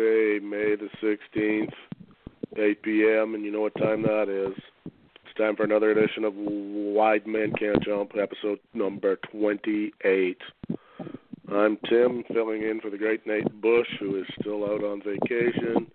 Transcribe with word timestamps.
May 0.00 0.76
the 0.76 0.88
16th, 1.02 1.72
8 2.56 2.82
p.m., 2.82 3.34
and 3.34 3.44
you 3.44 3.50
know 3.52 3.60
what 3.60 3.74
time 3.76 4.00
that 4.02 4.30
is. 4.30 4.56
It's 4.86 5.36
time 5.36 5.56
for 5.56 5.64
another 5.64 5.90
edition 5.90 6.24
of 6.24 6.32
Wide 6.34 7.26
Men 7.26 7.52
Can't 7.52 7.82
Jump, 7.84 8.12
episode 8.18 8.60
number 8.72 9.16
28. 9.30 10.38
I'm 11.52 11.76
Tim, 11.86 12.24
filling 12.32 12.62
in 12.62 12.80
for 12.80 12.88
the 12.88 12.96
great 12.96 13.26
Nate 13.26 13.60
Bush, 13.60 13.88
who 13.98 14.16
is 14.16 14.26
still 14.40 14.64
out 14.64 14.82
on 14.82 15.02
vacation, 15.02 15.86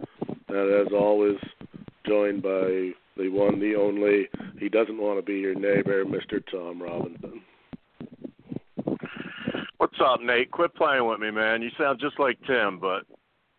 and 0.49 0.87
as 0.87 0.93
always, 0.93 1.39
joined 2.05 2.43
by 2.43 2.91
the 3.17 3.29
one, 3.29 3.59
the 3.59 3.73
only, 3.75 4.29
he 4.59 4.69
doesn't 4.69 5.01
want 5.01 5.17
to 5.17 5.23
be 5.23 5.39
your 5.39 5.55
neighbor, 5.55 6.05
Mr. 6.05 6.43
Tom 6.51 6.79
Robinson. 6.79 7.41
What's 9.77 9.97
up, 9.99 10.21
Nate? 10.21 10.51
Quit 10.51 10.75
playing 10.75 11.07
with 11.07 11.19
me, 11.19 11.31
man. 11.31 11.63
You 11.63 11.71
sound 11.75 11.99
just 11.99 12.19
like 12.19 12.37
Tim, 12.45 12.77
but 12.77 13.05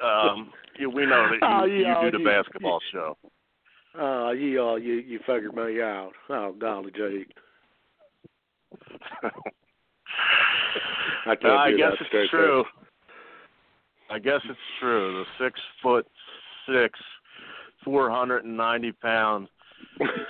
um, 0.03 0.51
you, 0.79 0.91
we 0.91 1.07
know 1.07 1.29
that 1.29 1.35
you, 1.35 1.39
Oh, 1.43 1.65
yeah, 1.65 2.03
you 2.05 2.11
do 2.11 2.19
the 2.19 2.23
you- 2.23 2.29
basketball 2.29 2.81
show. 2.93 3.17
Oh, 3.99 4.31
you, 4.33 4.63
uh, 4.63 4.75
you, 4.77 4.95
you 4.95 5.19
figured 5.21 5.55
me 5.55 5.81
out. 5.81 6.13
Oh, 6.29 6.55
golly 6.59 6.91
gee. 6.95 7.25
I 11.27 11.35
can't 11.35 11.45
Uh, 11.47 11.57
I 11.57 11.71
guess 11.73 11.93
it's 12.01 12.31
true. 12.31 12.65
I 14.11 14.19
guess 14.19 14.41
it's 14.45 14.59
true. 14.81 15.25
The 15.25 15.45
six 15.45 15.59
foot 15.83 16.07
six, 16.69 16.99
four 17.85 18.11
hundred 18.11 18.45
and 18.45 18.57
ninety 18.57 18.93
pound 18.93 19.49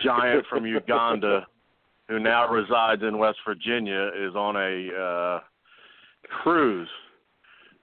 giant 0.02 0.46
from 0.48 0.64
Uganda, 0.64 1.46
who 2.08 2.18
now 2.18 2.48
resides 2.48 3.02
in 3.02 3.18
West 3.18 3.38
Virginia, 3.46 4.10
is 4.16 4.34
on 4.34 4.56
a 4.56 4.88
uh, 4.96 5.40
cruise. 6.42 6.88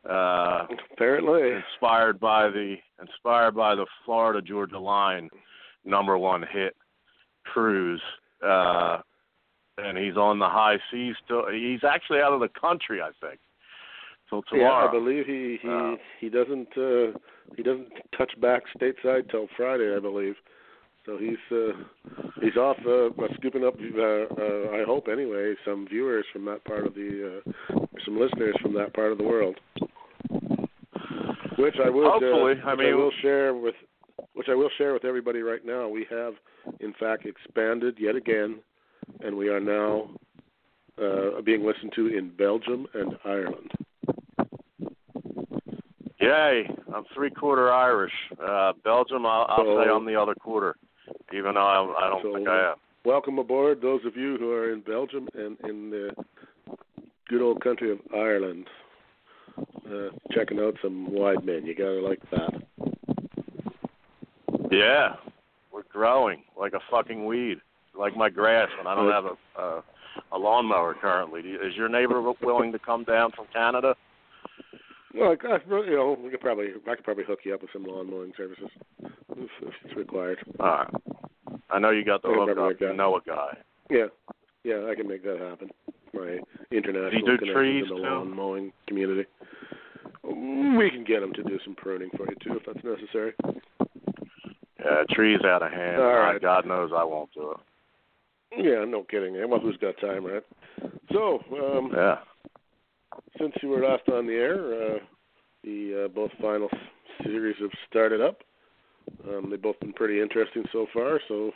Uh, 0.10 0.68
Apparently. 0.94 1.52
inspired 1.52 2.20
by 2.20 2.50
the 2.50 2.76
inspired 3.02 3.56
by 3.56 3.74
the 3.76 3.86
Florida 4.06 4.42
Georgia 4.42 4.80
Line 4.80 5.30
number 5.86 6.18
one 6.18 6.44
hit 6.52 6.76
cruise. 7.46 8.02
Uh 8.46 8.98
and 9.78 9.98
he's 9.98 10.18
on 10.18 10.38
the 10.40 10.48
high 10.50 10.78
seas 10.92 11.16
still 11.24 11.46
he's 11.52 11.84
actually 11.84 12.20
out 12.20 12.34
of 12.34 12.40
the 12.42 12.50
country, 12.50 13.02
I 13.02 13.12
think. 13.26 13.40
Till 14.30 14.44
Yeah, 14.52 14.58
tomorrow. 14.60 14.88
I 14.88 14.92
believe 14.92 15.26
he 15.26 15.58
he 15.62 15.70
Uh, 15.70 15.96
he 16.20 16.30
doesn't 16.30 16.78
uh 16.78 17.18
he 17.56 17.64
doesn't 17.64 17.92
touch 18.18 18.32
back 18.42 18.64
stateside 18.78 19.30
till 19.32 19.48
Friday, 19.56 19.96
I 19.96 20.00
believe. 20.00 20.36
So 21.06 21.18
he's 21.18 21.38
uh 21.52 21.74
he's 22.42 22.56
off 22.56 22.78
uh 22.88 23.10
scooping 23.36 23.66
up 23.66 23.76
uh, 23.78 24.02
uh 24.02 24.72
I 24.80 24.84
hope 24.86 25.08
anyway 25.12 25.54
some 25.66 25.86
viewers 25.88 26.26
from 26.32 26.46
that 26.46 26.64
part 26.64 26.86
of 26.88 26.94
the 26.96 27.42
uh 27.46 27.52
some 28.06 28.18
listeners 28.20 28.56
from 28.62 28.74
that 28.76 28.94
part 28.94 29.12
of 29.12 29.18
the 29.18 29.24
world. 29.26 29.60
Which 31.58 31.76
I 31.84 31.90
would 31.90 32.08
Hopefully, 32.08 32.54
uh, 32.64 32.70
I 32.70 32.74
which 32.74 32.86
mean- 32.86 32.98
will 32.98 33.12
share 33.22 33.54
with 33.54 33.76
which 34.34 34.48
I 34.50 34.56
will 34.56 34.70
share 34.78 34.94
with 34.94 35.04
everybody 35.06 35.42
right 35.42 35.64
now. 35.66 35.88
We 35.90 36.06
have 36.10 36.34
in 36.80 36.94
fact 37.00 37.26
expanded 37.26 37.98
yet 38.00 38.16
again 38.16 38.60
and 39.22 39.36
we 39.36 39.50
are 39.50 39.60
now 39.60 40.10
uh 41.02 41.42
being 41.42 41.66
listened 41.66 41.92
to 41.96 42.08
in 42.08 42.30
Belgium 42.30 42.88
and 42.94 43.18
Ireland. 43.26 43.72
Yay. 46.22 46.70
I'm 46.96 47.04
three 47.14 47.30
quarter 47.32 47.72
Irish. 47.74 48.14
Uh 48.42 48.72
Belgium 48.86 49.26
I'll, 49.26 49.46
I'll 49.50 49.66
So- 49.66 49.84
say 49.84 49.90
I'm 49.90 50.06
the 50.06 50.16
other 50.16 50.36
quarter. 50.36 50.76
Even 51.34 51.56
though 51.56 51.62
I, 51.66 52.06
I 52.06 52.10
don't 52.10 52.22
So- 52.22 52.34
think 52.36 52.48
I 52.48 52.72
am. 52.72 52.76
Welcome 53.06 53.38
aboard, 53.38 53.82
those 53.82 54.06
of 54.06 54.16
you 54.16 54.38
who 54.38 54.52
are 54.52 54.72
in 54.72 54.80
Belgium 54.80 55.28
and 55.34 55.58
in 55.70 55.90
the 55.90 56.16
good 57.28 57.42
old 57.42 57.62
country 57.62 57.92
of 57.92 58.00
Ireland. 58.16 58.68
Uh, 59.86 60.10
checking 60.32 60.58
out 60.60 60.76
some 60.82 61.12
wide 61.12 61.44
men. 61.44 61.66
You 61.66 61.76
gotta 61.76 62.00
like 62.00 62.22
that. 62.32 62.64
Yeah. 64.72 65.16
We're 65.72 65.84
growing 65.92 66.44
like 66.58 66.74
a 66.74 66.80
fucking 66.90 67.26
weed. 67.26 67.58
Like 67.94 68.16
my 68.16 68.30
grass 68.30 68.70
when 68.78 68.88
I 68.88 68.96
don't 68.96 69.12
have 69.12 69.26
a 69.26 69.62
a, 69.62 69.84
a 70.32 70.38
lawnmower 70.38 70.94
currently. 70.96 71.42
Is 71.42 71.76
your 71.76 71.90
neighbor 71.90 72.22
willing 72.42 72.72
to 72.72 72.80
come 72.80 73.04
down 73.04 73.32
from 73.32 73.46
Canada? 73.54 73.96
Well, 75.14 75.36
I, 75.44 75.48
I, 75.48 75.60
you 75.86 75.96
know, 75.96 76.18
we 76.24 76.32
could 76.32 76.42
probably 76.42 76.70
I 76.90 76.96
could 76.96 77.04
probably 77.04 77.26
hook 77.26 77.40
you 77.44 77.54
up 77.54 77.62
with 77.62 77.72
some 77.74 77.84
lawn 77.84 78.10
mowing 78.10 78.32
services 78.36 78.70
if, 79.04 79.50
if 79.62 79.74
it's 79.86 79.96
required. 79.96 80.40
All 80.60 80.68
right. 80.68 80.88
I 81.74 81.80
know 81.80 81.90
you 81.90 82.06
got 82.06 82.22
the 82.22 82.30
hook 82.30 82.50
up. 82.50 82.80
guy. 82.80 82.88
You 82.88 82.94
know 82.94 83.16
a 83.18 83.22
guy. 83.22 83.58
Yeah, 83.90 84.06
yeah, 84.64 84.88
I 84.90 84.96
can 84.96 85.08
make 85.08 85.24
that 85.24 85.40
happen. 85.40 85.70
My 86.14 86.40
international 86.72 87.12
he 87.12 87.22
do 87.46 87.54
trees, 87.54 87.84
in 87.90 87.90
the 87.90 87.96
too? 87.96 88.02
lawn 88.08 88.36
mowing 88.36 88.72
community. 88.88 89.26
We 90.24 90.90
can 90.92 91.04
get 91.04 91.24
him 91.24 91.34
to 91.34 91.44
do 91.44 91.60
some 91.66 91.76
pruning 91.76 92.10
for 92.16 92.28
you 92.30 92.36
too, 92.44 92.58
if 92.58 92.66
that's 92.66 92.84
necessary. 92.86 93.34
Yeah, 94.80 95.04
trees 95.12 95.40
out 95.46 95.64
of 95.64 95.72
hand. 95.72 96.02
All 96.02 96.36
Uh. 96.36 96.40
God 96.40 96.66
knows 96.68 96.92
I 96.96 97.04
won't 97.04 97.34
do 97.34 97.52
it. 97.52 97.58
Yeah, 98.64 98.86
no 98.86 99.04
kidding. 99.04 99.34
Well, 99.50 99.60
who's 99.60 99.78
got 99.78 99.98
time, 100.00 100.26
right? 100.26 100.44
So, 101.12 101.40
um, 101.52 101.92
Yeah. 101.96 102.20
since 103.40 103.54
you 103.64 103.70
were 103.70 103.80
last 103.82 104.08
on 104.10 104.28
the 104.28 104.34
air, 104.36 104.56
uh, 104.96 105.00
the 105.64 106.06
uh, 106.06 106.08
both 106.10 106.32
final 106.40 106.70
series 107.24 107.56
have 107.60 107.72
started 107.90 108.22
up. 108.22 108.44
Um, 109.28 109.50
they've 109.50 109.62
both 109.62 109.80
been 109.80 109.94
pretty 109.94 110.22
interesting 110.22 110.64
so 110.72 110.86
far. 110.94 111.20
So 111.28 111.52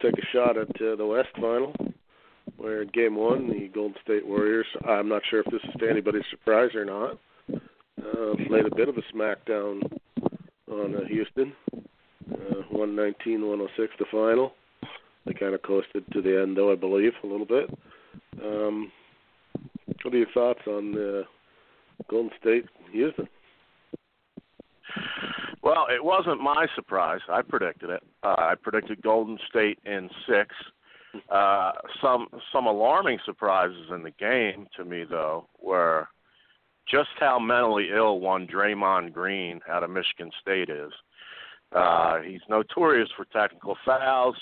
take 0.00 0.14
a 0.18 0.26
shot 0.32 0.56
at 0.56 0.68
uh, 0.80 0.96
the 0.96 1.06
West 1.06 1.28
Final, 1.40 1.74
where 2.56 2.82
in 2.82 2.88
Game 2.88 3.16
One, 3.16 3.48
the 3.48 3.68
Golden 3.68 3.96
State 4.02 4.26
Warriors. 4.26 4.66
I'm 4.88 5.08
not 5.08 5.22
sure 5.30 5.40
if 5.40 5.46
this 5.46 5.60
is 5.64 5.80
to 5.80 5.90
anybody's 5.90 6.24
surprise 6.30 6.74
or 6.74 6.84
not. 6.84 7.18
Uh, 7.52 8.34
laid 8.50 8.66
a 8.66 8.74
bit 8.74 8.88
of 8.88 8.96
a 8.96 9.02
smackdown 9.14 9.80
on 10.70 10.96
uh, 10.96 11.04
Houston, 11.08 11.52
uh, 11.74 12.62
119-106 12.72 13.68
the 13.98 14.04
final. 14.10 14.52
They 15.26 15.34
kind 15.34 15.54
of 15.54 15.62
coasted 15.62 16.04
to 16.12 16.22
the 16.22 16.42
end, 16.42 16.56
though 16.56 16.72
I 16.72 16.74
believe 16.74 17.12
a 17.22 17.26
little 17.26 17.46
bit. 17.46 17.70
Um, 18.42 18.90
what 20.02 20.14
are 20.14 20.18
your 20.18 20.26
thoughts 20.34 20.60
on 20.66 20.94
uh, 20.98 21.22
Golden 22.08 22.30
State 22.40 22.64
Houston? 22.90 23.28
Well, 25.62 25.86
it 25.88 26.02
wasn't 26.02 26.40
my 26.40 26.66
surprise. 26.74 27.20
I 27.28 27.42
predicted 27.42 27.90
it. 27.90 28.02
Uh, 28.22 28.34
I 28.36 28.54
predicted 28.60 29.00
Golden 29.02 29.38
State 29.48 29.78
in 29.84 30.10
six. 30.28 30.54
Uh, 31.30 31.72
some 32.00 32.26
some 32.52 32.66
alarming 32.66 33.18
surprises 33.24 33.86
in 33.90 34.02
the 34.02 34.10
game 34.12 34.66
to 34.76 34.84
me 34.84 35.04
though 35.08 35.46
were 35.60 36.08
just 36.90 37.10
how 37.20 37.38
mentally 37.38 37.88
ill 37.94 38.18
one 38.18 38.46
Draymond 38.46 39.12
Green 39.12 39.60
out 39.68 39.82
of 39.82 39.90
Michigan 39.90 40.30
State 40.40 40.70
is. 40.70 40.90
Uh, 41.70 42.18
he's 42.20 42.40
notorious 42.48 43.08
for 43.16 43.24
technical 43.26 43.76
fouls, 43.84 44.36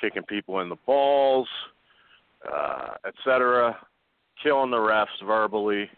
kicking 0.00 0.22
people 0.24 0.60
in 0.60 0.68
the 0.68 0.76
balls, 0.86 1.48
uh, 2.50 2.94
etc., 3.06 3.76
killing 4.42 4.70
the 4.70 4.76
refs 4.76 5.06
verbally, 5.24 5.88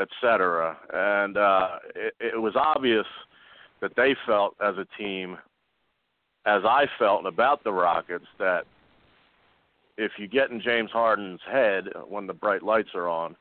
etc. 0.00 0.76
And 0.92 1.36
uh, 1.36 1.68
it, 1.94 2.14
it 2.20 2.40
was 2.40 2.54
obvious 2.56 3.06
that 3.80 3.92
they 3.96 4.14
felt 4.26 4.54
as 4.60 4.74
a 4.76 4.86
team, 4.98 5.36
as 6.46 6.62
I 6.64 6.86
felt 6.98 7.26
about 7.26 7.64
the 7.64 7.72
Rockets, 7.72 8.26
that 8.38 8.64
if 9.98 10.12
you 10.18 10.28
get 10.28 10.50
in 10.50 10.60
James 10.60 10.90
Harden's 10.90 11.40
head 11.50 11.84
when 12.08 12.26
the 12.26 12.34
bright 12.34 12.62
lights 12.62 12.90
are 12.94 13.08
on, 13.08 13.36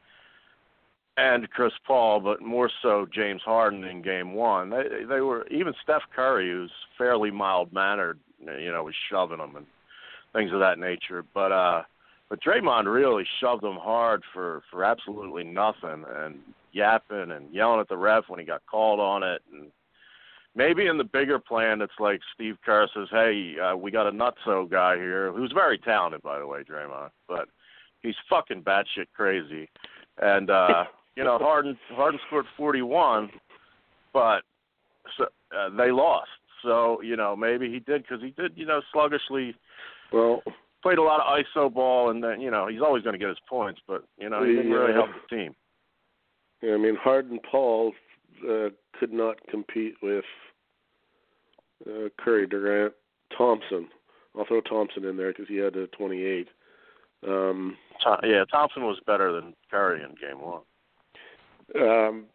and 1.17 1.49
Chris 1.49 1.71
Paul, 1.87 2.19
but 2.19 2.41
more 2.41 2.69
so 2.81 3.07
James 3.13 3.41
Harden 3.43 3.83
in 3.85 4.01
Game 4.01 4.33
One. 4.33 4.69
They 4.69 5.05
they 5.07 5.21
were 5.21 5.47
even 5.47 5.73
Steph 5.83 6.01
Curry, 6.13 6.49
who's 6.49 6.71
fairly 6.97 7.31
mild 7.31 7.71
mannered, 7.71 8.19
you 8.39 8.71
know, 8.71 8.83
was 8.83 8.95
shoving 9.09 9.37
them 9.37 9.55
and 9.55 9.65
things 10.33 10.51
of 10.51 10.59
that 10.59 10.79
nature. 10.79 11.23
But 11.33 11.51
uh, 11.51 11.81
but 12.29 12.41
Draymond 12.41 12.91
really 12.91 13.25
shoved 13.39 13.63
him 13.63 13.75
hard 13.75 14.23
for 14.33 14.61
for 14.71 14.83
absolutely 14.83 15.43
nothing 15.43 16.05
and 16.17 16.39
yapping 16.71 17.31
and 17.31 17.53
yelling 17.53 17.79
at 17.79 17.87
the 17.87 17.97
ref 17.97 18.25
when 18.27 18.39
he 18.39 18.45
got 18.45 18.61
called 18.69 18.99
on 18.99 19.23
it 19.23 19.41
and 19.51 19.71
maybe 20.55 20.87
in 20.87 20.97
the 20.97 21.03
bigger 21.03 21.37
plan, 21.37 21.81
it's 21.81 21.93
like 21.99 22.21
Steve 22.33 22.57
Kerr 22.65 22.87
says, 22.93 23.07
"Hey, 23.11 23.59
uh, 23.59 23.75
we 23.75 23.91
got 23.91 24.07
a 24.07 24.11
nutso 24.11 24.69
guy 24.69 24.95
here 24.95 25.31
who's 25.31 25.51
very 25.51 25.77
talented, 25.77 26.21
by 26.21 26.39
the 26.39 26.47
way, 26.47 26.63
Draymond, 26.63 27.11
but 27.27 27.49
he's 28.01 28.15
fucking 28.29 28.63
batshit 28.63 29.07
crazy." 29.13 29.69
And 30.17 30.49
uh, 30.49 30.85
you 31.15 31.23
know, 31.23 31.37
Harden 31.37 31.77
Harden 31.89 32.19
scored 32.27 32.45
41, 32.57 33.29
but 34.13 34.41
so, 35.17 35.25
uh, 35.55 35.69
they 35.77 35.91
lost. 35.91 36.29
So 36.63 37.01
you 37.01 37.15
know, 37.15 37.35
maybe 37.35 37.69
he 37.69 37.79
did 37.79 38.03
because 38.03 38.21
he 38.21 38.31
did, 38.31 38.53
you 38.55 38.65
know, 38.65 38.81
sluggishly. 38.91 39.55
Well, 40.11 40.41
played 40.85 40.99
a 40.99 41.01
lot 41.01 41.19
of 41.19 41.43
iso 41.43 41.73
ball, 41.73 42.11
and 42.11 42.23
then 42.23 42.39
you 42.39 42.51
know 42.51 42.67
he's 42.67 42.81
always 42.81 43.01
going 43.01 43.13
to 43.13 43.19
get 43.19 43.29
his 43.29 43.39
points, 43.49 43.81
but 43.87 44.03
you 44.19 44.29
know 44.29 44.43
he 44.43 44.53
didn't 44.53 44.71
really 44.71 44.93
help 44.93 45.09
the 45.09 45.35
team. 45.35 45.55
Yeah, 46.61 46.75
I 46.75 46.77
mean 46.77 46.95
Harden 46.95 47.39
Paul 47.49 47.91
uh, 48.47 48.69
could 48.99 49.11
not 49.11 49.37
compete 49.47 49.95
with 50.03 50.25
uh, 51.87 52.09
Curry, 52.19 52.45
Durant, 52.45 52.93
Thompson. 53.35 53.87
I'll 54.37 54.45
throw 54.45 54.61
Thompson 54.61 55.05
in 55.05 55.17
there 55.17 55.31
because 55.31 55.47
he 55.47 55.55
had 55.55 55.75
a 55.75 55.87
28. 55.87 56.49
Um, 57.27 57.77
yeah, 58.23 58.43
Thompson 58.51 58.83
was 58.83 58.99
better 59.07 59.31
than 59.31 59.55
Curry 59.71 60.03
in 60.03 60.09
Game 60.09 60.39
One. 60.39 60.61
Um, 61.81 62.25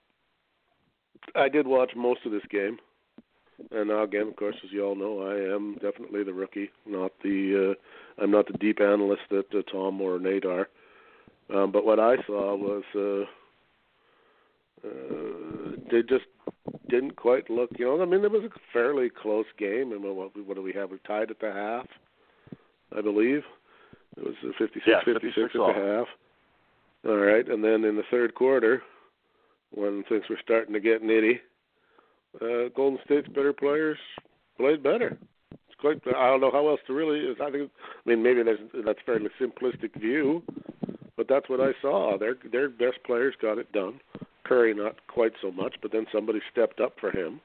I 1.36 1.48
did 1.48 1.68
watch 1.68 1.92
most 1.94 2.26
of 2.26 2.32
this 2.32 2.42
game, 2.50 2.78
and 3.70 3.88
now 3.88 4.02
again, 4.02 4.28
of 4.28 4.36
course, 4.36 4.56
as 4.64 4.72
you 4.72 4.84
all 4.84 4.94
know, 4.94 5.22
I 5.22 5.54
am 5.54 5.74
definitely 5.74 6.24
the 6.24 6.32
rookie, 6.32 6.70
not 6.86 7.12
the. 7.22 7.72
Uh, 7.72 8.22
I'm 8.22 8.30
not 8.30 8.46
the 8.46 8.58
deep 8.58 8.80
analyst 8.80 9.22
that 9.30 9.46
uh, 9.54 9.62
Tom 9.70 10.00
or 10.00 10.18
Nate 10.18 10.44
are. 10.44 10.68
Um, 11.54 11.72
but 11.72 11.84
what 11.84 11.98
I 11.98 12.16
saw 12.26 12.54
was 12.54 12.84
uh, 12.94 13.26
uh, 14.86 15.76
they 15.90 16.02
just 16.02 16.26
didn't 16.88 17.16
quite 17.16 17.50
look. 17.50 17.70
You 17.78 17.86
know, 17.86 18.02
I 18.02 18.04
mean, 18.04 18.24
it 18.24 18.30
was 18.30 18.44
a 18.44 18.60
fairly 18.72 19.10
close 19.10 19.46
game. 19.58 19.92
And 19.92 20.02
what, 20.02 20.36
what 20.36 20.54
do 20.54 20.62
we 20.62 20.72
have? 20.72 20.90
We 20.90 20.98
tied 21.06 21.30
at 21.30 21.40
the 21.40 21.52
half, 21.52 21.86
I 22.96 23.00
believe. 23.00 23.42
It 24.16 24.24
was 24.24 24.34
56, 24.58 24.84
yeah, 24.86 24.98
56, 25.04 25.34
56 25.34 25.54
at 25.54 25.74
the 25.74 25.96
half. 25.96 26.06
All 27.06 27.16
right, 27.16 27.48
and 27.48 27.64
then 27.64 27.84
in 27.84 27.96
the 27.96 28.02
third 28.10 28.34
quarter, 28.34 28.82
when 29.70 30.04
things 30.08 30.24
were 30.28 30.38
starting 30.42 30.74
to 30.74 30.80
get 30.80 31.02
nitty, 31.02 31.38
uh, 32.40 32.68
Golden 32.74 32.98
State's 33.04 33.28
better 33.28 33.52
players 33.52 33.98
played 34.56 34.82
better. 34.82 35.18
It's 35.52 35.80
quite. 35.80 36.00
I 36.06 36.28
don't 36.28 36.40
know 36.40 36.52
how 36.52 36.68
else 36.68 36.80
to 36.86 36.94
really. 36.94 37.34
I 37.40 37.50
think. 37.50 37.70
I 38.06 38.08
mean, 38.08 38.22
maybe 38.22 38.42
that's 38.42 38.58
that's 38.84 39.00
a 39.00 39.04
fairly 39.04 39.28
simplistic 39.40 39.98
view, 40.00 40.42
but 41.16 41.26
that's 41.28 41.48
what 41.48 41.60
I 41.60 41.72
saw. 41.82 42.18
Their 42.18 42.36
their 42.50 42.68
best 42.68 43.02
players 43.04 43.34
got 43.40 43.58
it 43.58 43.72
done. 43.72 44.00
Curry 44.44 44.74
not 44.74 45.06
quite 45.06 45.32
so 45.40 45.50
much, 45.50 45.76
but 45.80 45.92
then 45.92 46.06
somebody 46.12 46.40
stepped 46.50 46.80
up 46.80 46.94
for 47.00 47.10
him. 47.10 47.40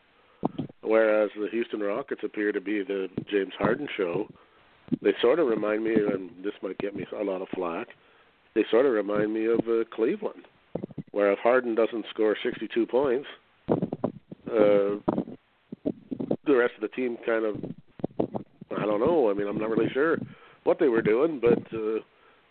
Whereas 0.82 1.32
the 1.36 1.48
Houston 1.52 1.80
Rockets 1.80 2.22
appear 2.24 2.52
to 2.52 2.62
be 2.62 2.84
the 2.84 3.10
James 3.30 3.54
Harden 3.58 3.88
show. 3.96 4.28
They 5.02 5.14
sort 5.20 5.40
of 5.40 5.48
remind 5.48 5.84
me, 5.84 5.96
and 5.96 6.30
this 6.44 6.54
might 6.62 6.78
get 6.78 6.96
me 6.96 7.06
a 7.20 7.24
lot 7.24 7.42
of 7.42 7.48
flack. 7.56 7.88
They 8.54 8.64
sort 8.70 8.86
of 8.86 8.94
remind 8.94 9.34
me 9.34 9.46
of 9.46 9.60
uh, 9.68 9.84
Cleveland, 9.94 10.46
where 11.12 11.32
if 11.32 11.40
Harden 11.40 11.76
doesn't 11.76 12.06
score 12.12 12.38
62 12.42 12.86
points, 12.86 13.28
uh, 14.48 15.92
the 16.46 16.56
rest 16.56 16.74
of 16.76 16.82
the 16.82 16.96
team 16.96 17.18
kind 17.26 17.46
of, 17.46 17.56
I 18.78 18.86
don't 18.86 19.00
know. 19.00 19.30
I 19.30 19.34
mean, 19.34 19.48
I'm 19.48 19.58
not 19.58 19.70
really 19.70 19.92
sure 19.94 20.18
what 20.64 20.80
they 20.80 20.88
were 20.88 21.02
doing, 21.02 21.40
but 21.40 21.60
uh, 21.74 22.00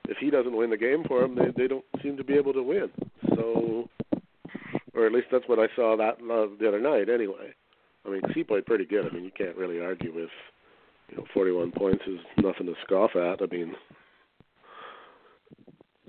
if 0.08 0.18
he 0.18 0.30
doesn't 0.30 0.56
win 0.56 0.70
the 0.70 0.76
game 0.76 1.04
for 1.06 1.20
them, 1.20 1.34
they 1.34 1.50
they 1.56 1.68
don't 1.68 1.84
seem 2.02 2.16
to 2.16 2.24
be 2.24 2.34
able 2.34 2.52
to 2.52 2.62
win. 2.62 2.90
So 3.34 3.88
or 4.94 5.06
at 5.06 5.12
least 5.12 5.26
that's 5.30 5.48
what 5.48 5.58
I 5.58 5.66
saw 5.76 5.96
that 5.96 6.14
uh, 6.14 6.54
the 6.58 6.68
other 6.68 6.80
night. 6.80 7.08
Anyway, 7.08 7.54
I 8.06 8.10
mean, 8.10 8.22
he 8.34 8.44
played 8.44 8.66
pretty 8.66 8.86
good. 8.86 9.06
I 9.06 9.10
mean, 9.10 9.24
you 9.24 9.32
can't 9.36 9.56
really 9.56 9.80
argue 9.80 10.14
with 10.14 10.30
you 11.10 11.16
know 11.16 11.24
41 11.34 11.72
points 11.72 12.02
is 12.06 12.18
nothing 12.38 12.66
to 12.66 12.74
scoff 12.84 13.10
at. 13.16 13.42
I 13.42 13.46
mean, 13.50 13.74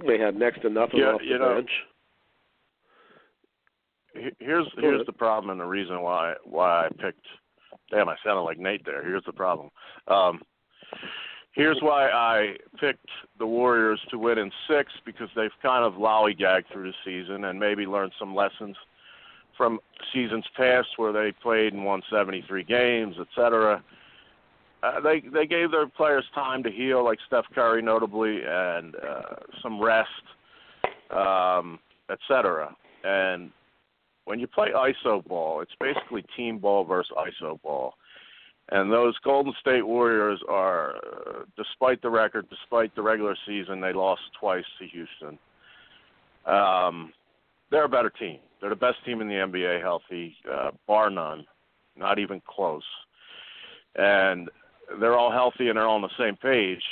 they 0.05 0.17
had 0.17 0.35
next 0.35 0.61
to 0.61 0.69
nothing 0.69 0.99
yeah, 0.99 1.07
off 1.07 1.19
the 1.19 1.25
you 1.25 1.39
know, 1.39 1.55
bench. 1.55 1.71
Here's 4.39 4.67
here's 4.77 5.05
the 5.05 5.13
problem 5.13 5.51
and 5.51 5.59
the 5.59 5.65
reason 5.65 6.01
why 6.01 6.35
why 6.43 6.85
I 6.85 6.89
picked. 6.89 7.25
Damn, 7.91 8.09
I 8.09 8.15
sounded 8.23 8.41
like 8.41 8.57
Nate 8.57 8.85
there. 8.85 9.03
Here's 9.03 9.23
the 9.25 9.33
problem. 9.33 9.69
Um, 10.07 10.41
here's 11.51 11.77
why 11.81 12.09
I 12.09 12.55
picked 12.79 13.07
the 13.37 13.45
Warriors 13.45 13.99
to 14.09 14.17
win 14.17 14.39
in 14.39 14.51
six 14.67 14.91
because 15.05 15.29
they've 15.35 15.51
kind 15.61 15.83
of 15.83 15.93
lollygagged 15.93 16.65
through 16.71 16.91
the 16.91 16.93
season 17.03 17.45
and 17.45 17.59
maybe 17.59 17.85
learned 17.85 18.13
some 18.17 18.33
lessons 18.33 18.75
from 19.55 19.79
seasons 20.13 20.45
past 20.57 20.87
where 20.97 21.13
they 21.13 21.31
played 21.31 21.73
and 21.73 21.85
won 21.85 22.01
73 22.09 22.63
games, 22.63 23.15
et 23.19 23.27
cetera. 23.35 23.83
Uh, 24.83 24.99
they 24.99 25.21
they 25.33 25.45
gave 25.45 25.71
their 25.71 25.87
players 25.87 26.25
time 26.33 26.61
to 26.63 26.71
heal, 26.71 27.03
like 27.03 27.19
Steph 27.27 27.45
Curry, 27.53 27.81
notably, 27.81 28.41
and 28.45 28.95
uh, 28.95 29.35
some 29.61 29.81
rest, 29.81 30.09
um, 31.11 31.79
et 32.09 32.19
cetera. 32.27 32.75
And 33.03 33.51
when 34.25 34.39
you 34.39 34.47
play 34.47 34.69
iso 34.75 35.25
ball, 35.25 35.61
it's 35.61 35.71
basically 35.79 36.23
team 36.35 36.59
ball 36.59 36.83
versus 36.83 37.11
iso 37.17 37.61
ball. 37.61 37.93
And 38.71 38.91
those 38.91 39.15
Golden 39.23 39.53
State 39.61 39.85
Warriors 39.85 40.41
are, 40.49 40.95
uh, 40.95 41.43
despite 41.55 42.01
the 42.01 42.09
record, 42.09 42.47
despite 42.49 42.95
the 42.95 43.01
regular 43.01 43.35
season, 43.47 43.79
they 43.79 43.93
lost 43.93 44.21
twice 44.39 44.63
to 44.79 44.87
Houston. 44.87 45.37
Um, 46.47 47.13
they're 47.69 47.85
a 47.85 47.89
better 47.89 48.09
team. 48.09 48.39
They're 48.59 48.71
the 48.71 48.75
best 48.75 48.97
team 49.05 49.21
in 49.21 49.27
the 49.27 49.35
NBA, 49.35 49.81
healthy, 49.81 50.35
uh, 50.51 50.71
bar 50.87 51.11
none, 51.11 51.45
not 51.95 52.17
even 52.17 52.41
close. 52.47 52.83
And 53.95 54.49
they're 54.99 55.17
all 55.17 55.31
healthy 55.31 55.67
and 55.67 55.77
they're 55.77 55.87
all 55.87 55.95
on 55.95 56.01
the 56.01 56.09
same 56.17 56.35
page. 56.35 56.83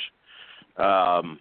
Um, 0.78 1.40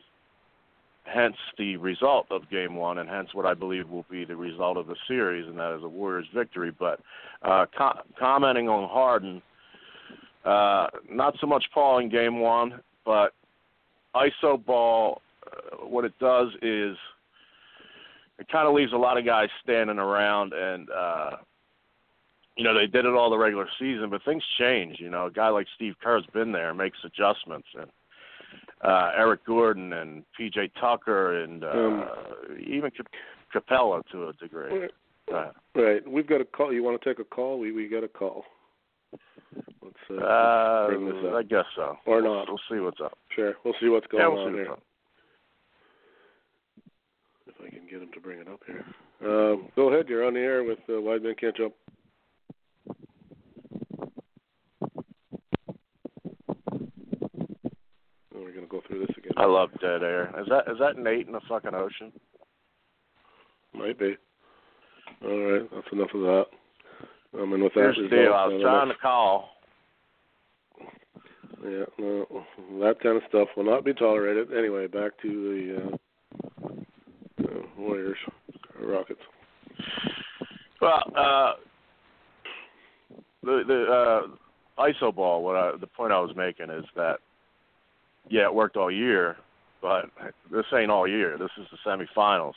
hence 1.05 1.37
the 1.59 1.77
result 1.77 2.27
of 2.31 2.49
Game 2.51 2.77
One, 2.77 2.99
and 2.99 3.09
hence 3.09 3.31
what 3.35 3.47
I 3.47 3.55
believe 3.55 3.89
will 3.89 4.07
be 4.11 4.25
the 4.25 4.37
result 4.37 4.77
of 4.77 4.87
the 4.87 4.97
series, 5.09 5.47
and 5.47 5.59
that 5.59 5.77
is 5.77 5.85
a 5.85 5.89
Warriors 5.89 6.27
victory. 6.35 6.73
But 6.77 7.01
uh, 7.43 7.67
co- 7.77 8.01
commenting 8.19 8.69
on 8.69 8.89
Harden. 8.89 9.43
Uh, 10.45 10.89
not 11.09 11.35
so 11.41 11.47
much 11.47 11.65
Paul 11.73 11.99
in 11.99 12.09
game 12.09 12.41
one, 12.41 12.81
but 13.05 13.33
ISO 14.15 14.65
ball, 14.65 15.23
uh, 15.47 15.87
what 15.87 16.05
it 16.05 16.13
does 16.19 16.49
is 16.63 16.97
it 18.39 18.49
kind 18.51 18.67
of 18.67 18.75
leaves 18.75 18.93
a 18.93 18.97
lot 18.97 19.19
of 19.19 19.25
guys 19.25 19.49
standing 19.63 19.99
around 19.99 20.53
and, 20.53 20.89
uh, 20.91 21.31
you 22.57 22.65
know, 22.65 22.75
they 22.75 22.87
did 22.87 23.07
it 23.07 23.15
all 23.15 23.31
the 23.31 23.39
regular 23.39 23.69
season, 23.79 24.11
but 24.11 24.23
things 24.25 24.43
change. 24.59 24.97
You 24.99 25.11
know, 25.11 25.27
a 25.27 25.31
guy 25.31 25.49
like 25.49 25.67
Steve 25.77 25.95
Kerr's 26.03 26.27
been 26.35 26.53
there, 26.53 26.75
makes 26.75 26.99
adjustments, 27.05 27.69
and 27.79 27.89
uh, 28.83 29.11
Eric 29.17 29.45
Gordon 29.47 29.93
and 29.93 30.25
PJ 30.39 30.71
Tucker 30.81 31.43
and 31.43 31.65
uh, 31.65 31.69
Um, 31.71 32.05
even 32.67 32.91
Cap- 32.91 33.07
Capela 33.55 34.03
to 34.13 34.29
a 34.29 34.33
degree. 34.35 34.89
Uh, 35.33 35.51
Right. 35.75 36.07
We've 36.07 36.27
got 36.27 36.41
a 36.41 36.45
call. 36.45 36.73
You 36.73 36.83
want 36.83 37.01
to 37.01 37.09
take 37.09 37.19
a 37.21 37.25
call? 37.25 37.59
We 37.59 37.71
we 37.73 37.89
got 37.89 38.03
a 38.05 38.09
call. 38.09 38.45
Let's 39.83 39.97
uh, 40.11 40.15
uh, 40.17 40.87
bring 40.89 41.07
this 41.07 41.25
up. 41.27 41.35
I 41.35 41.43
guess 41.45 41.65
so. 41.77 41.97
Or 42.07 42.21
We'll- 42.23 42.35
not. 42.35 42.49
We'll 42.49 42.61
see 42.71 42.81
what's 42.81 43.01
up. 43.01 43.17
Sure. 43.35 43.55
We'll 43.65 43.75
see 43.81 43.89
what's 43.89 44.07
going 44.09 44.23
yeah, 44.23 44.29
we'll 44.29 44.47
on 44.47 44.55
here. 44.55 44.75
If 47.47 47.55
I 47.65 47.71
can 47.71 47.87
get 47.89 48.03
him 48.03 48.11
to 48.13 48.21
bring 48.21 48.41
it 48.41 48.49
up 48.49 48.61
here. 48.67 48.85
Um, 49.25 49.69
go 49.77 49.89
ahead. 49.93 50.09
You're 50.09 50.27
on 50.27 50.35
the 50.35 50.41
air 50.41 50.65
with 50.65 50.79
uh, 50.91 51.01
Wide 51.01 51.23
Men 51.23 51.35
Can't 51.41 51.57
Jump. 51.57 51.75
Oh, 58.35 58.41
we're 58.41 58.53
gonna 58.53 58.67
go 58.67 58.82
through 58.93 59.07
this 59.07 59.17
again. 59.17 59.33
I 59.37 59.47
love 59.47 59.71
dead 59.81 60.03
air. 60.03 60.35
Is 60.41 60.47
that 60.49 60.71
is 60.71 60.79
that 60.79 60.99
Nate 60.99 61.27
in 61.27 61.33
the 61.33 61.41
fucking 61.49 61.75
ocean? 61.75 62.13
Might 63.75 63.99
be. 63.99 64.17
All 65.25 65.53
right, 65.53 65.69
that's 65.75 65.87
enough 65.93 66.11
of 66.15 66.21
that. 66.21 66.45
Um, 67.41 67.53
and 67.55 67.63
with 67.63 67.73
Here's 67.75 67.97
that. 67.97 68.17
I 68.17 68.47
was 68.47 68.61
uh, 68.61 68.63
trying 68.63 68.89
to 68.89 68.95
call. 68.97 69.49
Yeah, 71.65 71.85
no, 71.99 72.45
that 72.81 73.01
kind 73.03 73.17
of 73.17 73.23
stuff 73.29 73.49
will 73.57 73.65
not 73.65 73.85
be 73.85 73.95
tolerated. 73.95 74.49
Anyway, 74.53 74.89
back 74.89 75.13
to 75.23 75.29
the 75.29 76.67
uh, 76.67 77.45
uh, 77.45 77.63
Warriors, 77.79 78.19
Rockets. 78.81 79.21
Well, 80.81 81.03
uh, 81.17 81.53
the 83.43 83.63
the 83.67 83.85
uh, 83.85 84.83
iso 84.83 85.15
ball. 85.15 85.45
What 85.45 85.57
I, 85.57 85.77
the 85.81 85.87
point 85.87 86.13
I 86.13 86.21
was 86.21 86.35
making 86.37 86.69
is 86.71 86.85
that 86.97 87.19
yeah, 88.29 88.45
it 88.45 88.55
worked 88.55 88.77
all 88.77 88.91
year, 88.91 89.37
but 89.81 90.07
this 90.51 90.65
ain't 90.75 90.91
all 90.91 91.07
year. 91.07 91.37
This 91.39 91.51
is 91.59 91.67
the 91.71 91.79
semifinals. 91.89 92.55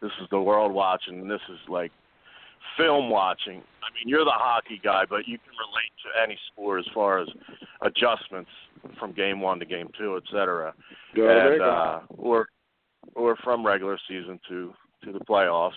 This 0.00 0.12
is 0.22 0.28
the 0.30 0.40
world 0.40 0.72
watching. 0.72 1.20
And 1.20 1.30
this 1.30 1.40
is 1.50 1.58
like 1.68 1.92
film 2.76 3.10
watching. 3.10 3.62
I 3.82 3.88
mean, 3.94 4.06
you're 4.06 4.24
the 4.24 4.30
hockey 4.32 4.80
guy, 4.82 5.04
but 5.08 5.26
you 5.26 5.38
can 5.38 5.52
relate 5.58 5.92
to 6.04 6.22
any 6.22 6.38
sport 6.52 6.80
as 6.80 6.92
far 6.94 7.20
as 7.20 7.28
adjustments 7.82 8.50
from 8.98 9.12
game 9.12 9.40
one 9.40 9.58
to 9.58 9.66
game 9.66 9.88
two, 9.98 10.16
et 10.16 10.22
cetera, 10.30 10.72
Go 11.14 11.28
and 11.28 11.60
uh, 11.60 12.00
or 12.08 12.48
or 13.14 13.36
from 13.36 13.66
regular 13.66 13.98
season 14.08 14.40
to 14.48 14.72
to 15.04 15.12
the 15.12 15.20
playoffs. 15.20 15.72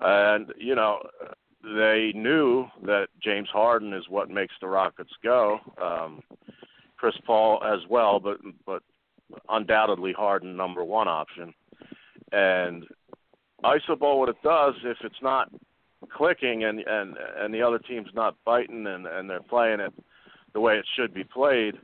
And 0.00 0.52
you 0.58 0.74
know, 0.74 1.00
they 1.62 2.12
knew 2.14 2.66
that 2.84 3.08
James 3.22 3.48
Harden 3.52 3.92
is 3.92 4.04
what 4.08 4.30
makes 4.30 4.54
the 4.60 4.68
Rockets 4.68 5.12
go. 5.22 5.58
Um, 5.82 6.22
Chris 6.98 7.14
Paul 7.26 7.62
as 7.64 7.80
well, 7.88 8.20
but 8.20 8.38
but 8.66 8.82
undoubtedly 9.48 10.12
Harden 10.12 10.56
number 10.56 10.84
one 10.84 11.08
option. 11.08 11.54
And 12.32 12.84
iso 13.64 13.98
ball, 13.98 14.20
what 14.20 14.28
it 14.28 14.42
does 14.42 14.74
if 14.84 14.98
it's 15.02 15.22
not 15.22 15.50
clicking 16.10 16.64
and 16.64 16.80
and 16.80 17.16
and 17.38 17.54
the 17.54 17.62
other 17.62 17.78
team's 17.78 18.10
not 18.14 18.36
biting 18.44 18.86
and 18.86 19.06
and 19.06 19.30
they're 19.30 19.40
playing 19.40 19.80
it 19.80 19.92
the 20.54 20.60
way 20.60 20.74
it 20.74 20.86
should 20.96 21.14
be 21.14 21.24
played. 21.24 21.74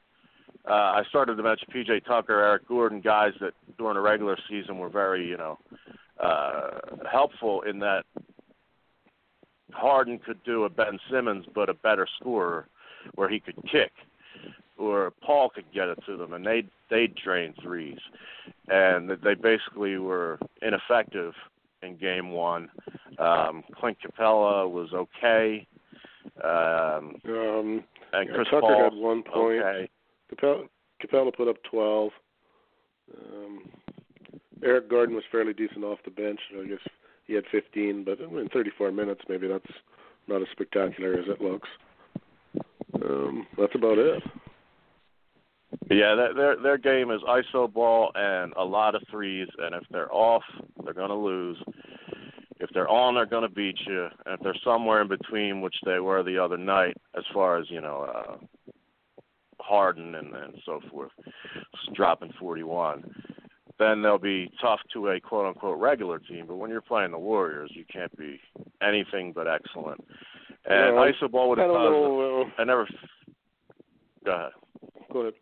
Uh, 0.68 0.72
I 0.72 1.02
started 1.10 1.36
to 1.36 1.42
mention 1.42 1.68
PJ 1.74 2.06
Tucker, 2.06 2.40
Eric 2.40 2.66
Gordon, 2.66 3.00
guys 3.02 3.32
that 3.40 3.52
during 3.76 3.94
the 3.94 4.00
regular 4.00 4.38
season 4.48 4.78
were 4.78 4.88
very, 4.88 5.26
you 5.28 5.36
know, 5.36 5.58
uh, 6.18 6.70
helpful 7.10 7.62
in 7.62 7.80
that 7.80 8.04
Harden 9.72 10.18
could 10.18 10.42
do 10.44 10.64
a 10.64 10.70
Ben 10.70 10.98
Simmons, 11.10 11.44
but 11.54 11.68
a 11.68 11.74
better 11.74 12.06
scorer, 12.18 12.66
where 13.14 13.28
he 13.28 13.40
could 13.40 13.56
kick, 13.70 13.92
or 14.76 15.12
Paul 15.24 15.50
could 15.50 15.70
get 15.72 15.88
it 15.88 15.98
to 16.06 16.16
them, 16.16 16.32
and 16.32 16.44
they 16.44 16.64
they 16.90 17.06
drain 17.06 17.54
threes, 17.62 17.98
and 18.68 19.10
they 19.22 19.34
basically 19.34 19.98
were 19.98 20.38
ineffective 20.62 21.32
in 21.82 21.96
game 21.96 22.30
one. 22.30 22.70
Um, 23.18 23.62
Clint 23.78 23.98
Capela 24.04 24.68
was 24.70 24.92
okay, 24.92 25.66
um, 26.42 27.16
Um, 27.24 27.84
and 28.12 28.28
Chris 28.30 28.48
Tucker 28.48 28.60
Paul 28.60 28.84
had 28.84 28.94
one 28.94 29.22
point. 29.22 29.62
okay. 29.62 29.88
Capela, 30.34 30.68
Capela 31.02 31.34
put 31.36 31.48
up 31.48 31.56
12. 31.70 32.10
Um, 33.16 33.70
Eric 34.62 34.88
Gordon 34.88 35.14
was 35.14 35.24
fairly 35.30 35.52
decent 35.52 35.84
off 35.84 35.98
the 36.04 36.10
bench. 36.10 36.40
I 36.58 36.66
guess 36.66 36.78
he 37.26 37.34
had 37.34 37.44
15, 37.52 38.04
but 38.04 38.18
in 38.20 38.48
34 38.48 38.90
minutes, 38.92 39.20
maybe 39.28 39.46
that's 39.46 39.64
not 40.26 40.40
as 40.40 40.48
spectacular 40.52 41.14
as 41.14 41.26
it 41.28 41.40
looks. 41.40 41.68
Um, 42.94 43.46
that's 43.58 43.74
about 43.74 43.98
it. 43.98 44.22
Yeah, 45.90 46.14
their 46.14 46.34
their 46.34 46.62
their 46.62 46.78
game 46.78 47.10
is 47.10 47.20
iso 47.22 47.72
ball 47.72 48.10
and 48.14 48.52
a 48.56 48.64
lot 48.64 48.94
of 48.94 49.02
threes, 49.10 49.48
and 49.58 49.74
if 49.74 49.82
they're 49.90 50.12
off, 50.12 50.42
they're 50.84 50.94
going 50.94 51.10
to 51.10 51.14
lose. 51.14 51.58
If 52.60 52.70
they're 52.72 52.88
on, 52.88 53.14
they're 53.14 53.26
going 53.26 53.42
to 53.46 53.54
beat 53.54 53.78
you. 53.86 54.04
And 54.24 54.34
if 54.34 54.40
they're 54.40 54.56
somewhere 54.64 55.02
in 55.02 55.08
between, 55.08 55.60
which 55.60 55.74
they 55.84 55.98
were 55.98 56.22
the 56.22 56.38
other 56.38 56.56
night, 56.56 56.96
as 57.16 57.24
far 57.34 57.58
as 57.58 57.66
you 57.68 57.80
know, 57.80 58.02
uh, 58.02 58.36
Harden 59.60 60.14
and 60.14 60.34
and 60.34 60.54
so 60.64 60.80
forth, 60.90 61.10
dropping 61.94 62.32
41, 62.40 63.04
then 63.78 64.02
they'll 64.02 64.18
be 64.18 64.50
tough 64.62 64.80
to 64.92 65.08
a 65.08 65.20
quote 65.20 65.46
unquote 65.46 65.78
regular 65.80 66.18
team. 66.18 66.46
But 66.46 66.56
when 66.56 66.70
you're 66.70 66.80
playing 66.80 67.10
the 67.10 67.18
Warriors, 67.18 67.70
you 67.74 67.84
can't 67.92 68.16
be 68.16 68.40
anything 68.82 69.32
but 69.34 69.46
excellent. 69.48 70.02
And 70.66 70.94
Well, 70.96 71.12
iso 71.12 71.30
ball, 71.30 71.48
what 71.50 71.58
I 71.58 71.64
it 71.64 71.66
don't 71.68 71.76
does, 71.76 71.90
know. 71.92 72.42
Uh, 72.42 72.60
I 72.60 72.64
never. 72.64 72.88
Go 74.24 74.32
ahead. 74.32 74.52
go 75.12 75.20
ahead. 75.20 75.34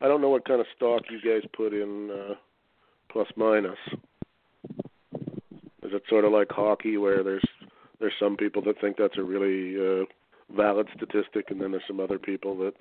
I 0.00 0.08
don't 0.08 0.20
know 0.20 0.28
what 0.28 0.44
kind 0.46 0.60
of 0.60 0.66
stock 0.76 1.02
you 1.10 1.20
guys 1.20 1.48
put 1.56 1.72
in 1.72 2.10
uh, 2.10 2.34
plus 3.10 3.28
minus. 3.36 3.78
Is 5.82 5.92
it 5.92 6.02
sort 6.08 6.24
of 6.24 6.32
like 6.32 6.50
hockey 6.50 6.96
where 6.96 7.22
there's 7.22 7.44
there's 8.00 8.12
some 8.18 8.36
people 8.36 8.60
that 8.62 8.80
think 8.80 8.96
that's 8.98 9.16
a 9.16 9.22
really 9.22 9.76
uh, 10.02 10.04
valid 10.54 10.88
statistic, 10.94 11.50
and 11.50 11.60
then 11.60 11.70
there's 11.70 11.82
some 11.86 12.00
other 12.00 12.18
people 12.18 12.56
that 12.58 12.74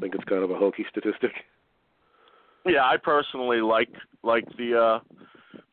think 0.00 0.14
it's 0.14 0.24
kind 0.24 0.44
of 0.44 0.50
a 0.50 0.56
hokey 0.56 0.84
statistic? 0.90 1.32
Yeah, 2.66 2.84
I 2.84 2.98
personally 2.98 3.60
like 3.60 3.88
like 4.22 4.44
the 4.56 4.78
uh 4.78 4.98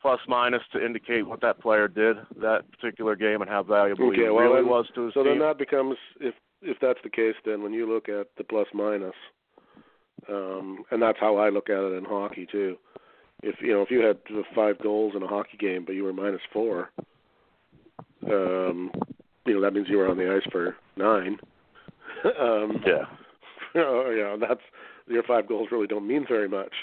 plus 0.02 0.20
minus 0.28 0.62
to 0.72 0.84
indicate 0.84 1.28
what 1.28 1.42
that 1.42 1.60
player 1.60 1.88
did 1.88 2.18
that 2.40 2.62
particular 2.72 3.16
game 3.16 3.42
and 3.42 3.50
how 3.50 3.64
valuable 3.64 4.12
he 4.12 4.22
well, 4.24 4.36
really 4.36 4.56
then- 4.62 4.68
was 4.70 4.86
to 4.96 5.06
his 5.06 5.14
So 5.14 5.24
team. 5.24 5.34
then 5.40 5.48
that 5.48 5.58
becomes 5.58 5.98
if 6.20 6.34
if 6.62 6.78
that's 6.80 7.00
the 7.04 7.10
case, 7.10 7.36
then 7.46 7.62
when 7.62 7.74
you 7.74 7.86
look 7.92 8.08
at 8.10 8.28
the 8.38 8.44
plus 8.44 8.68
minus, 8.74 9.14
um, 10.29 10.84
and 10.91 11.01
that's 11.01 11.20
how 11.20 11.38
I 11.38 11.50
look 11.50 11.70
at 11.70 11.77
it 11.77 11.98
in 11.98 12.05
hockey 12.05 12.48
too. 12.51 12.77
If 13.44 13.55
you 13.62 13.74
know 13.74 13.82
if 13.82 13.91
you 13.91 14.00
had 14.00 14.17
five 14.55 14.82
goals 14.82 15.13
in 15.15 15.24
a 15.24 15.27
hockey 15.27 15.58
game, 15.60 15.84
but 15.86 15.94
you 15.94 16.03
were 16.03 16.13
minus 16.13 16.41
four, 16.51 16.91
um, 18.27 18.91
you 19.46 19.53
know 19.53 19.62
that 19.62 19.74
means 19.74 19.88
you 19.89 19.98
were 19.98 20.10
on 20.10 20.17
the 20.17 20.34
ice 20.34 20.48
for 20.51 20.75
nine. 20.98 21.38
um, 22.39 22.84
yeah. 22.86 23.03
you 23.75 23.82
know 23.82 24.38
that's 24.39 24.62
your 25.08 25.24
five 25.24 25.48
goals 25.48 25.70
really 25.72 25.88
don't 25.88 26.08
mean 26.08 26.25
very 26.27 26.48
much. 26.48 26.74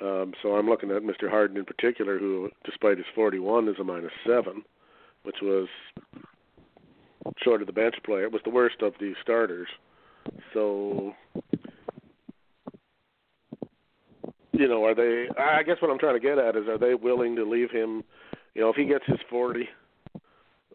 Um, 0.00 0.32
so 0.42 0.50
I'm 0.50 0.68
looking 0.68 0.90
at 0.90 1.02
Mr. 1.02 1.28
Harden 1.28 1.56
in 1.56 1.64
particular, 1.64 2.18
who, 2.18 2.50
despite 2.64 2.98
his 2.98 3.06
41, 3.14 3.68
is 3.68 3.76
a 3.80 3.84
minus 3.84 4.12
seven, 4.26 4.62
which 5.24 5.36
was 5.42 5.66
short 7.42 7.60
of 7.60 7.66
the 7.66 7.72
bench 7.72 7.96
player. 8.04 8.24
It 8.24 8.32
was 8.32 8.42
the 8.44 8.50
worst 8.50 8.80
of 8.80 8.94
the 9.00 9.14
starters. 9.22 9.68
So, 10.54 11.14
you 14.58 14.66
know, 14.66 14.84
are 14.84 14.94
they? 14.94 15.28
I 15.38 15.62
guess 15.62 15.76
what 15.80 15.90
I'm 15.90 15.98
trying 15.98 16.20
to 16.20 16.26
get 16.26 16.36
at 16.36 16.56
is, 16.56 16.66
are 16.68 16.78
they 16.78 16.94
willing 16.94 17.36
to 17.36 17.48
leave 17.48 17.70
him? 17.70 18.02
You 18.54 18.62
know, 18.62 18.70
if 18.70 18.76
he 18.76 18.86
gets 18.86 19.04
his 19.06 19.20
40, 19.30 19.68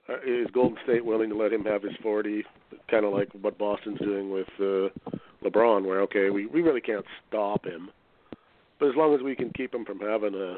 uh, 0.08 0.14
is 0.26 0.48
Golden 0.54 0.78
State 0.86 1.04
willing 1.04 1.30
to 1.30 1.36
let 1.36 1.52
him 1.52 1.66
have 1.66 1.84
his 1.84 1.92
40? 2.02 2.44
Kind 2.90 3.06
of 3.06 3.12
like 3.12 3.30
what 3.42 3.58
Boston's 3.58 4.00
doing 4.00 4.32
with 4.32 4.48
uh, 4.58 4.88
LeBron, 5.44 5.86
where 5.86 6.02
okay, 6.04 6.30
we 6.30 6.46
we 6.46 6.62
really 6.62 6.80
can't 6.80 7.06
stop 7.28 7.66
him, 7.66 7.90
but 8.80 8.88
as 8.88 8.96
long 8.96 9.14
as 9.14 9.22
we 9.22 9.36
can 9.36 9.52
keep 9.52 9.74
him 9.74 9.84
from 9.84 10.00
having 10.00 10.34
a 10.34 10.58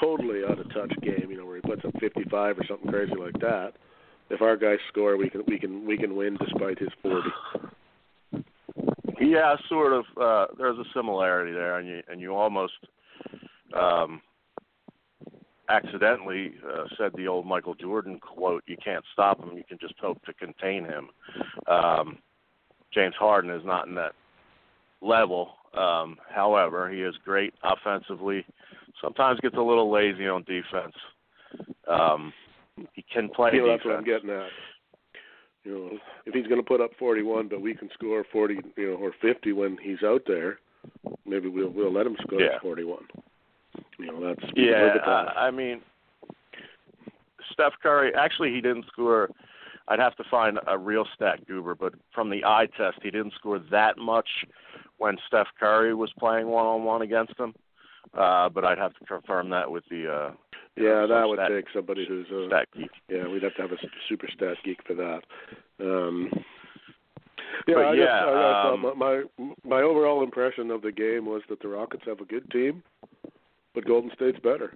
totally 0.00 0.40
out 0.44 0.58
of 0.58 0.72
touch 0.74 0.92
game, 1.02 1.28
you 1.30 1.36
know, 1.36 1.46
where 1.46 1.56
he 1.56 1.62
puts 1.62 1.84
up 1.84 1.92
55 2.00 2.58
or 2.58 2.64
something 2.66 2.90
crazy 2.90 3.14
like 3.14 3.38
that. 3.40 3.72
If 4.30 4.42
our 4.42 4.56
guys 4.56 4.78
score, 4.88 5.16
we 5.16 5.30
can 5.30 5.42
we 5.46 5.58
can 5.58 5.86
we 5.86 5.96
can 5.96 6.16
win 6.16 6.36
despite 6.38 6.78
his 6.78 6.90
40. 7.02 7.28
Yeah, 9.20 9.54
sort 9.68 9.92
of. 9.92 10.04
Uh, 10.20 10.46
there's 10.58 10.78
a 10.78 10.84
similarity 10.94 11.52
there, 11.52 11.78
and 11.78 11.86
you 11.86 12.02
and 12.08 12.20
you 12.20 12.34
almost 12.34 12.72
um, 13.78 14.22
accidentally 15.68 16.54
uh, 16.66 16.84
said 16.96 17.12
the 17.14 17.28
old 17.28 17.46
Michael 17.46 17.74
Jordan 17.74 18.18
quote: 18.18 18.64
"You 18.66 18.76
can't 18.82 19.04
stop 19.12 19.38
him; 19.40 19.56
you 19.56 19.64
can 19.68 19.78
just 19.78 19.94
hope 20.00 20.24
to 20.24 20.32
contain 20.32 20.84
him." 20.84 21.10
Um, 21.66 22.18
James 22.94 23.14
Harden 23.18 23.50
is 23.50 23.64
not 23.64 23.86
in 23.86 23.94
that 23.96 24.12
level. 25.02 25.52
Um, 25.76 26.16
however, 26.28 26.90
he 26.90 27.02
is 27.02 27.14
great 27.22 27.52
offensively. 27.62 28.44
Sometimes 29.02 29.38
gets 29.40 29.56
a 29.56 29.60
little 29.60 29.90
lazy 29.90 30.28
on 30.28 30.44
defense. 30.44 30.94
Um, 31.86 32.32
he 32.94 33.04
can 33.12 33.28
play 33.28 33.50
defense. 33.50 33.68
that's 33.74 33.84
what 33.84 33.96
I'm 33.96 34.04
getting 34.04 34.30
at. 34.30 34.48
You 35.70 35.78
know, 35.78 35.98
if 36.26 36.34
he's 36.34 36.46
going 36.48 36.60
to 36.60 36.66
put 36.66 36.80
up 36.80 36.90
41, 36.98 37.46
but 37.48 37.60
we 37.60 37.74
can 37.74 37.88
score 37.94 38.24
40, 38.32 38.58
you 38.76 38.90
know, 38.90 38.94
or 38.96 39.12
50 39.22 39.52
when 39.52 39.78
he's 39.80 40.02
out 40.04 40.22
there, 40.26 40.58
maybe 41.24 41.48
we'll 41.48 41.70
we'll 41.70 41.92
let 41.92 42.06
him 42.06 42.16
score 42.22 42.40
Yeah. 42.40 42.58
41. 42.60 42.98
You 44.00 44.06
know, 44.06 44.20
that's 44.20 44.50
Yeah, 44.56 44.82
live 44.82 44.94
with 44.94 45.02
that. 45.04 45.08
uh, 45.08 45.32
I 45.36 45.50
mean, 45.52 45.80
Steph 47.52 47.74
Curry. 47.80 48.12
Actually, 48.16 48.50
he 48.50 48.60
didn't 48.60 48.86
score. 48.86 49.30
I'd 49.86 50.00
have 50.00 50.16
to 50.16 50.24
find 50.28 50.58
a 50.66 50.76
real 50.76 51.06
stat 51.14 51.46
goober, 51.46 51.76
but 51.76 51.94
from 52.12 52.30
the 52.30 52.44
eye 52.44 52.66
test, 52.76 52.98
he 53.02 53.10
didn't 53.10 53.34
score 53.34 53.60
that 53.70 53.96
much 53.96 54.28
when 54.98 55.16
Steph 55.28 55.48
Curry 55.58 55.94
was 55.94 56.12
playing 56.18 56.48
one 56.48 56.66
on 56.66 56.82
one 56.82 57.02
against 57.02 57.38
him. 57.38 57.54
Uh, 58.12 58.48
but 58.48 58.64
I'd 58.64 58.78
have 58.78 58.94
to 58.94 59.04
confirm 59.04 59.50
that 59.50 59.70
with 59.70 59.84
the 59.88 60.12
uh, 60.12 60.30
yeah, 60.76 61.06
that 61.06 61.24
would 61.28 61.40
take 61.48 61.66
somebody 61.74 62.06
who's 62.06 62.26
a 62.30 62.46
stat 62.48 62.68
geek. 62.76 62.90
yeah. 63.08 63.26
We'd 63.28 63.42
have 63.42 63.54
to 63.56 63.62
have 63.62 63.72
a 63.72 63.76
super 64.08 64.28
stat 64.34 64.56
geek 64.64 64.80
for 64.86 64.94
that. 64.94 65.20
Um, 65.80 66.30
yeah, 67.66 67.74
But 67.74 67.84
I 67.84 67.92
yeah, 67.94 68.04
guess, 68.04 68.10
I 68.26 68.72
guess, 68.72 68.72
um, 68.72 68.84
uh, 68.86 68.94
my 68.94 69.22
my 69.64 69.82
overall 69.82 70.22
impression 70.22 70.70
of 70.70 70.82
the 70.82 70.92
game 70.92 71.26
was 71.26 71.42
that 71.48 71.60
the 71.60 71.68
Rockets 71.68 72.04
have 72.06 72.20
a 72.20 72.24
good 72.24 72.50
team, 72.50 72.82
but 73.74 73.84
Golden 73.86 74.10
State's 74.14 74.38
better. 74.40 74.74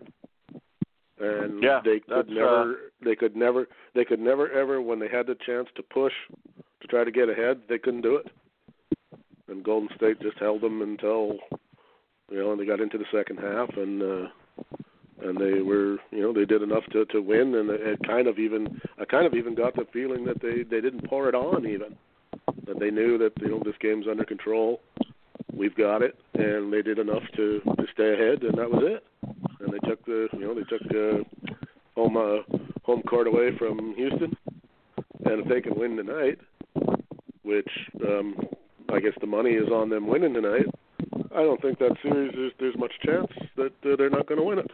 and 1.20 1.62
Yeah, 1.62 1.80
they 1.84 2.00
could 2.00 2.28
never, 2.28 2.72
uh, 2.72 2.74
they 3.04 3.14
could 3.16 3.36
never, 3.36 3.68
they 3.94 4.04
could 4.04 4.20
never 4.20 4.50
ever, 4.50 4.82
when 4.82 4.98
they 4.98 5.08
had 5.08 5.26
the 5.26 5.36
chance 5.46 5.68
to 5.76 5.82
push 5.82 6.12
to 6.80 6.88
try 6.88 7.04
to 7.04 7.10
get 7.10 7.28
ahead, 7.30 7.62
they 7.68 7.78
couldn't 7.78 8.02
do 8.02 8.16
it. 8.16 8.26
And 9.48 9.62
Golden 9.64 9.88
State 9.96 10.20
just 10.20 10.38
held 10.38 10.60
them 10.62 10.82
until, 10.82 11.36
you 12.30 12.38
know, 12.38 12.52
and 12.52 12.60
they 12.60 12.66
got 12.66 12.80
into 12.80 12.98
the 12.98 13.04
second 13.12 13.38
half, 13.38 13.70
and 13.76 14.02
uh, 14.02 14.28
and 15.24 15.38
they 15.38 15.62
were, 15.62 15.96
you 16.10 16.22
know, 16.22 16.32
they 16.32 16.44
did 16.44 16.62
enough 16.62 16.84
to 16.92 17.04
to 17.06 17.20
win, 17.20 17.54
and 17.54 17.70
it, 17.70 17.98
kind 18.06 18.28
of 18.28 18.38
even, 18.38 18.80
I 19.00 19.04
kind 19.04 19.26
of 19.26 19.34
even 19.34 19.54
got 19.54 19.74
the 19.74 19.86
feeling 19.92 20.24
that 20.26 20.40
they 20.40 20.62
they 20.62 20.80
didn't 20.80 21.08
pour 21.08 21.28
it 21.28 21.34
on 21.34 21.66
even, 21.66 21.96
that 22.66 22.78
they 22.78 22.90
knew 22.90 23.18
that 23.18 23.32
you 23.40 23.48
know 23.48 23.62
this 23.64 23.74
game's 23.80 24.06
under 24.08 24.24
control, 24.24 24.80
we've 25.52 25.76
got 25.76 26.02
it, 26.02 26.16
and 26.34 26.72
they 26.72 26.82
did 26.82 26.98
enough 26.98 27.22
to 27.36 27.60
to 27.60 27.86
stay 27.92 28.12
ahead, 28.12 28.42
and 28.42 28.58
that 28.58 28.70
was 28.70 28.82
it. 28.84 29.04
And 29.60 29.72
they 29.72 29.88
took 29.88 30.04
the, 30.04 30.28
you 30.34 30.40
know, 30.40 30.54
they 30.54 30.64
took 30.64 30.82
uh, 30.90 31.56
home 31.94 32.16
uh, 32.16 32.58
home 32.82 33.02
court 33.02 33.26
away 33.26 33.56
from 33.58 33.94
Houston, 33.96 34.36
and 35.24 35.40
if 35.42 35.48
they 35.48 35.60
can 35.60 35.78
win 35.78 35.96
tonight, 35.96 36.38
which 37.42 37.70
um, 38.06 38.36
I 38.92 39.00
guess 39.00 39.14
the 39.20 39.26
money 39.26 39.52
is 39.52 39.68
on 39.70 39.88
them 39.88 40.06
winning 40.06 40.34
tonight, 40.34 40.66
I 41.34 41.42
don't 41.42 41.60
think 41.62 41.78
that 41.78 41.96
series 42.02 42.34
is 42.34 42.52
there's 42.58 42.76
much 42.76 42.92
chance 43.04 43.28
that 43.56 43.72
uh, 43.84 43.96
they're 43.96 44.10
not 44.10 44.26
going 44.26 44.38
to 44.38 44.44
win 44.46 44.58
it. 44.58 44.70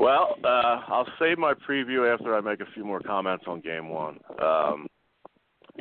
Well, 0.00 0.36
uh, 0.42 0.80
I'll 0.88 1.06
save 1.18 1.36
my 1.36 1.52
preview 1.52 2.10
after 2.12 2.34
I 2.34 2.40
make 2.40 2.60
a 2.60 2.72
few 2.72 2.86
more 2.86 3.00
comments 3.00 3.44
on 3.46 3.60
Game 3.60 3.90
One. 3.90 4.18
Um, 4.42 4.86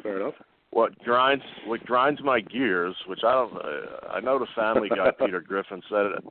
Fair 0.04 0.20
enough. 0.20 0.34
what 0.72 0.98
grinds 1.00 1.44
what 1.66 1.84
grinds 1.86 2.22
my 2.22 2.42
gears, 2.42 2.96
which 3.08 3.22
I 3.26 3.32
don't, 3.32 3.56
uh, 3.56 4.08
I 4.12 4.20
know 4.20 4.38
the 4.38 4.46
Family 4.54 4.90
Guy 4.90 5.12
Peter 5.26 5.40
Griffin 5.40 5.82
said 5.90 6.08
it, 6.08 6.24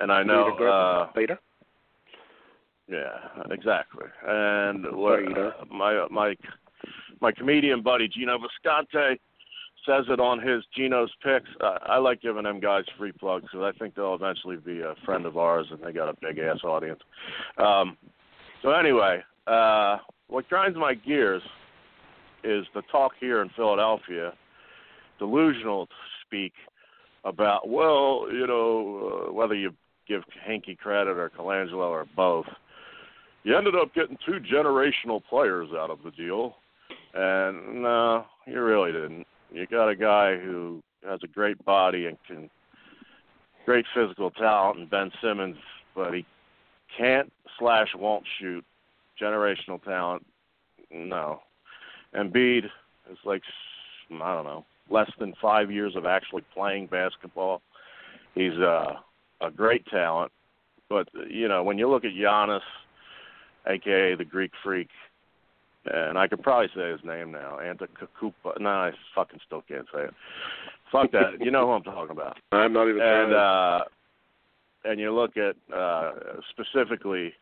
and 0.00 0.10
I 0.10 0.22
know, 0.22 0.44
Peter 0.44 0.56
Griffin. 0.56 0.74
uh, 0.74 1.04
Peter. 1.14 1.38
yeah, 2.88 3.52
exactly. 3.52 4.06
And 4.26 4.96
what 4.96 5.26
Peter. 5.26 5.52
uh, 5.60 5.64
my 5.70 6.06
my 6.10 6.34
my 7.20 7.30
comedian 7.32 7.82
buddy 7.82 8.08
Gino 8.08 8.38
Visconti 8.38 9.20
says 9.86 10.04
it 10.08 10.20
on 10.20 10.40
his 10.40 10.64
Gino's 10.76 11.10
picks. 11.22 11.48
Uh, 11.60 11.78
I 11.82 11.98
like 11.98 12.22
giving 12.22 12.44
them 12.44 12.60
guys 12.60 12.84
free 12.96 13.12
plugs 13.12 13.46
because 13.50 13.72
I 13.74 13.78
think 13.78 13.94
they'll 13.94 14.14
eventually 14.14 14.56
be 14.56 14.80
a 14.80 14.94
friend 15.04 15.26
of 15.26 15.36
ours, 15.36 15.66
and 15.70 15.80
they 15.82 15.92
got 15.92 16.08
a 16.08 16.14
big 16.20 16.38
ass 16.38 16.58
audience. 16.64 17.00
Um, 17.58 17.96
so 18.62 18.70
anyway, 18.70 19.22
uh, 19.46 19.98
what 20.28 20.48
grinds 20.48 20.76
my 20.76 20.94
gears 20.94 21.42
is 22.44 22.66
the 22.74 22.82
talk 22.90 23.12
here 23.18 23.42
in 23.42 23.48
Philadelphia, 23.50 24.32
delusional 25.18 25.86
to 25.86 25.92
speak 26.24 26.52
about 27.24 27.68
well, 27.68 28.26
you 28.30 28.46
know, 28.46 29.26
uh, 29.28 29.32
whether 29.32 29.54
you 29.54 29.72
give 30.06 30.22
Hinkie 30.48 30.78
credit 30.78 31.16
or 31.18 31.30
Colangelo 31.30 31.88
or 31.88 32.06
both. 32.16 32.46
You 33.44 33.56
ended 33.56 33.74
up 33.74 33.94
getting 33.94 34.18
two 34.26 34.40
generational 34.40 35.22
players 35.28 35.68
out 35.72 35.90
of 35.90 35.98
the 36.02 36.10
deal, 36.10 36.56
and 37.14 37.82
no, 37.82 38.24
you 38.46 38.60
really 38.62 38.92
didn't. 38.92 39.26
You 39.52 39.66
got 39.66 39.88
a 39.88 39.96
guy 39.96 40.36
who 40.36 40.82
has 41.04 41.20
a 41.22 41.28
great 41.28 41.64
body 41.64 42.06
and 42.06 42.16
can 42.26 42.50
great 43.64 43.86
physical 43.94 44.30
talent, 44.30 44.78
and 44.78 44.90
Ben 44.90 45.10
Simmons, 45.22 45.56
but 45.94 46.14
he 46.14 46.24
can't 46.96 47.32
slash 47.58 47.88
won't 47.94 48.24
shoot. 48.38 48.64
Generational 49.20 49.82
talent, 49.82 50.24
no. 50.90 51.40
Embiid 52.14 52.64
is 53.10 53.18
like 53.24 53.42
I 54.10 54.34
don't 54.34 54.44
know, 54.44 54.64
less 54.90 55.10
than 55.18 55.34
five 55.40 55.70
years 55.70 55.96
of 55.96 56.06
actually 56.06 56.44
playing 56.54 56.86
basketball. 56.86 57.60
He's 58.34 58.54
uh, 58.54 58.94
a 59.40 59.50
great 59.50 59.84
talent, 59.86 60.32
but 60.88 61.08
you 61.28 61.48
know 61.48 61.62
when 61.62 61.78
you 61.78 61.90
look 61.90 62.04
at 62.04 62.12
Giannis, 62.12 62.60
aka 63.66 64.14
the 64.14 64.24
Greek 64.24 64.52
Freak, 64.62 64.88
and 65.86 66.18
I 66.18 66.26
could 66.26 66.42
probably 66.42 66.68
say 66.74 66.90
his 66.90 67.00
name 67.04 67.32
now, 67.32 67.58
Antetokounmpo. 67.62 68.60
No, 68.60 68.68
I 68.68 68.92
fucking 69.14 69.40
still 69.46 69.62
can't 69.62 69.86
say 69.92 70.04
it. 70.04 70.14
Fuck 70.90 71.12
that. 71.12 71.40
You 71.40 71.50
know 71.50 71.66
who 71.66 71.72
I'm 71.72 71.82
talking 71.82 72.10
about. 72.10 72.36
I'm 72.52 72.72
not 72.72 72.88
even 72.88 73.00
And 73.00 73.34
uh, 73.34 73.80
and 74.84 75.00
you 75.00 75.14
look 75.14 75.36
at 75.36 75.56
uh, 75.74 76.12
specifically 76.50 77.32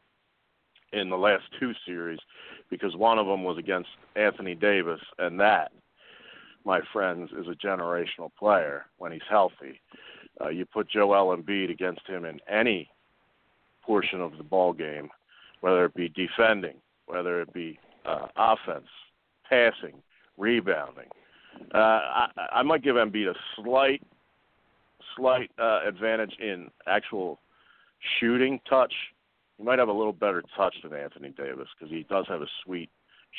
in 0.93 1.11
the 1.11 1.17
last 1.17 1.45
two 1.59 1.73
series, 1.85 2.19
because 2.71 2.97
one 2.97 3.19
of 3.19 3.27
them 3.27 3.45
was 3.45 3.59
against 3.59 3.89
Anthony 4.15 4.55
Davis, 4.55 5.01
and 5.19 5.39
that, 5.41 5.73
my 6.65 6.81
friends, 6.93 7.31
is 7.39 7.47
a 7.49 7.67
generational 7.67 8.31
player 8.39 8.87
when 8.99 9.13
he's 9.13 9.21
healthy. 9.29 9.81
Uh, 10.41 10.49
you 10.49 10.65
put 10.65 10.89
Joel 10.89 11.37
Embiid 11.37 11.71
against 11.71 12.07
him 12.07 12.25
in 12.25 12.41
any 12.49 12.89
portion 13.83 14.21
of 14.21 14.37
the 14.37 14.45
ball 14.45 14.73
game, 14.73 15.09
whether 15.61 15.85
it 15.85 15.95
be 15.95 16.09
defending, 16.09 16.77
whether 17.07 17.41
it 17.41 17.53
be 17.53 17.79
uh, 18.07 18.27
offense, 18.37 18.87
passing, 19.49 20.03
rebounding. 20.37 21.09
Uh, 21.75 21.79
I, 21.79 22.29
I 22.53 22.63
might 22.63 22.83
give 22.83 22.97
Embiid 22.97 23.31
a 23.31 23.35
slight, 23.57 24.03
slight 25.17 25.51
uh, 25.59 25.81
advantage 25.87 26.35
in 26.41 26.71
actual 26.87 27.39
shooting 28.21 28.61
touch. 28.69 28.93
He 29.57 29.65
might 29.65 29.79
have 29.79 29.89
a 29.89 29.93
little 29.93 30.13
better 30.13 30.43
touch 30.57 30.75
than 30.83 30.93
Anthony 30.93 31.31
Davis 31.31 31.69
because 31.79 31.93
he 31.93 32.05
does 32.09 32.27
have 32.29 32.43
a 32.43 32.47
sweet 32.65 32.91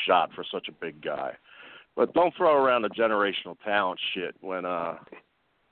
shot 0.06 0.32
for 0.34 0.44
such 0.52 0.68
a 0.68 0.72
big 0.72 1.02
guy. 1.02 1.34
But 1.96 2.14
don't 2.14 2.36
throw 2.36 2.54
around 2.54 2.84
the 2.84 2.90
generational 2.90 3.58
talent 3.64 4.00
shit 4.14 4.36
when 4.42 4.66
uh, 4.66 4.98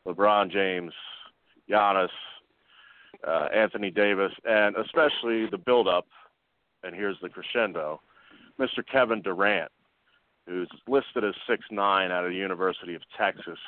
LeBron 0.07 0.51
James, 0.51 0.93
Giannis, 1.69 2.09
uh, 3.27 3.47
Anthony 3.53 3.91
Davis, 3.91 4.31
and 4.43 4.75
especially 4.77 5.47
the 5.49 5.57
build-up. 5.57 6.07
And 6.83 6.95
here's 6.95 7.17
the 7.21 7.29
crescendo: 7.29 8.01
Mr. 8.59 8.85
Kevin 8.89 9.21
Durant, 9.21 9.71
who's 10.47 10.69
listed 10.87 11.23
as 11.23 11.33
six 11.47 11.65
nine 11.71 12.11
out 12.11 12.23
of 12.25 12.31
the 12.31 12.37
University 12.37 12.95
of 12.95 13.01
Texas 13.17 13.59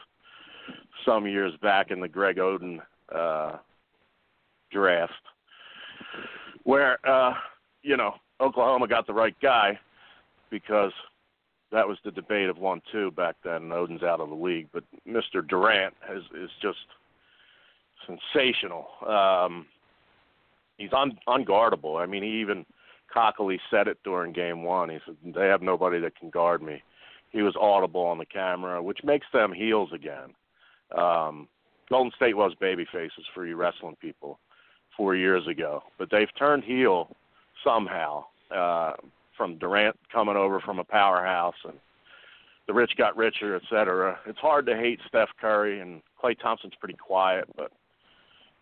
some 1.05 1.27
years 1.27 1.53
back 1.61 1.91
in 1.91 1.99
the 1.99 2.07
Greg 2.07 2.37
Oden 2.37 2.79
uh, 3.13 3.57
draft, 4.71 5.13
where 6.63 6.97
uh, 7.07 7.33
you 7.81 7.97
know 7.97 8.15
Oklahoma 8.39 8.87
got 8.87 9.07
the 9.07 9.13
right 9.13 9.35
guy 9.41 9.79
because 10.49 10.91
that 11.71 11.87
was 11.87 11.97
the 12.05 12.11
debate 12.11 12.49
of 12.49 12.57
one 12.57 12.81
two 12.91 13.11
back 13.11 13.35
then. 13.43 13.71
Oden's 13.71 14.03
out 14.03 14.21
of 14.21 14.29
the 14.29 14.35
league, 14.35 14.67
but 14.73 14.83
Mr. 15.07 15.45
Durant 15.47 15.93
is 16.13 16.23
is 16.35 16.49
just 16.61 16.77
sensational. 18.05 18.87
Um, 19.05 19.65
he's 20.77 20.93
un, 20.93 21.17
unguardable. 21.27 22.01
I 22.01 22.05
mean, 22.05 22.23
he 22.23 22.39
even 22.39 22.65
cockily 23.11 23.59
said 23.69 23.87
it 23.87 23.97
during 24.03 24.33
game 24.33 24.63
one. 24.63 24.89
He 24.89 24.99
said, 25.05 25.15
"They 25.23 25.47
have 25.47 25.61
nobody 25.61 25.99
that 25.99 26.15
can 26.15 26.29
guard 26.29 26.61
me." 26.61 26.81
He 27.29 27.41
was 27.41 27.55
audible 27.59 28.03
on 28.03 28.17
the 28.17 28.25
camera, 28.25 28.81
which 28.81 29.03
makes 29.03 29.27
them 29.31 29.51
heels 29.51 29.91
again. 29.93 30.33
Um, 30.95 31.47
Golden 31.89 32.11
State 32.15 32.35
was 32.35 32.53
baby 32.55 32.85
faces 32.91 33.25
for 33.33 33.45
you 33.45 33.55
wrestling 33.55 33.97
people 34.01 34.39
four 34.95 35.15
years 35.15 35.47
ago, 35.47 35.83
but 35.97 36.09
they've 36.09 36.33
turned 36.37 36.63
heel 36.63 37.15
somehow 37.63 38.25
uh, 38.51 38.93
from 39.35 39.57
Durant 39.57 39.97
coming 40.11 40.35
over 40.35 40.59
from 40.59 40.79
a 40.79 40.83
powerhouse 40.83 41.55
and 41.63 41.79
the 42.67 42.73
rich 42.73 42.91
got 42.97 43.15
richer, 43.15 43.55
et 43.55 43.61
cetera. 43.69 44.19
It's 44.25 44.39
hard 44.39 44.65
to 44.65 44.75
hate 44.75 44.99
Steph 45.07 45.29
Curry 45.39 45.79
and 45.79 46.01
Klay 46.21 46.37
Thompson's 46.37 46.73
pretty 46.79 46.95
quiet, 46.95 47.45
but 47.55 47.71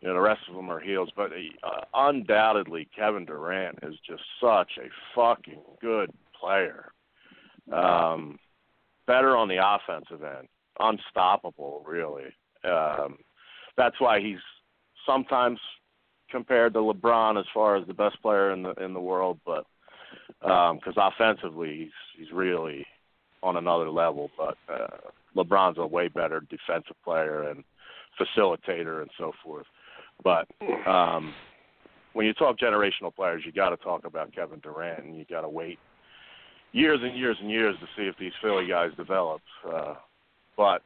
you 0.02 0.08
know 0.08 0.14
the 0.14 0.22
rest 0.22 0.42
of 0.50 0.56
them 0.56 0.70
are 0.70 0.80
heels. 0.80 1.10
But 1.16 1.32
uh, 1.64 1.82
undoubtedly, 1.94 2.88
Kevin 2.96 3.26
Durant 3.26 3.80
is 3.84 3.96
just 4.08 4.24
such 4.42 4.72
a 4.78 4.90
fucking 5.16 5.62
good 5.82 6.12
player. 6.40 6.92
Um, 7.72 8.38
better 9.08 9.36
on 9.36 9.48
the 9.48 9.58
offensive 9.58 10.24
end, 10.24 10.48
unstoppable, 10.80 11.84
really. 11.88 12.34
Um, 12.64 13.18
that's 13.78 14.00
why 14.00 14.20
he's 14.20 14.40
sometimes 15.06 15.60
compared 16.30 16.74
to 16.74 16.80
LeBron 16.80 17.40
as 17.40 17.46
far 17.54 17.76
as 17.76 17.88
the 17.88 17.94
best 17.94 18.22
player 18.22 18.52
in 18.52 18.64
the 18.64 18.74
in 18.74 18.94
the 18.94 19.02
world, 19.02 19.40
but 19.46 19.66
because 20.42 20.96
offensively 20.98 21.78
he's 21.78 21.92
he's 22.18 22.32
really 22.32 22.86
on 23.44 23.58
another 23.58 23.90
level. 23.90 24.30
But 24.38 24.58
uh, 24.72 24.98
LeBron's 25.36 25.78
a 25.78 25.86
way 25.86 26.08
better 26.08 26.42
defensive 26.42 26.96
player 27.04 27.50
and 27.50 27.64
facilitator 28.20 29.02
and 29.02 29.12
so 29.18 29.34
forth. 29.44 29.66
But 30.24 30.48
um, 30.88 31.34
when 32.14 32.26
you 32.26 32.34
talk 32.34 32.58
generational 32.58 33.14
players, 33.16 33.44
you 33.46 33.52
got 33.52 33.70
to 33.70 33.78
talk 33.78 34.06
about 34.06 34.34
Kevin 34.34 34.60
Durant, 34.60 35.04
and 35.04 35.18
you 35.18 35.26
got 35.30 35.42
to 35.42 35.50
wait 35.50 35.78
years 36.72 37.00
and 37.02 37.18
years 37.18 37.38
and 37.40 37.50
years 37.50 37.76
to 37.80 37.88
see 37.96 38.08
if 38.08 38.16
these 38.20 38.34
Philly 38.42 38.68
guys 38.68 38.92
develop. 38.98 39.42
Uh, 39.68 39.96
but 40.58 40.82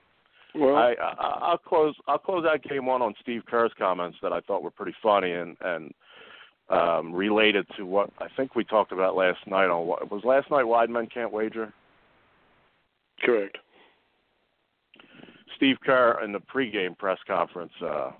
well, 0.56 0.76
I, 0.76 0.94
I 1.02 1.40
I'll 1.42 1.58
close 1.58 1.96
I'll 2.08 2.18
close 2.18 2.46
out 2.46 2.64
game 2.64 2.86
one 2.86 3.02
on 3.02 3.14
Steve 3.22 3.44
Kerr's 3.48 3.72
comments 3.78 4.18
that 4.22 4.34
I 4.34 4.40
thought 4.42 4.64
were 4.64 4.72
pretty 4.72 4.96
funny 5.02 5.32
and 5.32 5.56
and 5.62 5.94
um, 6.70 7.14
related 7.14 7.66
to 7.78 7.86
what 7.86 8.12
I 8.20 8.28
think 8.36 8.56
we 8.56 8.64
talked 8.64 8.92
about 8.92 9.16
last 9.16 9.40
night 9.48 9.70
on 9.70 9.88
what 9.88 10.12
was 10.12 10.24
last 10.24 10.50
night 10.52 10.64
Wide 10.64 10.90
Men 10.90 11.08
Can't 11.12 11.32
Wager. 11.32 11.74
correct. 13.24 13.58
Steve 15.56 15.78
Kerr 15.84 16.24
in 16.24 16.32
the 16.32 16.40
pregame 16.40 16.98
press 16.98 17.18
conference 17.28 17.74
uh, 17.84 18.12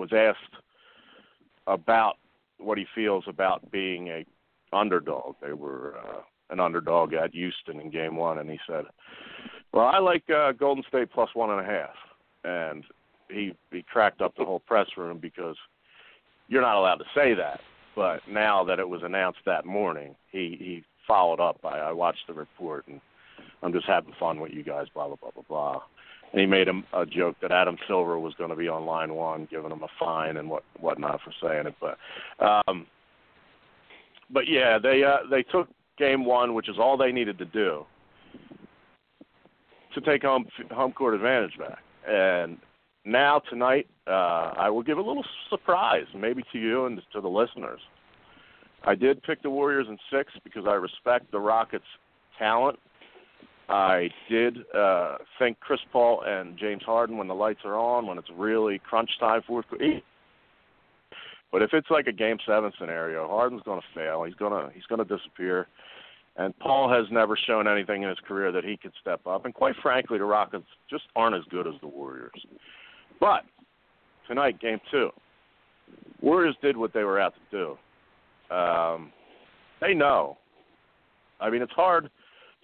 was 0.00 0.10
asked 0.12 0.62
about 1.66 2.14
what 2.58 2.78
he 2.78 2.86
feels 2.94 3.24
about 3.28 3.70
being 3.70 4.08
a 4.08 4.24
underdog. 4.72 5.36
They 5.42 5.52
were 5.52 5.96
uh, 5.98 6.20
an 6.50 6.60
underdog 6.60 7.12
at 7.12 7.34
Houston 7.34 7.80
in 7.80 7.90
Game 7.90 8.16
One, 8.16 8.38
and 8.38 8.50
he 8.50 8.58
said, 8.66 8.84
"Well, 9.72 9.86
I 9.86 9.98
like 9.98 10.24
uh, 10.30 10.52
Golden 10.52 10.84
State 10.88 11.10
plus 11.12 11.28
one 11.34 11.50
and 11.50 11.60
a 11.60 11.64
half," 11.64 11.94
and 12.44 12.84
he 13.28 13.54
he 13.70 13.82
cracked 13.82 14.20
up 14.20 14.34
the 14.36 14.44
whole 14.44 14.60
press 14.60 14.88
room 14.96 15.18
because 15.18 15.56
you're 16.48 16.62
not 16.62 16.76
allowed 16.76 16.96
to 16.96 17.04
say 17.14 17.34
that. 17.34 17.60
But 17.94 18.20
now 18.28 18.64
that 18.64 18.78
it 18.78 18.88
was 18.88 19.02
announced 19.02 19.40
that 19.46 19.66
morning, 19.66 20.16
he 20.32 20.56
he 20.58 20.84
followed 21.06 21.40
up. 21.40 21.60
I, 21.64 21.78
I 21.78 21.92
watched 21.92 22.26
the 22.26 22.34
report, 22.34 22.86
and 22.88 23.00
I'm 23.62 23.72
just 23.72 23.86
having 23.86 24.14
fun 24.18 24.40
with 24.40 24.52
you 24.52 24.62
guys. 24.62 24.86
Blah 24.94 25.08
blah 25.08 25.16
blah 25.16 25.30
blah 25.30 25.44
blah. 25.48 25.82
And 26.32 26.40
he 26.40 26.46
made 26.46 26.68
him 26.68 26.84
a 26.92 27.04
joke 27.04 27.36
that 27.42 27.50
Adam 27.50 27.76
Silver 27.88 28.18
was 28.18 28.34
going 28.34 28.50
to 28.50 28.56
be 28.56 28.68
on 28.68 28.86
line 28.86 29.14
one, 29.14 29.48
giving 29.50 29.70
him 29.70 29.82
a 29.82 29.88
fine 29.98 30.36
and 30.36 30.48
what 30.48 30.62
whatnot 30.78 31.20
for 31.22 31.32
saying 31.42 31.66
it. 31.66 31.74
But 31.80 31.98
um, 32.44 32.86
but 34.30 34.44
yeah, 34.46 34.78
they 34.78 35.02
uh, 35.02 35.28
they 35.30 35.42
took 35.42 35.68
game 35.98 36.24
one, 36.24 36.54
which 36.54 36.68
is 36.68 36.76
all 36.78 36.96
they 36.96 37.12
needed 37.12 37.36
to 37.38 37.44
do 37.44 37.84
to 39.94 40.00
take 40.00 40.22
home 40.22 40.46
home 40.70 40.92
court 40.92 41.14
advantage 41.14 41.58
back. 41.58 41.82
And 42.08 42.58
now 43.04 43.40
tonight, 43.50 43.86
uh, 44.06 44.52
I 44.56 44.70
will 44.70 44.82
give 44.82 44.98
a 44.98 45.02
little 45.02 45.24
surprise, 45.48 46.06
maybe 46.14 46.42
to 46.52 46.58
you 46.58 46.86
and 46.86 47.00
to 47.12 47.20
the 47.20 47.28
listeners. 47.28 47.80
I 48.84 48.94
did 48.94 49.22
pick 49.22 49.42
the 49.42 49.50
Warriors 49.50 49.86
in 49.88 49.98
six 50.12 50.32
because 50.42 50.64
I 50.66 50.74
respect 50.74 51.30
the 51.32 51.40
Rockets' 51.40 51.84
talent. 52.38 52.78
I 53.70 54.08
did 54.28 54.58
uh, 54.76 55.18
think 55.38 55.60
Chris 55.60 55.78
Paul 55.92 56.24
and 56.26 56.58
James 56.58 56.82
Harden, 56.84 57.16
when 57.16 57.28
the 57.28 57.34
lights 57.34 57.60
are 57.64 57.78
on, 57.78 58.04
when 58.04 58.18
it's 58.18 58.28
really 58.36 58.80
crunch 58.80 59.10
time, 59.20 59.42
fourth 59.46 59.66
but 61.52 61.62
if 61.62 61.70
it's 61.72 61.90
like 61.90 62.06
a 62.06 62.12
game 62.12 62.38
seven 62.46 62.72
scenario, 62.78 63.28
Harden's 63.28 63.62
going 63.62 63.80
to 63.80 63.86
fail. 63.94 64.24
He's 64.24 64.34
going 64.34 64.52
to 64.52 64.72
he's 64.74 64.84
going 64.84 65.04
to 65.06 65.16
disappear. 65.16 65.66
And 66.36 66.56
Paul 66.58 66.92
has 66.92 67.06
never 67.10 67.36
shown 67.36 67.66
anything 67.66 68.02
in 68.02 68.08
his 68.08 68.18
career 68.26 68.52
that 68.52 68.64
he 68.64 68.76
could 68.76 68.92
step 69.00 69.26
up. 69.26 69.44
And 69.44 69.54
quite 69.54 69.74
frankly, 69.82 70.18
the 70.18 70.24
Rockets 70.24 70.64
just 70.88 71.04
aren't 71.16 71.36
as 71.36 71.42
good 71.50 71.66
as 71.66 71.74
the 71.80 71.88
Warriors. 71.88 72.30
But 73.18 73.42
tonight, 74.28 74.60
game 74.60 74.78
two, 74.90 75.10
Warriors 76.22 76.56
did 76.62 76.76
what 76.76 76.92
they 76.92 77.02
were 77.02 77.20
out 77.20 77.34
to 77.34 77.76
do. 78.48 78.54
Um, 78.54 79.12
they 79.80 79.92
know. 79.92 80.38
I 81.40 81.50
mean, 81.50 81.62
it's 81.62 81.72
hard 81.72 82.10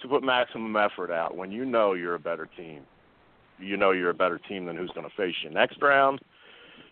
to 0.03 0.09
put 0.09 0.23
maximum 0.23 0.77
effort 0.77 1.11
out 1.11 1.37
when 1.37 1.51
you 1.51 1.65
know 1.65 1.95
you're 1.95 2.15
a 2.15 2.21
better 2.21 2.49
team. 2.57 2.83
You 3.59 3.77
know 3.77 3.93
you're 3.93 4.11
a 4.11 4.15
better 4.15 4.39
team 4.39 4.67
than 4.67 4.77
who's 4.77 4.91
going 4.91 5.09
to 5.09 5.17
face 5.17 5.35
you 5.43 5.51
next 5.51 5.81
round 5.81 6.21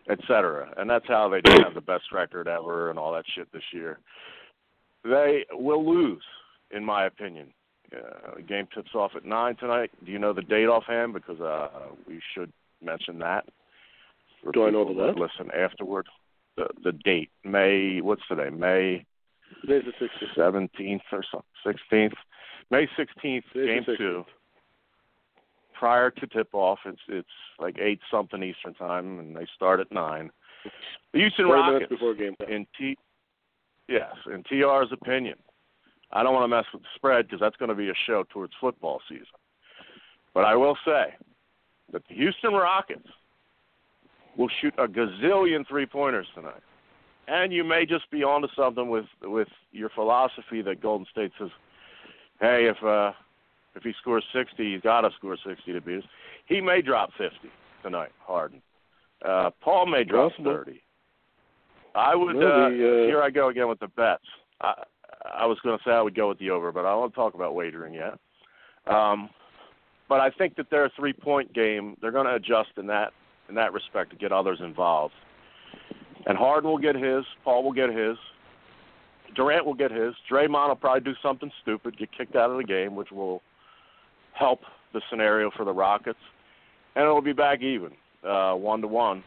etc. 0.08 0.72
And 0.76 0.88
that's 0.88 1.06
how 1.08 1.28
they 1.28 1.40
didn't 1.40 1.64
have 1.64 1.74
the 1.74 1.80
best 1.80 2.04
record 2.12 2.48
ever 2.48 2.90
and 2.90 2.98
all 2.98 3.12
that 3.14 3.24
shit 3.34 3.50
this 3.52 3.62
year. 3.72 3.98
They 5.02 5.44
will 5.52 5.84
lose, 5.84 6.22
in 6.70 6.84
my 6.84 7.06
opinion. 7.06 7.52
Uh, 7.94 8.36
the 8.36 8.42
game 8.42 8.66
tips 8.74 8.90
off 8.94 9.12
at 9.16 9.24
nine 9.24 9.56
tonight. 9.56 9.90
Do 10.04 10.10
you 10.10 10.18
know 10.18 10.32
the 10.32 10.42
date 10.42 10.66
offhand? 10.66 11.14
Because 11.14 11.40
uh, 11.40 11.68
we 12.08 12.20
should 12.34 12.52
mention 12.82 13.18
that. 13.18 13.44
Do 14.52 14.66
I 14.66 14.70
know 14.70 14.84
the 14.84 14.92
what? 14.92 15.16
Listen 15.16 15.50
afterward. 15.56 16.06
The 16.56 16.66
the 16.82 16.92
date 16.92 17.30
May. 17.44 18.00
What's 18.00 18.26
today? 18.28 18.50
May. 18.50 19.04
Today's 19.60 19.84
the 19.84 19.92
sixteenth. 19.98 20.32
seventeenth 20.36 21.02
or 21.12 21.22
something. 21.30 21.48
Sixteenth. 21.66 22.14
May 22.70 22.88
sixteenth. 22.96 23.44
Game 23.55 23.85
two 23.96 24.24
prior 25.74 26.11
to 26.11 26.27
tip 26.27 26.48
off. 26.53 26.79
It's 26.87 27.00
it's 27.09 27.29
like 27.59 27.79
eight 27.79 28.00
something 28.11 28.42
Eastern 28.42 28.74
time, 28.74 29.18
and 29.18 29.37
they 29.37 29.46
start 29.55 29.81
at 29.81 29.92
nine. 29.92 30.31
The 31.12 31.20
Houston 31.20 31.46
Rockets 31.46 31.90
before 31.90 32.14
game 32.14 32.35
time. 32.37 32.48
in 32.48 32.66
T. 32.79 32.96
Yes, 33.88 34.14
in 34.33 34.42
TR's 34.44 34.92
opinion, 34.92 35.37
I 36.11 36.22
don't 36.22 36.33
want 36.33 36.44
to 36.44 36.48
mess 36.48 36.64
with 36.72 36.83
the 36.83 36.88
spread 36.94 37.27
because 37.27 37.40
that's 37.40 37.57
going 37.57 37.68
to 37.68 37.74
be 37.74 37.90
a 37.90 37.94
show 38.07 38.24
towards 38.33 38.55
football 38.59 39.00
season. 39.09 39.27
But 40.33 40.44
I 40.44 40.57
will 40.57 40.77
say 40.87 41.14
that 41.92 42.03
the 42.09 42.14
Houston 42.14 42.55
Rockets 42.55 43.09
will 44.37 44.48
shoot 44.61 44.74
a 44.79 44.88
gazillion 44.88 45.68
three 45.68 45.87
pointers 45.87 46.27
tonight. 46.35 46.62
And 47.29 47.53
you 47.53 47.62
may 47.62 47.87
just 47.87 48.11
be 48.11 48.22
onto 48.22 48.48
something 48.57 48.88
with 48.88 49.07
with 49.22 49.48
your 49.72 49.90
philosophy 49.90 50.62
that 50.62 50.81
Golden 50.81 51.07
State 51.11 51.33
says, 51.38 51.50
"Hey, 52.40 52.66
if 52.66 52.82
uh, 52.84 53.12
if 53.74 53.82
he 53.82 53.92
scores 54.00 54.24
60, 54.32 54.72
he's 54.72 54.80
got 54.82 55.02
to 55.02 55.10
score 55.16 55.36
60 55.44 55.72
to 55.72 55.80
beat 55.80 55.98
us. 55.98 56.04
He 56.46 56.60
may 56.60 56.82
drop 56.82 57.10
50 57.18 57.36
tonight, 57.82 58.12
Harden. 58.20 58.62
Uh, 59.24 59.50
Paul 59.60 59.86
may 59.86 60.04
drop 60.04 60.32
Possible. 60.32 60.52
30. 60.52 60.82
I 61.94 62.14
would. 62.14 62.36
Uh, 62.36 62.46
uh, 62.46 62.68
here 62.70 63.22
I 63.22 63.30
go 63.30 63.48
again 63.48 63.68
with 63.68 63.80
the 63.80 63.88
bets. 63.88 64.24
I, 64.60 64.82
I 65.32 65.46
was 65.46 65.58
going 65.62 65.78
to 65.78 65.84
say 65.84 65.92
I 65.92 66.02
would 66.02 66.14
go 66.14 66.28
with 66.28 66.38
the 66.38 66.50
over, 66.50 66.72
but 66.72 66.84
I 66.84 66.90
don't 66.90 67.00
want 67.00 67.12
to 67.12 67.16
talk 67.16 67.34
about 67.34 67.54
wagering 67.54 67.94
yet. 67.94 68.18
Um, 68.86 69.30
but 70.08 70.20
I 70.20 70.30
think 70.30 70.56
that 70.56 70.68
their 70.70 70.90
three-point 70.96 71.54
game, 71.54 71.96
they're 72.00 72.12
going 72.12 72.26
to 72.26 72.34
adjust 72.34 72.70
in 72.76 72.86
that 72.88 73.12
in 73.48 73.54
that 73.54 73.72
respect 73.72 74.10
to 74.10 74.16
get 74.16 74.32
others 74.32 74.58
involved. 74.62 75.14
And 76.26 76.38
Harden 76.38 76.70
will 76.70 76.78
get 76.78 76.94
his. 76.94 77.24
Paul 77.44 77.62
will 77.62 77.72
get 77.72 77.90
his. 77.90 78.16
Durant 79.34 79.66
will 79.66 79.74
get 79.74 79.90
his. 79.90 80.14
Draymond 80.30 80.68
will 80.68 80.76
probably 80.76 81.00
do 81.00 81.16
something 81.22 81.50
stupid, 81.62 81.98
get 81.98 82.10
kicked 82.16 82.37
out 82.37 82.50
of 82.50 82.56
the 82.56 82.64
game, 82.64 82.94
which 82.94 83.10
will 83.10 83.42
help 84.32 84.60
the 84.92 85.00
scenario 85.10 85.50
for 85.56 85.64
the 85.64 85.72
Rockets, 85.72 86.18
and 86.94 87.04
it'll 87.04 87.20
be 87.20 87.32
back 87.32 87.62
even, 87.62 87.90
one 88.22 88.80
to 88.80 88.88
one, 88.88 89.24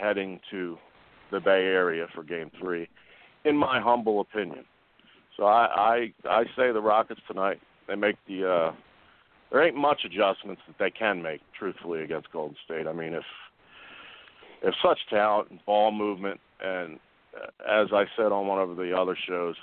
heading 0.00 0.40
to 0.50 0.76
the 1.30 1.40
Bay 1.40 1.64
Area 1.64 2.06
for 2.14 2.22
Game 2.24 2.50
Three, 2.60 2.88
in 3.44 3.56
my 3.56 3.80
humble 3.80 4.20
opinion. 4.20 4.64
So 5.36 5.44
I 5.44 6.12
I, 6.24 6.28
I 6.28 6.44
say 6.56 6.72
the 6.72 6.80
Rockets 6.80 7.20
tonight. 7.28 7.60
They 7.86 7.94
make 7.94 8.16
the 8.26 8.48
uh, 8.48 8.72
there 9.50 9.64
ain't 9.64 9.76
much 9.76 10.00
adjustments 10.04 10.62
that 10.66 10.76
they 10.78 10.90
can 10.90 11.22
make, 11.22 11.40
truthfully, 11.58 12.02
against 12.02 12.30
Golden 12.32 12.56
State. 12.64 12.86
I 12.86 12.92
mean, 12.92 13.14
if 13.14 13.24
if 14.62 14.74
such 14.82 14.98
talent 15.10 15.50
and 15.50 15.64
ball 15.64 15.92
movement, 15.92 16.40
and 16.60 16.98
as 17.68 17.88
I 17.92 18.06
said 18.16 18.32
on 18.32 18.46
one 18.46 18.60
of 18.60 18.76
the 18.76 18.96
other 18.96 19.16
shows, 19.16 19.56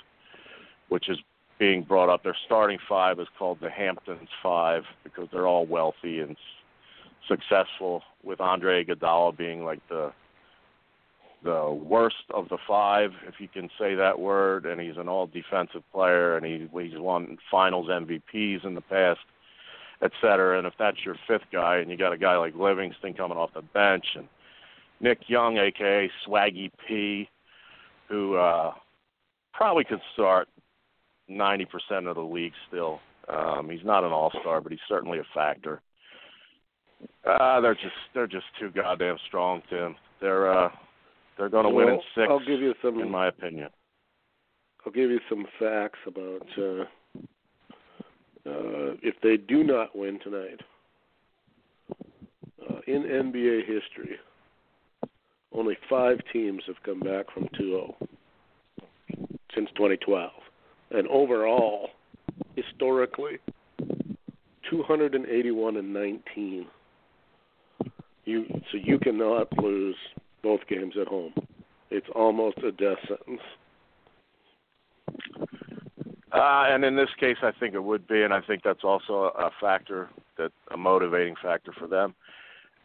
which 0.88 1.08
is 1.08 1.18
being 1.58 1.82
brought 1.82 2.08
up. 2.08 2.22
Their 2.22 2.36
starting 2.44 2.78
five 2.88 3.18
is 3.18 3.28
called 3.38 3.58
the 3.60 3.70
Hamptons 3.70 4.28
Five 4.42 4.84
because 5.04 5.28
they're 5.32 5.46
all 5.46 5.66
wealthy 5.66 6.20
and 6.20 6.36
successful. 7.28 8.02
With 8.22 8.40
Andre 8.40 8.84
Iguodala 8.84 9.36
being 9.36 9.64
like 9.64 9.80
the 9.88 10.12
the 11.42 11.70
worst 11.70 12.24
of 12.34 12.48
the 12.48 12.58
five, 12.66 13.12
if 13.28 13.34
you 13.38 13.46
can 13.46 13.68
say 13.78 13.94
that 13.94 14.18
word, 14.18 14.66
and 14.66 14.80
he's 14.80 14.96
an 14.96 15.08
all 15.08 15.26
defensive 15.26 15.82
player, 15.92 16.36
and 16.36 16.44
he 16.44 16.68
he's 16.80 16.98
won 16.98 17.38
Finals 17.50 17.88
MVPs 17.88 18.64
in 18.64 18.74
the 18.74 18.80
past, 18.80 19.20
et 20.02 20.10
cetera. 20.20 20.58
And 20.58 20.66
if 20.66 20.74
that's 20.78 21.04
your 21.04 21.16
fifth 21.26 21.46
guy, 21.52 21.76
and 21.76 21.90
you 21.90 21.96
got 21.96 22.12
a 22.12 22.18
guy 22.18 22.36
like 22.36 22.54
Livingston 22.54 23.14
coming 23.14 23.38
off 23.38 23.54
the 23.54 23.62
bench, 23.62 24.06
and 24.16 24.28
Nick 25.00 25.28
Young, 25.28 25.58
aka 25.58 26.10
Swaggy 26.26 26.70
P, 26.86 27.28
who 28.08 28.36
uh, 28.36 28.72
probably 29.52 29.84
could 29.84 30.00
start 30.14 30.48
90% 31.30 31.66
of 32.08 32.16
the 32.16 32.22
league 32.22 32.52
still. 32.68 33.00
Um, 33.28 33.68
he's 33.70 33.84
not 33.84 34.04
an 34.04 34.12
all-star, 34.12 34.60
but 34.60 34.70
he's 34.70 34.80
certainly 34.88 35.18
a 35.18 35.24
factor. 35.34 35.80
Uh, 37.28 37.60
they're 37.60 37.74
just 37.74 37.86
they're 38.14 38.26
just 38.26 38.46
too 38.58 38.70
goddamn 38.70 39.16
strong, 39.26 39.60
Tim. 39.68 39.96
They're 40.20 40.50
uh, 40.50 40.70
they're 41.36 41.48
going 41.48 41.64
to 41.64 41.70
well, 41.70 41.86
win 41.86 41.94
in 41.94 42.00
six. 42.14 42.26
I'll 42.30 42.38
give 42.38 42.60
you 42.60 42.74
some, 42.80 43.00
in 43.00 43.10
my 43.10 43.28
opinion. 43.28 43.68
I'll 44.84 44.92
give 44.92 45.10
you 45.10 45.20
some 45.28 45.44
facts 45.58 45.98
about 46.06 46.46
uh, 46.56 46.84
uh, 48.48 48.94
if 49.02 49.16
they 49.22 49.36
do 49.36 49.64
not 49.64 49.96
win 49.96 50.18
tonight. 50.22 50.60
Uh, 52.68 52.80
in 52.86 53.02
NBA 53.02 53.60
history, 53.60 54.16
only 55.52 55.76
five 55.88 56.18
teams 56.32 56.62
have 56.66 56.76
come 56.84 57.00
back 57.00 57.26
from 57.32 57.48
2-0 57.58 57.94
since 59.54 59.68
2012 59.76 60.30
and 60.90 61.08
overall, 61.08 61.90
historically, 62.54 63.38
281 64.70 65.76
and 65.76 65.92
19. 65.92 66.66
You 68.24 68.44
so 68.72 68.78
you 68.82 68.98
cannot 68.98 69.56
lose 69.58 69.96
both 70.42 70.60
games 70.68 70.94
at 71.00 71.06
home. 71.06 71.32
It's 71.90 72.06
almost 72.14 72.58
a 72.58 72.72
death 72.72 72.98
sentence. 73.06 73.40
Uh, 76.32 76.64
and 76.68 76.84
in 76.84 76.96
this 76.96 77.08
case, 77.20 77.36
I 77.42 77.52
think 77.58 77.74
it 77.74 77.82
would 77.82 78.06
be, 78.08 78.22
and 78.22 78.34
I 78.34 78.40
think 78.40 78.62
that's 78.64 78.82
also 78.82 79.32
a 79.38 79.50
factor 79.60 80.10
that 80.36 80.50
a 80.72 80.76
motivating 80.76 81.36
factor 81.40 81.72
for 81.78 81.86
them. 81.86 82.14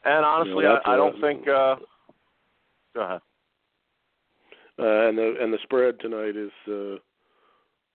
And 0.06 0.24
honestly, 0.24 0.64
Yeah, 0.64 0.78
I, 0.86 0.94
I 0.94 0.96
don't 0.96 1.20
think. 1.20 1.48
Uh, 1.48 1.76
go 2.94 3.02
ahead. 3.02 3.22
Uh, 4.80 5.08
and 5.10 5.18
the 5.18 5.36
and 5.40 5.54
the 5.54 5.60
spread 5.64 6.00
tonight 6.00 6.36
is 6.36 6.52
uh, 6.68 6.96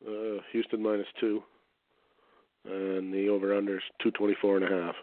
uh, 0.09 0.41
Houston 0.53 0.83
minus 0.83 1.07
two, 1.19 1.43
and 2.65 3.13
the 3.13 3.29
over 3.29 3.57
under 3.57 3.77
is 3.77 3.83
two 4.03 4.11
twenty 4.13 4.37
four 4.41 4.57
and 4.57 4.65
a 4.65 4.69
half. 4.69 4.95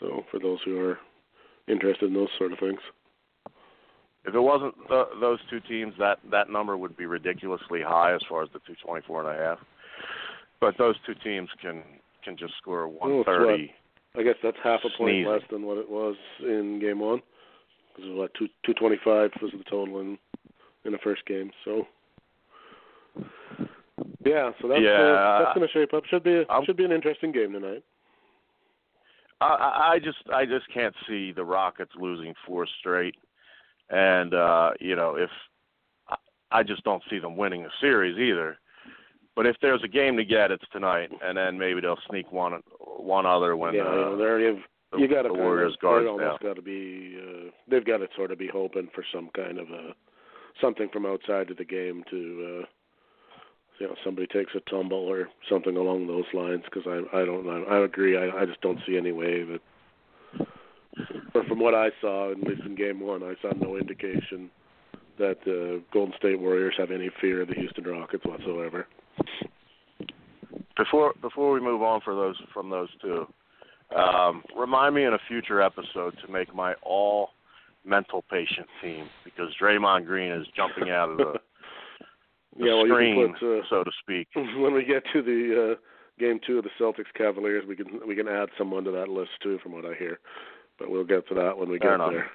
So 0.00 0.24
for 0.30 0.38
those 0.40 0.58
who 0.64 0.78
are 0.80 0.98
interested 1.68 2.06
in 2.06 2.14
those 2.14 2.28
sort 2.38 2.52
of 2.52 2.58
things, 2.58 2.80
if 4.24 4.34
it 4.34 4.40
wasn't 4.40 4.74
th- 4.88 5.06
those 5.20 5.38
two 5.50 5.60
teams, 5.60 5.94
that 5.98 6.18
that 6.30 6.50
number 6.50 6.76
would 6.76 6.96
be 6.96 7.06
ridiculously 7.06 7.80
high 7.82 8.14
as 8.14 8.20
far 8.28 8.42
as 8.42 8.48
the 8.52 8.60
224 8.60 9.30
and 9.30 9.38
a 9.38 9.44
half. 9.44 9.58
But 10.60 10.76
those 10.78 10.96
two 11.06 11.14
teams 11.22 11.48
can 11.60 11.82
can 12.24 12.36
just 12.36 12.54
score 12.60 12.88
Well, 12.88 13.20
it's 13.20 13.26
130. 13.26 13.72
I 14.16 14.22
guess 14.22 14.34
that's 14.42 14.56
half 14.64 14.80
a 14.80 14.88
point 14.98 15.12
Sneezing. 15.12 15.30
less 15.30 15.42
than 15.50 15.62
what 15.62 15.78
it 15.78 15.88
was 15.88 16.16
in 16.40 16.80
game 16.80 16.98
one. 17.00 17.20
It 17.98 18.08
was 18.08 18.18
what 18.18 18.34
two 18.34 18.48
two 18.64 18.74
twenty 18.74 18.98
five 19.04 19.30
was 19.42 19.50
the 19.52 19.64
total 19.64 20.00
in 20.00 20.18
in 20.84 20.92
the 20.92 20.98
first 20.98 21.24
game. 21.26 21.50
So 21.64 21.86
yeah, 24.24 24.50
so 24.60 24.68
that's 24.68 24.80
uh, 25.14 25.44
that's 25.44 25.54
going 25.56 25.66
to 25.66 25.72
shape 25.72 25.94
up. 25.94 26.04
Should 26.06 26.24
be 26.24 26.34
a, 26.36 26.42
I'm- 26.44 26.64
should 26.64 26.76
be 26.76 26.84
an 26.84 26.92
interesting 26.92 27.32
game 27.32 27.52
tonight. 27.52 27.82
I, 29.40 29.46
I 29.46 29.92
I 29.94 29.98
just 29.98 30.18
I 30.32 30.44
just 30.44 30.66
can't 30.72 30.94
see 31.08 31.32
the 31.32 31.44
Rockets 31.44 31.92
losing 31.96 32.34
four 32.46 32.66
straight, 32.80 33.14
and 33.90 34.34
uh, 34.34 34.72
you 34.80 34.96
know 34.96 35.14
if 35.16 35.30
I, 36.50 36.62
just 36.62 36.82
don't 36.84 37.02
see 37.10 37.18
them 37.18 37.36
winning 37.36 37.62
the 37.62 37.70
series 37.80 38.18
either. 38.18 38.58
But 39.36 39.46
if 39.46 39.54
there's 39.62 39.82
a 39.84 39.88
game 39.88 40.16
to 40.16 40.24
get, 40.24 40.50
it's 40.50 40.64
tonight, 40.72 41.10
and 41.22 41.36
then 41.38 41.56
maybe 41.56 41.80
they'll 41.80 42.00
sneak 42.10 42.32
one 42.32 42.60
one 42.80 43.26
other 43.26 43.56
when 43.56 43.74
yeah, 43.74 43.82
uh, 43.82 43.92
you 43.92 44.00
know, 44.00 44.16
they're 44.16 44.40
you've, 44.40 44.62
the, 44.92 44.98
you 44.98 45.08
got 45.08 45.22
to 45.22 45.28
the 45.28 45.34
Warriors 45.34 45.76
guards 45.80 46.06
almost 46.08 46.42
down. 46.42 46.50
got 46.50 46.56
to 46.56 46.62
be. 46.62 47.18
Uh, 47.20 47.50
they've 47.70 47.84
got 47.84 47.98
to 47.98 48.08
sort 48.16 48.30
of 48.30 48.38
be 48.38 48.48
hoping 48.48 48.88
for 48.94 49.04
some 49.12 49.30
kind 49.34 49.58
of 49.58 49.68
a 49.70 49.94
something 50.60 50.88
from 50.92 51.06
outside 51.06 51.50
of 51.50 51.56
the 51.56 51.64
game 51.64 52.04
to. 52.10 52.60
uh 52.62 52.66
you 53.80 53.86
know, 53.86 53.94
somebody 54.04 54.26
takes 54.26 54.52
a 54.56 54.70
tumble 54.70 55.06
or 55.06 55.28
something 55.48 55.76
along 55.76 56.08
those 56.08 56.24
lines. 56.34 56.64
Because 56.64 56.82
I, 56.84 57.16
I 57.16 57.24
don't, 57.24 57.48
I, 57.48 57.76
I 57.76 57.84
agree. 57.84 58.16
I, 58.16 58.42
I 58.42 58.44
just 58.44 58.60
don't 58.60 58.80
see 58.86 58.96
any 58.96 59.12
way 59.12 59.44
that. 59.44 59.60
But 61.32 61.46
from 61.46 61.60
what 61.60 61.74
I 61.74 61.90
saw, 62.00 62.32
at 62.32 62.38
least 62.38 62.62
in 62.66 62.74
Game 62.74 62.98
One, 62.98 63.22
I 63.22 63.34
saw 63.40 63.52
no 63.54 63.76
indication 63.76 64.50
that 65.18 65.36
the 65.44 65.82
Golden 65.92 66.14
State 66.18 66.40
Warriors 66.40 66.74
have 66.76 66.90
any 66.90 67.10
fear 67.20 67.42
of 67.42 67.48
the 67.48 67.54
Houston 67.54 67.84
Rockets 67.84 68.24
whatsoever. 68.24 68.86
Before 70.76 71.12
before 71.20 71.52
we 71.52 71.60
move 71.60 71.82
on 71.82 72.00
for 72.00 72.14
those 72.14 72.36
from 72.52 72.70
those 72.70 72.88
two, 73.00 73.26
um, 73.96 74.42
remind 74.56 74.94
me 74.94 75.04
in 75.04 75.14
a 75.14 75.18
future 75.28 75.62
episode 75.62 76.16
to 76.24 76.32
make 76.32 76.54
my 76.54 76.74
all 76.82 77.30
mental 77.84 78.22
patient 78.30 78.66
team 78.82 79.08
because 79.24 79.48
Draymond 79.60 80.04
Green 80.06 80.32
is 80.32 80.46
jumping 80.54 80.90
out 80.90 81.10
of 81.10 81.16
the, 81.18 81.24
the 82.58 82.66
yeah, 82.66 82.74
well, 82.74 82.84
screen, 82.86 83.34
put. 83.38 83.58
Uh, 83.58 83.62
so 83.70 83.84
to 83.84 83.90
speak. 84.02 84.28
when 84.36 84.74
we 84.74 84.84
get 84.84 85.02
to 85.12 85.22
the 85.22 85.72
uh, 85.72 85.74
game 86.18 86.38
two 86.46 86.58
of 86.58 86.64
the 86.64 86.70
Celtics 86.78 87.12
Cavaliers, 87.16 87.64
we 87.66 87.76
can 87.76 87.86
we 88.06 88.14
can 88.14 88.28
add 88.28 88.48
someone 88.58 88.84
to 88.84 88.90
that 88.90 89.08
list 89.08 89.30
too, 89.42 89.58
from 89.62 89.72
what 89.72 89.84
I 89.86 89.94
hear. 89.94 90.18
But 90.78 90.90
we'll 90.90 91.04
get 91.04 91.26
to 91.28 91.34
that 91.34 91.56
when 91.56 91.70
we 91.70 91.78
Fair 91.78 91.90
get 91.90 91.94
enough. 91.96 92.12
there. 92.12 92.30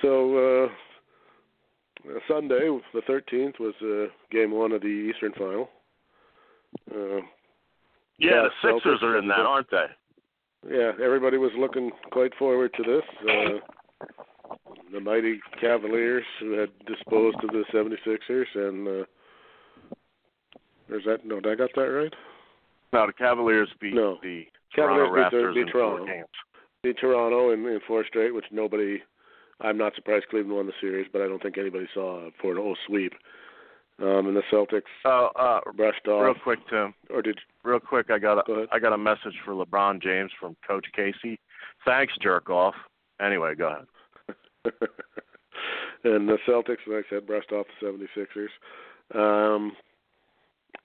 So 0.00 0.64
uh, 0.64 2.10
Sunday, 2.28 2.78
the 2.94 3.02
thirteenth, 3.06 3.56
was 3.58 3.74
uh, 3.82 4.10
game 4.30 4.52
one 4.52 4.72
of 4.72 4.82
the 4.82 4.86
Eastern 4.86 5.32
Final. 5.32 5.68
Uh, 6.90 7.20
Yeah, 8.18 8.46
the 8.62 8.68
Celtics 8.68 8.76
Sixers 8.76 9.02
are 9.02 9.18
in 9.18 9.28
that, 9.28 9.40
aren't 9.40 9.70
they? 9.70 9.86
Yeah, 10.70 10.92
everybody 11.02 11.38
was 11.38 11.52
looking 11.58 11.90
quite 12.10 12.34
forward 12.38 12.72
to 12.76 12.82
this. 12.82 13.02
Uh, 13.28 14.56
the 14.92 15.00
mighty 15.00 15.40
Cavaliers, 15.60 16.24
who 16.40 16.52
had 16.52 16.68
disposed 16.86 17.36
of 17.42 17.50
the 17.50 17.64
76ers, 17.72 18.44
and 18.54 18.86
uh, 18.88 19.04
there's 20.88 21.04
that. 21.04 21.24
No, 21.24 21.40
did 21.40 21.52
I 21.52 21.54
got 21.56 21.70
that 21.74 21.80
right? 21.82 22.12
No, 22.92 23.06
the 23.06 23.12
Cavaliers 23.14 23.68
beat 23.80 23.94
No. 23.94 24.18
the 24.22 24.44
Cavaliers 24.74 25.08
Toronto 25.08 25.14
beat 25.14 25.30
the- 25.30 25.36
Raptors 25.36 25.54
beat 25.54 25.60
in 25.62 25.72
four 25.72 25.80
Toronto. 25.80 26.06
games. 26.06 26.26
beat 26.82 26.98
Toronto 26.98 27.50
in, 27.52 27.60
in 27.66 27.80
four 27.86 28.04
straight, 28.06 28.34
which 28.34 28.44
nobody. 28.50 29.02
I'm 29.60 29.78
not 29.78 29.94
surprised 29.94 30.26
Cleveland 30.28 30.56
won 30.56 30.66
the 30.66 30.72
series, 30.80 31.06
but 31.12 31.22
I 31.22 31.28
don't 31.28 31.40
think 31.42 31.56
anybody 31.56 31.86
saw 31.94 32.26
a 32.26 32.30
4-0 32.44 32.74
sweep. 32.86 33.12
Um, 34.00 34.26
and 34.26 34.36
the 34.36 34.42
Celtics 34.50 34.82
Oh, 35.04 35.30
uh, 35.36 35.60
brushed 35.76 36.06
real 36.06 36.34
quick, 36.42 36.58
Tim. 36.68 36.94
or 37.10 37.22
did 37.22 37.38
Real 37.62 37.78
quick, 37.78 38.10
I 38.10 38.18
got 38.18 38.44
Go 38.46 38.54
a 38.54 38.56
ahead. 38.56 38.68
I 38.72 38.78
got 38.78 38.92
a 38.92 38.98
message 38.98 39.34
for 39.44 39.52
LeBron 39.54 40.02
James 40.02 40.30
from 40.40 40.56
Coach 40.66 40.86
Casey. 40.96 41.38
Thanks, 41.84 42.14
jerk 42.20 42.50
off. 42.50 42.74
Anyway, 43.20 43.54
go 43.54 43.68
ahead. 43.68 43.86
and 46.04 46.28
the 46.28 46.38
Celtics, 46.48 46.86
like 46.86 47.04
I 47.06 47.10
said, 47.10 47.26
brushed 47.26 47.52
off 47.52 47.66
the 47.80 48.06
76ers. 48.16 48.48
Um, 49.14 49.72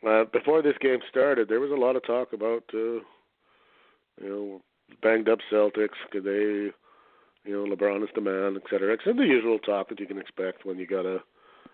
uh, 0.07 0.25
before 0.25 0.61
this 0.61 0.77
game 0.79 0.99
started, 1.09 1.47
there 1.49 1.59
was 1.59 1.71
a 1.71 1.75
lot 1.75 1.95
of 1.95 2.05
talk 2.05 2.33
about, 2.33 2.63
uh, 2.73 2.77
you 2.77 3.01
know, 4.21 4.61
banged 5.01 5.29
up 5.29 5.39
Celtics. 5.51 5.97
Could 6.11 6.25
they, 6.25 6.29
you 6.29 6.73
know, 7.47 7.65
LeBron 7.75 8.03
is 8.03 8.09
the 8.13 8.21
man, 8.21 8.55
et 8.57 8.69
cetera. 8.69 8.93
Except 8.93 9.17
the 9.17 9.23
usual 9.23 9.57
talk 9.59 9.89
that 9.89 9.99
you 9.99 10.05
can 10.05 10.19
expect 10.19 10.65
when 10.65 10.77
you 10.77 10.85
got 10.85 11.05
a 11.05 11.19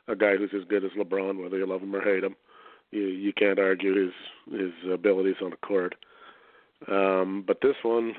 a 0.07 0.15
guy 0.15 0.35
who's 0.35 0.53
as 0.55 0.67
good 0.67 0.83
as 0.83 0.91
LeBron, 0.91 1.41
whether 1.41 1.57
you 1.57 1.67
love 1.67 1.81
him 1.81 1.95
or 1.95 2.01
hate 2.01 2.23
him. 2.23 2.35
You 2.91 3.01
you 3.01 3.33
can't 3.33 3.59
argue 3.59 3.95
his 3.95 4.13
his 4.51 4.71
abilities 4.91 5.37
on 5.41 5.51
the 5.51 5.57
court. 5.57 5.95
Um, 6.87 7.43
but 7.45 7.61
this 7.61 7.75
one, 7.81 8.13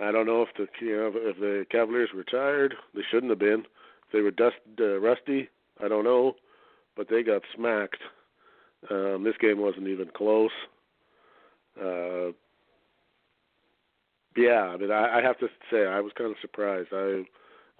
I 0.00 0.12
don't 0.12 0.26
know 0.26 0.42
if 0.42 0.48
the 0.56 0.66
you 0.84 0.96
know 0.96 1.12
if 1.14 1.38
the 1.38 1.66
Cavaliers 1.70 2.10
were 2.14 2.24
tired. 2.24 2.74
They 2.94 3.02
shouldn't 3.10 3.30
have 3.30 3.38
been. 3.38 3.64
If 4.06 4.12
they 4.12 4.20
were 4.20 4.30
dust 4.30 4.56
uh, 4.80 4.98
rusty, 5.00 5.48
I 5.82 5.88
don't 5.88 6.04
know, 6.04 6.34
but 6.96 7.08
they 7.08 7.22
got 7.22 7.42
smacked. 7.54 8.00
Um, 8.90 9.24
this 9.24 9.36
game 9.38 9.58
wasn't 9.58 9.88
even 9.88 10.08
close. 10.14 10.50
Uh, 11.80 12.32
yeah, 14.36 14.62
I 14.62 14.76
mean, 14.76 14.90
I, 14.90 15.18
I 15.18 15.22
have 15.22 15.38
to 15.40 15.48
say 15.70 15.86
I 15.86 16.00
was 16.00 16.12
kind 16.16 16.30
of 16.30 16.36
surprised. 16.40 16.88
I 16.92 17.24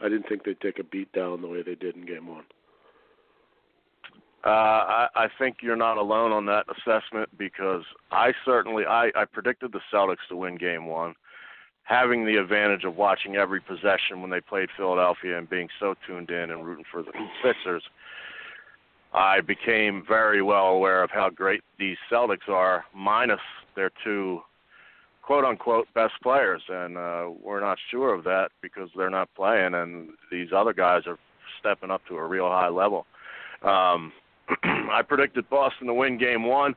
I 0.02 0.08
didn't 0.08 0.28
think 0.28 0.44
they'd 0.44 0.60
take 0.60 0.78
a 0.78 0.84
beat 0.84 1.12
down 1.12 1.42
the 1.42 1.48
way 1.48 1.62
they 1.62 1.74
did 1.74 1.96
in 1.96 2.06
game 2.06 2.26
one. 2.26 2.44
Uh, 4.44 4.48
I, 4.48 5.08
I 5.14 5.26
think 5.38 5.58
you're 5.60 5.76
not 5.76 5.98
alone 5.98 6.32
on 6.32 6.46
that 6.46 6.64
assessment 6.70 7.28
because 7.36 7.82
I 8.10 8.32
certainly 8.44 8.86
I, 8.86 9.10
I 9.14 9.26
predicted 9.30 9.72
the 9.72 9.80
Celtics 9.92 10.26
to 10.30 10.36
win 10.36 10.56
Game 10.56 10.86
One, 10.86 11.14
having 11.84 12.24
the 12.24 12.36
advantage 12.36 12.84
of 12.84 12.96
watching 12.96 13.36
every 13.36 13.60
possession 13.60 14.22
when 14.22 14.30
they 14.30 14.40
played 14.40 14.70
Philadelphia 14.78 15.36
and 15.36 15.48
being 15.50 15.68
so 15.78 15.94
tuned 16.06 16.30
in 16.30 16.50
and 16.50 16.64
rooting 16.64 16.86
for 16.90 17.02
the 17.02 17.12
Sixers. 17.44 17.82
I 19.12 19.42
became 19.42 20.04
very 20.08 20.40
well 20.40 20.68
aware 20.68 21.02
of 21.02 21.10
how 21.10 21.28
great 21.28 21.62
these 21.78 21.98
Celtics 22.10 22.48
are, 22.48 22.84
minus 22.94 23.40
their 23.76 23.90
two 24.02 24.40
quote 25.22 25.44
unquote 25.44 25.86
best 25.94 26.14
players, 26.22 26.62
and 26.68 26.96
uh, 26.96 27.28
we're 27.42 27.60
not 27.60 27.78
sure 27.90 28.14
of 28.14 28.24
that 28.24 28.50
because 28.62 28.90
they're 28.96 29.10
not 29.10 29.28
playing, 29.34 29.74
and 29.74 30.10
these 30.30 30.48
other 30.54 30.72
guys 30.72 31.02
are 31.06 31.18
stepping 31.58 31.90
up 31.90 32.02
to 32.08 32.16
a 32.16 32.26
real 32.26 32.48
high 32.48 32.68
level. 32.68 33.06
Um, 33.62 34.12
I 34.62 35.02
predicted 35.06 35.48
Boston 35.48 35.86
to 35.86 35.94
win 35.94 36.18
Game 36.18 36.44
One 36.44 36.74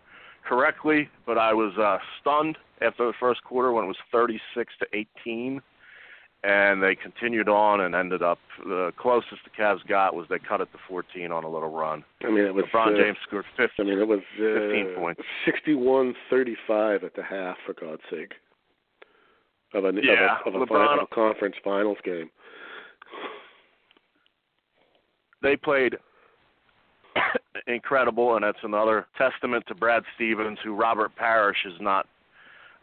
correctly, 0.48 1.10
but 1.26 1.38
I 1.38 1.54
was 1.54 1.78
uh, 1.78 1.98
stunned 2.22 2.58
after 2.82 3.08
the 3.08 3.14
first 3.20 3.44
quarter 3.44 3.72
when 3.72 3.86
it 3.86 3.88
was 3.88 3.98
36 4.12 4.74
to 4.80 5.06
18, 5.26 5.62
and 6.44 6.84
they 6.84 6.96
continued 6.96 7.48
on 7.48 7.82
and 7.82 7.96
ended 7.96 8.22
up 8.22 8.38
the 8.66 8.92
closest 8.98 9.44
the 9.46 9.62
Cavs 9.62 9.86
got 9.88 10.14
was 10.14 10.28
they 10.30 10.40
cut 10.40 10.60
it 10.60 10.72
to 10.74 10.78
14 10.90 11.32
on 11.32 11.44
a 11.44 11.50
little 11.50 11.70
run. 11.70 12.04
I 12.24 12.28
mean, 12.30 12.46
it 12.46 12.54
was 12.54 12.66
LeBron 12.66 12.94
uh, 12.94 13.02
James 13.02 13.18
scored 13.26 13.46
50. 13.56 13.74
I 13.80 13.84
mean, 13.84 14.00
it 14.00 14.08
was 14.08 14.20
15 14.38 14.88
uh, 14.96 15.00
points. 15.00 15.22
61-35 15.48 17.04
at 17.04 17.16
the 17.16 17.24
half, 17.24 17.56
for 17.66 17.74
God's 17.74 18.02
sake, 18.12 18.34
of 19.74 19.86
a 19.86 19.92
Yeah, 20.02 20.38
of 20.46 20.54
a, 20.54 20.58
of 20.58 20.64
a, 20.64 20.66
LeBron- 20.66 20.88
final 20.88 21.08
conference 21.14 21.56
finals 21.64 21.98
game. 22.04 22.30
they 25.42 25.56
played 25.56 25.96
incredible, 27.68 28.36
and 28.36 28.44
that's 28.44 28.58
another 28.64 29.08
testament 29.18 29.64
to 29.68 29.76
Brad 29.76 30.04
Stevens, 30.16 30.60
who 30.62 30.76
Robert 30.76 31.16
Parish 31.16 31.66
is 31.66 31.80
not 31.80 32.08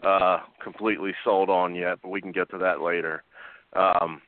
uh, 0.03 0.38
completely 0.62 1.12
sold 1.25 1.51
on 1.51 1.75
yet, 1.75 1.99
but 2.03 2.09
we 2.09 2.23
can 2.23 2.33
get 2.33 2.51
to 2.51 2.59
that 2.59 2.81
later. 2.81 3.23
Um, 3.74 4.20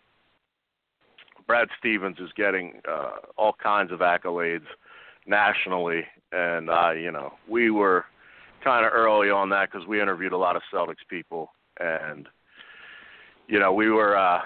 Brad 1.47 1.69
Stevens 1.79 2.19
is 2.19 2.31
getting 2.37 2.81
uh, 2.89 3.13
all 3.37 3.55
kinds 3.63 3.93
of 3.93 3.99
accolades 4.01 4.67
nationally, 5.27 6.03
and 6.33 6.71
uh, 6.71 6.91
you 6.93 7.11
know 7.11 7.33
we 7.49 7.71
were 7.71 8.05
kind 8.63 8.87
of 8.87 8.93
early 8.93 9.29
on 9.31 9.49
that 9.51 9.71
because 9.71 9.87
we 9.87 10.01
interviewed 10.01 10.33
a 10.33 10.37
lot 10.37 10.57
of 10.57 10.63
Celtics 10.73 11.05
people, 11.09 11.51
and 11.81 12.29
you 13.49 13.59
know 13.59 13.73
we 13.73 13.91
were 13.91 14.17
uh, 14.17 14.41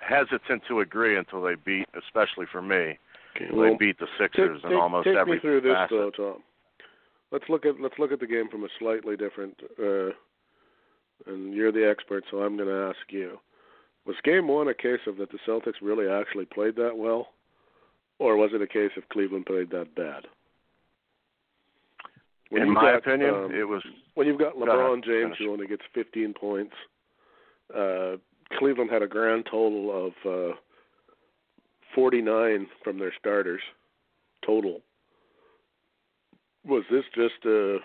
hesitant 0.00 0.62
to 0.68 0.80
agree 0.80 1.16
until 1.16 1.42
they 1.42 1.54
beat, 1.54 1.86
especially 1.96 2.46
for 2.50 2.62
me, 2.62 2.98
Okay, 3.36 3.48
they 3.52 3.76
beat 3.78 3.98
the 3.98 4.06
take, 4.18 4.32
Sixers 4.34 4.60
in 4.64 4.70
take- 4.70 4.78
almost 4.78 5.04
take 5.06 5.16
every 5.16 5.34
me 5.34 5.40
through 5.40 5.60
this 5.60 5.72
facet. 5.74 5.90
though, 5.96 6.10
Tom. 6.10 6.42
Let's 7.30 7.44
look 7.48 7.66
at 7.66 7.80
let's 7.80 7.98
look 7.98 8.10
at 8.12 8.20
the 8.20 8.26
game 8.26 8.48
from 8.50 8.64
a 8.64 8.68
slightly 8.78 9.16
different. 9.16 9.56
Uh, 9.78 10.10
and 11.26 11.52
you're 11.52 11.72
the 11.72 11.88
expert, 11.88 12.24
so 12.30 12.38
I'm 12.38 12.56
going 12.56 12.68
to 12.68 12.94
ask 12.94 13.12
you: 13.12 13.38
Was 14.08 14.16
Game 14.24 14.48
One 14.48 14.68
a 14.68 14.74
case 14.74 15.00
of 15.06 15.18
that 15.18 15.30
the 15.30 15.38
Celtics 15.46 15.82
really 15.82 16.08
actually 16.08 16.46
played 16.46 16.76
that 16.76 16.96
well, 16.96 17.28
or 18.18 18.38
was 18.38 18.50
it 18.54 18.62
a 18.62 18.66
case 18.66 18.90
of 18.96 19.06
Cleveland 19.10 19.44
played 19.44 19.68
that 19.68 19.94
bad? 19.94 20.24
When 22.48 22.62
in 22.62 22.72
my 22.72 22.92
got, 22.92 22.94
opinion, 22.96 23.34
um, 23.34 23.54
it 23.54 23.68
was 23.68 23.82
when 24.14 24.26
you've 24.26 24.38
got 24.38 24.54
Go 24.54 24.60
LeBron 24.60 25.04
James 25.04 25.36
finish. 25.36 25.38
who 25.40 25.52
only 25.52 25.66
gets 25.66 25.82
15 25.92 26.32
points, 26.32 26.72
uh, 27.76 28.12
Cleveland 28.58 28.90
had 28.90 29.02
a 29.02 29.06
grand 29.06 29.44
total 29.44 30.06
of 30.06 30.12
uh, 30.24 30.54
49 31.94 32.66
from 32.82 32.98
their 32.98 33.12
starters 33.20 33.60
total. 34.44 34.80
Was 36.64 36.84
this 36.90 37.04
just 37.14 37.44
uh, 37.44 37.76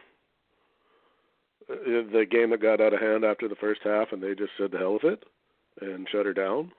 the 1.68 2.26
game 2.32 2.52
that 2.52 2.62
got 2.62 2.80
out 2.80 2.94
of 2.94 3.02
hand 3.02 3.26
after 3.26 3.50
the 3.50 3.56
first 3.56 3.82
half, 3.84 4.14
and 4.14 4.24
they 4.24 4.34
just 4.36 4.52
said 4.58 4.72
the 4.72 4.78
hell 4.78 4.94
with 4.94 5.04
it 5.04 5.24
and 5.82 6.08
shut 6.12 6.26
her 6.26 6.34
down? 6.34 6.72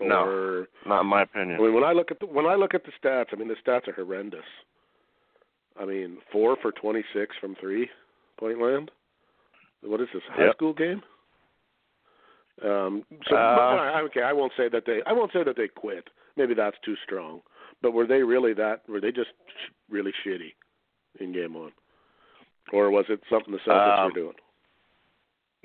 No. 0.00 0.24
Or, 0.24 0.68
Not 0.86 1.02
in 1.02 1.06
my 1.06 1.20
I 1.20 1.22
opinion. 1.22 1.60
mean, 1.62 1.74
when 1.74 1.84
I 1.84 1.92
look 1.92 2.10
at 2.10 2.18
the, 2.20 2.26
when 2.26 2.46
I 2.46 2.54
look 2.54 2.74
at 2.74 2.82
the 2.84 2.92
stats, 3.02 3.26
I 3.32 3.36
mean 3.36 3.48
the 3.48 3.56
stats 3.66 3.88
are 3.88 3.92
horrendous. 3.92 4.40
I 5.78 5.84
mean, 5.84 6.18
four 6.30 6.56
for 6.60 6.72
26 6.72 7.34
from 7.40 7.54
three 7.60 7.88
point 8.38 8.60
land. 8.60 8.90
What 9.82 10.00
is 10.00 10.08
this? 10.12 10.22
High 10.30 10.46
Yep. 10.46 10.54
school 10.56 10.72
game? 10.74 11.02
Um, 12.62 13.04
so 13.28 13.36
Uh, 13.36 13.38
I, 13.38 14.00
okay, 14.02 14.22
I 14.22 14.32
won't 14.32 14.52
say 14.56 14.68
that 14.68 14.84
they 14.86 15.00
I 15.06 15.12
won't 15.12 15.32
say 15.32 15.42
that 15.44 15.56
they 15.56 15.68
quit. 15.68 16.08
Maybe 16.36 16.54
that's 16.54 16.76
too 16.84 16.96
strong. 17.04 17.40
But 17.80 17.92
were 17.92 18.06
they 18.06 18.22
really 18.22 18.52
that? 18.54 18.88
Were 18.88 19.00
they 19.00 19.10
just 19.12 19.30
really 19.90 20.12
shitty 20.24 20.52
in 21.20 21.32
game 21.32 21.54
one, 21.54 21.72
or 22.72 22.90
was 22.90 23.04
it 23.08 23.20
something 23.28 23.52
the 23.52 23.58
Celtics 23.58 23.98
Um, 23.98 24.04
were 24.06 24.12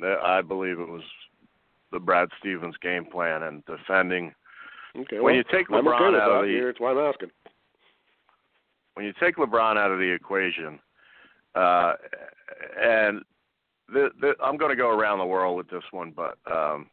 doing? 0.07 0.19
I 0.23 0.41
believe 0.41 0.79
it 0.79 0.87
was 0.87 1.03
the 1.91 1.99
Brad 1.99 2.29
Stevens 2.39 2.75
game 2.81 3.05
plan 3.05 3.43
and 3.43 3.63
defending. 3.65 4.33
Okay, 4.95 5.17
when 5.17 5.23
well, 5.23 5.35
you 5.35 5.43
take 5.51 5.69
I'm 5.71 5.85
LeBron 5.85 6.01
okay 6.13 6.19
out 6.19 6.31
of 6.31 6.41
the- 6.43 6.47
Here, 6.51 6.69
It's 6.69 6.79
why 6.79 6.91
I'm 6.91 6.97
asking. 6.97 7.29
when 8.95 9.05
you 9.05 9.13
take 9.19 9.35
LeBron 9.37 9.77
out 9.77 9.91
of 9.91 9.99
the 9.99 10.09
equation, 10.11 10.79
uh, 11.55 11.93
and 12.81 13.21
the, 13.89 14.09
the, 14.19 14.33
I'm 14.43 14.57
going 14.57 14.71
to 14.71 14.75
go 14.75 14.89
around 14.89 15.19
the 15.19 15.25
world 15.25 15.55
with 15.57 15.69
this 15.69 15.83
one, 15.91 16.11
but 16.15 16.37
um, 16.51 16.89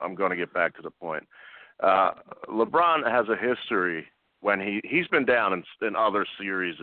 I'm 0.00 0.14
going 0.14 0.30
to 0.30 0.36
get 0.36 0.52
back 0.52 0.74
to 0.76 0.82
the 0.82 0.90
point. 0.90 1.26
Uh, 1.82 2.12
LeBron 2.48 3.08
has 3.10 3.26
a 3.28 3.36
history 3.36 4.06
when 4.40 4.60
he 4.60 4.80
he's 4.84 5.08
been 5.08 5.24
down 5.24 5.52
in, 5.52 5.64
in 5.86 5.96
other 5.96 6.26
series 6.38 6.76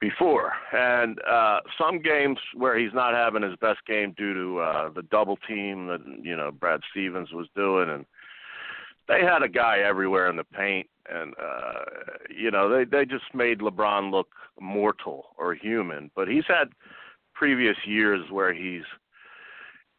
before, 0.00 0.52
and 0.72 1.18
uh, 1.28 1.60
some 1.80 2.00
games 2.00 2.38
where 2.54 2.78
he's 2.78 2.94
not 2.94 3.14
having 3.14 3.42
his 3.42 3.56
best 3.60 3.80
game 3.86 4.14
due 4.16 4.34
to 4.34 4.58
uh, 4.60 4.90
the 4.90 5.02
double 5.02 5.36
team 5.48 5.86
that 5.88 6.00
you 6.22 6.36
know 6.36 6.50
Brad 6.52 6.80
Stevens 6.90 7.32
was 7.32 7.48
doing, 7.56 7.90
and 7.90 8.06
they 9.08 9.22
had 9.22 9.42
a 9.42 9.48
guy 9.48 9.78
everywhere 9.78 10.28
in 10.30 10.36
the 10.36 10.44
paint, 10.44 10.88
and 11.10 11.34
uh, 11.40 11.84
you 12.30 12.50
know 12.50 12.68
they 12.68 12.84
they 12.84 13.04
just 13.04 13.34
made 13.34 13.60
LeBron 13.60 14.10
look 14.10 14.28
mortal 14.60 15.26
or 15.36 15.54
human. 15.54 16.10
But 16.14 16.28
he's 16.28 16.46
had 16.46 16.68
previous 17.34 17.76
years 17.84 18.30
where 18.30 18.52
he's 18.52 18.84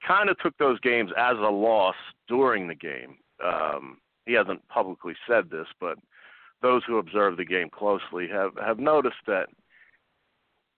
kind 0.08 0.30
of 0.30 0.38
took 0.40 0.58
those 0.58 0.80
games 0.80 1.12
as 1.18 1.38
a 1.38 1.52
loss 1.52 1.96
during 2.28 2.68
the 2.68 2.76
game. 2.76 3.18
Um, 3.44 3.98
he 4.26 4.34
hasn't 4.34 4.66
publicly 4.70 5.16
said 5.28 5.50
this, 5.50 5.68
but 5.80 5.98
those 6.62 6.84
who 6.86 6.98
observe 6.98 7.38
the 7.38 7.46
game 7.46 7.70
closely 7.70 8.28
have 8.30 8.52
have 8.64 8.80
noticed 8.80 9.26
that 9.28 9.48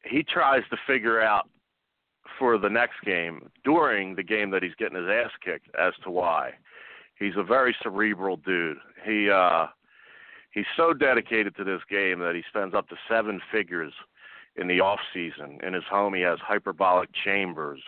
he 0.04 0.24
tries 0.24 0.64
to 0.70 0.78
figure 0.88 1.22
out 1.22 1.50
for 2.40 2.58
the 2.58 2.70
next 2.70 3.02
game 3.04 3.50
during 3.64 4.16
the 4.16 4.24
game 4.24 4.50
that 4.52 4.64
he's 4.64 4.76
getting 4.76 4.98
his 4.98 5.10
ass 5.10 5.32
kicked 5.44 5.68
as 5.80 5.94
to 6.04 6.10
why. 6.10 6.52
He's 7.16 7.34
a 7.38 7.44
very 7.44 7.76
cerebral 7.84 8.38
dude. 8.38 8.78
He 9.06 9.30
uh 9.30 9.68
he's 10.52 10.66
so 10.76 10.94
dedicated 10.94 11.56
to 11.58 11.64
this 11.64 11.82
game 11.90 12.20
that 12.20 12.36
he 12.36 12.44
spends 12.50 12.74
up 12.74 12.90
to 12.90 12.96
seven 13.10 13.42
figures 13.52 13.94
in 14.56 14.68
the 14.68 14.80
off 14.80 15.00
season. 15.14 15.60
In 15.66 15.74
his 15.74 15.84
home 15.90 16.14
he 16.14 16.22
has 16.22 16.40
hyperbolic 16.40 17.10
chambers. 17.24 17.82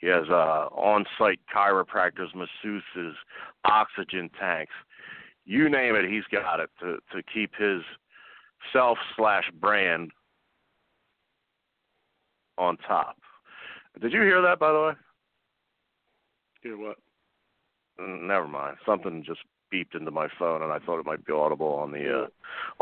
He 0.00 0.06
has 0.08 0.28
uh 0.28 0.68
on 0.70 1.04
site 1.18 1.40
chiropractors, 1.52 2.34
masseuses, 2.34 3.14
oxygen 3.64 4.30
tanks. 4.38 4.74
You 5.44 5.68
name 5.68 5.96
it, 5.96 6.08
he's 6.08 6.24
got 6.30 6.60
it 6.60 6.70
to 6.80 6.98
to 7.12 7.22
keep 7.22 7.52
his 7.56 7.82
self 8.72 8.98
slash 9.16 9.50
brand 9.60 10.12
on 12.58 12.76
top. 12.78 13.16
Did 14.00 14.12
you 14.12 14.22
hear 14.22 14.42
that 14.42 14.58
by 14.58 14.72
the 14.72 14.80
way? 14.80 14.92
Know 16.64 16.76
what? 16.76 16.96
Mm, 18.00 18.26
Never 18.26 18.46
mind. 18.46 18.76
Something 18.84 19.24
just 19.24 19.40
beeped 19.72 19.94
into 19.94 20.10
my 20.10 20.28
phone, 20.38 20.62
and 20.62 20.72
I 20.72 20.78
thought 20.78 21.00
it 21.00 21.06
might 21.06 21.24
be 21.24 21.32
audible 21.32 21.74
on 21.74 21.92
the 21.92 22.24
uh, 22.24 22.26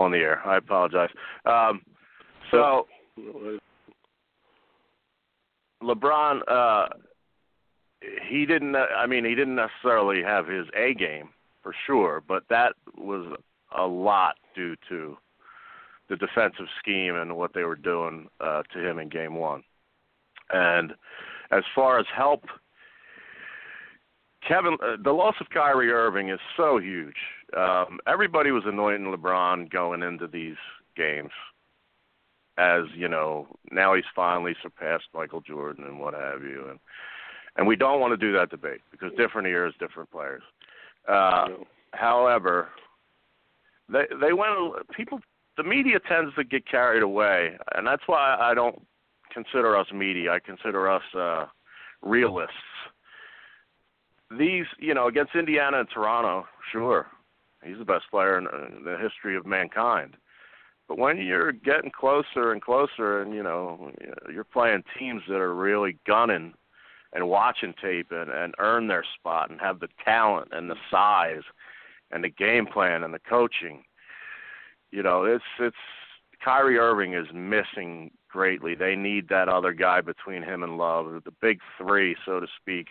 on 0.00 0.10
the 0.10 0.18
air. 0.18 0.46
I 0.46 0.56
apologize. 0.56 1.10
Um, 1.44 1.82
so 2.50 2.86
LeBron, 5.82 6.40
uh, 6.48 6.86
he 8.28 8.46
didn't. 8.46 8.76
I 8.76 9.06
mean, 9.06 9.24
he 9.24 9.34
didn't 9.34 9.56
necessarily 9.56 10.22
have 10.22 10.46
his 10.46 10.66
A 10.76 10.94
game 10.94 11.30
for 11.62 11.74
sure, 11.86 12.22
but 12.26 12.44
that 12.50 12.74
was 12.96 13.36
a 13.76 13.86
lot 13.86 14.36
due 14.54 14.76
to 14.88 15.16
the 16.08 16.16
defensive 16.16 16.66
scheme 16.78 17.16
and 17.16 17.36
what 17.36 17.52
they 17.54 17.64
were 17.64 17.76
doing 17.76 18.28
uh, 18.40 18.62
to 18.72 18.78
him 18.78 18.98
in 18.98 19.08
Game 19.08 19.34
One. 19.34 19.62
And 20.50 20.92
as 21.50 21.64
far 21.74 21.98
as 21.98 22.06
help, 22.14 22.44
Kevin, 24.46 24.76
uh, 24.82 24.96
the 25.02 25.12
loss 25.12 25.34
of 25.40 25.50
Kyrie 25.50 25.90
Irving 25.90 26.28
is 26.28 26.38
so 26.56 26.78
huge. 26.78 27.16
Um, 27.56 27.98
everybody 28.06 28.52
was 28.52 28.62
anointing 28.66 29.12
LeBron 29.12 29.70
going 29.70 30.02
into 30.02 30.26
these 30.28 30.56
games 30.96 31.30
as 32.58 32.84
you 32.94 33.08
know 33.08 33.46
now 33.70 33.94
he's 33.94 34.04
finally 34.14 34.54
surpassed 34.62 35.04
Michael 35.14 35.40
Jordan 35.40 35.84
and 35.84 36.00
what 36.00 36.14
have 36.14 36.42
you, 36.42 36.66
and 36.70 36.78
and 37.56 37.66
we 37.66 37.76
don't 37.76 38.00
want 38.00 38.12
to 38.12 38.16
do 38.16 38.32
that 38.32 38.50
debate 38.50 38.80
because 38.90 39.10
different 39.16 39.48
eras, 39.48 39.74
different 39.78 40.10
players. 40.10 40.42
Uh, 41.08 41.48
However, 41.92 42.68
they 43.88 44.04
they 44.20 44.32
went. 44.32 44.52
People, 44.94 45.20
the 45.56 45.62
media 45.62 45.98
tends 46.00 46.34
to 46.34 46.44
get 46.44 46.66
carried 46.68 47.02
away, 47.02 47.56
and 47.74 47.86
that's 47.86 48.02
why 48.06 48.36
I 48.38 48.54
don't 48.54 48.82
consider 49.32 49.76
us 49.76 49.86
media. 49.92 50.32
I 50.32 50.38
consider 50.38 50.90
us 50.90 51.02
uh, 51.14 51.46
realists. 52.02 52.54
These, 54.30 54.66
you 54.78 54.92
know, 54.92 55.06
against 55.06 55.34
Indiana 55.34 55.80
and 55.80 55.88
Toronto, 55.88 56.46
sure, 56.72 57.06
he's 57.64 57.78
the 57.78 57.84
best 57.84 58.04
player 58.10 58.38
in, 58.38 58.46
in 58.46 58.84
the 58.84 58.98
history 58.98 59.36
of 59.36 59.46
mankind. 59.46 60.16
But 60.88 60.98
when 60.98 61.18
you're 61.18 61.52
getting 61.52 61.90
closer 61.90 62.52
and 62.52 62.62
closer, 62.62 63.20
and 63.22 63.34
you 63.34 63.42
know, 63.42 63.92
you're 64.32 64.44
playing 64.44 64.84
teams 64.98 65.22
that 65.28 65.36
are 65.36 65.54
really 65.54 65.98
gunning 66.06 66.54
and 67.12 67.28
watching 67.28 67.74
tape 67.80 68.08
and, 68.10 68.30
and 68.30 68.54
earn 68.58 68.88
their 68.88 69.04
spot 69.18 69.50
and 69.50 69.60
have 69.60 69.80
the 69.80 69.88
talent 70.04 70.48
and 70.52 70.70
the 70.70 70.76
size 70.90 71.42
and 72.10 72.22
the 72.22 72.28
game 72.28 72.66
plan 72.66 73.02
and 73.02 73.14
the 73.14 73.18
coaching. 73.18 73.82
You 74.90 75.02
know, 75.02 75.24
it's 75.24 75.44
it's 75.58 75.76
Kyrie 76.44 76.78
Irving 76.78 77.14
is 77.14 77.26
missing 77.34 78.10
greatly. 78.28 78.74
They 78.74 78.94
need 78.94 79.28
that 79.28 79.48
other 79.48 79.72
guy 79.72 80.00
between 80.00 80.42
him 80.42 80.62
and 80.62 80.78
Love, 80.78 81.22
the 81.24 81.32
big 81.40 81.60
three, 81.78 82.16
so 82.24 82.40
to 82.40 82.46
speak, 82.60 82.88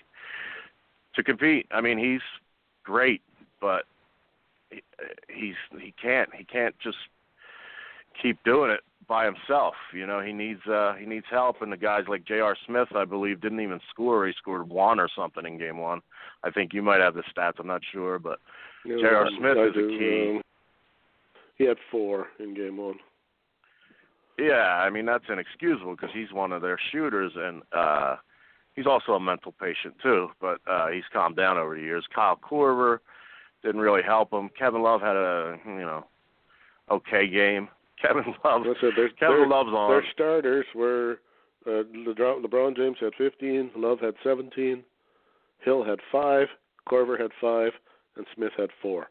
to 1.16 1.24
compete. 1.24 1.68
I 1.72 1.82
mean, 1.82 1.98
he's 1.98 2.22
great, 2.84 3.22
but 3.62 3.84
he, 4.70 4.82
he's 5.30 5.56
he 5.80 5.94
can't 6.02 6.30
he 6.36 6.44
can't 6.44 6.76
just 6.80 6.98
keep 8.22 8.44
doing 8.44 8.72
it 8.72 8.82
by 9.08 9.26
himself. 9.26 9.76
You 9.94 10.08
know, 10.08 10.20
he 10.20 10.34
needs 10.34 10.66
uh 10.68 10.96
he 11.00 11.06
needs 11.06 11.26
help 11.30 11.62
and 11.62 11.72
the 11.72 11.78
guys 11.78 12.04
like 12.08 12.26
J.R. 12.26 12.58
Smith, 12.66 12.90
I 12.96 13.06
believe, 13.06 13.42
didn't 13.42 13.62
even 13.62 13.80
score. 13.90 14.26
He 14.28 14.34
scored 14.38 14.68
one 14.70 15.00
or 15.00 15.10
something 15.16 15.46
in 15.46 15.58
game 15.58 15.78
1. 15.78 16.02
I 16.44 16.52
think 16.52 16.74
you 16.74 16.82
might 16.82 17.02
have 17.02 17.14
the 17.14 17.24
stats, 17.36 17.60
I'm 17.60 17.68
not 17.68 17.82
sure, 17.92 18.20
but 18.20 18.40
know, 18.86 18.98
J.R. 19.00 19.30
Smith 19.38 19.58
I 19.58 19.64
is 19.66 19.72
a 19.72 19.74
do, 19.74 20.00
key. 20.00 20.42
He 21.58 21.66
had 21.66 21.78
four 21.92 22.28
in 22.40 22.54
game 22.54 22.78
one. 22.78 23.00
Yeah, 24.38 24.82
I 24.84 24.90
mean 24.90 25.06
that's 25.06 25.24
inexcusable 25.30 25.96
because 25.96 26.10
he's 26.14 26.32
one 26.34 26.52
of 26.52 26.62
their 26.62 26.78
shooters, 26.92 27.32
and 27.36 27.62
uh 27.72 28.18
he's 28.76 28.86
also 28.88 29.14
a 29.14 29.20
mental 29.20 29.54
patient 29.54 29.96
too. 30.04 30.30
But 30.42 30.60
uh 30.70 30.88
he's 30.90 31.04
calmed 31.14 31.38
down 31.38 31.58
over 31.58 31.76
the 31.76 31.82
years. 31.82 32.06
Kyle 32.14 32.38
Korver 32.38 33.00
didn't 33.64 33.82
really 33.82 34.04
help 34.04 34.32
him. 34.34 34.50
Kevin 34.58 34.82
Love 34.82 35.02
had 35.02 35.16
a 35.16 35.58
you 35.66 35.72
know 35.80 36.06
okay 36.92 37.28
game. 37.28 37.70
Kevin 38.02 38.26
Love, 38.44 38.64
Like 38.66 38.76
I 38.84 38.90
their, 38.96 39.10
Kevin 39.10 39.38
their, 39.38 39.48
Love's 39.48 39.70
on. 39.74 39.90
their 39.90 40.04
starters 40.14 40.66
were 40.76 41.20
uh, 41.66 41.84
LeBron, 41.96 42.44
LeBron 42.46 42.76
James 42.76 42.98
had 43.00 43.14
15, 43.18 43.72
Love 43.78 44.00
had 44.02 44.14
17, 44.24 44.84
Hill 45.64 45.84
had 45.84 46.00
five, 46.12 46.48
Korver 46.88 47.20
had 47.20 47.32
five, 47.42 47.72
and 48.18 48.26
Smith 48.36 48.52
had 48.58 48.70
four. 48.82 49.08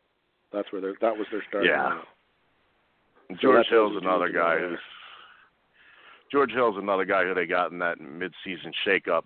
That's 0.52 0.70
where 0.70 0.80
their 0.82 0.94
that 1.00 1.16
was 1.16 1.26
their 1.32 1.42
starting 1.48 1.70
Yeah. 1.70 1.92
lineup. 1.92 2.02
George 3.40 3.66
Hill's 3.70 3.96
another 4.00 4.20
what 4.20 4.28
you 4.28 4.34
know 4.38 4.42
guy 4.44 4.58
who's 4.58 4.78
George 6.32 6.50
Hill's 6.52 6.76
another 6.78 7.04
guy 7.04 7.24
who 7.24 7.34
they 7.34 7.46
got 7.46 7.70
in 7.70 7.78
that 7.78 8.00
mid-season 8.00 8.72
shakeup, 8.86 9.22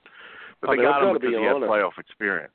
but 0.61 0.71
I 0.71 0.73
they 0.77 0.83
mean, 0.83 0.91
got 0.91 1.03
him 1.03 1.15
because 1.15 1.31
be 1.31 1.39
he 1.39 1.45
had 1.45 1.57
playoff 1.57 1.99
experience. 1.99 2.53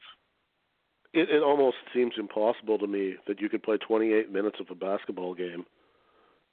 It, 1.14 1.30
it 1.30 1.42
almost 1.44 1.78
seems 1.94 2.14
impossible 2.18 2.78
to 2.80 2.88
me 2.88 3.16
that 3.28 3.40
you 3.42 3.50
could 3.50 3.64
play 3.64 3.78
28 3.78 4.32
minutes 4.32 4.58
of 4.60 4.68
a 4.72 4.76
basketball 4.76 5.34
game 5.34 5.66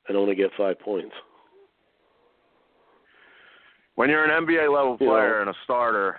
and 0.08 0.16
only 0.16 0.34
get 0.34 0.50
five 0.56 0.78
points. 0.80 1.14
When 3.96 4.08
you're 4.08 4.24
an 4.24 4.46
NBA 4.46 4.72
level 4.74 4.96
player 4.96 5.40
and 5.40 5.50
a 5.50 5.54
starter, 5.64 6.18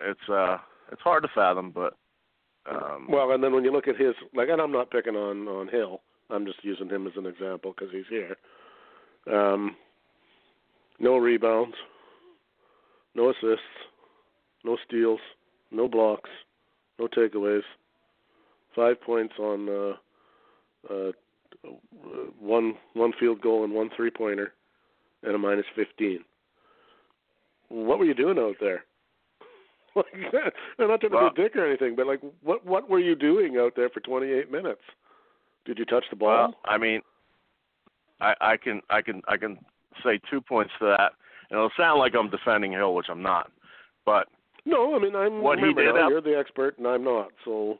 it's 0.00 0.28
uh 0.28 0.58
it's 0.92 1.00
hard 1.02 1.22
to 1.22 1.28
fathom, 1.34 1.70
but 1.70 1.94
Um, 2.70 3.06
Well, 3.08 3.30
and 3.32 3.42
then 3.42 3.54
when 3.54 3.64
you 3.64 3.72
look 3.72 3.88
at 3.88 3.96
his 3.96 4.14
like, 4.34 4.48
and 4.50 4.60
I'm 4.60 4.72
not 4.72 4.90
picking 4.90 5.16
on 5.16 5.48
on 5.48 5.68
Hill. 5.68 6.02
I'm 6.30 6.46
just 6.46 6.62
using 6.62 6.88
him 6.88 7.06
as 7.06 7.12
an 7.16 7.26
example 7.26 7.74
because 7.76 7.92
he's 7.92 8.04
here. 8.08 8.36
Um, 9.32 9.76
no 10.98 11.16
rebounds, 11.16 11.74
no 13.14 13.30
assists, 13.30 13.64
no 14.64 14.76
steals, 14.86 15.20
no 15.70 15.88
blocks, 15.88 16.30
no 16.98 17.08
takeaways. 17.08 17.62
Five 18.76 19.00
points 19.00 19.34
on 19.38 19.68
uh, 19.68 20.92
uh, 20.92 21.12
one 22.38 22.74
one 22.94 23.12
field 23.18 23.40
goal 23.40 23.64
and 23.64 23.72
one 23.72 23.90
three 23.96 24.10
pointer, 24.10 24.52
and 25.22 25.34
a 25.34 25.38
minus 25.38 25.66
fifteen. 25.74 26.20
What 27.68 27.98
were 27.98 28.04
you 28.04 28.14
doing 28.14 28.38
out 28.38 28.56
there? 28.60 28.84
Like, 29.96 30.06
I'm 30.78 30.86
not 30.86 31.00
trying 31.00 31.10
to 31.10 31.32
be 31.34 31.42
a 31.42 31.44
dick 31.48 31.56
or 31.56 31.66
anything, 31.66 31.96
but 31.96 32.06
like, 32.06 32.20
what 32.44 32.64
what 32.64 32.88
were 32.88 33.00
you 33.00 33.16
doing 33.16 33.56
out 33.56 33.72
there 33.74 33.88
for 33.90 33.98
28 33.98 34.48
minutes? 34.48 34.82
Did 35.64 35.78
you 35.78 35.84
touch 35.84 36.04
the 36.10 36.16
ball? 36.16 36.28
Well, 36.48 36.54
I 36.64 36.78
mean, 36.78 37.00
I, 38.20 38.34
I 38.40 38.56
can 38.56 38.80
I 38.90 39.02
can 39.02 39.22
I 39.28 39.36
can 39.36 39.58
say 40.04 40.18
two 40.30 40.40
points 40.40 40.72
to 40.78 40.86
that, 40.86 41.12
and 41.50 41.56
it'll 41.58 41.70
sound 41.76 41.98
like 41.98 42.14
I'm 42.14 42.30
defending 42.30 42.72
Hill, 42.72 42.94
which 42.94 43.06
I'm 43.10 43.22
not. 43.22 43.50
But 44.06 44.28
no, 44.64 44.94
I 44.94 44.98
mean 44.98 45.14
I'm. 45.14 45.42
what 45.42 45.58
he 45.58 45.72
did 45.74 45.94
now, 45.94 46.04
out- 46.04 46.10
you're 46.10 46.20
the 46.20 46.36
expert, 46.38 46.78
and 46.78 46.86
I'm 46.86 47.04
not. 47.04 47.28
So 47.44 47.78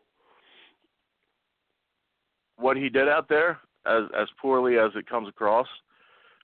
what 2.56 2.76
he 2.76 2.88
did 2.88 3.08
out 3.08 3.28
there, 3.28 3.58
as 3.86 4.04
as 4.18 4.28
poorly 4.40 4.78
as 4.78 4.90
it 4.94 5.06
comes 5.08 5.28
across, 5.28 5.66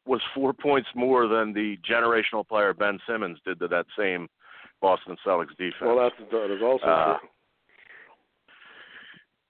was 0.07 0.20
four 0.34 0.53
points 0.66 0.89
more 0.95 1.26
than 1.26 1.53
the 1.53 1.76
generational 1.89 2.47
player 2.47 2.72
Ben 2.74 2.99
Simmons 3.09 3.39
did 3.45 3.59
to 3.61 3.68
that 3.68 3.87
same 3.99 4.28
Boston 4.80 5.16
Celtics 5.26 5.51
defense. 5.57 5.74
well, 5.82 5.99
that's 5.99 6.30
that 6.30 6.55
is 6.55 6.62
also 6.62 6.84
Uh, 6.87 7.18
true. 7.18 7.28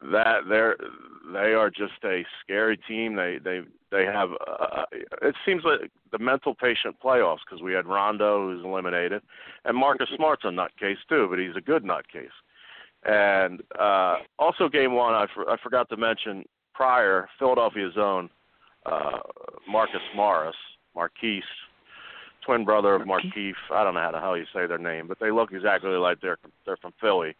That 0.03 0.41
they're 0.49 0.77
they 1.33 1.55
are 1.55 1.71
just 1.71 2.05
a 2.05 2.25
scary 2.43 2.79
team. 2.89 3.17
They 3.17 3.39
they 3.43 3.61
they 3.91 4.05
have. 4.05 4.31
Uh, 4.47 4.85
it 5.23 5.35
seems 5.45 5.63
like 5.65 5.91
the 6.13 6.19
mental 6.19 6.55
patient 6.55 6.97
playoffs 7.03 7.39
because 7.49 7.63
we 7.63 7.73
had 7.73 7.87
Rondo 7.87 8.49
who's 8.49 8.65
eliminated, 8.65 9.23
and 9.65 9.77
Marcus 9.77 10.09
Smart's 10.17 10.45
a 10.45 10.49
nutcase 10.49 10.97
too, 11.09 11.27
but 11.31 11.39
he's 11.39 11.57
a 11.57 11.61
good 11.61 11.85
nutcase. 11.85 12.29
And 13.05 13.63
uh, 13.79 14.17
also 14.39 14.69
game 14.69 14.95
one, 14.95 15.15
I, 15.15 15.27
for, 15.33 15.49
I 15.49 15.57
forgot 15.63 15.89
to 15.91 15.97
mention 15.97 16.45
prior 16.75 17.29
Philadelphia's 17.39 17.97
own 17.97 18.29
uh, 18.85 19.19
Marcus 19.69 20.01
Morris, 20.15 20.57
Marquise, 20.95 21.45
twin 22.45 22.65
brother 22.65 22.95
of 22.95 23.03
Markeith. 23.03 23.55
I 23.73 23.85
don't 23.85 23.95
know 23.95 24.01
how 24.01 24.13
the 24.13 24.21
hell 24.21 24.37
you 24.37 24.45
say 24.53 24.67
their 24.67 24.79
name, 24.79 25.07
but 25.07 25.19
they 25.21 25.31
look 25.31 25.53
exactly 25.53 25.91
like 25.91 26.21
they're 26.21 26.39
they're 26.65 26.77
from 26.77 26.93
Philly. 27.01 27.35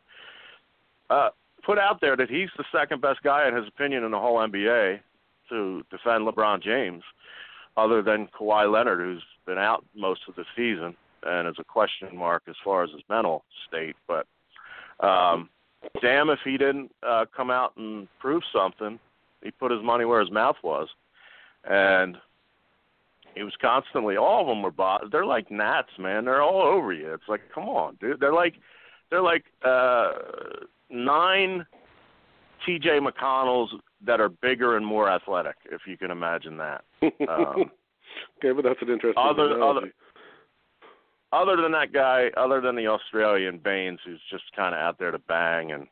Uh, 1.11 1.31
put 1.67 1.79
out 1.79 2.01
there 2.01 2.17
that 2.17 2.31
he's 2.31 2.49
the 2.57 2.65
second 2.71 3.03
best 3.03 3.23
guy 3.23 3.49
in 3.49 3.55
his 3.55 3.67
opinion 3.67 4.05
in 4.05 4.13
the 4.13 4.19
whole 4.19 4.39
NBA 4.39 5.01
to 5.49 5.83
defend 5.91 6.27
LeBron 6.27 6.63
James, 6.63 7.03
other 7.77 8.03
than 8.03 8.29
Kawhi 8.29 8.73
Leonard, 8.73 9.01
who's 9.01 9.23
been 9.47 9.59
out 9.59 9.85
most 9.95 10.21
of 10.29 10.37
the 10.37 10.45
season 10.57 10.97
and 11.25 11.49
is 11.49 11.57
a 11.59 11.65
question 11.65 12.17
mark 12.17 12.45
as 12.49 12.55
far 12.65 12.85
as 12.85 12.91
his 12.91 13.03
mental 13.09 13.45
state. 13.67 13.97
But 14.07 14.27
um, 15.05 15.51
damn 16.01 16.31
if 16.31 16.39
he 16.45 16.57
didn't 16.57 16.93
uh, 17.03 17.25
come 17.37 17.51
out 17.51 17.77
and 17.77 18.07
prove 18.21 18.43
something. 18.55 18.99
He 19.43 19.51
put 19.51 19.73
his 19.73 19.83
money 19.83 20.05
where 20.05 20.21
his 20.21 20.31
mouth 20.31 20.57
was, 20.63 20.89
and 21.65 22.17
he 23.35 23.43
was 23.43 23.53
constantly. 23.61 24.17
All 24.17 24.41
of 24.41 24.47
them 24.47 24.63
were 24.63 24.71
bought. 24.71 25.11
They're 25.13 25.27
like 25.27 25.51
gnats, 25.51 25.91
man. 25.99 26.25
They're 26.25 26.43
all 26.43 26.63
over 26.63 26.93
you. 26.93 27.13
It's 27.13 27.29
like, 27.29 27.43
come 27.55 27.69
on, 27.69 27.97
dude. 28.01 28.19
They're 28.19 28.33
like, 28.33 28.55
they're 29.11 29.23
like 29.23 29.45
uh, 29.65 30.13
nine 30.91 31.67
T.J. 32.65 32.99
McConnells 33.01 33.69
that 34.05 34.21
are 34.21 34.29
bigger 34.29 34.77
and 34.77 34.85
more 34.87 35.09
athletic, 35.11 35.57
if 35.71 35.83
you 35.87 35.97
can 35.97 36.11
imagine 36.11 36.57
that. 36.59 36.85
Um, 37.03 37.11
okay, 38.39 38.53
but 38.53 38.63
that's 38.65 38.81
an 38.83 38.89
interesting 38.91 39.15
other- 39.23 39.55
analogy. 39.57 39.79
other- 39.79 39.93
other 41.33 41.61
than 41.61 41.73
that 41.73 41.93
guy, 41.93 42.29
other 42.37 42.61
than 42.61 42.77
the 42.77 42.87
Australian 42.87 43.59
Baynes, 43.59 43.99
who's 44.07 44.21
just 44.31 44.45
kind 44.55 44.75
of 44.75 44.81
out 44.81 44.99
there 44.99 45.11
to 45.11 45.19
bang, 45.19 45.73
and 45.73 45.87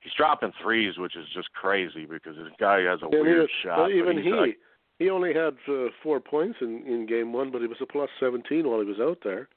he's 0.00 0.12
dropping 0.14 0.52
threes, 0.60 0.98
which 0.98 1.16
is 1.16 1.26
just 1.32 1.50
crazy 1.52 2.04
because 2.06 2.34
this 2.36 2.52
guy 2.58 2.80
has 2.82 2.98
a 3.02 3.08
weird 3.08 3.48
shot. 3.62 3.78
well, 3.78 3.90
even 3.90 4.20
he, 4.22 4.30
like- 4.30 4.58
he 4.98 5.10
only 5.10 5.32
had 5.32 5.54
uh, 5.68 5.86
four 6.02 6.18
points 6.20 6.58
in 6.60 6.82
in 6.86 7.06
game 7.06 7.32
one, 7.32 7.50
but 7.52 7.60
he 7.62 7.68
was 7.68 7.78
a 7.80 7.86
plus 7.86 8.10
17 8.18 8.68
while 8.68 8.80
he 8.80 8.86
was 8.86 8.98
out 9.00 9.18
there, 9.22 9.48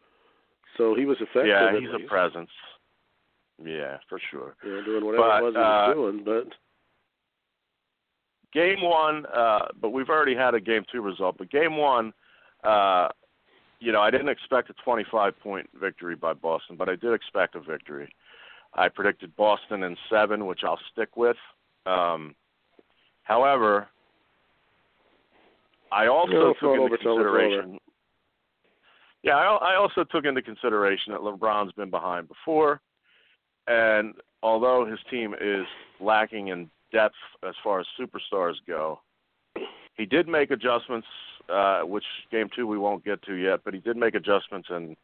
so 0.77 0.93
he 0.95 1.05
was 1.05 1.17
effective. 1.19 1.47
yeah, 1.47 1.77
he's 1.77 1.89
a 1.89 2.07
presence. 2.07 2.51
Yeah, 3.63 3.97
for 4.07 4.19
sure. 4.31 4.55
You 4.63 4.71
know, 4.75 4.83
doing 4.83 5.05
whatever 5.05 5.23
But, 5.23 5.39
it 5.39 5.43
was 5.43 5.53
he 5.53 5.59
uh, 5.59 5.63
was 5.63 5.95
doing, 5.95 6.23
but. 6.25 6.53
game 8.53 8.81
one, 8.81 9.25
uh, 9.27 9.67
but 9.81 9.89
we've 9.89 10.09
already 10.09 10.35
had 10.35 10.53
a 10.55 10.59
game 10.59 10.83
two 10.91 11.01
result. 11.01 11.37
But 11.37 11.51
game 11.51 11.77
one, 11.77 12.13
uh, 12.63 13.09
you 13.79 13.91
know, 13.91 14.01
I 14.01 14.11
didn't 14.11 14.29
expect 14.29 14.69
a 14.69 14.73
25 14.83 15.39
point 15.39 15.69
victory 15.79 16.15
by 16.15 16.33
Boston, 16.33 16.75
but 16.77 16.89
I 16.89 16.95
did 16.95 17.13
expect 17.13 17.55
a 17.55 17.59
victory. 17.59 18.09
I 18.73 18.87
predicted 18.87 19.35
Boston 19.35 19.83
in 19.83 19.97
seven, 20.09 20.45
which 20.45 20.61
I'll 20.63 20.79
stick 20.91 21.17
with. 21.17 21.37
Um, 21.85 22.35
however, 23.23 23.87
I 25.91 26.07
also 26.07 26.31
Yeah, 26.31 26.53
took 26.59 26.69
into 26.71 26.81
over, 26.81 26.97
throw 26.97 27.13
it 27.13 27.19
over. 27.19 27.23
consideration. 27.23 27.79
Yeah, 29.23 29.35
I, 29.35 29.73
I 29.73 29.75
also 29.75 30.03
took 30.03 30.25
into 30.25 30.41
consideration 30.41 31.13
that 31.13 31.21
LeBron's 31.21 31.73
been 31.73 31.89
behind 31.89 32.27
before, 32.27 32.79
and 33.69 34.15
although 34.41 34.85
his 34.85 34.99
team 35.09 35.33
is 35.39 35.65
lacking 36.01 36.47
in 36.47 36.69
depth 36.91 37.15
as 37.47 37.53
far 37.63 37.79
as 37.79 37.85
superstars 37.99 38.55
go, 38.67 38.99
he 39.95 40.05
did 40.05 40.27
make 40.27 40.49
adjustments, 40.49 41.07
uh, 41.53 41.81
which 41.81 42.03
game 42.31 42.49
two 42.55 42.65
we 42.65 42.77
won't 42.77 43.05
get 43.05 43.21
to 43.23 43.35
yet, 43.35 43.59
but 43.63 43.73
he 43.73 43.79
did 43.79 43.95
make 43.95 44.15
adjustments 44.15 44.67
and 44.71 44.97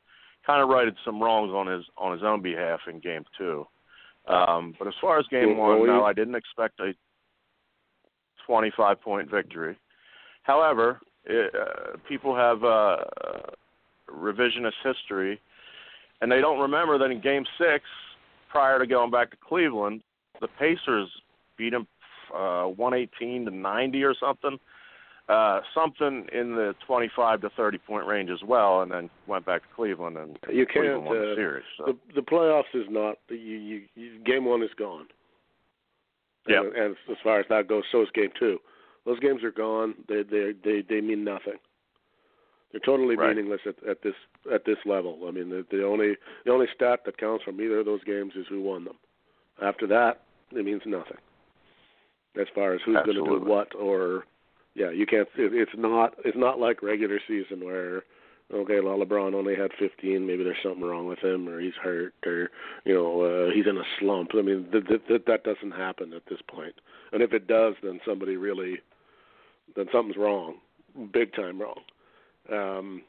kind 0.46 0.62
of 0.62 0.70
righted 0.70 0.96
some 1.06 1.22
wrongs 1.22 1.52
on 1.52 1.68
his 1.68 1.86
on 1.98 2.12
his 2.12 2.24
own 2.24 2.42
behalf 2.42 2.80
in 2.88 3.00
game 3.00 3.24
two. 3.38 3.66
Um, 4.28 4.74
but 4.80 4.88
as 4.88 4.94
far 5.00 5.20
as 5.20 5.26
game 5.30 5.58
Well, 5.58 5.80
one, 5.80 5.88
no, 5.88 6.04
I 6.04 6.14
didn't 6.14 6.36
expect 6.36 6.80
a 6.80 6.94
25 8.48 9.02
point 9.02 9.30
victory. 9.30 9.78
However, 10.44 11.00
it, 11.26 11.54
uh, 11.54 11.98
people 12.08 12.36
have 12.36 12.64
uh, 12.64 12.98
revisionist 14.10 14.74
history, 14.84 15.40
and 16.22 16.32
they 16.32 16.42
don't 16.42 16.60
remember 16.60 16.98
that 16.98 17.12
in 17.12 17.22
Game 17.22 17.46
Six, 17.60 17.84
prior 18.50 18.80
to 18.80 18.88
going 18.88 19.12
back 19.12 19.32
to 19.32 19.38
Cleveland, 19.38 20.02
the 20.42 20.48
Pacers 20.60 21.10
beat 21.58 21.74
him 21.74 21.88
uh, 22.36 22.66
118 22.66 23.46
to 23.46 23.52
90 23.52 24.04
or 24.04 24.14
something, 24.20 24.58
uh, 25.30 25.62
something 25.74 26.28
in 26.34 26.56
the 26.56 26.76
25 26.86 27.42
to 27.42 27.50
30 27.52 27.78
point 27.80 28.06
range 28.08 28.30
as 28.30 28.44
well, 28.46 28.82
and 28.82 28.92
then 28.92 29.10
went 29.28 29.46
back 29.46 29.62
to 29.62 29.68
Cleveland 29.76 30.18
and 30.18 30.38
You 30.52 30.66
Cleveland 30.66 31.04
can't. 31.04 31.06
won 31.06 31.18
the 31.20 31.32
Uh, 31.32 31.36
series. 31.36 31.64
So. 31.78 31.86
the 31.86 31.98
the 32.16 32.22
playoffs 32.22 32.74
is 32.74 32.86
not. 32.90 33.18
You, 33.30 33.38
you, 33.38 33.82
you 33.96 34.20
game 34.20 34.46
one 34.46 34.62
is 34.64 34.70
gone. 34.78 35.08
Yeah. 36.48 36.60
And, 36.62 36.76
and 36.76 36.96
as 37.10 37.18
far 37.24 37.40
as 37.40 37.46
that 37.50 37.68
goes, 37.68 37.84
so 37.92 38.02
is 38.02 38.10
game 38.14 38.30
two. 38.40 38.60
Those 39.06 39.20
games 39.20 39.44
are 39.44 39.52
gone. 39.52 39.96
They 40.08 40.24
they 40.24 40.54
they 40.64 40.82
they 40.88 41.02
mean 41.02 41.24
nothing. 41.24 41.58
They're 42.76 42.82
totally 42.82 43.16
Right. 43.16 43.30
meaningless 43.30 43.62
at, 43.66 43.82
at 43.88 44.02
this 44.02 44.16
at 44.52 44.66
this 44.66 44.76
level. 44.86 45.20
I 45.26 45.32
mean, 45.32 45.48
the, 45.48 45.66
the 45.72 45.86
only 45.86 46.18
the 46.44 46.52
only 46.52 46.68
stat 46.76 47.06
that 47.06 47.18
counts 47.18 47.46
from 47.46 47.62
either 47.62 47.80
of 47.80 47.86
those 47.86 48.04
games 48.04 48.34
is 48.36 48.46
who 48.50 48.62
won 48.62 48.84
them. 48.84 48.98
After 49.62 49.88
that, 49.88 50.24
it 50.52 50.66
means 50.66 50.82
nothing. 50.86 51.16
As 52.38 52.48
far 52.54 52.74
as 52.74 52.82
who's 52.86 52.98
going 53.06 53.16
to 53.16 53.40
do 53.40 53.46
what, 53.46 53.74
or 53.76 54.26
yeah, 54.74 54.90
you 54.90 55.06
can't. 55.06 55.30
It, 55.38 55.54
it's 55.54 55.72
not. 55.78 56.16
It's 56.26 56.36
not 56.36 56.60
like 56.60 56.84
regular 56.84 57.18
season 57.26 57.64
where 57.64 58.04
okay, 58.54 58.82
well, 58.82 58.98
LeBron 59.00 59.34
only 59.34 59.56
had 59.56 59.72
15. 59.80 60.28
Maybe 60.28 60.44
there's 60.44 60.58
something 60.62 60.84
wrong 60.84 61.08
with 61.08 61.20
him, 61.20 61.48
or 61.48 61.62
he's 61.62 61.76
hurt, 61.82 62.14
or 62.26 62.52
you 62.84 62.94
know, 62.94 63.22
uh, 63.22 63.52
he's 63.52 63.68
in 63.68 63.78
a 63.78 63.86
slump. 64.02 64.32
I 64.34 64.42
mean, 64.42 64.68
th- 64.70 64.86
th- 64.86 65.08
th- 65.08 65.24
that 65.28 65.46
doesn't 65.46 65.72
happen 65.72 66.12
at 66.12 66.26
this 66.30 66.42
point. 66.46 66.76
And 67.14 67.24
if 67.24 67.32
it 67.32 67.48
does, 67.48 67.76
then 67.82 68.02
somebody 68.06 68.36
really, 68.36 68.80
then 69.78 69.86
something's 69.94 70.18
wrong, 70.18 70.56
big 71.14 71.34
time 71.34 71.62
wrong. 71.62 71.80
Um, 72.52 73.02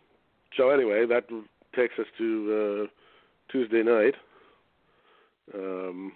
so 0.56 0.70
anyway, 0.70 1.06
that 1.06 1.24
takes 1.74 1.98
us 1.98 2.06
to 2.18 2.86
uh, 2.86 2.86
Tuesday 3.50 3.82
night, 3.82 4.14
um, 5.54 6.12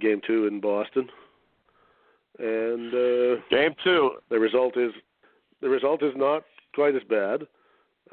game 0.00 0.20
two 0.26 0.46
in 0.46 0.60
Boston, 0.60 1.08
and 2.38 2.92
uh, 2.94 3.42
Game 3.50 3.74
two, 3.84 4.12
the 4.30 4.38
result 4.38 4.76
is 4.76 4.92
the 5.60 5.68
result 5.68 6.02
is 6.02 6.12
not 6.16 6.44
quite 6.74 6.96
as 6.96 7.02
bad. 7.08 7.42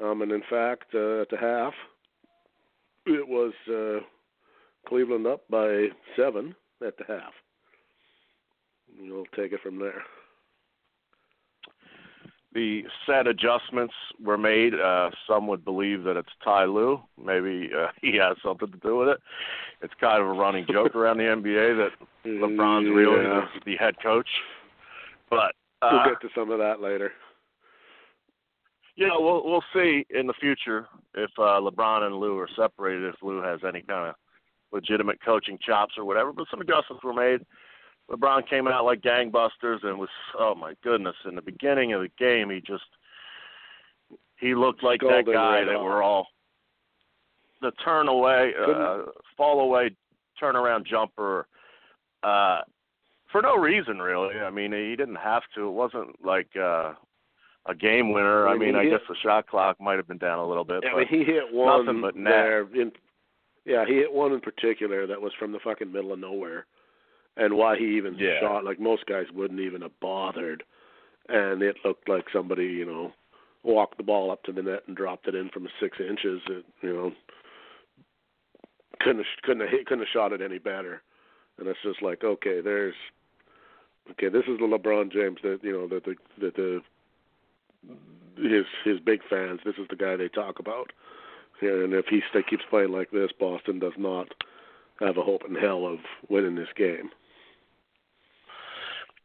Um, 0.00 0.22
and 0.22 0.32
in 0.32 0.42
fact, 0.48 0.94
uh, 0.94 1.22
at 1.22 1.30
the 1.30 1.36
half, 1.38 1.74
it 3.06 3.26
was 3.26 3.52
uh, 3.68 4.04
Cleveland 4.88 5.26
up 5.26 5.42
by 5.50 5.88
seven 6.16 6.54
at 6.86 6.96
the 6.96 7.04
half. 7.06 7.32
We'll 8.98 9.26
take 9.36 9.52
it 9.52 9.60
from 9.62 9.78
there. 9.78 10.02
The 12.52 12.82
set 13.06 13.28
adjustments 13.28 13.94
were 14.20 14.36
made. 14.38 14.74
Uh, 14.74 15.10
some 15.28 15.46
would 15.46 15.64
believe 15.64 16.02
that 16.02 16.16
it's 16.16 16.32
Ty 16.42 16.64
Lue. 16.64 17.00
Maybe 17.22 17.70
uh, 17.76 17.88
he 18.02 18.16
has 18.16 18.36
something 18.44 18.70
to 18.72 18.78
do 18.78 18.96
with 18.96 19.08
it. 19.08 19.18
It's 19.82 19.94
kind 20.00 20.20
of 20.20 20.28
a 20.28 20.32
running 20.32 20.66
joke 20.70 20.94
around 20.96 21.18
the 21.18 21.24
NBA 21.24 21.76
that 21.76 21.90
LeBron's 22.28 22.88
really 22.94 23.22
Yeah. 23.24 23.46
the, 23.54 23.60
the 23.72 23.76
head 23.76 23.94
coach. 24.02 24.28
But 25.30 25.54
uh, 25.82 25.90
We'll 25.92 26.04
get 26.14 26.20
to 26.22 26.28
some 26.34 26.50
of 26.50 26.58
that 26.58 26.80
later. 26.80 27.12
you 28.96 29.06
know, 29.06 29.20
we'll 29.20 29.44
we'll 29.48 29.64
see 29.72 30.04
in 30.10 30.26
the 30.26 30.34
future 30.34 30.86
if 31.14 31.30
uh, 31.38 31.60
LeBron 31.60 32.02
and 32.02 32.16
Lue 32.16 32.36
are 32.38 32.48
separated. 32.56 33.04
If 33.04 33.22
Lue 33.22 33.40
has 33.42 33.60
any 33.66 33.82
kind 33.82 34.08
of 34.08 34.14
legitimate 34.72 35.18
coaching 35.24 35.58
chops 35.64 35.94
or 35.96 36.04
whatever. 36.04 36.32
But 36.32 36.46
some 36.50 36.60
adjustments 36.60 37.02
were 37.04 37.14
made. 37.14 37.40
LeBron 38.10 38.48
came 38.48 38.66
out 38.66 38.84
like 38.84 39.00
gangbusters 39.02 39.84
and 39.84 39.98
was 39.98 40.08
oh 40.38 40.54
my 40.54 40.74
goodness! 40.82 41.14
In 41.26 41.34
the 41.34 41.42
beginning 41.42 41.92
of 41.92 42.02
the 42.02 42.10
game, 42.18 42.50
he 42.50 42.60
just 42.60 42.84
he 44.38 44.54
looked 44.54 44.82
like 44.82 45.00
that 45.00 45.24
guy 45.26 45.58
right 45.60 45.64
that 45.66 45.76
off. 45.76 45.84
we're 45.84 46.02
all 46.02 46.26
the 47.60 47.70
turn 47.84 48.08
away, 48.08 48.52
uh, 48.60 49.02
fall 49.36 49.60
away, 49.60 49.90
turn 50.38 50.56
around 50.56 50.86
jumper. 50.90 51.46
Uh, 52.22 52.60
for 53.30 53.42
no 53.42 53.56
reason 53.56 53.98
really. 53.98 54.36
I 54.36 54.50
mean, 54.50 54.72
he 54.72 54.96
didn't 54.96 55.16
have 55.16 55.42
to. 55.54 55.68
It 55.68 55.72
wasn't 55.72 56.24
like 56.24 56.48
uh 56.56 56.94
a 57.66 57.74
game 57.74 58.12
winner. 58.12 58.48
I 58.48 58.52
I 58.52 58.54
mean, 58.54 58.68
mean, 58.68 58.76
I 58.76 58.84
he 58.84 58.90
guess 58.90 59.00
the 59.08 59.14
shot 59.22 59.46
clock 59.46 59.80
might 59.80 59.96
have 59.96 60.08
been 60.08 60.18
down 60.18 60.38
a 60.38 60.46
little 60.48 60.64
bit. 60.64 60.80
Yeah, 60.82 60.90
I 60.92 60.98
mean, 60.98 61.08
he 61.08 61.24
hit 61.24 61.44
one 61.52 61.84
nothing 61.86 62.00
but 62.00 62.16
net. 62.16 62.32
there. 62.32 62.60
In, 62.74 62.90
yeah, 63.66 63.84
he 63.86 63.96
hit 63.96 64.12
one 64.12 64.32
in 64.32 64.40
particular 64.40 65.06
that 65.06 65.20
was 65.20 65.32
from 65.38 65.52
the 65.52 65.58
fucking 65.62 65.92
middle 65.92 66.12
of 66.14 66.18
nowhere, 66.18 66.66
and 67.36 67.54
why 67.54 67.76
he 67.76 67.96
even 67.96 68.14
Yeah. 68.18 68.40
shot 68.40 68.64
like 68.64 68.80
most 68.80 69.06
guys 69.06 69.30
wouldn't 69.32 69.60
even 69.60 69.82
have 69.82 69.98
bothered, 70.00 70.62
and 71.28 71.62
it 71.62 71.76
looked 71.84 72.08
like 72.08 72.28
somebody 72.30 72.66
you 72.66 72.84
know 72.84 73.12
walked 73.62 73.96
the 73.96 74.02
ball 74.02 74.30
up 74.30 74.42
to 74.44 74.52
the 74.52 74.62
net 74.62 74.82
and 74.86 74.96
dropped 74.96 75.28
it 75.28 75.34
in 75.34 75.48
from 75.50 75.68
six 75.78 75.98
inches. 76.00 76.40
It, 76.46 76.64
you 76.80 76.92
know, 76.92 77.12
couldn't 79.00 79.18
have, 79.18 79.42
couldn't 79.42 79.60
have 79.60 79.70
hit, 79.70 79.86
couldn't 79.86 80.04
have 80.04 80.12
shot 80.12 80.32
it 80.32 80.40
any 80.40 80.58
better, 80.58 81.02
and 81.58 81.68
it's 81.68 81.82
just 81.82 82.02
like 82.02 82.24
okay, 82.24 82.60
there's 82.60 82.94
okay, 84.12 84.28
this 84.28 84.44
is 84.46 84.58
the 84.58 84.66
LeBron 84.66 85.12
James 85.12 85.38
that 85.42 85.60
you 85.62 85.72
know 85.72 85.86
that 85.88 86.04
the 86.04 86.16
that 86.40 86.56
the 86.56 86.82
his 88.36 88.66
his 88.84 89.00
big 89.00 89.20
fans. 89.28 89.60
This 89.64 89.76
is 89.76 89.86
the 89.88 89.96
guy 89.96 90.16
they 90.16 90.28
talk 90.28 90.58
about. 90.58 90.92
And 91.62 91.92
if 91.92 92.06
he 92.06 92.22
st- 92.30 92.46
keeps 92.48 92.64
playing 92.70 92.90
like 92.90 93.10
this, 93.10 93.30
Boston 93.38 93.78
does 93.78 93.92
not 93.98 94.28
have 95.00 95.16
a 95.16 95.22
hope 95.22 95.42
in 95.48 95.54
hell 95.54 95.86
of 95.86 95.98
winning 96.28 96.54
this 96.54 96.68
game. 96.76 97.10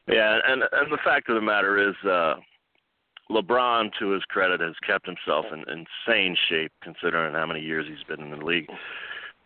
Yeah, 0.07 0.39
and 0.47 0.63
and 0.71 0.91
the 0.91 0.99
fact 1.03 1.30
of 1.30 1.36
the 1.36 1.41
matter 1.41 1.89
is, 1.89 1.95
uh, 2.07 2.36
LeBron, 3.32 3.91
to 3.99 4.11
his 4.11 4.23
credit, 4.26 4.61
has 4.61 4.76
kept 4.86 5.07
himself 5.07 5.45
in 5.51 5.63
insane 5.67 6.38
shape 6.47 6.71
considering 6.84 7.34
how 7.34 7.45
many 7.45 7.59
years 7.59 7.86
he's 7.88 8.03
been 8.07 8.23
in 8.23 8.38
the 8.38 8.45
league. 8.45 8.69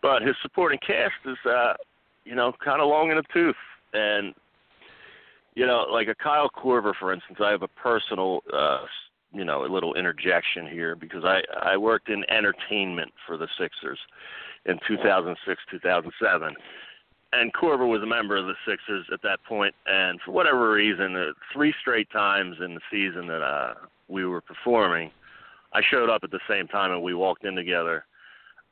But 0.02 0.22
his 0.22 0.36
supporting 0.42 0.78
cast 0.86 1.14
is, 1.24 1.38
uh, 1.46 1.74
you 2.24 2.34
know, 2.34 2.52
kind 2.62 2.80
of 2.80 2.88
long 2.88 3.10
in 3.10 3.16
the 3.16 3.24
tooth, 3.32 3.56
and 3.94 4.34
you 5.54 5.66
know, 5.66 5.86
like 5.90 6.08
a 6.08 6.14
Kyle 6.14 6.50
Korver, 6.50 6.94
for 6.98 7.12
instance. 7.12 7.38
I 7.42 7.50
have 7.50 7.62
a 7.62 7.68
personal, 7.68 8.40
uh, 8.52 8.84
you 9.32 9.44
know, 9.44 9.64
a 9.64 9.70
little 9.72 9.94
interjection 9.94 10.66
here 10.66 10.94
because 10.94 11.24
I 11.24 11.42
I 11.62 11.76
worked 11.76 12.08
in 12.08 12.24
entertainment 12.30 13.12
for 13.26 13.36
the 13.36 13.48
Sixers 13.58 13.98
in 14.66 14.78
2006, 14.86 15.60
2007 15.70 16.54
and 17.32 17.52
Korver 17.52 17.88
was 17.88 18.02
a 18.02 18.06
member 18.06 18.36
of 18.36 18.46
the 18.46 18.54
Sixers 18.66 19.06
at 19.12 19.22
that 19.22 19.42
point, 19.44 19.74
and 19.86 20.20
for 20.24 20.32
whatever 20.32 20.72
reason, 20.72 21.14
uh, 21.14 21.32
three 21.52 21.72
straight 21.80 22.10
times 22.10 22.56
in 22.62 22.74
the 22.74 22.80
season 22.90 23.26
that 23.28 23.42
uh, 23.42 23.74
we 24.08 24.24
were 24.24 24.40
performing, 24.40 25.10
I 25.72 25.80
showed 25.88 26.10
up 26.10 26.22
at 26.24 26.32
the 26.32 26.40
same 26.48 26.66
time, 26.66 26.90
and 26.90 27.02
we 27.02 27.14
walked 27.14 27.44
in 27.44 27.54
together 27.54 28.04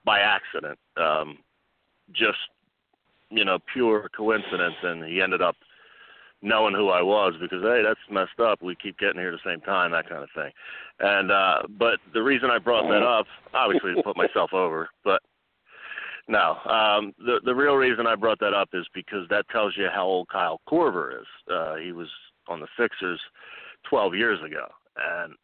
by 0.05 0.21
accident, 0.21 0.79
um, 0.97 1.39
just 2.13 2.39
you 3.31 3.45
know, 3.45 3.59
pure 3.73 4.09
coincidence, 4.17 4.77
and 4.83 5.05
he 5.05 5.21
ended 5.21 5.43
up 5.43 5.55
knowing 6.43 6.75
who 6.75 6.89
I 6.89 7.03
was 7.03 7.35
because 7.41 7.63
hey, 7.63 7.83
that's 7.85 8.01
messed 8.11 8.41
up. 8.41 8.63
We 8.63 8.77
keep 8.77 8.99
getting 8.99 9.21
here 9.21 9.33
at 9.33 9.41
the 9.43 9.51
same 9.51 9.61
time, 9.61 9.93
that 9.93 10.09
kind 10.09 10.23
of 10.23 10.29
thing. 10.35 10.53
And 11.01 11.31
uh, 11.31 11.63
but 11.79 11.99
the 12.13 12.23
reason 12.23 12.51
I 12.51 12.59
brought 12.59 12.89
that 12.89 13.03
up, 13.03 13.27
obviously, 13.55 13.95
to 13.95 14.03
put 14.03 14.17
myself 14.17 14.53
over, 14.53 14.89
but 15.05 15.21
no, 16.29 16.57
um, 16.67 17.15
the 17.19 17.41
the 17.45 17.55
real 17.55 17.75
reason 17.75 18.07
I 18.07 18.15
brought 18.15 18.39
that 18.41 18.55
up 18.55 18.69
is 18.75 18.87
because 18.95 19.27
that 19.31 19.49
tells 19.51 19.77
you 19.77 19.89
how 19.93 20.05
old 20.05 20.29
Kyle 20.29 20.61
Korver 20.69 21.21
is. 21.21 21.27
Uh, 21.51 21.77
he 21.77 21.93
was 21.93 22.09
on 22.49 22.61
the 22.61 22.69
Sixers 22.79 23.21
12 23.89 24.15
years 24.15 24.39
ago, 24.45 24.67
and 24.97 25.35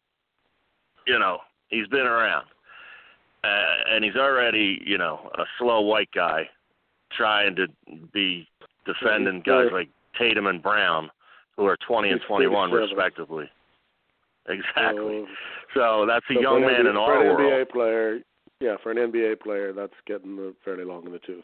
you 1.07 1.17
know 1.17 1.39
he's 1.69 1.87
been 1.87 2.05
around, 2.05 2.45
uh, 3.43 3.91
and 3.91 4.03
he's 4.03 4.15
already 4.15 4.79
you 4.85 4.97
know 4.97 5.31
a 5.37 5.43
slow 5.59 5.81
white 5.81 6.09
guy 6.13 6.47
trying 7.11 7.55
to 7.55 7.67
be 8.13 8.47
defending 8.85 9.41
guys 9.41 9.67
like 9.71 9.89
Tatum 10.17 10.47
and 10.47 10.61
Brown, 10.61 11.09
who 11.55 11.65
are 11.65 11.77
20 11.87 12.09
and 12.09 12.21
21 12.27 12.71
respectively. 12.71 13.49
Exactly. 14.47 15.25
So, 15.73 15.79
So 16.01 16.05
that's 16.07 16.25
a 16.29 16.33
so 16.35 16.39
young 16.41 16.61
for 16.61 16.69
an 16.69 16.73
man 16.73 16.85
NBA 16.85 16.89
in 16.89 16.95
for 16.95 17.01
our 17.01 17.21
an 17.21 17.27
world. 17.27 17.39
NBA 17.39 17.69
player, 17.71 18.19
yeah, 18.59 18.75
for 18.83 18.91
an 18.91 18.97
NBA 18.97 19.39
player, 19.41 19.73
that's 19.73 19.93
getting 20.05 20.37
uh, 20.39 20.51
fairly 20.63 20.83
long 20.83 21.05
in 21.05 21.11
the 21.11 21.19
tooth. 21.19 21.43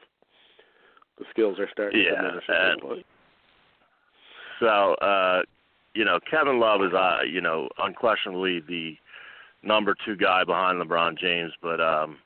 The 1.17 1.26
skills 1.32 1.59
are 1.59 1.69
starting 1.72 2.01
Yeah, 2.01 2.11
to 2.11 2.15
diminish 2.15 2.43
and-. 2.47 3.03
So, 4.59 4.93
uh, 4.95 5.41
you 5.95 6.05
know, 6.05 6.19
Kevin 6.30 6.59
Love 6.59 6.84
is, 6.84 6.93
uh, 6.93 7.19
you 7.28 7.41
know, 7.41 7.67
unquestionably 7.80 8.59
the 8.67 8.95
number 9.63 9.95
two 10.05 10.15
guy 10.15 10.43
behind 10.43 10.82
LeBron 10.82 11.17
James, 11.17 11.51
but, 11.61 11.82
um, 11.82 12.17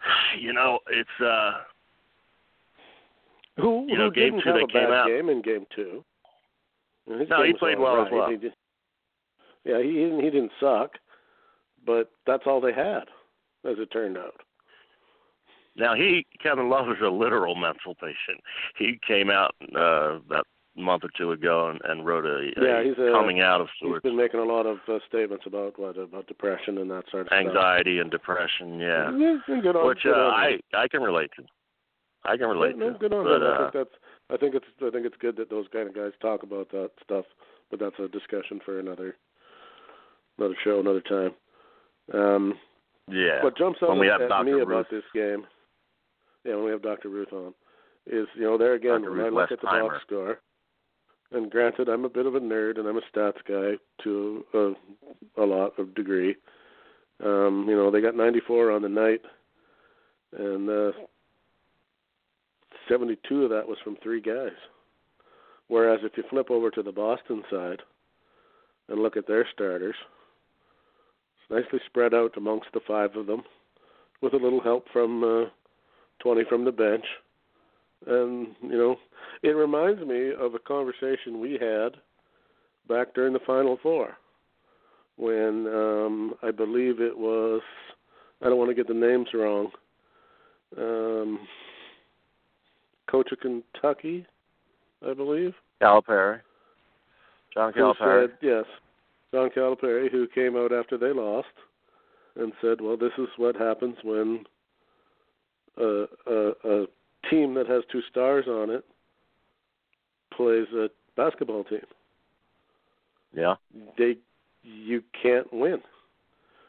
you 0.38 0.52
know, 0.52 0.78
it's, 0.90 1.20
uh, 1.22 1.60
Who, 3.56 3.86
you 3.88 3.96
know, 3.96 4.04
who 4.06 4.10
game 4.12 4.24
didn't 4.32 4.42
two 4.42 4.48
have 4.50 4.62
a 4.62 4.66
bad 4.66 4.90
out- 4.92 5.06
game 5.06 5.28
in 5.28 5.42
game 5.42 5.66
two? 5.74 6.04
His 7.06 7.28
No, 7.28 7.42
he 7.42 7.52
played 7.52 7.78
well 7.78 8.04
as 8.04 8.10
well. 8.10 8.30
He 8.30 8.36
just- 8.36 8.56
yeah, 9.64 9.80
he 9.80 9.92
didn't, 9.92 10.20
he 10.20 10.30
didn't 10.30 10.52
suck, 10.58 10.98
but 11.86 12.10
that's 12.26 12.46
all 12.46 12.60
they 12.60 12.72
had, 12.72 13.04
as 13.64 13.78
it 13.78 13.90
turned 13.90 14.16
out. 14.18 14.40
now 15.76 15.94
he, 15.94 16.26
Kevin 16.42 16.68
Love 16.68 16.88
is 16.90 17.00
a 17.02 17.08
literal 17.08 17.54
mental 17.54 17.94
patient. 17.96 18.40
He 18.76 18.98
came 19.06 19.30
out, 19.30 19.54
uh, 19.74 20.16
about 20.24 20.46
a 20.76 20.80
month 20.80 21.04
or 21.04 21.10
two 21.16 21.30
ago 21.32 21.68
and, 21.68 21.80
and 21.84 22.04
wrote 22.06 22.24
a, 22.24 22.50
Yeah, 22.60 22.80
a 22.80 22.84
he's 22.84 22.98
a- 22.98 23.12
coming 23.12 23.40
out 23.40 23.60
of 23.60 23.68
He's 23.78 24.00
been 24.00 24.16
making 24.16 24.40
a 24.40 24.44
lot 24.44 24.66
of 24.66 24.78
uh, 24.88 24.98
statements 25.06 25.46
about 25.46 25.78
what 25.78 25.96
about 25.96 26.26
depression 26.26 26.78
and 26.78 26.90
that 26.90 27.04
sort 27.10 27.26
of 27.26 27.32
anxiety 27.32 27.98
and 28.00 28.10
depression, 28.10 28.80
yeah. 28.80 29.10
Yeah, 29.16 29.36
good 29.46 29.76
on, 29.76 29.86
Which, 29.86 30.02
good 30.02 30.14
uh, 30.14 30.16
on 30.26 30.32
I. 30.32 30.58
I 30.74 30.88
can 30.88 31.02
relate 31.02 31.30
to. 31.36 31.44
I 32.24 32.36
can 32.36 32.48
relate 32.48 32.76
no, 32.78 32.92
to. 32.92 32.98
good 32.98 33.12
on 33.12 33.24
but. 33.24 33.42
I 33.42 33.54
uh, 33.54 33.58
think 33.58 33.72
that's. 33.74 33.96
I 34.30 34.36
think 34.36 34.54
it's. 34.54 34.66
I 34.82 34.90
think 34.90 35.06
it's 35.06 35.16
good 35.20 35.36
that 35.36 35.50
those 35.50 35.66
kind 35.72 35.88
of 35.88 35.94
guys 35.94 36.12
talk 36.20 36.42
about 36.42 36.70
that 36.70 36.90
stuff. 37.02 37.24
But 37.70 37.80
that's 37.80 37.98
a 37.98 38.08
discussion 38.08 38.60
for 38.64 38.78
another, 38.78 39.16
another 40.38 40.54
show, 40.62 40.80
another 40.80 41.00
time. 41.00 41.32
Um, 42.12 42.54
yeah. 43.10 43.42
what 43.42 43.56
jumps 43.56 43.80
out 43.82 43.90
When 43.90 43.98
we 44.00 44.08
at, 44.08 44.20
have 44.20 44.22
at 44.22 44.28
Dr. 44.28 44.44
me 44.44 44.52
Ruth. 44.52 44.68
about 44.68 44.86
this 44.90 45.02
game, 45.14 45.44
yeah, 46.44 46.54
when 46.54 46.66
we 46.66 46.70
have 46.70 46.82
Dr. 46.82 47.08
Ruth 47.08 47.32
on, 47.32 47.54
is 48.06 48.26
you 48.34 48.42
know 48.42 48.58
there 48.58 48.74
again 48.74 49.00
Dr. 49.02 49.10
when 49.10 49.20
I 49.20 49.24
Ruth 49.24 49.34
look 49.34 49.52
at 49.52 49.60
the 49.60 49.66
Westheimer. 49.66 49.88
box 49.88 50.02
score, 50.06 50.38
and 51.32 51.50
granted 51.50 51.88
I'm 51.88 52.04
a 52.04 52.10
bit 52.10 52.26
of 52.26 52.34
a 52.34 52.40
nerd 52.40 52.78
and 52.78 52.86
I'm 52.86 52.98
a 52.98 53.02
stats 53.14 53.42
guy 53.48 53.76
to 54.04 54.44
a, 54.54 55.42
a 55.42 55.44
lot 55.44 55.78
of 55.78 55.94
degree. 55.94 56.36
Um, 57.24 57.66
you 57.68 57.76
know 57.76 57.90
they 57.90 58.00
got 58.00 58.16
94 58.16 58.70
on 58.70 58.82
the 58.82 58.88
night, 58.88 59.22
and 60.36 60.68
uh, 60.68 60.92
72 62.88 63.44
of 63.44 63.50
that 63.50 63.66
was 63.66 63.78
from 63.82 63.96
three 64.02 64.20
guys. 64.20 64.56
Whereas 65.68 66.00
if 66.02 66.12
you 66.16 66.24
flip 66.28 66.50
over 66.50 66.70
to 66.70 66.82
the 66.82 66.92
Boston 66.92 67.42
side 67.50 67.80
and 68.88 69.00
look 69.00 69.16
at 69.16 69.26
their 69.26 69.46
starters, 69.52 69.94
it's 71.38 71.50
nicely 71.50 71.80
spread 71.86 72.14
out 72.14 72.36
amongst 72.36 72.68
the 72.72 72.80
five 72.86 73.16
of 73.16 73.26
them, 73.26 73.42
with 74.20 74.34
a 74.34 74.38
little 74.38 74.60
help 74.60 74.86
from 74.92 75.24
uh, 75.24 75.48
20 76.20 76.44
from 76.48 76.64
the 76.64 76.72
bench. 76.72 77.04
And 78.06 78.48
you 78.62 78.76
know, 78.76 78.96
it 79.42 79.50
reminds 79.50 80.02
me 80.02 80.32
of 80.38 80.54
a 80.54 80.58
conversation 80.58 81.40
we 81.40 81.52
had 81.52 81.96
back 82.88 83.14
during 83.14 83.32
the 83.32 83.40
Final 83.46 83.78
Four, 83.82 84.16
when 85.16 85.66
um, 85.66 86.34
I 86.42 86.50
believe 86.50 87.00
it 87.00 87.16
was. 87.16 87.62
I 88.42 88.46
don't 88.46 88.58
want 88.58 88.70
to 88.70 88.74
get 88.74 88.88
the 88.88 88.94
names 88.94 89.28
wrong. 89.32 89.70
Um, 90.76 91.40
coach 93.14 93.30
of 93.30 93.38
Kentucky, 93.40 94.26
I 95.08 95.14
believe 95.14 95.54
Calipari. 95.80 96.40
John 97.52 97.72
Calipari. 97.72 98.28
said 98.28 98.38
yes, 98.42 98.64
John 99.32 99.50
Calipari, 99.56 100.10
who 100.10 100.26
came 100.34 100.56
out 100.56 100.72
after 100.72 100.98
they 100.98 101.12
lost 101.12 101.46
and 102.36 102.52
said, 102.60 102.80
"Well, 102.80 102.96
this 102.96 103.12
is 103.18 103.28
what 103.36 103.54
happens 103.54 103.96
when 104.02 104.44
a, 105.76 106.06
a, 106.26 106.52
a 106.64 106.86
team 107.30 107.54
that 107.54 107.68
has 107.68 107.82
two 107.92 108.02
stars 108.10 108.46
on 108.48 108.70
it 108.70 108.84
plays 110.36 110.66
a 110.74 110.88
basketball 111.16 111.64
team." 111.64 111.80
Yeah. 113.32 113.54
they 113.96 114.16
you 114.62 115.02
can't 115.22 115.52
win. 115.52 115.78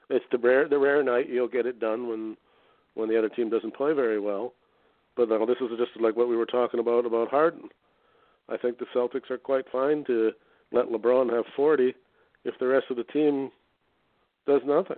It's 0.09 0.25
the 0.31 0.37
rare 0.37 0.69
the 0.69 0.77
rare 0.77 1.01
night 1.01 1.27
you'll 1.27 1.47
get 1.47 1.65
it 1.65 1.79
done 1.79 2.07
when 2.07 2.37
when 2.93 3.09
the 3.09 3.17
other 3.17 3.29
team 3.29 3.49
doesn't 3.49 3.75
play 3.75 3.93
very 3.93 4.19
well. 4.19 4.53
But 5.15 5.29
no, 5.29 5.45
this 5.45 5.57
is 5.61 5.69
just 5.77 5.99
like 5.99 6.15
what 6.15 6.27
we 6.27 6.35
were 6.35 6.45
talking 6.45 6.79
about 6.79 7.05
about 7.05 7.29
Harden. 7.29 7.69
I 8.49 8.57
think 8.57 8.77
the 8.77 8.85
Celtics 8.95 9.31
are 9.31 9.37
quite 9.37 9.65
fine 9.71 10.03
to 10.05 10.31
let 10.71 10.87
LeBron 10.89 11.33
have 11.33 11.45
40 11.55 11.93
if 12.43 12.53
the 12.59 12.67
rest 12.67 12.85
of 12.89 12.97
the 12.97 13.03
team 13.05 13.51
does 14.45 14.61
nothing. 14.65 14.97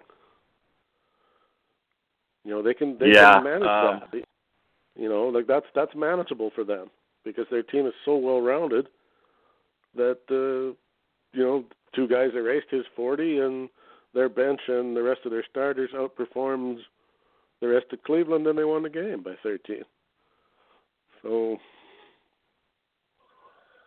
You 2.44 2.52
know, 2.52 2.64
they 2.64 2.74
can 2.74 2.98
they 2.98 3.12
Yeah, 3.12 3.36
can 3.36 3.44
manage 3.44 3.70
um, 3.70 4.02
that. 4.12 4.24
You 4.96 5.10
know, 5.10 5.28
like 5.28 5.48
that's 5.48 5.66
that's 5.76 5.96
manageable 5.96 6.52
for 6.56 6.64
them 6.64 6.90
because 7.24 7.46
their 7.52 7.64
team 7.64 7.86
is 7.86 7.94
so 8.06 8.16
well 8.16 8.42
rounded 8.42 8.88
that 9.96 10.20
uh 10.30 10.76
you 11.34 11.44
know, 11.44 11.66
two 11.94 12.08
guys 12.08 12.32
erased 12.34 12.68
his 12.72 12.86
40 12.96 13.40
and 13.40 13.70
their 14.14 14.30
bench 14.30 14.62
and 14.68 14.96
the 14.96 15.04
rest 15.04 15.22
of 15.26 15.32
their 15.32 15.46
starters 15.50 15.92
outperformed 15.94 16.78
the 17.62 17.68
rest 17.68 17.86
of 17.92 18.02
Cleveland 18.04 18.48
and 18.48 18.58
they 18.58 18.64
won 18.64 18.84
the 18.84 18.90
game 18.90 19.22
by 19.24 19.36
13. 19.44 19.84
So 21.22 21.58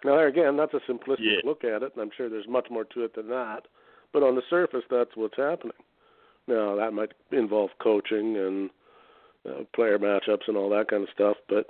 now 0.04 0.16
there 0.16 0.28
again, 0.28 0.56
that's 0.56 0.74
a 0.74 0.80
simplistic 0.90 1.18
Yeah. 1.20 1.40
look 1.44 1.64
at 1.64 1.82
it, 1.82 1.92
and 1.94 2.02
I'm 2.02 2.10
sure 2.16 2.28
there's 2.28 2.48
much 2.48 2.70
more 2.70 2.84
to 2.84 3.04
it 3.04 3.14
than 3.14 3.28
that. 3.28 3.66
But 4.12 4.22
on 4.22 4.34
the 4.34 4.42
surface, 4.50 4.84
that's 4.90 5.14
what's 5.16 5.36
happening. 5.36 5.76
Now 6.46 6.74
that 6.76 6.92
might 6.92 7.12
involve 7.30 7.70
coaching 7.78 8.36
and 8.36 8.70
uh, 9.48 9.64
player 9.74 9.98
matchups 9.98 10.48
and 10.48 10.56
all 10.56 10.68
that 10.70 10.88
kind 10.88 11.02
of 11.02 11.08
stuff, 11.10 11.36
but 11.48 11.66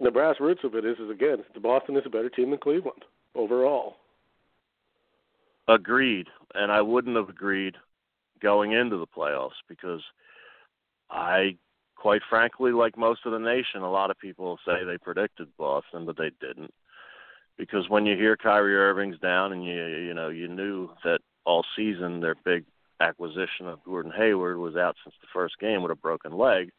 the 0.00 0.10
brass 0.10 0.36
roots 0.40 0.64
of 0.64 0.74
it 0.74 0.84
is, 0.84 0.98
is 0.98 1.10
again, 1.10 1.44
the 1.54 1.60
Boston 1.60 1.96
is 1.96 2.02
a 2.04 2.10
better 2.10 2.28
team 2.28 2.50
than 2.50 2.58
Cleveland 2.58 3.04
overall. 3.34 3.96
Agreed, 5.68 6.28
and 6.54 6.70
I 6.70 6.82
wouldn't 6.82 7.16
have 7.16 7.28
agreed 7.28 7.76
going 8.40 8.72
into 8.72 8.98
the 8.98 9.06
playoffs 9.06 9.52
because 9.68 10.02
I, 11.10 11.56
quite 12.04 12.20
frankly, 12.28 12.70
like 12.70 12.98
most 12.98 13.20
of 13.24 13.32
the 13.32 13.38
nation, 13.38 13.80
a 13.80 13.90
lot 13.90 14.10
of 14.10 14.18
people 14.18 14.58
say 14.66 14.84
they 14.84 14.98
predicted 14.98 15.48
Boston, 15.56 16.04
but 16.04 16.18
they 16.18 16.30
didn't. 16.38 16.70
Because 17.56 17.88
when 17.88 18.04
you 18.04 18.14
hear 18.14 18.36
Kyrie 18.36 18.76
Irving's 18.76 19.18
down, 19.20 19.54
and 19.54 19.64
you 19.64 19.72
you 19.72 20.12
know 20.12 20.28
you 20.28 20.46
knew 20.46 20.90
that 21.02 21.20
all 21.46 21.64
season 21.74 22.20
their 22.20 22.34
big 22.44 22.66
acquisition 23.00 23.68
of 23.68 23.82
Gordon 23.84 24.12
Hayward 24.14 24.58
was 24.58 24.76
out 24.76 24.96
since 25.02 25.14
the 25.22 25.28
first 25.32 25.58
game 25.58 25.82
with 25.82 25.92
a 25.92 25.96
broken 25.96 26.36
leg. 26.36 26.72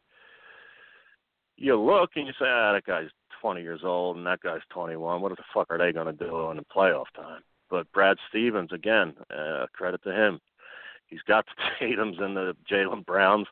You 1.56 1.74
look 1.74 2.10
and 2.14 2.28
you 2.28 2.32
say, 2.38 2.46
ah, 2.46 2.74
that 2.74 2.84
guy's 2.84 3.08
20 3.40 3.62
years 3.62 3.80
old 3.82 4.16
and 4.16 4.26
that 4.26 4.42
guy's 4.42 4.60
21. 4.70 5.20
What 5.20 5.36
the 5.36 5.42
fuck 5.52 5.66
are 5.70 5.78
they 5.78 5.90
going 5.90 6.06
to 6.06 6.12
do 6.12 6.50
in 6.50 6.58
the 6.58 6.64
playoff 6.64 7.06
time? 7.16 7.40
But 7.68 7.90
Brad 7.92 8.16
Stevens, 8.28 8.70
again, 8.72 9.14
uh, 9.36 9.66
credit 9.72 10.04
to 10.04 10.12
him. 10.12 10.38
He's 11.08 11.22
got 11.26 11.46
the 11.46 11.62
Tatum's 11.80 12.18
and 12.20 12.36
the 12.36 12.54
Jaylen 12.70 13.04
Browns 13.04 13.48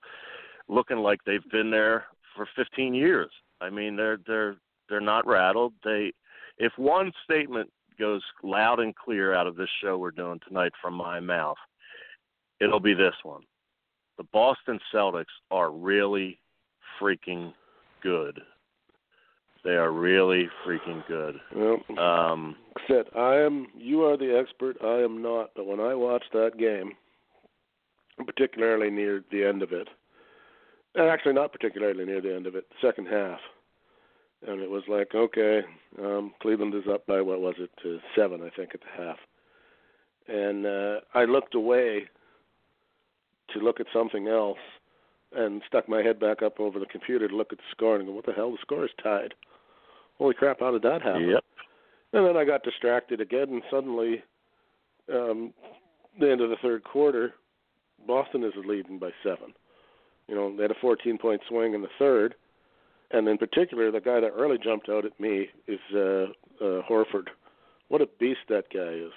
looking 0.69 0.99
like 0.99 1.21
they've 1.25 1.49
been 1.51 1.71
there 1.71 2.07
for 2.37 2.49
15 2.57 2.95
years. 2.95 3.31
I 3.61 3.71
mean, 3.71 3.97
they're 3.97 4.19
they're 4.27 4.57
they're 4.89 5.01
not 5.01 5.27
rattled. 5.27 5.73
They, 5.85 6.13
if 6.59 6.73
one 6.77 7.13
statement 7.25 7.71
goes 7.99 8.23
loud 8.43 8.81
and 8.81 8.95
clear 8.95 9.35
out 9.35 9.47
of 9.47 9.57
this 9.57 9.69
show 9.83 9.97
we're 9.97 10.11
doing 10.11 10.41
tonight 10.47 10.73
from 10.83 10.95
my 10.95 11.21
mouth, 11.21 11.57
it'll 12.61 12.81
be 12.81 12.95
this 12.95 13.15
one: 13.23 13.43
the 14.19 14.25
Boston 14.33 14.79
Celtics 14.93 15.25
are 15.51 15.71
really 15.71 16.39
freaking 17.01 17.53
good. 18.03 18.41
They 19.65 19.77
are 19.77 19.93
really 19.93 20.49
freaking 20.67 21.07
good. 21.09 21.41
Well, 21.55 21.99
Um, 21.99 22.57
said, 22.87 23.07
I 23.17 23.37
am. 23.37 23.69
You 23.75 24.03
are 24.05 24.17
the 24.19 24.37
expert. 24.39 24.77
I 24.85 25.03
am 25.03 25.23
not. 25.23 25.53
But 25.57 25.67
when 25.67 25.81
I 25.81 25.95
watched 25.95 26.33
that 26.33 26.59
game, 26.59 26.93
particularly 28.27 28.91
near 28.91 29.25
the 29.31 29.43
end 29.45 29.63
of 29.63 29.73
it, 29.73 29.89
actually 30.97 31.35
not 31.35 31.53
particularly 31.53 32.05
near 32.05 32.21
the 32.21 32.35
end 32.35 32.47
of 32.47 32.55
it, 32.55 32.67
the 32.71 32.87
second 32.87 33.07
half, 33.07 33.41
and 34.47 34.61
it 34.61 34.71
was 34.71 34.83
like, 34.89 35.15
okay, 35.15 35.63
um, 35.99 36.33
Cleveland 36.41 36.75
is 36.75 36.89
up 36.91 37.07
by 37.07 37.21
what 37.21 37.41
was 37.41 37.55
it, 37.59 37.71
to 37.83 37.99
seven, 38.17 38.43
I 38.43 38.51
think, 38.57 38.71
at 38.75 38.81
the 38.81 39.03
half, 39.03 39.19
and 40.29 40.67
uh, 40.67 41.01
I 41.15 41.25
looked 41.25 41.55
away 41.55 42.05
to 43.53 43.59
look 43.59 43.81
at 43.81 43.87
something 43.93 44.29
else, 44.29 44.59
and 45.37 45.63
stuck 45.67 45.89
my 45.89 46.03
head 46.03 46.21
back 46.21 46.43
up 46.43 46.61
over 46.61 46.79
the 46.79 46.87
computer 46.87 47.27
to 47.29 47.37
look 47.37 47.53
at 47.53 47.59
the 47.59 47.65
score 47.71 47.97
and 47.97 48.07
go, 48.07 48.13
what 48.13 48.27
the 48.27 48.33
hell? 48.33 48.53
The 48.53 48.59
score 48.61 48.85
is 48.85 48.91
tied. 49.03 49.35
Holy 50.19 50.35
crap! 50.35 50.61
How 50.61 50.71
did 50.71 50.83
that 50.83 51.03
happen? 51.03 51.29
yep. 51.29 51.45
And 52.13 52.25
then 52.25 52.37
I 52.37 52.45
got 52.45 52.63
distracted 52.63 53.21
again, 53.21 53.49
and 53.49 53.63
suddenly, 53.69 54.23
um, 55.13 55.53
the 56.21 56.31
end 56.31 56.41
of 56.41 56.51
the 56.51 56.57
third 56.63 56.85
quarter, 56.85 57.35
Boston 58.07 58.45
is 58.45 58.53
leading 58.65 59.01
by 59.01 59.11
seven. 59.25 59.53
You 60.29 60.35
know, 60.35 60.55
they 60.57 60.63
had 60.63 60.71
a 60.71 60.75
14-point 60.75 61.43
swing 61.49 61.75
in 61.75 61.83
the 61.83 61.89
third, 61.99 62.35
and 63.11 63.29
in 63.29 63.37
particular, 63.39 63.91
the 63.91 64.01
guy 64.01 64.21
that 64.21 64.35
really 64.35 64.59
jumped 64.59 64.89
out 64.89 65.05
at 65.05 65.19
me 65.21 65.49
is 65.69 65.81
uh, 65.95 65.99
uh, 66.65 66.83
Horford. 66.89 67.29
What 67.89 68.01
a 68.01 68.07
beast 68.19 68.41
that 68.49 68.65
guy 68.73 68.95
is! 69.07 69.13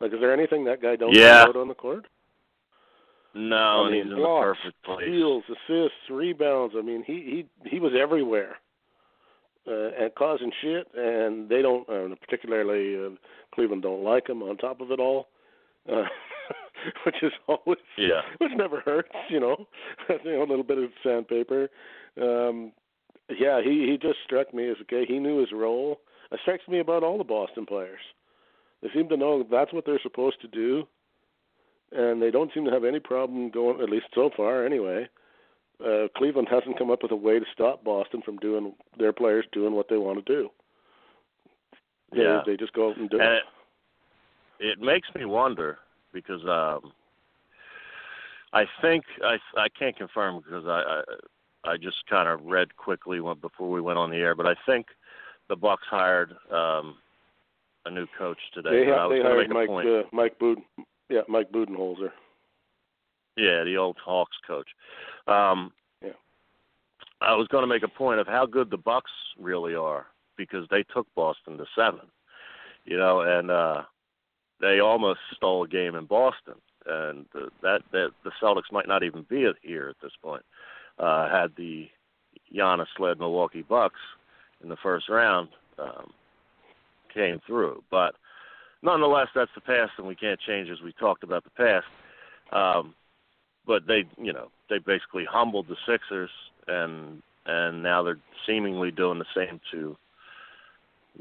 Like, 0.00 0.12
is 0.12 0.20
there 0.20 0.32
anything 0.32 0.64
that 0.66 0.80
guy 0.82 0.96
don't 0.96 1.12
Yeah. 1.14 1.44
do 1.44 1.50
out 1.50 1.56
on 1.56 1.68
the 1.68 1.74
court? 1.74 2.06
No, 3.34 3.56
I 3.86 3.90
mean, 3.90 4.04
he's 4.04 4.12
in 4.12 4.16
blocks, 4.18 4.58
the 4.64 4.70
perfect 4.70 4.84
place. 4.84 5.08
steals, 5.08 5.42
assists, 5.48 6.10
rebounds. 6.10 6.74
I 6.78 6.82
mean, 6.82 7.02
he 7.04 7.46
he 7.64 7.68
he 7.68 7.80
was 7.80 7.92
everywhere, 8.00 8.58
uh, 9.66 9.88
and 10.00 10.14
causing 10.14 10.52
shit. 10.62 10.86
And 10.94 11.48
they 11.48 11.60
don't, 11.60 11.88
uh, 11.88 12.14
particularly 12.20 12.96
uh, 12.96 13.10
Cleveland, 13.52 13.82
don't 13.82 14.04
like 14.04 14.28
him. 14.28 14.42
On 14.44 14.56
top 14.56 14.80
of 14.80 14.92
it 14.92 15.00
all, 15.00 15.26
uh, 15.92 16.04
which 17.06 17.22
is 17.22 17.32
always 17.48 17.78
Yeah. 17.96 18.22
which 18.38 18.52
never 18.56 18.80
hurts, 18.80 19.10
you 19.28 19.40
know. 19.40 19.66
you 20.08 20.32
know, 20.32 20.42
a 20.42 20.46
little 20.46 20.64
bit 20.64 20.78
of 20.78 20.90
sandpaper. 21.02 21.68
Um, 22.20 22.72
yeah, 23.38 23.60
he 23.62 23.86
he 23.90 23.98
just 24.00 24.18
struck 24.24 24.52
me 24.52 24.68
as 24.68 24.76
a 24.80 24.84
guy. 24.84 25.04
He 25.06 25.18
knew 25.18 25.40
his 25.40 25.52
role. 25.52 26.00
It 26.30 26.40
strikes 26.42 26.66
me 26.68 26.80
about 26.80 27.02
all 27.02 27.18
the 27.18 27.24
Boston 27.24 27.64
players. 27.66 28.00
They 28.82 28.88
seem 28.94 29.08
to 29.08 29.16
know 29.16 29.46
that's 29.50 29.72
what 29.72 29.86
they're 29.86 30.00
supposed 30.02 30.40
to 30.42 30.48
do, 30.48 30.86
and 31.92 32.20
they 32.20 32.30
don't 32.30 32.52
seem 32.52 32.64
to 32.66 32.70
have 32.70 32.84
any 32.84 33.00
problem 33.00 33.50
going. 33.50 33.80
At 33.80 33.88
least 33.90 34.06
so 34.14 34.30
far, 34.36 34.66
anyway. 34.66 35.08
Uh, 35.84 36.06
Cleveland 36.16 36.48
hasn't 36.50 36.78
come 36.78 36.90
up 36.90 37.02
with 37.02 37.10
a 37.12 37.16
way 37.16 37.38
to 37.38 37.44
stop 37.52 37.82
Boston 37.82 38.22
from 38.22 38.36
doing 38.38 38.74
their 38.98 39.12
players 39.12 39.44
doing 39.52 39.74
what 39.74 39.88
they 39.88 39.96
want 39.96 40.24
to 40.24 40.32
do. 40.32 40.48
They, 42.12 42.22
Yeah. 42.22 42.42
they 42.46 42.56
just 42.56 42.72
go 42.74 42.90
out 42.90 42.96
and 42.96 43.10
do 43.10 43.18
And 43.18 43.34
it. 43.34 43.42
it, 44.60 44.66
it 44.66 44.80
makes 44.80 45.08
me 45.14 45.24
wonder 45.24 45.78
because 46.14 46.40
um 46.44 46.92
I 48.54 48.64
think 48.80 49.04
I 49.22 49.36
I 49.58 49.68
can't 49.78 49.96
confirm 49.96 50.38
because 50.38 50.64
I 50.66 51.02
I, 51.66 51.72
I 51.72 51.76
just 51.76 51.96
kind 52.08 52.28
of 52.28 52.42
read 52.44 52.76
quickly 52.76 53.20
when, 53.20 53.38
before 53.38 53.70
we 53.70 53.80
went 53.82 53.98
on 53.98 54.10
the 54.10 54.16
air, 54.16 54.34
but 54.34 54.46
I 54.46 54.54
think 54.64 54.86
the 55.48 55.56
Bucks 55.56 55.84
hired 55.90 56.32
um 56.50 56.96
a 57.84 57.90
new 57.90 58.06
coach 58.16 58.38
today. 58.54 58.86
They, 58.86 58.92
I 58.92 58.96
ha- 58.96 59.08
was 59.08 59.18
they 59.18 59.22
hired 59.22 59.50
Mike 59.50 59.68
uh, 59.68 60.02
Mike 60.12 60.38
Buden, 60.38 60.62
yeah 61.10 61.20
Mike 61.28 61.50
Budenholzer. 61.52 62.10
Yeah, 63.36 63.64
the 63.64 63.76
old 63.76 63.96
Hawks 64.02 64.36
coach. 64.46 64.68
Um, 65.26 65.72
Yeah. 66.00 66.12
I 67.20 67.34
was 67.34 67.48
going 67.48 67.62
to 67.62 67.66
make 67.66 67.82
a 67.82 67.88
point 67.88 68.20
of 68.20 68.28
how 68.28 68.46
good 68.46 68.70
the 68.70 68.76
Bucks 68.76 69.10
really 69.38 69.74
are 69.74 70.06
because 70.36 70.68
they 70.70 70.84
took 70.94 71.06
Boston 71.16 71.58
to 71.58 71.66
seven, 71.76 72.06
you 72.84 72.96
know, 72.96 73.22
and 73.22 73.50
uh, 73.50 73.82
they 74.64 74.80
almost 74.80 75.20
stole 75.36 75.62
a 75.64 75.68
game 75.68 75.94
in 75.94 76.06
Boston, 76.06 76.54
and 76.86 77.26
uh, 77.34 77.50
that 77.62 77.82
that 77.92 78.10
the 78.24 78.30
Celtics 78.42 78.72
might 78.72 78.88
not 78.88 79.02
even 79.02 79.26
be 79.28 79.46
here 79.62 79.88
at 79.90 79.96
this 80.02 80.12
point. 80.22 80.42
Uh, 80.98 81.28
had 81.28 81.52
the 81.56 81.88
Giannis 82.54 82.86
led 82.98 83.18
Milwaukee 83.18 83.62
Bucks 83.62 84.00
in 84.62 84.68
the 84.70 84.76
first 84.82 85.08
round 85.10 85.48
um, 85.78 86.10
came 87.12 87.40
through, 87.46 87.82
but 87.90 88.14
nonetheless, 88.82 89.28
that's 89.34 89.50
the 89.54 89.60
past, 89.60 89.92
and 89.98 90.06
we 90.06 90.14
can't 90.14 90.40
change 90.40 90.70
as 90.70 90.80
we 90.82 90.92
talked 90.92 91.24
about 91.24 91.44
the 91.44 91.50
past. 91.50 91.86
Um, 92.52 92.94
but 93.66 93.86
they, 93.86 94.04
you 94.18 94.32
know, 94.32 94.48
they 94.70 94.78
basically 94.78 95.24
humbled 95.30 95.66
the 95.68 95.76
Sixers, 95.86 96.30
and 96.68 97.22
and 97.46 97.82
now 97.82 98.02
they're 98.02 98.18
seemingly 98.46 98.90
doing 98.90 99.18
the 99.18 99.26
same 99.36 99.60
to 99.72 99.94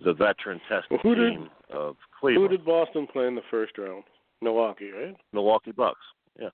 the 0.06 0.14
veteran-tested 0.14 0.90
Well, 0.92 1.00
who 1.04 1.16
did- 1.16 1.32
team 1.34 1.50
of 1.72 1.98
Who 2.32 2.48
did 2.48 2.66
Boston 2.66 3.06
play 3.12 3.28
in 3.28 3.36
the 3.36 3.42
first 3.52 3.78
round? 3.78 4.04
Milwaukee, 4.42 4.92
right? 4.92 5.16
Milwaukee 5.34 5.72
Bucks. 5.72 6.00
Yeah, 6.40 6.50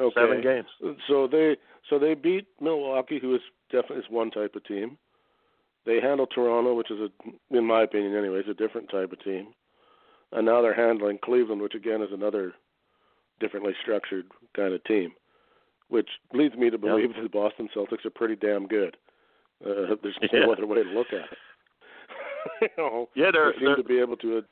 Okay. 0.00 0.20
seven 0.20 0.40
games. 0.42 0.68
So 1.06 1.26
they 1.26 1.56
so 1.88 1.98
they 1.98 2.14
beat 2.14 2.46
Milwaukee, 2.60 3.18
who 3.18 3.34
is 3.34 3.40
definitely 3.70 4.04
is 4.04 4.10
one 4.10 4.30
type 4.30 4.54
of 4.56 4.64
team. 4.64 4.96
They 5.84 6.00
handled 6.00 6.30
Toronto, 6.34 6.74
which 6.74 6.90
is 6.90 7.00
a, 7.00 7.56
in 7.56 7.66
my 7.66 7.82
opinion, 7.82 8.14
anyways, 8.16 8.44
a 8.48 8.54
different 8.54 8.88
type 8.90 9.12
of 9.12 9.22
team. 9.24 9.48
And 10.30 10.46
now 10.46 10.62
they're 10.62 10.74
handling 10.74 11.18
Cleveland, 11.24 11.60
which 11.60 11.74
again 11.74 12.02
is 12.02 12.12
another 12.12 12.52
differently 13.40 13.74
structured 13.82 14.26
kind 14.54 14.72
of 14.74 14.82
team. 14.84 15.12
Which 15.88 16.08
leads 16.32 16.54
me 16.54 16.70
to 16.70 16.76
Yeah. 16.76 16.88
believe 16.88 17.14
that 17.14 17.22
the 17.22 17.28
Boston 17.28 17.68
Celtics 17.74 18.04
are 18.06 18.10
pretty 18.10 18.36
damn 18.36 18.66
good. 18.66 18.96
Uh, 19.64 19.96
there's 20.02 20.16
Yeah. 20.32 20.40
no 20.46 20.52
other 20.52 20.66
way 20.66 20.82
to 20.82 20.88
look 20.90 21.12
at 21.12 21.30
it. 21.32 21.38
you 22.62 22.68
know, 22.78 23.08
Yeah, 23.14 23.30
they're, 23.30 23.52
they 23.52 23.58
seem 23.58 23.64
they're 23.66 23.76
to 23.76 23.82
be 23.84 23.98
able 23.98 24.16
to 24.18 24.44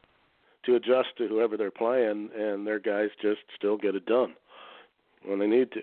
to 0.64 0.76
adjust 0.76 1.08
to 1.18 1.26
whoever 1.28 1.56
they're 1.56 1.70
playing, 1.70 2.30
and 2.36 2.66
their 2.66 2.78
guys 2.78 3.08
just 3.20 3.40
still 3.56 3.76
get 3.76 3.94
it 3.94 4.06
done 4.06 4.34
when 5.24 5.38
they 5.38 5.46
need 5.46 5.70
to. 5.72 5.80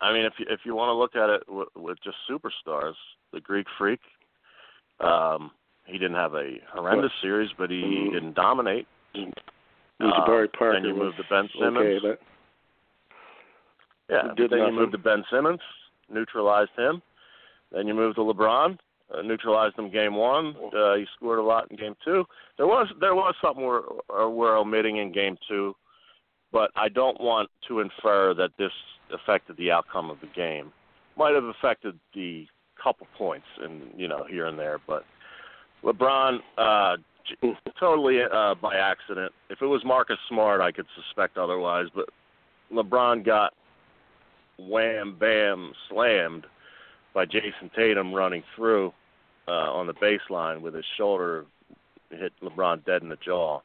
I 0.00 0.12
mean, 0.12 0.24
if 0.24 0.34
you 0.38 0.46
if 0.48 0.60
you 0.64 0.74
want 0.74 0.88
to 0.88 0.94
look 0.94 1.16
at 1.16 1.30
it 1.30 1.42
with, 1.48 1.68
with 1.76 1.98
just 2.02 2.16
superstars, 2.28 2.94
the 3.32 3.40
Greek 3.40 3.66
Freak, 3.78 4.00
um, 5.00 5.50
he 5.86 5.94
didn't 5.94 6.16
have 6.16 6.34
a 6.34 6.60
horrendous 6.72 7.12
What? 7.12 7.22
series, 7.22 7.50
but 7.56 7.70
he, 7.70 7.82
Mhm. 7.82 8.12
didn't 8.12 8.34
dominate. 8.34 8.86
Jabari 10.00 10.44
Uh, 10.46 10.58
Parker 10.58 10.72
then 10.72 10.84
you 10.84 10.94
was 10.94 10.98
move 10.98 11.16
to 11.16 11.24
Ben 11.24 11.48
Simmons. 11.58 11.76
Okay, 11.76 11.98
but 12.00 12.20
Yeah, 14.10 14.34
did 14.34 14.50
then 14.50 14.58
nothing. 14.58 14.74
you 14.74 14.80
moved 14.80 14.92
to 14.92 14.98
Ben 14.98 15.24
Simmons, 15.30 15.60
neutralized 16.08 16.72
him. 16.76 17.00
Then 17.70 17.86
you 17.88 17.94
moved 17.94 18.16
to 18.16 18.22
LeBron, 18.22 18.78
uh, 19.12 19.22
neutralized 19.22 19.78
him 19.78 19.90
game 19.90 20.14
one. 20.14 20.54
Uh, 20.76 20.94
he 20.94 21.06
scored 21.16 21.38
a 21.38 21.42
lot 21.42 21.70
in 21.70 21.76
game 21.76 21.96
two. 22.04 22.24
There 22.56 22.66
was 22.66 22.88
there 23.00 23.14
was 23.14 23.34
something 23.42 23.64
we're 23.64 23.82
uh, 24.14 24.28
we're 24.28 24.56
omitting 24.56 24.98
in 24.98 25.12
game 25.12 25.36
two, 25.48 25.74
but 26.52 26.70
I 26.76 26.88
don't 26.88 27.20
want 27.20 27.50
to 27.68 27.80
infer 27.80 28.34
that 28.34 28.50
this 28.58 28.72
affected 29.12 29.56
the 29.56 29.70
outcome 29.70 30.10
of 30.10 30.20
the 30.20 30.28
game. 30.34 30.72
Might 31.16 31.34
have 31.34 31.44
affected 31.44 31.98
the 32.14 32.46
couple 32.82 33.06
points 33.16 33.46
and 33.62 33.82
you 33.96 34.08
know 34.08 34.24
here 34.28 34.46
and 34.46 34.58
there, 34.58 34.78
but 34.86 35.04
LeBron 35.84 36.38
uh, 36.58 36.96
totally 37.78 38.20
uh, 38.22 38.54
by 38.54 38.76
accident. 38.76 39.32
If 39.50 39.62
it 39.62 39.66
was 39.66 39.82
Marcus 39.84 40.18
Smart, 40.28 40.60
I 40.60 40.72
could 40.72 40.86
suspect 40.94 41.36
otherwise, 41.36 41.86
but 41.94 42.08
LeBron 42.72 43.24
got 43.24 43.52
wham 44.58 45.16
bam 45.18 45.72
slammed 45.88 46.46
by 47.14 47.24
Jayson 47.24 47.70
Tatum 47.74 48.12
running 48.12 48.42
through 48.56 48.92
uh, 49.48 49.72
on 49.72 49.86
the 49.86 49.94
baseline 49.94 50.60
with 50.60 50.74
his 50.74 50.84
shoulder 50.96 51.46
hit 52.10 52.32
LeBron 52.42 52.84
dead 52.84 53.02
in 53.02 53.08
the 53.08 53.16
jaw. 53.16 53.60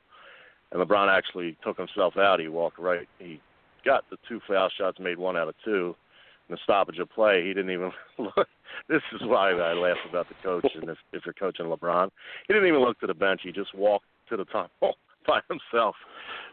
And 0.71 0.81
LeBron 0.81 1.15
actually 1.15 1.57
took 1.63 1.77
himself 1.77 2.15
out. 2.17 2.39
He 2.39 2.47
walked 2.47 2.79
right. 2.79 3.07
He 3.17 3.41
got 3.85 4.03
the 4.09 4.17
two 4.27 4.39
foul 4.47 4.69
shots, 4.77 4.99
made 4.99 5.17
one 5.17 5.35
out 5.35 5.47
of 5.47 5.55
two. 5.65 5.95
In 6.47 6.55
the 6.55 6.59
stoppage 6.63 6.99
of 6.99 7.09
play, 7.11 7.43
he 7.45 7.53
didn't 7.53 7.71
even 7.71 7.91
look. 8.17 8.47
This 8.87 9.01
is 9.13 9.21
why 9.23 9.51
I 9.51 9.73
laugh 9.73 9.97
about 10.07 10.27
the 10.29 10.35
coach. 10.43 10.67
And 10.75 10.89
if, 10.89 10.97
if 11.13 11.23
you're 11.25 11.33
coaching 11.33 11.65
LeBron, 11.65 12.09
he 12.47 12.53
didn't 12.53 12.67
even 12.67 12.81
look 12.81 12.99
to 12.99 13.07
the 13.07 13.13
bench. 13.13 13.41
He 13.43 13.51
just 13.51 13.73
walked 13.75 14.05
to 14.29 14.37
the 14.37 14.45
top 14.45 14.71
by 15.27 15.41
himself 15.49 15.95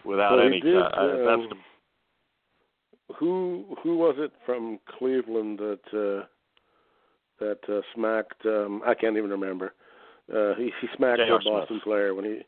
without 0.04 0.36
well, 0.36 0.46
any. 0.46 0.60
did, 0.60 0.76
uh, 0.76 0.90
that's 0.90 1.42
um, 1.42 1.48
the 1.50 1.56
who 3.18 3.64
who 3.82 3.96
was 3.96 4.16
it 4.18 4.32
from 4.44 4.78
Cleveland 4.98 5.58
that 5.58 5.78
uh, 5.94 6.26
that 7.40 7.58
uh, 7.68 7.80
smacked? 7.94 8.44
Um, 8.46 8.82
I 8.86 8.94
can't 8.94 9.16
even 9.16 9.30
remember. 9.30 9.74
Uh, 10.32 10.54
he 10.56 10.72
he 10.80 10.88
smacked 10.96 11.20
a 11.20 11.26
Boston 11.44 11.66
Smith. 11.68 11.82
player 11.82 12.14
when 12.14 12.24
he 12.24 12.40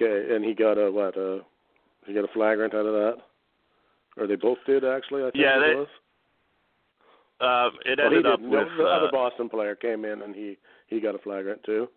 okay, 0.00 0.34
and 0.34 0.44
he 0.44 0.54
got 0.54 0.74
a 0.78 0.90
what? 0.90 1.16
Uh, 1.16 1.38
he 2.06 2.12
got 2.14 2.24
a 2.24 2.32
flagrant 2.32 2.74
out 2.74 2.86
of 2.86 2.92
that, 2.94 3.16
or 4.16 4.26
they 4.26 4.36
both 4.36 4.58
did 4.66 4.84
actually. 4.84 5.22
I 5.22 5.30
think 5.30 5.36
Yeah, 5.42 5.58
it 5.58 5.68
they- 5.68 5.74
was. 5.76 5.88
Uh, 7.40 7.70
it 7.84 7.98
Well, 7.98 8.06
ended 8.06 8.26
up 8.26 8.40
didn't. 8.40 8.50
with 8.50 8.66
the 8.76 8.84
uh, 8.84 8.88
other 8.88 9.08
Boston 9.12 9.48
player 9.48 9.76
came 9.76 10.04
in 10.04 10.22
and 10.22 10.34
he 10.34 10.58
he 10.88 10.98
got 11.00 11.14
a 11.14 11.18
flagrant 11.18 11.62
too. 11.62 11.88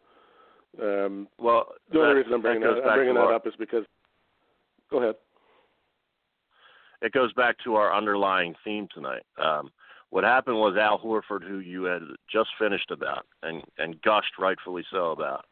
Um, 0.82 1.28
well. 1.40 1.74
the 1.92 2.00
only 2.00 2.16
reason 2.16 2.34
I'm 2.34 2.42
bringing 2.42 2.62
that, 2.62 2.76
that, 2.76 2.90
I'm 2.90 2.98
bringing 2.98 3.16
that 3.16 3.22
our, 3.22 3.34
up 3.34 3.48
is 3.48 3.54
because. 3.58 3.84
Go 4.92 5.02
ahead. 5.02 5.16
It 7.02 7.12
goes 7.12 7.34
back 7.34 7.56
to 7.64 7.76
our 7.76 7.92
underlying 7.94 8.54
theme 8.64 8.88
tonight. 8.94 9.24
Um, 9.44 9.72
what 10.12 10.24
happened 10.24 10.58
was 10.58 10.78
Al 10.78 11.00
Horford, 11.00 11.44
who 11.44 11.60
you 11.60 11.84
had 11.86 12.04
just 12.32 12.50
finished 12.60 12.92
about 12.92 13.26
and 13.42 13.64
and 13.78 14.00
gushed 14.02 14.38
rightfully 14.38 14.84
so 14.92 15.12
about, 15.12 15.46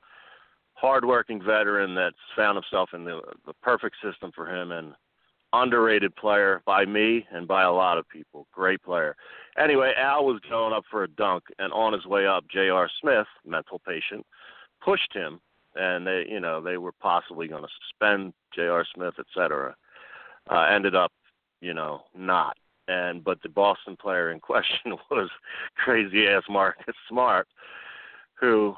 hardworking 0.74 1.42
veteran 1.42 1.96
that's 1.96 2.16
found 2.36 2.56
himself 2.56 2.90
in 2.94 3.04
the 3.06 3.22
the 3.48 3.54
perfect 3.64 3.96
system 4.04 4.32
for 4.36 4.54
him 4.54 4.72
and 4.72 4.94
underrated 5.54 6.16
player 6.16 6.62
by 6.66 6.86
me 6.86 7.26
and 7.32 7.48
by 7.48 7.64
a 7.64 7.72
lot 7.72 7.98
of 7.98 8.08
people. 8.10 8.46
Great 8.52 8.84
player. 8.84 9.16
Anyway, 9.58 9.92
Al 9.98 10.26
was 10.26 10.40
going 10.50 10.74
up 10.74 10.84
for 10.92 11.04
a 11.04 11.08
dunk, 11.08 11.44
and 11.58 11.74
on 11.74 11.94
his 11.94 12.06
way 12.06 12.28
up, 12.28 12.46
J.R. 12.52 12.90
Smith, 13.02 13.26
mental 13.46 13.80
patient, 13.80 14.26
pushed 14.84 15.12
him, 15.12 15.40
and 15.76 16.06
they, 16.06 16.26
you 16.30 16.40
know, 16.40 16.62
they 16.62 16.78
were 16.78 16.92
possibly 16.92 17.48
going 17.48 17.64
to 17.64 17.70
suspend 17.82 18.34
J.R. 18.54 18.86
Smith, 18.94 19.16
et 19.18 19.26
cetera. 19.36 19.76
Uh, 20.52 20.68
ended 20.72 20.96
up, 20.96 21.12
you 21.62 21.74
know, 21.74 22.02
not. 22.16 22.56
And 22.90 23.24
but 23.24 23.42
the 23.44 23.50
Boston 23.50 23.96
player 23.96 24.32
in 24.32 24.40
question 24.40 24.98
was 25.12 25.30
crazy 25.78 26.28
ass 26.28 26.44
Marcus 26.50 26.96
Smart, 27.08 27.48
who 28.40 28.76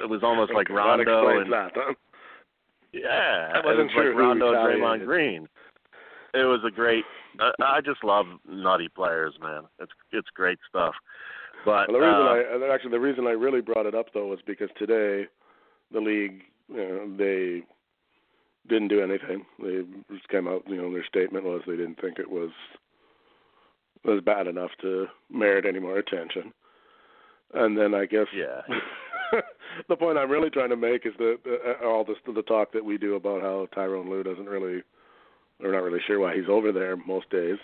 it 0.00 0.08
was 0.08 0.22
almost 0.22 0.52
like 0.54 0.70
Okay, 0.70 0.74
Rondo 0.74 1.38
and 1.38 1.52
that. 1.52 1.72
Huh? 1.74 1.94
yeah, 2.92 3.58
it 3.58 3.64
was 3.64 3.90
sure 3.92 4.10
like 4.10 4.18
Rondo 4.18 4.54
and 4.54 4.82
Draymond. 4.82 5.04
Green. 5.04 5.48
It 6.34 6.44
was 6.44 6.60
a 6.66 6.70
great. 6.70 7.04
I, 7.38 7.52
I 7.62 7.80
just 7.82 8.02
love 8.02 8.26
nutty 8.48 8.88
players, 8.88 9.34
man. 9.42 9.64
It's 9.78 9.92
it's 10.12 10.28
great 10.34 10.58
stuff. 10.68 10.94
But 11.64 11.90
Well, 11.90 12.00
the 12.00 12.06
reason 12.06 12.62
uh, 12.62 12.66
I 12.66 12.74
actually 12.74 12.92
the 12.92 13.00
reason 13.00 13.26
I 13.26 13.32
really 13.32 13.60
brought 13.60 13.86
it 13.86 13.94
up 13.94 14.06
though 14.14 14.28
was 14.28 14.40
because 14.46 14.70
today 14.78 15.26
the 15.92 16.00
league 16.00 16.42
you 16.68 16.76
know, 16.76 17.16
they 17.18 17.62
didn't 18.68 18.88
do 18.88 19.02
anything. 19.02 19.44
They 19.62 19.82
just 20.14 20.28
came 20.28 20.48
out. 20.48 20.62
You 20.66 20.76
know, 20.76 20.92
their 20.92 21.04
statement 21.04 21.44
was 21.44 21.60
they 21.66 21.76
didn't 21.76 22.00
think 22.00 22.18
it 22.18 22.30
was 22.30 22.50
was 24.04 24.20
bad 24.24 24.46
enough 24.46 24.70
to 24.80 25.06
merit 25.30 25.64
any 25.66 25.78
more 25.78 25.98
attention. 25.98 26.52
And 27.54 27.76
then 27.76 27.94
I 27.94 28.06
guess 28.06 28.26
yeah, 28.34 28.62
the 29.88 29.96
point 29.96 30.18
I'm 30.18 30.30
really 30.30 30.50
trying 30.50 30.70
to 30.70 30.76
make 30.76 31.06
is 31.06 31.12
that 31.18 31.38
uh, 31.46 31.86
all 31.86 32.04
this 32.04 32.16
the 32.26 32.42
talk 32.42 32.72
that 32.72 32.84
we 32.84 32.96
do 32.98 33.14
about 33.14 33.42
how 33.42 33.68
Tyronn 33.76 34.08
Lue 34.08 34.22
doesn't 34.22 34.48
really, 34.48 34.82
we're 35.60 35.72
not 35.72 35.82
really 35.82 36.00
sure 36.06 36.18
why 36.18 36.34
he's 36.34 36.48
over 36.48 36.72
there 36.72 36.96
most 36.96 37.28
days. 37.30 37.58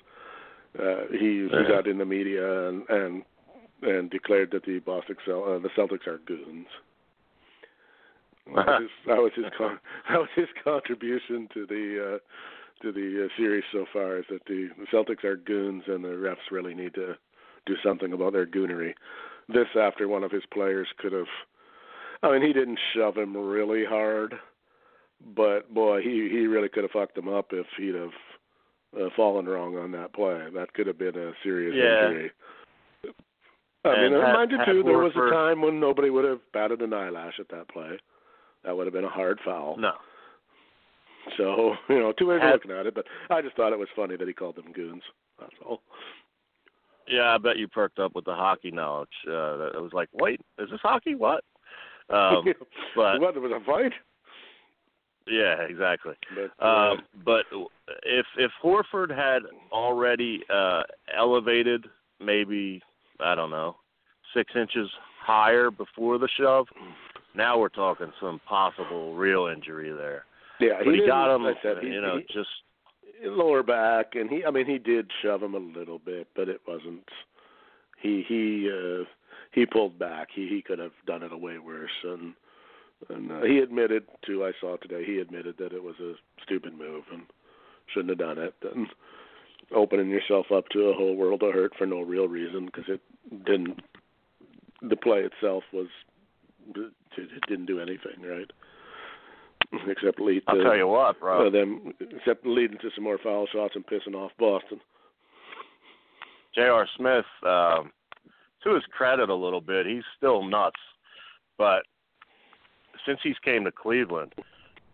Uh, 0.79 1.07
he, 1.11 1.19
he 1.19 1.49
Yeah. 1.51 1.69
got 1.69 1.87
in 1.87 1.99
the 1.99 2.05
media 2.05 2.69
and 2.69 2.89
and 2.89 3.23
and 3.81 4.11
declared 4.11 4.51
that 4.51 4.65
the 4.65 4.81
Boston 4.81 5.17
Cel- 5.25 5.45
uh, 5.45 5.59
the 5.59 5.71
Celtics 5.71 6.07
are 6.07 6.19
goons. 6.27 6.67
That 8.55 8.67
was 8.67 8.81
his, 8.83 8.91
that 9.07 9.17
was 9.19 9.33
his 9.35 9.45
con- 9.57 9.81
that 10.11 10.19
was 10.19 10.29
his 10.35 10.49
contribution 10.63 11.49
to 11.55 11.67
the 11.67 12.15
uh, 12.15 12.19
to 12.83 12.93
the 12.93 13.25
uh, 13.27 13.29
series 13.37 13.65
so 13.73 13.87
far 13.93 14.19
is 14.19 14.25
that 14.31 14.45
the, 14.47 14.69
the 14.79 14.87
Celtics 14.93 15.25
are 15.25 15.37
goons 15.37 15.85
and 15.87 16.05
the 16.05 16.09
refs 16.09 16.51
really 16.51 16.75
need 16.75 16.95
to 16.95 17.15
do 17.67 17.75
something 17.85 18.13
about 18.13 18.33
their 18.33 18.47
goonery. 18.47 18.95
This 19.49 19.67
after 19.81 20.09
one 20.09 20.25
of 20.25 20.31
his 20.31 20.43
players 20.53 20.89
could 20.99 21.13
have 21.13 21.27
I 22.23 22.33
mean 22.33 22.43
he 22.43 22.53
didn't 22.53 22.79
shove 22.95 23.17
him 23.17 23.37
really 23.37 23.85
hard, 23.85 24.35
but 25.37 25.73
boy 25.73 26.01
he 26.03 26.29
he 26.31 26.47
really 26.47 26.69
could 26.69 26.85
have 26.85 26.91
fucked 26.91 27.17
him 27.19 27.29
up 27.29 27.47
if 27.53 27.67
he'd 27.77 27.95
have 27.95 28.11
uh, 28.99 29.09
fallen 29.17 29.47
wrong 29.47 29.77
on 29.77 29.93
that 29.93 30.13
play. 30.15 30.47
That 30.55 30.73
could 30.75 30.87
have 30.87 30.99
been 30.99 31.17
a 31.17 31.33
serious 31.43 31.75
Yeah. 31.77 32.09
injury. 32.09 32.31
I 33.85 33.89
mean, 33.95 34.05
And 34.07 34.15
and 34.15 34.25
had- 34.25 34.33
mind 34.35 34.51
you 34.51 34.59
too, 34.65 34.83
there 34.83 34.99
was 34.99 35.13
a 35.17 35.31
time 35.31 35.63
when 35.63 35.79
nobody 35.81 36.11
would 36.11 36.25
have 36.25 36.41
batted 36.53 36.83
an 36.83 36.93
eyelash 36.93 37.39
at 37.39 37.49
that 37.51 37.69
play. 37.69 37.99
That 38.65 38.77
would 38.77 38.87
have 38.87 38.95
been 38.95 39.05
a 39.05 39.09
hard 39.09 39.39
foul. 39.45 39.77
no, 39.79 39.93
So, 41.37 41.75
you 41.89 41.99
know, 41.99 42.13
two 42.19 42.29
ways 42.29 42.41
of 42.43 42.53
looking 42.53 42.71
at 42.71 42.87
it, 42.87 42.95
but 42.95 43.05
I 43.31 43.43
just 43.43 43.57
thought 43.57 43.73
it 43.73 43.79
was 43.79 43.89
funny 43.95 44.17
that 44.17 44.29
he 44.29 44.35
called 44.35 44.57
them 44.57 44.73
goons. 44.73 45.03
That's 45.39 45.53
all. 45.67 45.83
yeah, 47.07 47.35
I 47.35 47.39
bet 47.39 47.59
you 47.59 47.69
perked 47.69 47.99
up 47.99 48.15
with 48.15 48.25
the 48.25 48.35
hockey 48.35 48.71
knowledge. 48.71 49.09
Uh, 49.27 49.69
it 49.69 49.83
was 49.83 49.93
like, 49.93 50.09
wait, 50.13 50.41
is 50.59 50.71
this 50.71 50.81
hockey? 50.83 51.15
What? 51.15 51.45
Um, 52.11 52.45
but 52.97 53.21
what, 53.21 53.35
there 53.35 53.43
was 53.43 53.53
a 53.53 53.65
fight? 53.65 53.93
yeah, 55.27 55.63
exactly. 55.63 56.15
But, 56.35 56.65
uh, 56.65 56.93
Um, 56.93 57.03
but 57.25 57.45
if 58.05 58.27
if 58.37 58.51
Horford 58.63 59.15
had 59.15 59.43
already 59.73 60.43
uh, 60.53 60.83
elevated, 61.17 61.85
maybe 62.21 62.83
I 63.21 63.35
don't 63.35 63.51
know, 63.51 63.77
six 64.35 64.53
inches 64.57 64.89
higher 65.21 65.71
before 65.71 66.19
the 66.19 66.29
shove, 66.39 66.67
now 67.35 67.59
we're 67.59 67.69
talking 67.69 68.13
some 68.21 68.41
possible 68.49 69.15
real 69.15 69.47
injury 69.47 69.91
there. 69.91 70.25
Yeah, 70.61 70.79
But 70.79 70.87
he, 70.87 70.93
didn't- 70.93 71.09
got 71.09 71.35
him, 71.35 71.47
I 71.47 71.55
said, 71.63 71.79
he, 71.83 71.89
you 71.89 72.01
know, 72.01 72.19
he, 72.19 72.33
just 72.33 72.49
lower 73.25 73.63
back, 73.63 74.15
and 74.15 74.31
he, 74.31 74.45
I 74.45 74.51
mean, 74.51 74.67
he 74.67 74.79
did 74.79 75.11
shove 75.23 75.43
him 75.43 75.55
a 75.55 75.59
little 75.59 75.99
bit, 75.99 76.29
but 76.35 76.49
it 76.49 76.61
wasn't. 76.67 77.09
He 78.01 78.25
he 78.29 78.71
uh, 78.71 79.05
he 79.53 79.67
pulled 79.67 79.99
back. 79.99 80.29
He 80.35 80.49
he 80.49 80.63
could 80.63 80.79
have 80.79 80.93
done 81.07 81.23
it 81.23 81.33
a 81.33 81.37
way 81.37 81.59
worse, 81.59 81.91
and 82.05 82.35
and 83.09 83.33
uh, 83.33 83.43
he 83.43 83.59
admitted 83.59 84.05
to. 84.27 84.45
I 84.45 84.53
saw 84.61 84.77
today. 84.77 85.05
He 85.05 85.19
admitted 85.19 85.57
that 85.59 85.73
it 85.73 85.83
was 85.83 85.97
a 86.01 86.15
stupid 86.43 86.79
move 86.79 87.05
and 87.13 87.23
shouldn't 87.93 88.11
have 88.11 88.19
done 88.19 88.39
it. 88.39 88.55
And 88.75 88.87
opening 89.75 90.09
yourself 90.11 90.47
up 90.55 90.69
to 90.71 90.85
a 90.85 90.95
whole 90.95 91.17
world 91.17 91.43
of 91.43 91.53
hurt 91.53 91.73
for 91.77 91.87
no 91.87 92.03
real 92.03 92.29
reason 92.29 92.67
because 92.67 92.85
it 92.89 93.01
didn't. 93.45 93.81
The 94.83 94.97
play 94.97 95.21
itself 95.21 95.65
was 95.73 95.89
it 96.77 96.93
didn't 97.49 97.67
do 97.67 97.81
anything 97.81 98.23
right, 98.23 98.51
except 99.89 100.21
lead 100.21 100.43
to 100.47 100.53
I'll 100.53 100.63
tell 100.63 100.77
you 100.77 100.87
what, 100.87 101.21
bro. 101.21 101.47
uh, 101.47 101.51
them 101.51 101.93
except 102.01 102.47
leading 102.47 102.79
to 102.79 102.91
some 102.95 103.05
more 103.05 103.19
foul 103.19 103.47
shots 103.53 103.75
and 103.75 103.87
pissing 103.87 104.15
off 104.15 104.33
Boston. 104.39 104.81
J.R. 106.55 106.89
Smith, 106.97 107.25
um, 107.47 107.93
to 108.65 108.75
his 108.75 108.85
credit 108.91 109.29
a 109.29 109.35
little 109.35 109.61
bit, 109.61 109.87
he's 109.87 110.03
still 110.17 110.43
nuts. 110.43 110.81
But 111.57 111.83
since 113.07 113.21
he's 113.23 113.39
came 113.45 113.65
to 113.65 113.73
Cleveland, 113.73 114.35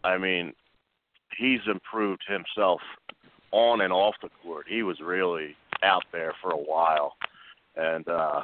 I 0.03 0.18
mean, 0.18 0.53
he's 1.39 1.61
improved 1.66 2.22
himself 2.27 2.81
on 3.53 3.81
and 3.81 3.93
off 3.93 4.14
the 4.22 4.29
court. 4.43 4.66
He 4.68 4.83
was 4.83 5.01
really 5.01 5.57
out 5.83 6.05
there 6.12 6.35
for 6.43 6.51
a 6.51 6.57
while, 6.57 7.14
and 7.77 8.07
uh, 8.09 8.43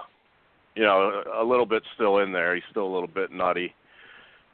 you 0.75 0.83
know, 0.83 1.23
a 1.35 1.45
little 1.45 1.67
bit 1.67 1.83
still 1.95 2.19
in 2.19 2.33
there. 2.33 2.55
He's 2.55 2.65
still 2.71 2.87
a 2.87 2.93
little 2.93 3.09
bit 3.09 3.33
nutty, 3.33 3.75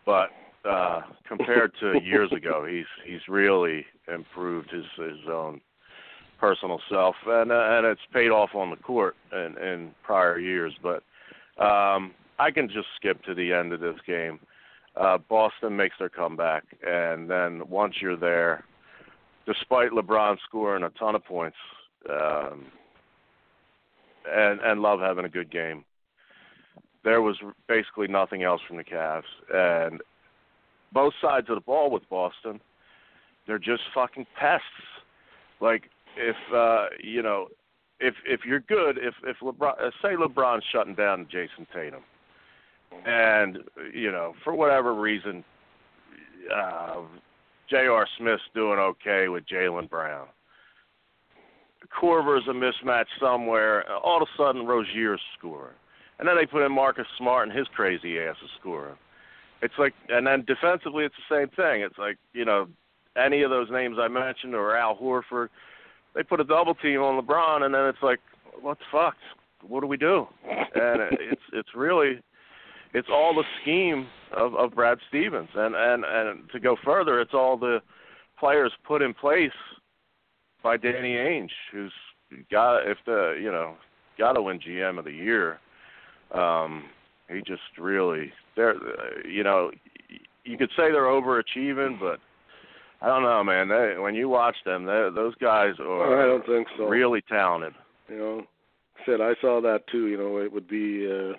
but 0.05 0.31
uh, 0.69 1.03
compared 1.27 1.73
to 1.81 2.01
years 2.03 2.31
ago, 2.33 2.67
he's 2.71 2.87
he's 3.05 3.27
really 3.29 3.87
improved 4.12 4.71
his 4.71 4.85
his 4.97 5.29
own 5.31 5.61
personal 6.39 6.81
self, 6.89 7.17
and 7.27 7.51
uh, 7.51 7.69
and 7.71 7.87
it's 7.87 8.01
paid 8.12 8.31
off 8.31 8.51
on 8.55 8.71
the 8.71 8.77
court 8.77 9.17
in, 9.33 9.57
in 9.59 9.91
prior 10.03 10.39
years. 10.39 10.75
But 10.83 11.03
um, 11.62 12.12
I 12.39 12.51
can 12.51 12.69
just 12.69 12.89
skip 12.97 13.23
to 13.25 13.35
the 13.35 13.53
end 13.53 13.73
of 13.73 13.81
this 13.81 13.97
game. 14.07 14.39
Uh, 14.97 15.19
Boston 15.19 15.77
makes 15.77 15.97
their 15.99 16.09
comeback, 16.09 16.64
and 16.87 17.29
then 17.31 17.62
once 17.69 17.97
you're 18.01 18.17
there, 18.17 18.64
despite 19.45 19.91
LeBron 19.91 20.37
scoring 20.47 20.85
a 20.85 20.91
ton 20.91 21.14
of 21.14 21.25
points, 21.25 21.57
um, 22.11 22.67
and 24.31 24.61
and 24.61 24.81
Love 24.81 25.01
having 25.01 25.25
a 25.25 25.31
good 25.31 25.51
game, 25.51 25.85
there 27.05 27.23
was 27.23 27.37
basically 27.69 28.09
nothing 28.09 28.43
else 28.43 28.61
from 28.67 28.77
the 28.79 28.85
Cavs, 28.85 29.23
and 29.53 30.01
both 30.97 31.12
sides 31.20 31.51
of 31.51 31.57
the 31.57 31.61
ball 31.61 31.90
with 31.90 32.09
Boston, 32.09 32.59
they're 33.47 33.59
just 33.59 33.82
fucking 33.94 34.26
pests. 34.40 34.64
Like 35.61 35.90
if 36.16 36.36
uh, 36.55 36.86
you 37.05 37.22
know, 37.22 37.49
if 38.01 38.14
if 38.24 38.40
you're 38.47 38.61
good, 38.61 38.97
if 38.97 39.12
if 39.24 39.36
LeBron, 39.42 39.78
uh, 39.78 39.90
say 40.01 40.16
LeBron's 40.16 40.64
shutting 40.72 40.94
down 40.94 41.26
Jayson 41.30 41.66
Tatum, 41.74 42.01
and 43.05 43.59
you 43.92 44.11
know 44.11 44.32
for 44.42 44.55
whatever 44.55 44.94
reason, 44.94 45.44
uh, 46.55 47.03
J.R. 47.68 48.09
Smith's 48.16 48.42
doing 48.55 48.78
okay 48.78 49.28
with 49.28 49.44
Jaylen 49.47 49.90
Brown. 49.90 50.28
Korver's 52.01 52.49
a 52.49 52.53
mismatch 52.53 53.05
somewhere. 53.20 53.84
All 53.92 54.22
of 54.22 54.26
a 54.26 54.42
sudden, 54.42 54.66
Rozier's 54.66 55.20
scoring, 55.38 55.76
and 56.18 56.26
then 56.26 56.36
they 56.36 56.47
put 56.47 56.64
in 56.64 56.72
Marcus 56.72 57.07
Smart, 57.18 57.49
and 57.49 57.57
his 57.57 57.68
crazy 57.74 58.18
ass 58.18 58.36
is 58.42 58.51
scoring. 58.59 58.97
It's 59.63 59.75
like, 59.79 59.95
and 60.09 60.27
then 60.27 60.45
defensively, 60.47 61.05
it's 61.05 61.15
the 61.29 61.37
same 61.37 61.49
thing. 61.49 61.83
It's 61.83 61.99
like 61.99 62.19
you 62.33 62.45
know, 62.45 62.69
any 63.17 63.43
of 63.43 63.51
those 63.51 63.71
names 63.71 63.97
I 64.01 64.09
mentioned, 64.09 64.55
or 64.55 64.77
Al 64.77 64.97
Horford, 64.97 65.49
they 66.15 66.23
put 66.23 66.41
a 66.41 66.45
double 66.45 66.75
team 66.75 67.01
on 67.01 67.23
LeBron, 67.23 67.63
and 67.63 67.75
then 67.75 67.87
it's 67.87 68.03
like, 68.03 68.21
what 68.61 68.79
the 68.79 68.85
fuck? 68.93 69.17
What 69.67 69.81
do 69.81 69.87
we 69.87 69.97
do? 69.97 70.27
And 70.45 71.01
it's 71.21 71.43
it's 71.53 71.71
really, 71.75 72.21
it's 72.93 73.09
all 73.11 73.35
the 73.35 73.45
scheme 73.63 74.07
of 74.37 74.55
of 74.55 74.75
Brad 74.75 74.99
Stevens, 75.09 75.49
and 75.55 75.75
and 75.75 76.05
and 76.05 76.51
to 76.51 76.61
go 76.61 76.77
further, 76.85 77.21
it's 77.21 77.35
all 77.35 77.57
the 77.57 77.81
players 78.39 78.73
put 78.87 79.03
in 79.03 79.15
place 79.15 79.51
by 80.63 80.77
Danny 80.77 81.15
Ainge, 81.15 81.51
who's 81.73 81.93
got 82.51 82.87
if 82.87 82.99
the 83.07 83.39
you 83.41 83.51
know 83.51 83.75
got 84.19 84.33
to 84.33 84.43
win 84.43 84.59
GM 84.59 84.99
of 84.99 85.05
the 85.05 85.13
year. 85.13 85.61
Um, 86.33 86.85
he 87.29 87.41
just 87.47 87.63
really 87.79 88.33
they're 88.57 88.75
you 89.27 89.43
know 89.43 89.71
you 90.45 90.57
could 90.57 90.71
say 90.71 90.91
they're 90.91 91.05
overachieving, 91.05 91.99
but 92.01 92.19
I 93.01 93.09
don't 93.09 93.23
know, 93.23 93.45
man. 93.45 93.69
They, 93.69 93.99
when 93.99 94.15
you 94.15 94.29
watch 94.29 94.57
them, 94.65 94.85
they, 94.85 95.09
those 95.15 95.35
guys 95.37 95.75
are. 95.81 96.23
I 96.23 96.27
don't 96.27 96.47
think 96.47 96.69
so. 96.77 96.85
Really 96.87 97.23
talented. 97.29 97.75
You 98.09 98.17
know, 98.17 98.43
said 99.05 99.21
I 99.21 99.35
saw 99.41 99.61
that 99.61 99.87
too. 99.91 100.07
You 100.07 100.17
know, 100.17 100.39
it 100.39 100.53
would 100.53 100.69
be 100.69 101.07
uh, 101.07 101.35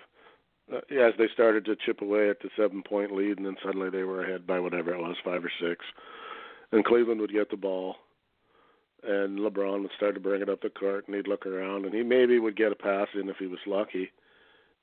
uh, 0.74 0.80
as 0.90 1.14
they 1.18 1.28
started 1.32 1.64
to 1.64 1.76
chip 1.84 2.02
away 2.02 2.30
at 2.30 2.40
the 2.40 2.50
seven-point 2.56 3.14
lead, 3.14 3.38
and 3.38 3.46
then 3.46 3.56
suddenly 3.64 3.90
they 3.90 4.02
were 4.02 4.24
ahead 4.24 4.46
by 4.46 4.60
whatever 4.60 4.94
it 4.94 4.98
was, 4.98 5.16
five 5.24 5.44
or 5.44 5.52
six, 5.60 5.84
and 6.72 6.84
Cleveland 6.84 7.20
would 7.20 7.32
get 7.32 7.50
the 7.50 7.56
ball, 7.56 7.96
and 9.02 9.38
LeBron 9.38 9.82
would 9.82 9.90
start 9.96 10.14
to 10.14 10.20
bring 10.20 10.42
it 10.42 10.48
up 10.48 10.60
the 10.60 10.70
court, 10.70 11.06
and 11.06 11.16
he'd 11.16 11.28
look 11.28 11.46
around, 11.46 11.86
and 11.86 11.94
he 11.94 12.02
maybe 12.02 12.38
would 12.38 12.56
get 12.56 12.72
a 12.72 12.76
pass 12.76 13.08
in 13.14 13.28
if 13.28 13.36
he 13.38 13.46
was 13.46 13.58
lucky. 13.66 14.10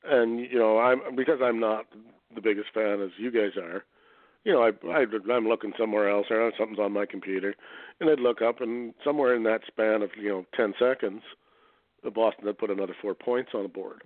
And 0.08 0.40
you 0.40 0.60
know, 0.60 0.80
I'm 0.80 1.16
because 1.16 1.40
I'm 1.44 1.60
not 1.60 1.86
the 2.34 2.42
biggest 2.42 2.68
fan 2.74 3.02
as 3.02 3.12
you 3.18 3.32
guys 3.32 3.58
are 3.58 3.84
you 4.46 4.52
know, 4.54 4.62
I, 4.62 4.70
I 4.90 5.06
I'm 5.34 5.48
looking 5.48 5.74
somewhere 5.78 6.10
else 6.10 6.28
or 6.30 6.52
something's 6.58 6.80
on 6.80 6.94
my 6.94 7.06
computer, 7.06 7.56
and 8.00 8.10
I'd 8.10 8.20
look 8.20 8.42
up, 8.42 8.62
and 8.62 8.94
somewhere 9.04 9.36
in 9.36 9.44
that 9.44 9.62
span 9.68 10.04
of 10.04 10.12
you 10.16 10.30
know 10.30 10.46
ten 10.56 10.74
seconds, 10.80 11.24
the 12.04 12.12
Boston 12.12 12.46
had 12.46 12.60
put 12.60 12.70
another 12.70 12.96
four 13.02 13.16
points 13.16 13.52
on 13.56 13.64
the 13.64 13.70
board, 13.70 14.04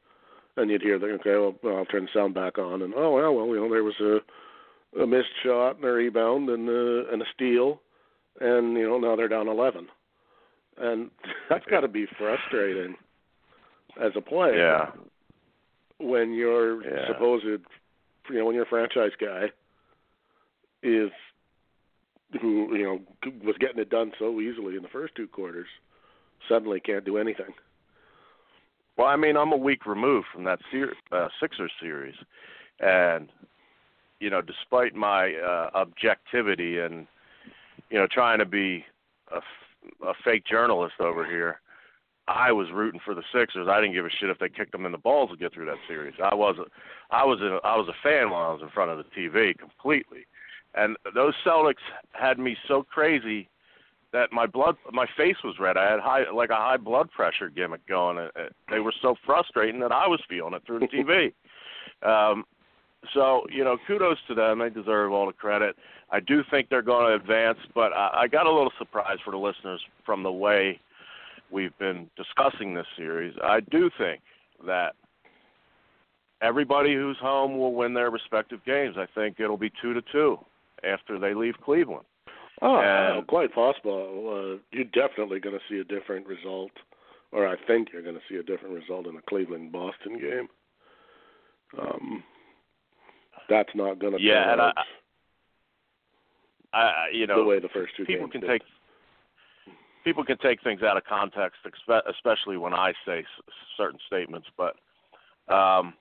and 0.56 0.72
you'd 0.72 0.82
hear 0.82 0.98
the 0.98 1.08
okay, 1.08 1.32
well, 1.32 1.56
well 1.62 1.78
I'll 1.78 1.86
turn 1.86 2.06
the 2.06 2.20
sound 2.20 2.34
back 2.34 2.58
on, 2.58 2.82
and 2.82 2.94
oh 2.96 3.16
well, 3.16 3.36
well 3.36 3.48
you 3.48 3.58
know 3.58 3.70
there 3.70 3.84
was 3.84 4.00
a 4.00 5.02
a 5.02 5.06
missed 5.06 5.28
shot 5.44 5.76
and 5.76 5.86
a 5.86 5.92
rebound 5.92 6.50
and 6.50 6.68
a, 6.70 7.12
and 7.12 7.22
a 7.22 7.26
steal, 7.36 7.82
and 8.40 8.78
you 8.78 8.88
know 8.88 8.98
now 8.98 9.18
they're 9.18 9.28
down 9.28 9.50
eleven, 9.50 9.90
and 10.78 11.12
that's 11.50 11.66
got 11.66 11.82
to 11.82 11.90
be 11.90 12.08
frustrating 12.18 12.96
as 14.02 14.14
a 14.16 14.22
player. 14.22 14.58
Yeah. 14.58 14.92
When 16.00 16.34
you're 16.34 16.84
yeah. 16.84 17.08
supposed, 17.08 17.46
you 17.46 17.60
know, 18.32 18.46
when 18.46 18.56
you're 18.56 18.66
franchise 18.66 19.12
guy 19.20 19.52
is 20.82 21.12
who 22.42 22.76
you 22.76 22.84
know 22.84 23.02
was 23.44 23.56
getting 23.60 23.80
it 23.80 23.90
done 23.90 24.12
so 24.20 24.40
easily 24.40 24.76
in 24.76 24.84
the 24.84 24.90
first 24.90 25.16
two 25.16 25.28
quarters 25.28 25.68
suddenly 26.48 26.80
can't 26.80 27.04
do 27.04 27.18
anything. 27.18 27.54
Well, 28.98 29.08
I 29.08 29.16
mean, 29.16 29.38
I'm 29.38 29.52
a 29.52 29.58
week 29.58 29.86
removed 29.86 30.28
from 30.34 30.44
that 30.44 30.60
ser- 30.72 30.94
uh, 31.12 31.30
Sixers 31.40 31.72
series, 31.82 32.16
and 32.80 33.30
you 34.20 34.30
know, 34.30 34.42
despite 34.42 34.96
my 34.96 35.34
uh, 35.36 35.70
objectivity 35.74 36.80
and 36.80 37.08
you 37.90 37.98
know 37.98 38.08
trying 38.12 38.40
to 38.40 38.46
be 38.46 38.86
a, 39.32 39.38
f- 39.38 40.08
a 40.08 40.14
fake 40.24 40.46
journalist 40.46 40.96
over 41.00 41.26
here, 41.26 41.62
I 42.30 42.52
was 42.52 42.68
rooting 42.72 43.00
for 43.04 43.16
the 43.16 43.24
Sixers. 43.34 43.68
I 43.68 43.82
didn't 43.82 43.96
give 43.96 44.06
a 44.06 44.10
shit 44.10 44.30
if 44.30 44.38
they 44.38 44.50
kicked 44.50 44.72
them 44.72 44.86
in 44.86 44.92
the 44.92 45.00
balls 45.00 45.32
to 45.32 45.38
get 45.38 45.52
through 45.52 45.66
that 45.66 45.80
series. 45.88 46.14
I 46.24 46.36
wasn't. 46.36 46.68
I 47.10 47.26
was 47.26 47.42
a, 47.42 47.60
I 47.66 47.76
was 47.76 47.88
a 47.88 47.98
fan 48.04 48.30
while 48.30 48.52
I 48.52 48.54
was 48.54 48.62
in 48.62 48.70
front 48.70 48.92
of 48.92 48.98
the 48.98 49.06
TV 49.20 49.58
completely. 49.58 50.28
And 50.76 50.96
those 51.16 51.34
Celtics 51.44 51.82
had 52.12 52.38
me 52.38 52.56
so 52.68 52.84
crazy 52.84 53.50
that 54.14 54.32
my 54.32 54.46
blood, 54.46 54.76
my 54.92 55.08
face 55.18 55.38
was 55.44 55.56
red. 55.60 55.76
I 55.76 55.90
had 55.90 56.00
high, 56.00 56.30
like 56.32 56.52
a 56.52 56.56
high 56.56 56.78
blood 56.78 57.10
pressure 57.10 57.50
gimmick 57.50 57.86
going. 57.88 58.20
And 58.20 58.30
They 58.70 58.80
were 58.80 58.94
so 59.02 59.16
frustrating 59.26 59.80
that 59.82 59.92
I 59.92 60.08
was 60.08 60.22
feeling 60.30 60.54
it 60.54 60.62
through 60.68 60.80
the 60.80 60.88
TV. 60.88 61.34
um, 62.08 62.46
so 63.16 63.48
you 63.52 63.64
know, 63.64 63.78
kudos 63.88 64.18
to 64.28 64.36
them. 64.36 64.60
They 64.60 64.70
deserve 64.70 65.12
all 65.12 65.26
the 65.26 65.34
credit. 65.34 65.76
I 66.12 66.20
do 66.20 66.44
think 66.52 66.70
they're 66.70 66.84
going 66.84 67.08
to 67.08 67.16
advance, 67.16 67.58
but 67.74 67.92
I, 67.94 68.22
I 68.22 68.28
got 68.28 68.46
a 68.46 68.52
little 68.52 68.72
surprised 68.78 69.22
for 69.26 69.32
the 69.32 69.38
listeners 69.38 69.82
from 70.06 70.22
the 70.22 70.32
way 70.32 70.80
we've 71.52 71.78
been 71.80 72.10
discussing 72.16 72.74
this 72.74 72.88
series. 72.98 73.34
I 73.44 73.60
do 73.60 73.90
think 73.98 74.22
that 74.66 74.96
everybody 76.42 76.94
who's 76.94 77.18
home 77.18 77.58
will 77.58 77.74
win 77.74 77.94
their 77.94 78.10
respective 78.10 78.64
games. 78.66 78.96
I 78.98 79.08
think 79.16 79.40
it'll 79.40 79.58
be 79.58 79.72
two 79.82 79.94
to 79.94 80.02
two 80.12 80.38
after 80.84 81.20
they 81.20 81.34
leave 81.34 81.56
Cleveland. 81.64 82.06
Oh, 82.62 82.78
and, 82.78 83.26
quite 83.28 83.54
possible. 83.54 84.58
Uh, 84.58 84.60
you're 84.72 84.86
definitely 84.86 85.40
going 85.40 85.58
to 85.58 85.64
see 85.70 85.80
a 85.80 85.84
different 85.84 86.28
result, 86.28 86.72
or 87.32 87.48
I 87.48 87.56
think 87.68 87.90
you're 87.94 88.02
going 88.02 88.16
to 88.16 88.22
see 88.30 88.36
a 88.36 88.44
different 88.44 88.76
result 88.76 89.08
in 89.08 89.16
a 89.16 89.22
Cleveland 89.30 89.72
Boston 89.72 90.20
game. 90.20 90.48
Um, 91.80 92.24
that's 93.50 93.70
not 93.76 94.00
going 94.00 94.18
to 94.18 94.22
yeah, 94.22 94.52
and 94.52 94.62
I, 94.62 94.72
I, 96.74 97.08
you 97.14 97.28
know, 97.28 97.38
the 97.38 97.46
way 97.46 97.60
the 97.60 97.70
first 97.70 97.94
two 97.96 98.06
people 98.06 98.28
games 98.28 98.32
can 98.34 98.42
did. 98.42 98.48
take 98.48 98.62
people 100.10 100.26
can 100.26 100.40
take 100.40 100.60
things 100.64 100.82
out 100.82 100.98
of 100.98 101.04
context, 101.06 101.60
especially 102.10 102.58
when 102.58 102.74
I 102.74 102.94
say 103.06 103.24
certain 103.78 104.00
statements. 104.08 104.48
But 104.58 104.76
um, 105.54 105.94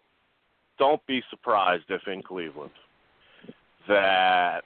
don't 0.78 1.06
be 1.06 1.22
surprised 1.28 1.84
if 1.90 2.00
in 2.06 2.22
Cleveland 2.22 2.70
that 3.86 4.62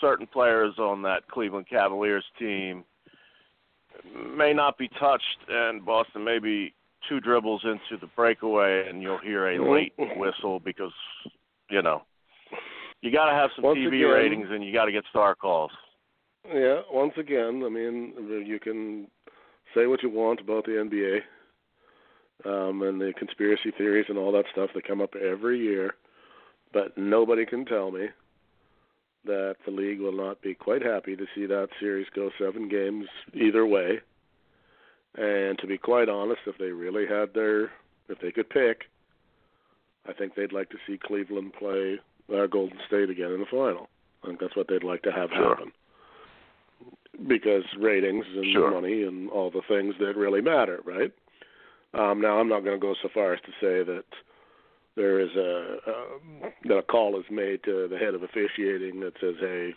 certain 0.00 0.26
players 0.26 0.74
on 0.78 1.02
that 1.02 1.28
Cleveland 1.28 1.66
Cavaliers 1.70 2.24
team 2.36 2.82
may 4.36 4.52
not 4.52 4.76
be 4.76 4.88
touched, 4.98 5.38
and 5.48 5.84
Boston 5.84 6.24
may 6.24 6.40
be 6.40 6.74
two 7.08 7.20
dribbles 7.20 7.62
into 7.64 8.00
the 8.00 8.08
breakaway, 8.16 8.88
and 8.88 9.02
you'll 9.02 9.18
hear 9.18 9.50
a 9.50 9.72
late 9.72 9.92
whistle 10.16 10.58
because 10.58 10.92
you 11.70 11.80
know 11.80 12.02
you 13.02 13.12
got 13.12 13.26
to 13.26 13.36
have 13.36 13.50
some 13.54 13.62
Once 13.62 13.78
TV 13.78 13.98
again- 13.98 14.08
ratings, 14.08 14.48
and 14.50 14.64
you 14.64 14.72
got 14.72 14.86
to 14.86 14.92
get 14.92 15.04
star 15.10 15.36
calls. 15.36 15.70
Yeah, 16.52 16.82
once 16.90 17.14
again, 17.16 17.62
I 17.64 17.68
mean, 17.68 18.12
you 18.46 18.58
can 18.60 19.06
say 19.74 19.86
what 19.86 20.02
you 20.02 20.10
want 20.10 20.40
about 20.40 20.64
the 20.66 20.72
NBA 20.72 21.20
um, 22.44 22.82
and 22.82 23.00
the 23.00 23.12
conspiracy 23.18 23.70
theories 23.76 24.06
and 24.08 24.18
all 24.18 24.32
that 24.32 24.44
stuff 24.52 24.70
that 24.74 24.86
come 24.86 25.00
up 25.00 25.14
every 25.16 25.58
year, 25.58 25.94
but 26.72 26.96
nobody 26.98 27.46
can 27.46 27.64
tell 27.64 27.90
me 27.90 28.08
that 29.24 29.56
the 29.64 29.70
league 29.70 30.00
will 30.00 30.12
not 30.12 30.42
be 30.42 30.52
quite 30.54 30.82
happy 30.82 31.16
to 31.16 31.24
see 31.34 31.46
that 31.46 31.68
series 31.80 32.06
go 32.14 32.30
seven 32.38 32.68
games 32.68 33.06
either 33.32 33.64
way. 33.64 34.00
And 35.16 35.58
to 35.60 35.66
be 35.66 35.78
quite 35.78 36.08
honest, 36.10 36.40
if 36.46 36.58
they 36.58 36.72
really 36.72 37.06
had 37.06 37.32
their, 37.32 37.64
if 38.08 38.18
they 38.20 38.32
could 38.32 38.50
pick, 38.50 38.82
I 40.06 40.12
think 40.12 40.34
they'd 40.34 40.52
like 40.52 40.68
to 40.70 40.76
see 40.86 40.98
Cleveland 41.02 41.52
play 41.58 41.98
uh, 42.34 42.46
Golden 42.46 42.78
State 42.86 43.08
again 43.08 43.32
in 43.32 43.40
the 43.40 43.46
final. 43.50 43.88
I 44.22 44.26
think 44.26 44.40
that's 44.40 44.56
what 44.56 44.68
they'd 44.68 44.84
like 44.84 45.02
to 45.02 45.12
have 45.12 45.30
Sure. 45.30 45.54
happen. 45.56 45.72
Because 47.28 47.64
ratings 47.78 48.24
and 48.34 48.52
Sure. 48.52 48.70
money 48.70 49.02
and 49.04 49.30
all 49.30 49.50
the 49.50 49.62
things 49.68 49.94
that 50.00 50.16
really 50.16 50.40
matter, 50.40 50.80
right? 50.84 51.12
Um, 51.94 52.20
now, 52.20 52.38
I'm 52.40 52.48
not 52.48 52.64
going 52.64 52.78
to 52.78 52.84
go 52.84 52.94
so 53.00 53.08
far 53.14 53.32
as 53.34 53.40
to 53.42 53.52
say 53.60 53.84
that 53.84 54.04
there 54.96 55.20
is 55.20 55.30
a 55.36 55.78
um, 55.86 56.52
that 56.64 56.76
a 56.78 56.82
call 56.82 57.18
is 57.18 57.24
made 57.30 57.62
to 57.64 57.86
the 57.88 57.96
head 57.98 58.14
of 58.14 58.22
officiating 58.24 58.98
that 59.00 59.14
says, 59.20 59.36
"Hey, 59.38 59.74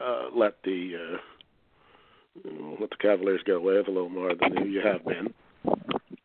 uh, 0.00 0.28
let 0.34 0.60
the 0.64 0.96
uh, 0.96 2.50
let 2.80 2.90
the 2.90 2.96
Cavaliers 2.96 3.42
get 3.44 3.56
away 3.56 3.76
with 3.76 3.86
a 3.88 3.92
little 3.92 4.08
more 4.08 4.34
than 4.34 4.70
you 4.70 4.80
have 4.80 5.04
been." 5.04 5.32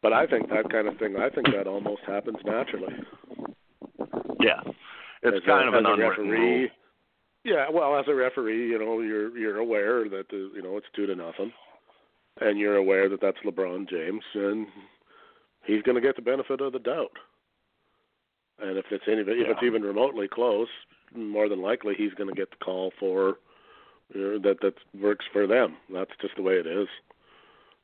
But 0.02 0.14
I 0.14 0.26
think 0.26 0.50
that 0.50 0.70
kind 0.72 0.88
of 0.88 0.98
thing. 0.98 1.18
I 1.18 1.30
think 1.30 1.48
that 1.54 1.68
almost 1.68 2.02
happens 2.08 2.38
naturally. 2.44 2.94
Yeah, 4.40 4.62
it's 5.22 5.38
As 5.38 5.44
a- 5.44 5.46
kind 5.46 5.68
of 5.68 5.74
an 5.76 5.86
a 5.86 5.94
unwritten 5.94 6.30
referee, 6.30 6.60
rule. 6.62 6.68
Yeah, 7.48 7.68
well, 7.72 7.98
as 7.98 8.04
a 8.10 8.14
referee, 8.14 8.68
you 8.68 8.78
know, 8.78 9.00
you're 9.00 9.38
you're 9.38 9.60
aware 9.60 10.10
that 10.10 10.28
the, 10.30 10.52
you 10.54 10.62
know 10.62 10.76
it's 10.76 10.88
two 10.94 11.06
to 11.06 11.16
nothing, 11.16 11.54
and 12.42 12.60
you're 12.60 12.76
aware 12.76 13.08
that 13.08 13.22
that's 13.22 13.38
LeBron 13.46 13.90
James, 13.90 14.24
and 14.34 14.68
he's 15.64 15.82
going 15.84 15.96
to 15.96 16.02
get 16.02 16.18
the 16.18 16.22
benefit 16.22 16.60
of 16.60 16.74
the 16.74 16.80
doubt. 16.80 17.14
And 18.60 18.78
if 18.78 18.88
it's 18.92 19.06
any, 19.08 19.22
if 19.22 19.48
it's 19.48 19.64
even 19.64 19.82
remotely 19.82 20.28
close, 20.28 20.68
more 21.16 21.48
than 21.48 21.62
likely 21.62 21.96
he's 21.98 22.14
going 22.16 22.30
to 22.30 22.36
get 22.36 22.50
the 22.50 22.58
call 22.58 22.92
for 23.00 23.38
you 24.14 24.22
know, 24.22 24.40
that 24.40 24.60
that 24.60 24.74
works 25.02 25.24
for 25.32 25.48
them. 25.48 25.78
That's 25.90 26.12
just 26.20 26.36
the 26.36 26.42
way 26.42 26.56
it 26.56 26.68
is. 26.68 26.90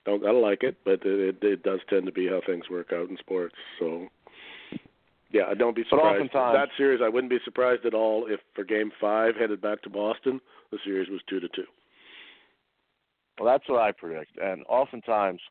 Don't 0.03 0.21
gotta 0.21 0.39
like 0.39 0.63
it, 0.63 0.75
but 0.83 1.05
it, 1.05 1.37
it 1.41 1.47
it 1.47 1.63
does 1.63 1.79
tend 1.89 2.05
to 2.07 2.11
be 2.11 2.27
how 2.27 2.41
things 2.45 2.69
work 2.69 2.91
out 2.91 3.09
in 3.09 3.15
sports. 3.15 3.55
So. 3.79 4.09
Yeah, 5.33 5.47
I 5.49 5.55
don't 5.55 5.75
be 5.75 5.81
But 5.81 5.89
surprised. 5.89 6.21
oftentimes- 6.21 6.53
that 6.53 6.77
series, 6.77 7.01
I 7.01 7.09
wouldn't 7.09 7.31
be 7.31 7.39
surprised 7.39 7.85
at 7.85 7.95
all 7.95 8.27
if 8.27 8.39
for 8.53 8.63
Game 8.63 8.91
Five 9.01 9.35
headed 9.35 9.59
back 9.61 9.81
to 9.81 9.89
Boston, 9.89 10.39
the 10.69 10.77
series 10.85 11.09
was 11.09 11.21
two 11.23 11.39
to 11.39 11.49
two. 11.49 11.67
Well, 13.39 13.51
that's 13.51 13.67
what 13.67 13.81
I 13.81 13.91
predict. 13.91 14.37
And 14.37 14.63
oftentimes, 14.69 15.41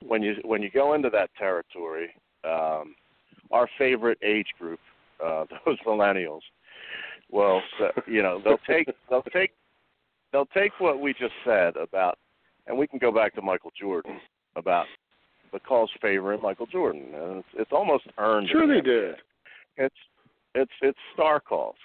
when 0.00 0.22
you 0.22 0.36
when 0.44 0.62
you 0.62 0.70
go 0.70 0.94
into 0.94 1.10
that 1.10 1.34
territory, 1.34 2.14
um, 2.42 2.96
our 3.50 3.68
favorite 3.76 4.18
age 4.22 4.48
group, 4.58 4.80
uh, 5.22 5.44
those 5.66 5.78
millennials, 5.80 6.40
well, 7.30 7.62
you 8.06 8.22
know, 8.22 8.40
they'll 8.40 8.56
take 8.66 8.88
they'll 9.10 9.22
take 9.24 9.52
they'll 10.32 10.46
take 10.46 10.72
what 10.80 11.00
we 11.00 11.12
just 11.12 11.34
said 11.44 11.76
about, 11.76 12.18
and 12.66 12.78
we 12.78 12.86
can 12.86 12.98
go 12.98 13.12
back 13.12 13.34
to 13.34 13.42
Michael 13.42 13.72
Jordan 13.78 14.18
about 14.56 14.86
the 15.52 15.60
calls 15.60 15.90
favoring 16.00 16.40
Michael 16.42 16.66
Jordan, 16.66 17.06
and 17.14 17.38
it's, 17.38 17.48
it's 17.54 17.72
almost 17.72 18.04
earned. 18.18 18.48
Sure, 18.50 18.66
they 18.66 18.80
did. 18.80 19.16
It's 19.76 19.94
it's 20.54 20.72
it's 20.82 20.98
star 21.14 21.40
calls, 21.40 21.76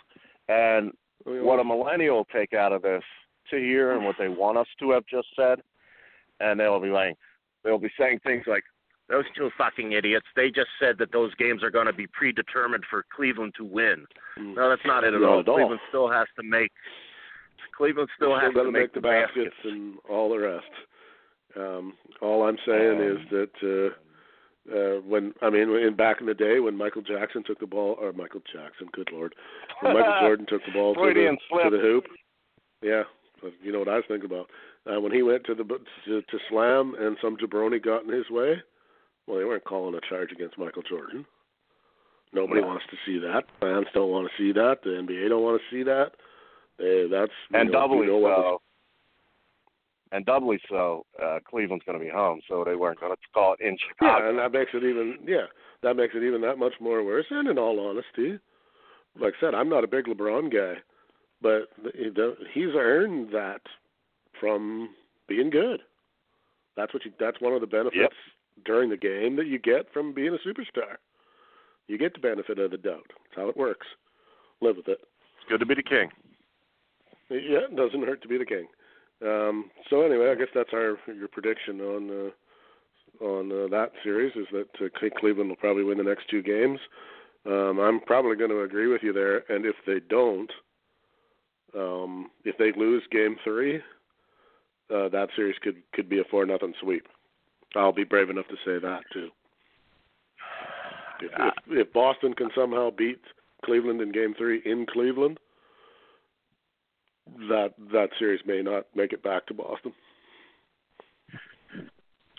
and 0.48 0.92
I 1.28 1.42
what 1.42 1.60
a 1.60 1.64
millennial 1.64 2.18
will 2.18 2.26
take 2.26 2.54
out 2.54 2.72
of 2.74 2.82
this 2.82 3.04
to 3.50 3.58
hear 3.58 3.94
and 3.94 4.06
what 4.06 4.16
they 4.18 4.30
want 4.30 4.58
us 4.58 4.68
to 4.80 4.92
have 4.92 5.06
just 5.06 5.28
said, 5.36 5.60
and 6.40 6.60
they'll 6.60 6.80
be 6.80 6.90
like, 6.90 7.16
they'll 7.64 7.78
be 7.78 7.92
saying 8.00 8.20
things 8.24 8.44
like, 8.48 8.64
"Those 9.10 9.26
two 9.38 9.50
fucking 9.58 9.92
idiots! 9.92 10.26
They 10.36 10.50
just 10.50 10.70
said 10.80 10.98
that 11.00 11.12
those 11.12 11.34
games 11.36 11.64
are 11.64 11.72
going 11.72 11.88
to 11.88 11.94
be 11.94 12.08
predetermined 12.08 12.84
for 12.90 13.06
Cleveland 13.16 13.54
to 13.58 13.64
win." 13.64 14.06
Mm. 14.40 14.56
No, 14.56 14.70
that's 14.70 14.82
not 14.86 15.04
it 15.04 15.14
at 15.14 15.22
Not 15.22 15.30
all. 15.30 15.40
at 15.42 15.48
all. 15.48 15.56
Cleveland 15.56 15.82
still 15.90 16.12
has 16.12 16.28
to 16.38 16.44
make. 16.44 16.72
Cleveland 17.78 18.10
still 18.16 18.38
Still 18.38 18.40
has 18.40 18.54
to 18.54 18.72
make, 18.72 18.94
the 18.94 19.00
the 19.02 19.08
baskets 19.08 19.56
and 19.64 19.96
all 20.10 20.30
the 20.30 20.38
rest. 20.38 20.66
Um, 21.56 21.94
all 22.22 22.44
I'm 22.48 22.58
saying 22.66 23.00
is 23.02 23.18
Um, 23.18 23.28
that 23.32 23.94
uh, 24.72 24.74
uh, 24.76 25.02
when 25.02 25.34
I 25.42 25.50
mean, 25.50 25.70
in 25.76 25.96
back 25.96 26.20
in 26.22 26.28
the 26.28 26.34
day 26.34 26.60
when 26.60 26.76
Michael 26.78 27.02
Jackson 27.02 27.44
took 27.44 27.60
the 27.60 27.68
ball, 27.68 27.98
or 28.00 28.14
Michael 28.14 28.42
Jackson, 28.52 28.88
good 28.94 29.10
lord, 29.12 29.36
when 29.82 29.94
Michael 29.94 30.18
Jordan 30.22 30.46
took 30.48 30.62
the 30.66 30.72
ball 30.72 30.96
to 30.96 31.02
the, 31.14 31.38
slip. 31.50 31.64
to 31.64 31.70
the 31.70 31.82
hoop, 31.82 32.06
yeah, 32.82 33.04
you 33.62 33.72
know 33.72 33.80
what 33.80 33.90
I 33.90 33.96
was 33.98 34.06
thinking 34.08 34.30
about. 34.32 34.50
Uh, 34.92 35.00
when 35.00 35.12
he 35.14 35.22
went 35.22 35.46
to 35.46 35.56
the 35.56 35.64
to, 35.64 36.22
to 36.22 36.40
slam 36.50 36.96
and 37.00 37.18
some 37.22 37.38
jabroni 37.38 37.82
got 37.84 38.04
in 38.04 38.10
his 38.12 38.30
way, 38.30 38.62
well, 39.28 39.38
they 39.38 39.46
weren't 39.46 39.64
calling 39.66 39.96
a 39.96 40.02
charge 40.10 40.32
against 40.32 40.58
Michael 40.58 40.84
Jordan. 40.84 41.26
Nobody 42.34 42.62
No. 42.62 42.68
wants 42.68 42.86
to 42.90 42.98
see 43.06 43.20
that. 43.20 43.44
Fans 43.62 43.86
don't 43.94 44.10
want 44.10 44.28
to 44.28 44.34
see 44.42 44.52
that. 44.54 44.78
The 44.84 44.90
NBA 44.90 45.30
don't 45.30 45.44
want 45.44 45.62
to 45.62 45.76
see 45.76 45.84
that. 45.84 46.14
Uh, 46.80 47.08
that's 47.12 47.32
and 47.54 47.70
know, 47.70 47.80
doubly 47.80 48.08
you 48.08 48.20
know 48.20 48.24
so. 48.24 48.62
And 50.14 50.24
doubly 50.28 50.60
so, 50.70 51.08
uh, 51.22 51.40
Cleveland's 51.50 51.84
going 51.86 51.98
to 51.98 52.06
be 52.06 52.12
home, 52.12 52.40
so 52.48 52.64
they 52.64 52.76
weren't 52.76 53.00
going 53.00 53.12
to 53.12 53.18
call 53.34 53.56
it 53.60 53.66
in 53.66 53.76
Chicago. 53.90 54.24
Yeah, 54.24 54.30
and 54.30 54.38
that 54.38 54.52
makes 54.52 54.70
it 54.76 54.84
even 54.84 55.18
yeah, 55.26 55.48
that 55.82 55.96
makes 55.96 56.14
it 56.16 56.22
even 56.22 56.40
that 56.42 56.60
much 56.60 56.74
more 56.80 57.04
worse. 57.04 57.26
And 57.32 57.48
in 57.48 57.58
all 57.58 57.80
honesty, 57.80 58.40
like 59.20 59.34
I 59.38 59.40
said, 59.40 59.56
I'm 59.56 59.70
not 59.70 59.84
a 59.84 59.88
big 59.88 60.06
LeBron 60.06 60.54
guy, 60.54 60.80
but 61.42 61.70
he's 62.54 62.76
earned 62.76 63.30
that 63.34 63.62
from 64.40 64.90
being 65.28 65.50
good. 65.50 65.80
That's 66.78 66.94
what 66.94 67.04
you. 67.06 67.12
That's 67.20 67.42
one 67.42 67.54
of 67.54 67.62
the 67.62 67.68
benefits 67.68 67.98
Yep. 67.98 68.66
during 68.66 68.90
the 68.92 68.98
game 68.98 69.36
that 69.38 69.48
you 69.48 69.58
get 69.58 69.92
from 69.92 70.14
being 70.14 70.36
a 70.36 70.48
superstar. 70.48 70.98
You 71.88 71.98
get 71.98 72.14
the 72.14 72.20
benefit 72.20 72.60
of 72.60 72.70
the 72.70 72.78
doubt. 72.78 73.08
That's 73.08 73.36
how 73.36 73.50
it 73.50 73.58
works. 73.58 73.88
Live 74.62 74.78
with 74.78 74.88
it. 74.90 75.00
It's 75.02 75.50
good 75.50 75.60
to 75.60 75.66
be 75.66 75.74
the 75.74 75.82
king. 75.82 76.10
Yeah, 77.32 77.66
it 77.66 77.76
doesn't 77.76 78.06
hurt 78.06 78.22
to 78.22 78.28
be 78.28 78.38
the 78.38 78.46
king. 78.46 78.68
Um, 79.24 79.70
so 79.90 80.02
anyway, 80.02 80.32
I 80.32 80.36
guess 80.36 80.50
that's 80.54 80.74
our 80.74 80.98
your 81.08 81.30
prediction 81.30 81.80
on 81.80 82.10
uh, 82.10 83.24
on 83.24 83.52
uh, 83.52 83.68
that 83.70 83.92
series 84.04 84.36
is 84.36 84.48
that 84.52 84.86
uh, 84.86 85.10
Cleveland 85.20 85.50
will 85.50 85.56
probably 85.56 85.84
win 85.84 85.98
the 85.98 86.04
next 86.04 86.30
two 86.30 86.42
games. 86.42 86.80
Um, 87.46 87.80
I'm 87.80 88.00
probably 88.02 88.36
going 88.36 88.50
to 88.50 88.62
agree 88.62 88.88
with 88.88 89.02
you 89.04 89.14
there, 89.14 89.44
and 89.50 89.66
if 89.66 89.76
they 89.86 90.00
don't, 90.10 90.52
um, 91.78 92.32
if 92.44 92.58
they 92.58 92.72
lose 92.78 93.04
Game 93.12 93.38
Three, 93.44 93.78
uh, 94.94 95.10
that 95.10 95.30
series 95.36 95.56
could 95.62 95.78
could 95.94 96.10
be 96.10 96.20
a 96.20 96.24
four 96.30 96.46
nothing 96.46 96.74
sweep. 96.82 97.06
I'll 97.76 97.94
be 97.94 98.04
brave 98.04 98.30
enough 98.30 98.48
to 98.48 98.56
say 98.66 98.80
that 98.80 99.02
too. 99.14 99.30
If, 101.22 101.32
if, 101.40 101.54
if 101.88 101.94
Boston 101.94 102.34
can 102.34 102.50
somehow 102.56 102.90
beat 102.92 103.22
Cleveland 103.64 104.02
in 104.02 104.12
Game 104.12 104.34
Three 104.38 104.62
in 104.66 104.86
Cleveland, 104.86 105.40
that 107.50 107.74
that 107.92 108.10
series 108.20 108.42
may 108.46 108.62
not 108.62 108.86
make 108.96 109.14
it 109.14 109.24
back 109.24 109.46
to 109.48 109.54
Boston. 109.54 109.94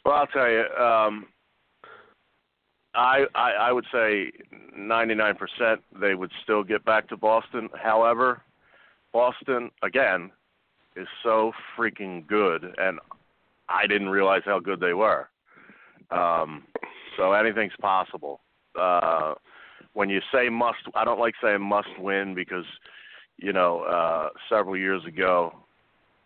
Well, 0.04 0.14
I'll 0.14 0.26
tell 0.26 0.50
you, 0.50 0.64
um, 0.82 1.26
I, 2.94 3.24
I 3.34 3.50
I 3.52 3.72
would 3.72 3.86
say 3.92 4.30
99% 4.78 5.78
they 6.00 6.14
would 6.14 6.30
still 6.42 6.62
get 6.62 6.84
back 6.84 7.08
to 7.08 7.16
Boston. 7.16 7.68
However, 7.74 8.42
Boston 9.12 9.70
again 9.82 10.30
is 10.96 11.08
so 11.22 11.52
freaking 11.76 12.26
good, 12.26 12.74
and 12.78 12.98
I 13.68 13.86
didn't 13.86 14.10
realize 14.10 14.42
how 14.44 14.60
good 14.60 14.80
they 14.80 14.94
were. 14.94 15.28
Um, 16.10 16.64
so 17.16 17.32
anything's 17.32 17.72
possible. 17.80 18.40
Uh, 18.78 19.34
when 19.94 20.10
you 20.10 20.20
say 20.32 20.48
must, 20.48 20.78
I 20.94 21.04
don't 21.04 21.18
like 21.20 21.34
saying 21.42 21.62
must 21.62 21.88
win 21.98 22.34
because 22.34 22.64
you 23.38 23.52
know 23.52 23.80
uh, 23.80 24.28
several 24.48 24.76
years 24.76 25.04
ago, 25.06 25.54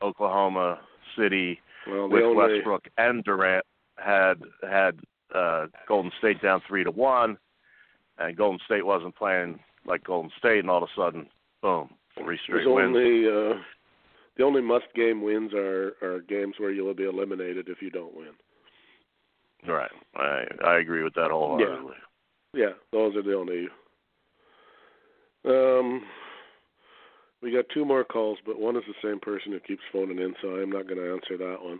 Oklahoma 0.02 0.80
City 1.16 1.60
Well, 1.86 2.08
with 2.08 2.22
only 2.22 2.36
Westbrook 2.36 2.88
and 2.96 3.24
Durant 3.24 3.64
had 3.96 4.42
had 4.68 5.00
uh, 5.34 5.66
Golden 5.86 6.12
State 6.18 6.40
down 6.42 6.62
three 6.66 6.84
to 6.84 6.90
one, 6.90 7.38
and 8.18 8.36
Golden 8.36 8.60
State 8.64 8.84
wasn't 8.86 9.16
playing 9.16 9.58
like 9.84 10.04
Golden 10.04 10.30
State, 10.38 10.60
and 10.60 10.70
all 10.70 10.82
of 10.82 10.88
a 10.88 11.00
sudden, 11.00 11.26
boom, 11.62 11.90
three 12.18 12.38
straight 12.42 12.64
there's 12.64 12.66
wins. 12.66 12.96
only 12.96 13.26
uh, 13.26 13.60
the 14.36 14.44
only 14.44 14.62
must 14.62 14.86
game 14.94 15.22
wins 15.22 15.52
are 15.54 15.94
are 16.02 16.20
games 16.28 16.54
where 16.58 16.70
you'll 16.70 16.94
be 16.94 17.04
eliminated 17.04 17.68
if 17.68 17.82
you 17.82 17.90
don't 17.90 18.16
win. 18.16 18.30
Right, 19.66 19.90
I 20.14 20.44
I 20.64 20.78
agree 20.78 21.02
with 21.02 21.14
that 21.14 21.30
wholeheartedly. 21.30 21.96
Yeah, 22.54 22.72
those 22.92 23.16
are 23.16 23.22
the 23.22 23.34
only. 23.34 23.68
Um, 25.44 26.02
we 27.42 27.52
got 27.52 27.64
two 27.72 27.84
more 27.84 28.04
calls, 28.04 28.38
but 28.44 28.60
one 28.60 28.76
is 28.76 28.82
the 28.86 29.08
same 29.08 29.20
person 29.20 29.52
who 29.52 29.60
keeps 29.60 29.82
phoning 29.92 30.18
in, 30.18 30.34
so 30.42 30.48
I'm 30.48 30.70
not 30.70 30.88
going 30.88 30.98
to 30.98 31.12
answer 31.12 31.36
that 31.38 31.62
one. 31.62 31.78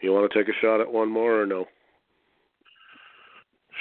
You 0.00 0.12
want 0.12 0.30
to 0.30 0.38
take 0.38 0.48
a 0.48 0.58
shot 0.60 0.80
at 0.80 0.92
one 0.92 1.08
more 1.08 1.42
or 1.42 1.46
no? 1.46 1.66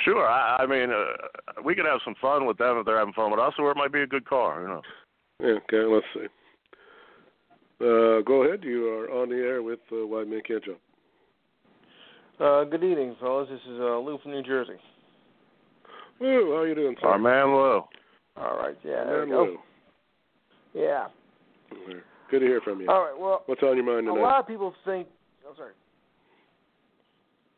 Sure, 0.04 0.28
I, 0.28 0.58
I 0.64 0.66
mean 0.66 0.90
uh, 0.90 1.62
we 1.64 1.76
could 1.76 1.86
have 1.86 2.00
some 2.04 2.16
fun 2.20 2.46
with 2.46 2.58
them 2.58 2.78
if 2.78 2.86
they're 2.86 2.98
having 2.98 3.14
fun 3.14 3.32
with 3.32 3.40
us, 3.40 3.54
or 3.60 3.72
it 3.72 3.78
might 3.78 3.94
be 3.94 4.02
a 4.02 4.08
good 4.08 4.28
car. 4.28 4.62
You 4.62 4.68
know. 4.68 4.82
Yeah, 5.40 5.60
okay, 5.64 5.94
let's 5.94 6.06
see. 6.14 6.28
Uh, 7.80 8.22
go 8.22 8.44
ahead. 8.44 8.64
You 8.64 8.88
are 8.88 9.12
on 9.12 9.30
the 9.30 9.36
air 9.36 9.62
with 9.62 9.80
uh, 9.92 10.08
Why 10.08 10.24
Men 10.24 10.42
Can't 10.48 10.64
Jump. 10.64 10.80
Uh, 12.40 12.64
good 12.64 12.84
evening, 12.84 13.16
fellas. 13.20 13.48
This 13.50 13.60
is 13.62 13.80
uh, 13.80 14.00
Lou 14.00 14.18
from 14.24 14.32
New 14.32 14.42
Jersey. 14.42 14.80
Lou, 16.20 16.56
how 16.56 16.64
you 16.64 16.76
doing, 16.76 16.96
sir? 17.00 17.08
Our 17.08 17.20
man 17.20 17.48
Lou. 17.48 17.84
All 18.36 18.58
right, 18.58 18.76
yeah, 18.84 19.04
there 19.04 19.26
Man, 19.26 19.30
we 19.30 19.32
go. 19.32 19.44
Lou. 19.44 19.58
Yeah. 20.74 21.08
Good 22.30 22.40
to 22.40 22.46
hear 22.46 22.62
from 22.62 22.82
you. 22.82 22.90
All 22.90 23.02
right. 23.02 23.18
Well, 23.18 23.44
What's 23.46 23.62
on 23.64 23.76
your 23.76 23.86
mind 23.86 24.08
tonight? 24.08 24.20
a 24.20 24.24
lot 24.24 24.40
of 24.40 24.48
people 24.48 24.74
think. 24.86 25.08
Oh, 25.48 25.54
sorry. 25.56 25.74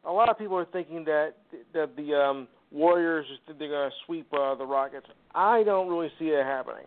A 0.05 0.11
lot 0.11 0.29
of 0.29 0.37
people 0.37 0.57
are 0.57 0.65
thinking 0.65 1.03
that 1.05 1.33
that 1.73 1.95
the 1.95 2.13
um, 2.13 2.47
Warriors 2.71 3.25
they're 3.47 3.69
going 3.69 3.89
to 3.89 3.95
sweep 4.05 4.27
uh, 4.33 4.55
the 4.55 4.65
Rockets. 4.65 5.07
I 5.33 5.63
don't 5.63 5.87
really 5.87 6.11
see 6.19 6.25
it 6.25 6.45
happening. 6.45 6.85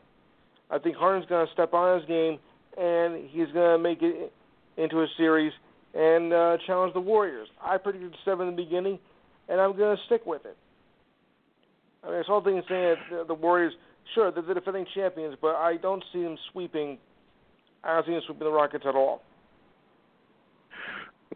I 0.71 0.79
think 0.79 0.97
Harden's 0.97 1.27
going 1.29 1.47
to 1.47 1.53
step 1.53 1.73
on 1.73 1.99
his 1.99 2.07
game, 2.07 2.39
and 2.77 3.29
he's 3.31 3.49
going 3.55 3.79
to 3.79 3.83
make 3.83 4.03
it 4.03 4.33
into 4.77 5.01
a 5.01 5.07
series 5.17 5.53
and 5.95 6.33
uh, 6.33 6.59
challenge 6.67 6.93
the 6.93 7.01
Warriors. 7.01 7.49
I 7.63 7.79
predicted 7.79 8.15
seven 8.25 8.49
in 8.49 8.57
the 8.57 8.63
beginning, 8.63 8.99
and 9.49 9.61
I'm 9.61 9.77
going 9.77 9.97
to 9.97 10.03
stick 10.05 10.27
with 10.27 10.45
it. 10.45 10.57
I 12.05 12.11
mean, 12.11 12.21
it's 12.21 12.29
all 12.29 12.45
things 12.45 12.63
saying 12.69 12.97
that 13.11 13.27
the 13.29 13.35
Warriors, 13.35 13.73
sure, 14.15 14.31
they're 14.31 14.43
the 14.43 14.55
defending 14.55 14.87
champions, 14.95 15.37
but 15.41 15.57
I 15.57 15.77
don't 15.77 16.03
see 16.13 16.23
them 16.23 16.37
sweeping. 16.53 16.99
I 17.85 17.95
don't 17.95 18.07
see 18.07 18.13
them 18.13 18.23
sweeping 18.27 18.45
the 18.45 18.53
Rockets 18.53 18.85
at 18.87 18.95
all. 18.95 19.23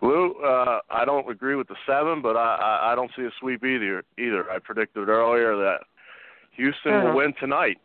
Lou, 0.01 0.33
uh, 0.43 0.81
I 0.91 1.05
don't 1.05 1.31
agree 1.31 1.55
with 1.55 1.69
the 1.69 1.77
seven, 1.87 2.23
but 2.23 2.37
I, 2.37 2.57
I, 2.57 2.93
I 2.93 2.95
don't 2.95 3.11
see 3.17 3.23
a 3.23 3.31
sweep 3.39 3.65
either. 3.65 4.03
Either 4.19 4.51
I 4.51 4.59
predicted 4.59 5.09
earlier 5.09 5.55
that 5.57 5.81
Houston 6.53 6.93
Uh-huh. 6.95 7.09
will 7.09 7.17
win 7.17 7.35
tonight. 7.39 7.79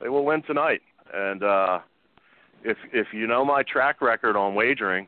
They 0.00 0.08
will 0.08 0.24
win 0.24 0.42
tonight, 0.42 0.82
and 1.14 1.42
uh, 1.44 1.78
if 2.64 2.76
if 2.92 3.06
you 3.12 3.26
know 3.28 3.44
my 3.44 3.62
track 3.62 4.02
record 4.02 4.36
on 4.36 4.54
wagering, 4.56 5.06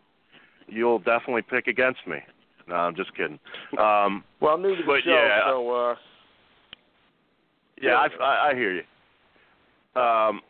you'll 0.69 1.01
definitely 1.01 1.43
pick 1.43 1.67
against 1.67 2.07
me. 2.07 2.19
No, 2.69 2.77
I'm 2.77 2.95
just 2.95 3.15
kidding. 3.17 3.39
Um, 3.77 4.23
Well, 4.41 4.55
I'm 4.55 4.63
new 4.63 4.77
to 4.77 4.83
the 4.83 4.87
But 4.87 5.03
show, 5.03 5.11
yeah. 5.11 5.45
so 5.51 5.71
uh, 5.71 5.95
Yeah, 7.81 8.07
I, 8.21 8.51
I, 8.51 8.55
hear 8.55 8.73
you. 8.73 10.01
Um, 10.01 10.41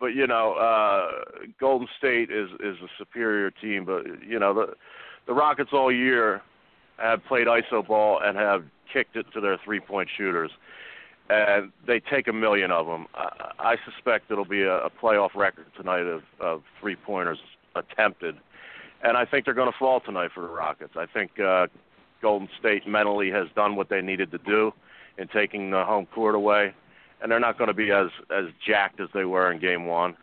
but 0.00 0.08
you 0.08 0.26
know, 0.26 0.54
uh, 0.54 1.24
Golden 1.60 1.88
State 1.98 2.30
is 2.30 2.50
is 2.60 2.76
a 2.82 2.88
superior 2.98 3.50
team. 3.50 3.84
But 3.84 4.04
you 4.26 4.38
know, 4.38 4.54
the 4.54 4.74
the 5.26 5.34
Rockets 5.34 5.70
all 5.72 5.92
year 5.92 6.42
have 6.98 7.24
played 7.24 7.46
iso 7.46 7.86
ball 7.86 8.20
and 8.22 8.36
have 8.36 8.64
kicked 8.92 9.16
it 9.16 9.26
to 9.34 9.40
their 9.40 9.58
three 9.64 9.80
point 9.80 10.08
shooters, 10.16 10.50
and 11.30 11.72
they 11.86 12.00
take 12.00 12.28
a 12.28 12.32
million 12.32 12.70
of 12.70 12.86
them. 12.86 13.06
I, 13.14 13.52
I 13.58 13.76
suspect 13.84 14.30
it'll 14.30 14.44
be 14.44 14.62
a, 14.62 14.78
a 14.78 14.90
playoff 14.90 15.34
record 15.34 15.66
tonight 15.76 16.06
of 16.06 16.22
of 16.40 16.62
three 16.80 16.96
pointers 16.96 17.38
attempted, 17.74 18.36
and 19.02 19.16
I 19.16 19.24
think 19.24 19.44
they're 19.44 19.54
going 19.54 19.70
to 19.70 19.78
fall 19.78 20.00
tonight 20.00 20.30
for 20.34 20.40
the 20.40 20.48
Rockets. 20.48 20.94
I 20.96 21.06
think 21.06 21.38
uh, 21.40 21.68
Golden 22.20 22.48
State 22.58 22.86
mentally 22.86 23.30
has 23.30 23.46
done 23.54 23.76
what 23.76 23.88
they 23.88 24.00
needed 24.00 24.30
to 24.32 24.38
do 24.38 24.72
in 25.18 25.28
taking 25.28 25.70
the 25.70 25.84
home 25.84 26.06
court 26.06 26.34
away, 26.34 26.72
and 27.20 27.30
they're 27.30 27.40
not 27.40 27.58
going 27.58 27.68
to 27.68 27.74
be 27.74 27.90
as 27.90 28.08
as 28.30 28.46
jacked 28.66 29.00
as 29.00 29.08
they 29.12 29.24
were 29.24 29.52
in 29.52 29.60
Game 29.60 29.86
One. 29.86 30.16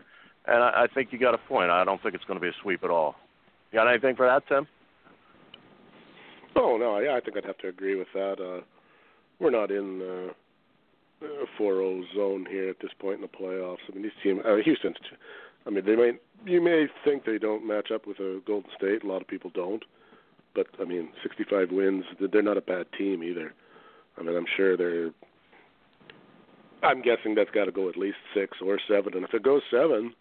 And 0.47 0.63
I, 0.63 0.83
I 0.83 0.87
think 0.93 1.11
you 1.11 1.19
got 1.19 1.33
a 1.33 1.39
point. 1.39 1.71
I 1.71 1.83
don't 1.83 2.01
think 2.01 2.15
it's 2.15 2.23
going 2.25 2.39
to 2.39 2.43
be 2.43 2.49
a 2.49 2.61
sweep 2.61 2.83
at 2.83 2.89
all. 2.89 3.15
You 3.71 3.79
got 3.79 3.89
anything 3.89 4.15
for 4.15 4.25
that, 4.25 4.47
Tim? 4.47 4.67
Oh 6.55 6.77
no, 6.77 6.99
yeah, 6.99 7.15
I 7.15 7.19
think 7.19 7.37
I'd 7.37 7.45
have 7.45 7.57
to 7.59 7.67
agree 7.67 7.95
with 7.95 8.07
that. 8.13 8.39
Uh, 8.39 8.63
we're 9.39 9.51
not 9.51 9.71
in 9.71 10.01
uh, 10.01 11.25
a 11.25 11.61
4-0 11.61 12.03
zone 12.15 12.45
here 12.49 12.69
at 12.69 12.79
this 12.81 12.91
point 12.99 13.15
in 13.15 13.21
the 13.21 13.27
playoffs. 13.27 13.79
I 13.89 13.93
mean, 13.93 14.03
these 14.03 14.11
teams, 14.23 14.41
uh, 14.45 14.55
Houston's. 14.63 14.95
I 15.67 15.71
mean, 15.71 15.85
they 15.85 15.95
might. 15.95 16.21
You 16.45 16.61
may 16.61 16.85
think 17.03 17.25
they 17.25 17.37
don't 17.37 17.67
match 17.67 17.89
up 17.91 18.07
with 18.07 18.19
a 18.19 18.39
Golden 18.45 18.69
State. 18.77 19.03
A 19.03 19.07
lot 19.07 19.21
of 19.21 19.27
people 19.27 19.51
don't. 19.53 19.83
But 20.53 20.67
I 20.79 20.85
mean, 20.85 21.09
65 21.23 21.71
wins. 21.71 22.05
They're 22.31 22.41
not 22.41 22.57
a 22.57 22.61
bad 22.61 22.85
team 22.97 23.23
either. 23.23 23.53
I 24.17 24.23
mean, 24.23 24.35
I'm 24.35 24.45
sure 24.55 24.77
they're. 24.77 25.11
I'm 26.83 27.01
guessing 27.01 27.35
that's 27.35 27.49
got 27.51 27.65
to 27.65 27.71
go 27.71 27.89
at 27.89 27.97
least 27.97 28.17
six 28.33 28.57
or 28.63 28.79
seven, 28.87 29.15
and 29.15 29.23
if 29.23 29.33
it 29.33 29.43
goes 29.43 29.61
seven, 29.71 30.13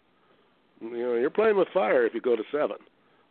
you 0.81 0.89
know, 0.89 1.13
you're 1.13 1.29
playing 1.29 1.57
with 1.57 1.67
fire 1.73 2.05
if 2.05 2.13
you 2.13 2.21
go 2.21 2.35
to 2.35 2.43
seven 2.51 2.77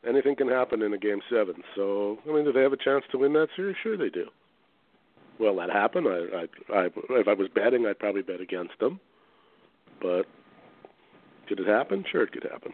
anything 0.06 0.36
can 0.36 0.48
happen 0.48 0.82
in 0.82 0.92
a 0.92 0.98
game 0.98 1.20
seven. 1.30 1.54
So, 1.74 2.18
I 2.28 2.32
mean, 2.32 2.44
do 2.44 2.52
they 2.52 2.62
have 2.62 2.72
a 2.72 2.76
chance 2.76 3.04
to 3.12 3.18
win 3.18 3.32
that 3.34 3.48
series? 3.56 3.76
Sure, 3.82 3.96
they 3.96 4.10
do. 4.10 4.26
Will 5.38 5.56
that 5.56 5.70
happen? 5.70 6.06
I, 6.06 6.46
I, 6.72 6.78
I, 6.78 6.88
if 7.10 7.28
I 7.28 7.34
was 7.34 7.48
betting, 7.54 7.86
I'd 7.86 7.98
probably 7.98 8.22
bet 8.22 8.40
against 8.40 8.78
them. 8.78 9.00
But 10.00 10.24
could 11.48 11.60
it 11.60 11.66
happen? 11.66 12.04
Sure, 12.10 12.22
it 12.22 12.32
could 12.32 12.44
happen. 12.50 12.72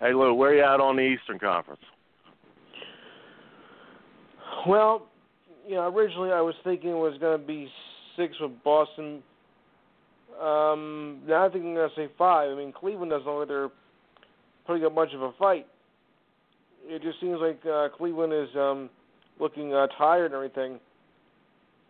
Hey 0.00 0.12
Lou, 0.12 0.32
where 0.34 0.54
you 0.54 0.62
at 0.62 0.80
on 0.80 0.96
the 0.96 1.02
Eastern 1.02 1.40
Conference? 1.40 1.80
Well, 4.66 5.07
you 5.68 5.74
know, 5.74 5.94
originally 5.94 6.32
I 6.32 6.40
was 6.40 6.54
thinking 6.64 6.90
it 6.90 6.94
was 6.94 7.18
going 7.20 7.38
to 7.38 7.46
be 7.46 7.68
six 8.16 8.34
with 8.40 8.52
Boston. 8.64 9.22
Um, 10.40 11.20
now 11.26 11.46
I 11.46 11.50
think 11.50 11.64
I'm 11.64 11.74
going 11.74 11.88
to 11.88 11.94
say 11.94 12.08
five. 12.16 12.50
I 12.50 12.54
mean, 12.54 12.72
Cleveland 12.72 13.10
doesn't 13.10 13.26
look 13.26 13.40
like 13.40 13.48
they're 13.48 13.70
putting 14.66 14.84
up 14.86 14.94
much 14.94 15.12
of 15.12 15.20
a 15.22 15.32
fight. 15.38 15.66
It 16.86 17.02
just 17.02 17.20
seems 17.20 17.38
like 17.40 17.60
uh, 17.70 17.88
Cleveland 17.96 18.32
is 18.32 18.48
um, 18.56 18.88
looking 19.38 19.74
uh, 19.74 19.88
tired 19.98 20.26
and 20.26 20.34
everything 20.34 20.80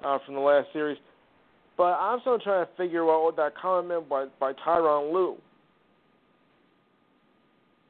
uh, 0.05 0.19
from 0.25 0.35
the 0.35 0.41
last 0.41 0.69
series. 0.73 0.99
But 1.77 1.93
I'm 2.01 2.19
still 2.21 2.39
trying 2.41 2.67
to 2.67 2.73
figure 2.77 3.05
out 3.09 3.23
what 3.23 3.37
that 3.37 3.57
comment 3.57 3.89
meant 3.89 4.09
by, 4.09 4.27
by 4.41 4.53
Tyronn 4.55 5.13
Lue. 5.13 5.37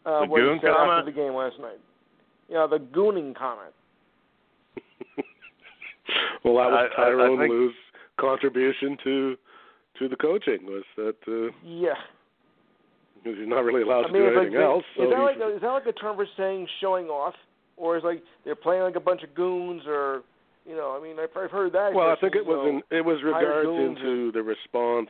Uh, 0.04 0.20
The 0.20 0.26
what 0.26 0.42
he 0.42 0.48
said 0.60 0.74
comment? 0.74 0.98
after 0.98 1.10
the 1.10 1.16
game 1.16 1.32
last 1.34 1.58
night. 1.58 1.80
Yeah, 2.50 2.66
the 2.66 2.78
gooning 2.78 3.34
comment. 3.34 3.72
well, 6.44 6.56
that 6.56 6.70
was 6.70 6.90
I- 6.96 7.02
I- 7.02 7.06
I 7.06 7.10
Tyronn 7.10 7.38
think- 7.38 7.50
Lue's 7.50 7.74
contribution 8.18 8.96
to 9.04 9.36
to 9.98 10.08
the 10.08 10.16
coaching 10.16 10.64
was 10.66 10.84
that 10.96 11.16
uh, 11.26 11.50
Yeah. 11.64 11.94
because 13.16 13.38
he's 13.38 13.48
not 13.48 13.64
really 13.64 13.82
allowed 13.82 14.04
I 14.04 14.06
to 14.08 14.12
mean, 14.12 14.22
do 14.22 14.28
it's 14.28 14.36
like, 14.36 14.46
anything 14.46 14.62
else. 14.62 14.84
So 14.96 15.02
is 15.04 15.10
that 15.10 15.18
like 15.22 15.36
a, 15.38 15.54
is 15.56 15.60
that 15.62 15.70
like 15.72 15.86
a 15.86 15.92
term 15.92 16.16
for 16.16 16.26
saying 16.36 16.68
showing 16.80 17.08
off, 17.08 17.34
or 17.76 17.96
is 17.96 18.04
like 18.04 18.22
they're 18.44 18.54
playing 18.54 18.82
like 18.82 18.96
a 18.96 19.00
bunch 19.00 19.22
of 19.24 19.34
goons, 19.34 19.82
or 19.86 20.22
you 20.66 20.76
know, 20.76 20.94
I 20.98 21.02
mean, 21.02 21.16
I've, 21.18 21.34
I've 21.36 21.50
heard 21.50 21.72
that. 21.72 21.92
Well, 21.94 22.10
I 22.10 22.16
think 22.16 22.36
it 22.36 22.44
was 22.46 22.58
so- 22.62 22.68
in, 22.68 22.82
it 22.96 23.04
was 23.04 23.22
regards 23.24 23.68
into 23.68 24.30
the 24.32 24.42
response 24.42 25.08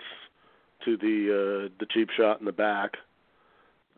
to 0.85 0.97
the 0.97 1.67
uh, 1.67 1.75
the 1.81 1.87
cheap 1.91 2.09
shot 2.17 2.41
in 2.41 2.47
the 2.47 2.53
back. 2.53 2.93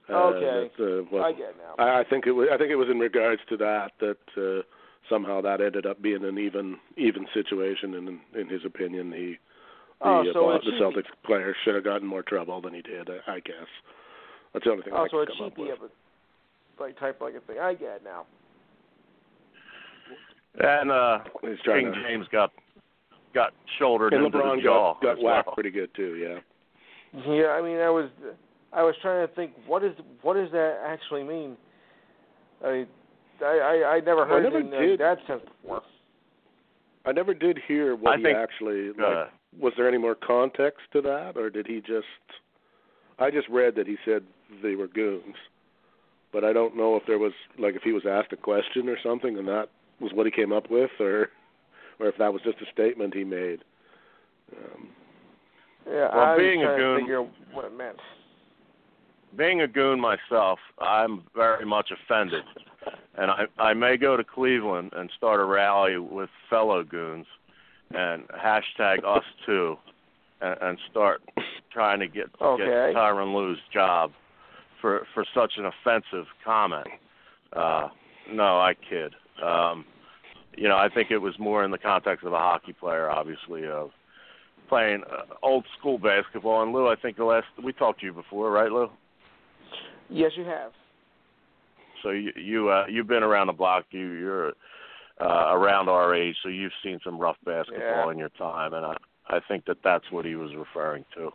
Uh, 0.09 0.15
Okay. 0.35 0.71
that, 0.77 0.85
uh, 1.01 1.05
well, 1.13 1.25
I 1.25 1.31
get 1.33 1.51
it 1.51 1.57
now. 1.59 1.85
I, 1.85 2.01
I 2.01 2.05
think 2.05 2.27
it 2.27 2.33
was 2.33 2.49
I 2.53 2.57
think 2.57 2.71
it 2.71 2.77
was 2.77 2.89
in 2.91 2.99
regards 2.99 3.43
to 3.49 3.57
that 3.59 3.93
that 4.01 4.17
uh, 4.37 4.63
somehow 5.09 5.41
that 5.41 5.61
ended 5.61 5.87
up 5.87 6.01
being 6.03 6.25
an 6.25 6.39
even 6.39 6.77
even 6.97 7.27
situation, 7.35 7.95
and 7.95 8.09
in, 8.09 8.21
in 8.41 8.49
his 8.49 8.65
opinion, 8.65 9.13
he 9.13 9.37
the, 10.03 10.07
Oh, 10.09 10.25
so 10.33 10.41
Bo- 10.41 10.59
the 10.65 10.71
cheapie. 10.71 10.81
Celtics 10.81 11.11
player 11.25 11.55
should 11.65 11.75
have 11.75 11.85
gotten 11.85 12.07
more 12.07 12.23
trouble 12.23 12.61
than 12.61 12.73
he 12.75 12.83
did. 12.83 13.09
I, 13.11 13.33
I 13.35 13.41
guess 13.41 13.55
that's 14.53 14.65
the 14.65 14.71
only 14.73 14.83
thing 14.85 14.95
I 14.95 14.99
also 14.99 15.19
a 15.19 15.27
can 15.27 15.37
come 15.37 15.47
up 15.47 15.59
with. 15.59 15.71
of 15.79 15.85
it, 15.85 15.91
like 16.81 16.99
type 16.99 17.21
like 17.21 17.35
a 17.35 17.41
thing. 17.41 17.59
I 17.61 17.75
get 17.75 17.97
it 17.97 18.03
now. 18.05 18.25
And 20.59 20.91
uh, 20.91 21.19
King 21.43 21.93
to. 21.93 22.03
James 22.03 22.27
got 22.33 22.51
got 23.35 23.53
shouldered 23.79 24.13
And 24.13 24.27
into 24.27 24.37
LeBron 24.39 24.57
the 24.57 24.63
jaw. 24.63 24.95
got 24.95 25.03
got 25.03 25.19
as 25.19 25.25
whacked 25.25 25.47
well. 25.49 25.55
pretty 25.55 25.71
good 25.71 25.91
too. 25.95 26.17
Yeah. 26.17 26.39
Yeah, 27.33 27.49
I 27.49 27.63
mean, 27.63 27.79
I 27.79 27.91
was 27.91 28.09
I 28.73 28.83
was 28.83 28.95
trying 29.03 29.27
to 29.27 29.35
think 29.35 29.53
what 29.67 29.85
is 29.85 29.93
what 30.23 30.35
does 30.35 30.51
that 30.53 30.79
actually 30.87 31.23
mean? 31.25 31.57
I 32.65 32.87
I 33.43 33.83
I, 33.85 33.97
I 33.97 34.01
never 34.01 34.25
I 34.25 34.29
heard 34.29 34.43
never 34.45 34.59
it 34.61 34.67
in 34.67 34.75
uh, 34.75 34.81
did. 34.81 35.01
that 35.01 35.19
sense 35.27 35.43
before. 35.63 35.83
I 37.07 37.13
never 37.13 37.33
did 37.35 37.59
hear 37.67 37.97
what 37.97 38.15
I 38.15 38.17
he 38.19 38.23
think, 38.25 38.37
actually 38.37 38.89
like. 38.89 38.99
Uh, 39.01 39.25
was 39.59 39.73
there 39.77 39.89
any 39.89 39.99
more 39.99 40.15
context 40.15 40.81
to 40.93 41.01
that, 41.03 41.37
or 41.37 41.51
did 41.51 41.67
he 41.67 41.81
just? 41.81 42.07
I 43.19 43.31
just 43.31 43.49
read 43.49 43.75
that 43.77 43.87
he 43.87 43.97
said 44.05 44.23
they 44.63 44.75
were 44.77 44.87
goons, 44.87 45.35
but 46.33 46.45
I 46.45 46.53
don't 46.53 46.77
know 46.77 46.97
if 46.97 47.03
there 47.07 47.19
was 47.19 47.33
like 47.59 47.75
if 47.75 47.83
he 47.83 47.93
was 47.93 48.05
asked 48.09 48.33
a 48.33 48.37
question 48.37 48.89
or 48.89 48.97
something, 49.03 49.39
and 49.39 49.49
that 49.49 49.69
was 50.01 50.13
what 50.15 50.27
he 50.27 50.33
came 50.33 50.53
up 50.53 50.71
with, 50.71 50.91
or 51.01 51.31
or 51.99 52.07
if 52.07 52.17
that 52.19 52.33
was 52.33 52.43
just 52.43 52.59
a 52.61 52.71
statement 52.73 53.15
he 53.15 53.25
made. 53.25 53.61
Um, 54.57 54.89
Yeah, 55.87 56.09
Well, 56.15 56.21
I 56.21 56.35
was 56.35 56.39
being 56.39 56.63
a 56.63 56.67
trying 56.67 56.79
goon- 56.79 56.95
to 56.99 57.01
figure 57.03 57.23
what 57.53 57.65
it 57.67 57.77
meant. 57.77 57.99
being 59.37 59.61
a 59.63 59.69
goon 59.69 60.01
myself, 60.01 60.59
I'm 60.81 61.23
very 61.35 61.65
much 61.67 61.91
offended, 61.91 62.45
and 63.17 63.31
I 63.31 63.45
I 63.59 63.75
may 63.75 63.97
go 63.97 64.17
to 64.17 64.25
Cleveland 64.25 64.93
and 64.95 65.11
start 65.17 65.41
a 65.41 65.45
rally 65.45 65.99
with 65.99 66.31
fellow 66.49 66.83
goons, 66.83 67.27
and 67.91 68.27
hashtag 68.29 69.05
us 69.05 69.25
too, 69.47 69.77
and, 70.41 70.57
and 70.61 70.79
start 70.91 71.23
trying 71.73 72.01
to 72.01 72.09
get 72.09 72.27
Okay. 72.41 72.65
get 72.65 72.97
Tyronn 72.97 73.35
Lue's 73.35 73.59
job 73.73 74.13
for 74.81 75.07
for 75.15 75.25
such 75.35 75.53
an 75.57 75.67
offensive 75.67 76.27
comment. 76.45 76.87
Uh, 77.53 77.89
no, 78.33 78.61
I 78.61 78.75
kid. 78.75 79.15
Um, 79.43 79.85
you 80.57 80.69
know, 80.69 80.77
I 80.77 80.89
think 80.89 81.11
it 81.11 81.19
was 81.19 81.39
more 81.39 81.65
in 81.65 81.71
the 81.71 81.79
context 81.79 82.25
of 82.25 82.33
a 82.33 82.39
hockey 82.39 82.73
player, 82.73 83.09
obviously, 83.09 83.67
of 83.67 83.91
playing 84.69 85.03
uh, 85.11 85.23
old 85.43 85.65
school 85.79 85.99
basketball. 85.99 86.63
And 86.63 86.73
Lou, 86.73 86.89
I 86.89 86.97
think 86.97 87.17
the 87.17 87.25
last 87.25 87.47
we 87.63 87.73
talked 87.73 88.01
to 88.01 88.07
you 88.07 88.13
before, 88.13 88.51
right, 88.51 88.71
Lou? 88.71 88.91
Yes, 90.09 90.33
you 90.37 90.45
have. 90.45 90.73
So 92.03 92.11
you 92.11 92.33
you 92.37 92.69
uh, 92.71 92.87
you've 92.89 93.09
been 93.09 93.23
around 93.23 93.49
the 93.49 93.53
block. 93.53 93.87
You 93.91 94.11
you're 94.13 94.53
uh, 95.21 95.53
around 95.53 95.89
our 95.89 96.15
age, 96.15 96.37
so 96.43 96.49
you've 96.49 96.73
seen 96.83 96.99
some 97.05 97.19
rough 97.19 97.37
basketball 97.45 98.07
Yeah. 98.07 98.11
in 98.11 98.19
your 98.19 98.31
time, 98.31 98.75
and 98.75 98.87
I 98.87 98.97
I 99.29 99.41
think 99.49 99.65
that 99.67 99.79
that's 99.85 100.11
what 100.11 100.25
he 100.25 100.35
was 100.35 100.51
referring 100.55 101.05
to. 101.15 101.31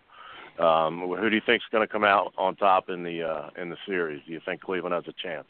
Um, 0.64 1.02
who 1.02 1.30
do 1.30 1.36
you 1.36 1.42
think's 1.46 1.66
going 1.72 1.86
to 1.86 1.92
come 1.92 2.04
out 2.06 2.34
on 2.38 2.56
top 2.56 2.90
in 2.90 3.04
the 3.04 3.24
uh, 3.24 3.50
in 3.62 3.70
the 3.70 3.78
series? 3.86 4.22
Do 4.26 4.34
you 4.34 4.42
think 4.46 4.62
Cleveland 4.62 4.94
has 4.94 5.04
a 5.08 5.14
chance? 5.22 5.48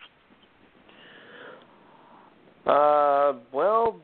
Uh, 2.65 3.33
well, 3.53 4.01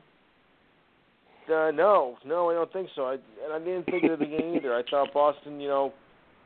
uh, 1.48 1.72
no, 1.72 2.18
no, 2.24 2.52
I 2.52 2.54
don't 2.54 2.72
think 2.72 2.90
so. 2.96 3.06
I, 3.06 3.14
and 3.14 3.54
I 3.54 3.60
didn't 3.60 3.86
think 3.86 4.04
at 4.04 4.12
the 4.12 4.26
beginning 4.26 4.56
either. 4.56 4.76
I 4.76 4.84
thought 4.88 5.12
Boston, 5.12 5.60
you 5.60 5.68
know, 5.68 5.92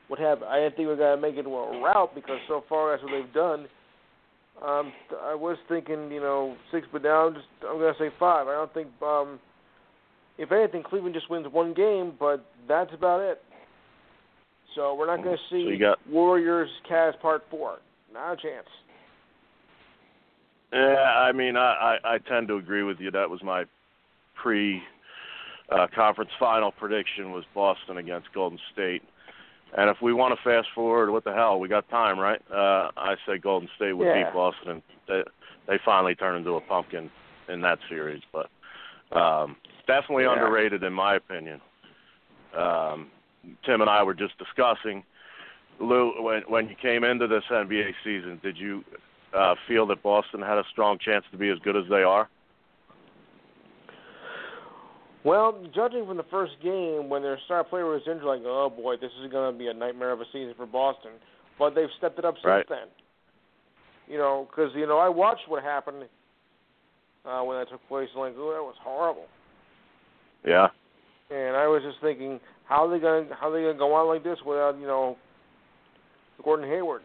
would 0.09 0.19
have. 0.19 0.41
I 0.41 0.59
didn't 0.59 0.77
think 0.77 0.87
we 0.87 0.95
were 0.95 0.95
gonna 0.95 1.21
make 1.21 1.35
it 1.35 1.45
a 1.45 1.49
route 1.49 2.15
because 2.15 2.39
so 2.47 2.63
far 2.69 2.91
that's 2.91 3.03
what 3.03 3.11
they've 3.11 3.33
done. 3.33 3.67
Um, 4.63 4.93
I 5.23 5.35
was 5.35 5.57
thinking, 5.67 6.11
you 6.11 6.21
know, 6.21 6.55
six, 6.71 6.87
but 6.91 7.03
now 7.03 7.27
I'm 7.27 7.33
just 7.33 7.47
I'm 7.67 7.77
gonna 7.77 7.93
say 7.99 8.09
five. 8.19 8.47
I 8.47 8.53
don't 8.53 8.73
think. 8.73 8.87
um 9.01 9.39
If 10.37 10.51
anything, 10.51 10.83
Cleveland 10.83 11.13
just 11.15 11.29
wins 11.29 11.47
one 11.51 11.73
game, 11.73 12.13
but 12.19 12.45
that's 12.67 12.93
about 12.93 13.21
it. 13.21 13.41
So 14.75 14.93
we're 14.95 15.07
not 15.07 15.23
going 15.23 15.37
to 15.37 15.43
see 15.49 15.63
So 15.65 15.69
you 15.71 15.79
got- 15.79 15.99
Warriors 16.09 16.69
Cavs 16.89 17.19
Part 17.21 17.43
Four. 17.49 17.77
Not 18.13 18.33
a 18.33 18.35
chance. 18.35 18.67
Yeah, 20.73 20.79
I 21.17 21.31
mean, 21.31 21.55
I, 21.55 21.97
I 22.03 22.15
I 22.15 22.17
tend 22.17 22.47
to 22.49 22.55
agree 22.55 22.83
with 22.83 22.99
you. 22.99 23.11
That 23.11 23.29
was 23.29 23.41
my 23.43 23.63
pre 24.35 24.81
uh, 25.71 25.87
conference 25.95 26.31
final 26.39 26.71
prediction 26.71 27.31
was 27.31 27.43
Boston 27.53 27.97
against 27.97 28.33
Golden 28.33 28.59
State. 28.73 29.01
And 29.73 29.89
if 29.89 29.97
we 30.01 30.13
want 30.13 30.37
to 30.37 30.41
fast 30.43 30.67
forward, 30.73 31.09
what 31.11 31.23
the 31.23 31.33
hell? 31.33 31.59
We 31.59 31.67
got 31.67 31.89
time, 31.89 32.19
right? 32.19 32.41
Uh, 32.51 32.91
I 32.95 33.15
say 33.27 33.37
Golden 33.37 33.69
State 33.75 33.93
would 33.93 34.07
Yeah. 34.07 34.25
beat 34.25 34.33
Boston. 34.33 34.81
They 35.07 35.23
they 35.67 35.79
finally 35.83 36.13
turned 36.15 36.37
into 36.37 36.55
a 36.55 36.61
pumpkin 36.61 37.09
in 37.49 37.61
that 37.61 37.79
series, 37.89 38.21
but 38.31 38.49
um, 39.11 39.55
definitely 39.87 40.25
Yeah. 40.25 40.33
underrated 40.33 40.83
in 40.83 40.93
my 40.93 41.15
opinion. 41.15 41.59
Um, 42.53 43.11
Tim 43.63 43.81
and 43.81 43.89
I 43.89 44.03
were 44.03 44.13
just 44.13 44.37
discussing, 44.37 45.03
Lou, 45.79 46.21
when 46.21 46.43
when 46.43 46.69
you 46.69 46.75
came 46.75 47.03
into 47.03 47.27
this 47.27 47.43
NBA 47.49 47.93
season, 48.03 48.39
did 48.41 48.57
you 48.57 48.83
uh, 49.33 49.55
feel 49.67 49.85
that 49.87 50.01
Boston 50.03 50.41
had 50.41 50.57
a 50.57 50.63
strong 50.71 50.97
chance 50.99 51.25
to 51.31 51.37
be 51.37 51.49
as 51.49 51.59
good 51.59 51.75
as 51.75 51.87
they 51.89 52.03
are? 52.03 52.29
Well, 55.25 55.57
judging 55.73 56.05
from 56.05 56.17
the 56.17 56.25
first 56.29 56.53
game, 56.61 57.09
when 57.09 57.23
their 57.23 57.39
star 57.45 57.63
player 57.63 57.85
was 57.85 58.01
injured, 58.05 58.23
like, 58.23 58.41
oh 58.45 58.69
boy, 58.69 58.95
this 58.97 59.09
is 59.23 59.31
going 59.31 59.51
to 59.51 59.57
be 59.57 59.67
a 59.67 59.73
nightmare 59.73 60.11
of 60.11 60.21
a 60.21 60.25
season 60.31 60.53
for 60.55 60.67
Boston. 60.67 61.11
But 61.57 61.73
they've 61.73 61.89
stepped 61.97 62.19
it 62.19 62.25
up 62.25 62.35
since 62.35 62.45
Right. 62.45 62.65
then. 62.69 62.87
You 64.07 64.19
know, 64.19 64.47
because 64.49 64.69
you 64.75 64.85
know 64.85 64.99
I 64.99 65.09
watched 65.09 65.47
what 65.47 65.63
happened 65.63 66.03
uh, 67.25 67.41
when 67.41 67.57
that 67.57 67.69
took 67.71 67.85
place, 67.87 68.07
and 68.13 68.21
like, 68.21 68.35
oh, 68.37 68.53
that 68.53 68.61
was 68.61 68.75
horrible. 68.83 69.25
Yeah. 70.45 70.67
And 71.31 71.55
I 71.57 71.65
was 71.65 71.81
just 71.81 71.97
thinking, 72.03 72.39
how 72.65 72.85
are 72.85 72.91
they 72.91 72.99
going? 72.99 73.27
to 73.29 73.33
How 73.33 73.49
are 73.49 73.53
they 73.53 73.63
going 73.63 73.73
to 73.73 73.79
go 73.79 73.93
on 73.95 74.07
like 74.07 74.23
this 74.23 74.37
without 74.45 74.77
you 74.79 74.85
know 74.85 75.17
Gordon 76.43 76.69
Hayward? 76.69 77.01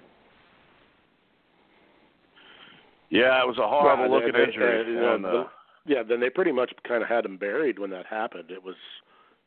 Yeah, 3.09 3.43
it 3.43 3.47
was 3.49 3.57
a 3.59 3.67
horrible 3.67 4.11
Well, 4.11 4.21
looking 4.21 4.35
they- 4.35 4.45
injury. 4.45 4.85
they- 4.95 5.07
and, 5.15 5.25
uh, 5.25 5.31
the- 5.31 5.47
yeah, 5.87 6.03
then 6.07 6.21
they 6.21 6.31
pretty 6.31 6.53
much 6.53 6.73
kind 6.87 7.03
of 7.03 7.09
had 7.09 7.25
him 7.25 7.37
buried 7.37 7.79
when 7.79 7.91
that 7.91 8.07
happened. 8.07 8.51
It 8.51 8.63
was 8.63 8.77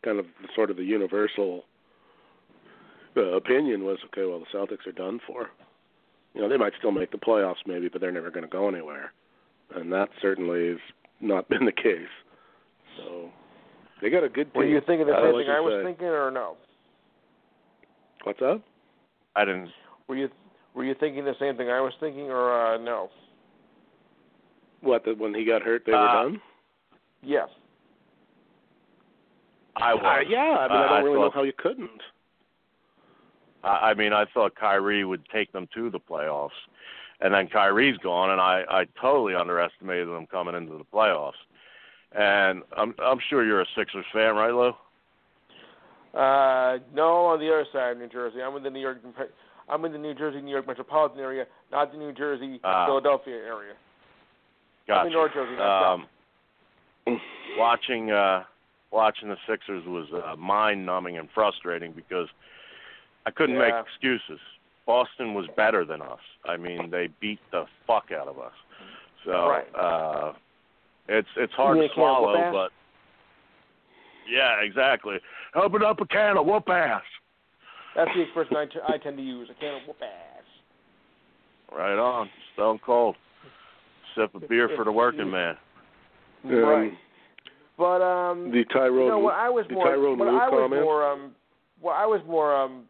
kind 0.04 0.20
of 0.20 0.26
sort 0.56 0.70
of 0.72 0.78
the 0.78 0.84
universal 0.84 1.64
uh, 3.16 3.22
opinion 3.22 3.84
was, 3.84 3.98
okay, 4.08 4.26
well, 4.26 4.40
the 4.40 4.58
Celtics 4.58 4.88
are 4.88 4.92
done 4.92 5.20
for. 5.28 5.50
You 6.34 6.42
know, 6.42 6.50
they 6.50 6.58
might 6.58 6.74
still 6.80 6.92
make 6.92 7.12
the 7.12 7.18
playoffs 7.18 7.62
maybe, 7.68 7.88
but 7.88 8.02
they're 8.02 8.12
never 8.12 8.32
going 8.32 8.44
to 8.44 8.50
go 8.50 8.68
anywhere. 8.68 9.14
And 9.76 9.92
that 9.94 10.10
certainly 10.22 10.70
has 10.70 10.80
not 11.22 11.48
been 11.50 11.66
the 11.66 11.72
case. 11.72 12.10
So 12.98 13.30
they 14.02 14.10
got 14.10 14.24
a 14.24 14.30
good 14.30 14.52
team. 14.54 14.62
Were 14.62 14.66
you 14.66 14.82
thinking 14.86 15.08
the 15.08 15.14
Uh, 15.14 15.22
same 15.24 15.34
thing 15.42 15.50
I 15.50 15.60
was 15.60 15.80
say. 15.82 15.86
thinking, 15.86 16.08
or 16.08 16.32
no? 16.32 16.58
What's 18.24 18.42
up? 18.42 18.62
I 19.36 19.46
didn't. 19.46 19.70
Were 20.08 20.16
you 20.16 20.30
were 20.76 20.84
you 20.84 20.96
thinking 21.00 21.24
the 21.26 21.36
same 21.40 21.56
thing 21.58 21.70
I 21.70 21.82
was 21.82 21.94
thinking, 22.00 22.30
or 22.32 22.52
uh, 22.52 22.78
no? 22.78 23.10
What, 24.84 25.06
that 25.06 25.18
when 25.18 25.34
he 25.34 25.46
got 25.46 25.62
hurt, 25.62 25.84
they 25.86 25.94
were 25.94 25.98
Uh, 25.98 26.24
done? 26.24 26.42
Yes. 27.22 27.48
I 29.78 29.94
was. 29.94 30.04
Uh, 30.04 30.30
yeah, 30.30 30.40
I 30.40 30.68
mean, 30.68 30.78
Uh, 30.78 30.82
I 30.82 30.88
don't 30.88 30.92
I 30.92 31.00
really 31.00 31.20
know 31.20 31.30
how 31.32 31.44
you 31.44 31.54
couldn't. 31.58 32.02
I, 33.64 33.90
I 33.90 33.94
mean, 33.96 34.14
I 34.14 34.26
thought 34.34 34.54
Kyrie 34.56 35.06
would 35.06 35.24
take 35.30 35.52
them 35.52 35.68
to 35.74 35.90
the 35.90 36.00
playoffs, 36.00 36.50
and 37.22 37.34
then 37.34 37.48
Kyrie's 37.48 37.98
gone, 38.00 38.30
and 38.32 38.42
I 38.42 38.64
I 38.70 38.86
totally 39.02 39.34
underestimated 39.36 40.10
them 40.10 40.28
coming 40.28 40.54
into 40.54 40.78
the 40.78 40.84
playoffs. 40.94 41.40
And 42.12 42.62
I'm 42.78 42.94
I'm 43.00 43.20
sure 43.30 43.44
you're 43.46 43.62
a 43.62 43.66
Sixers 43.76 44.06
fan, 44.14 44.36
right, 44.36 44.54
Lou? 44.54 44.74
Uh, 46.14 46.78
no, 46.94 47.26
on 47.26 47.40
the 47.40 47.48
other 47.52 47.66
side 47.74 47.94
of 47.94 47.98
New 47.98 48.10
Jersey. 48.10 48.44
I'm 48.44 48.56
in 48.58 48.64
the 48.64 48.70
New 48.70 48.82
York. 48.82 49.00
I'm 49.70 49.84
in 49.86 49.94
the 49.94 49.98
New 49.98 50.14
Jersey, 50.14 50.42
New 50.42 50.52
York 50.52 50.68
metropolitan 50.68 51.20
area, 51.20 51.46
not 51.72 51.92
the 51.92 51.98
New 51.98 52.12
Jersey, 52.12 52.60
Ah. 52.66 52.86
Philadelphia 52.86 53.38
area. 53.38 53.74
Gotcha. 54.88 55.10
Jersey, 55.34 55.58
Um, 55.62 56.08
watching 57.58 58.12
uh 58.12 58.44
watching 58.92 59.30
the 59.30 59.38
Sixers 59.48 59.84
was 59.86 60.08
uh, 60.14 60.36
mind 60.36 60.86
numbing 60.86 61.18
and 61.18 61.28
frustrating 61.34 61.92
because 61.94 62.28
I 63.26 63.32
couldn't 63.32 63.56
Yeah. 63.56 63.70
make 63.70 63.74
excuses. 63.86 64.40
Boston 64.86 65.34
was 65.34 65.46
better 65.56 65.86
than 65.86 66.02
us. 66.02 66.20
I 66.46 66.58
mean, 66.58 66.92
they 66.92 67.08
beat 67.20 67.40
the 67.52 67.66
fuck 67.88 68.12
out 68.12 68.28
of 68.28 68.38
us. 68.40 68.52
So 69.26 69.32
Right. 69.50 69.76
uh 69.76 70.34
it's 71.08 71.28
it's 71.38 71.54
hard 71.54 71.78
to 71.78 71.84
a 71.86 71.90
can 71.90 71.92
of 71.92 71.96
swallow, 71.96 72.52
but 72.52 72.72
yeah, 74.30 74.62
exactly. 74.62 75.18
Open 75.56 75.84
up 75.84 76.00
a 76.02 76.06
can 76.06 76.38
of 76.38 76.46
whoop 76.46 76.70
ass. 76.70 77.04
That's 77.96 78.12
the 78.16 78.22
expression 78.22 78.56
I, 78.58 78.66
t- 78.66 78.80
I 78.88 78.98
tend 78.98 79.18
to 79.18 79.24
use. 79.24 79.50
I 79.50 79.60
can't 79.60 79.88
whoop 79.88 79.98
ass. 80.02 80.44
Right 81.76 81.98
on, 81.98 82.30
stone 82.54 82.80
cold. 82.86 83.16
Sip 84.16 84.34
of 84.36 84.48
beer 84.48 84.70
for 84.76 84.86
the 84.86 84.92
working 84.92 85.30
man. 85.30 85.56
Um, 86.46 86.56
right. 86.56 86.92
But 87.78 88.02
um, 88.02 88.52
The 88.52 88.66
Tyronn, 88.74 89.04
you 89.04 89.10
know 89.10 89.20
what 89.20 89.36
I 89.36 89.50
was 89.50 89.66
the 89.68 89.76
more, 89.76 89.88
Tyronn 89.88 90.18
what 90.18 90.28
Lue 90.28 90.40
I 90.40 90.50
was 90.50 90.60
comment? 90.62 90.84
more 90.84 91.12
um, 91.12 91.32
what 91.82 91.94
I 91.94 92.06
was 92.06 92.22
more 92.28 92.56
um, 92.56 92.84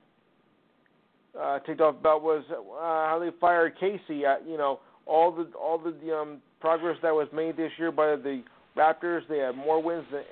uh, 1.40 1.60
ticked 1.60 1.82
off 1.82 1.96
about 2.00 2.22
was 2.22 2.44
uh, 2.52 2.56
how 2.82 3.20
they 3.20 3.30
fired 3.40 3.74
Casey. 3.80 4.26
At, 4.26 4.48
you 4.48 4.58
know, 4.58 4.80
all 5.06 5.32
the 5.32 5.48
all 5.58 5.78
the 5.78 6.14
um, 6.14 6.38
progress 6.60 6.98
that 7.02 7.14
was 7.14 7.28
made 7.34 7.58
this 7.58 7.72
year 7.78 7.92
by 7.92 8.16
the 8.16 8.44
Raptors. 8.76 9.22
They 9.30 9.38
had 9.40 9.56
more 9.56 9.82
wins 9.82 10.06
than 10.12 10.24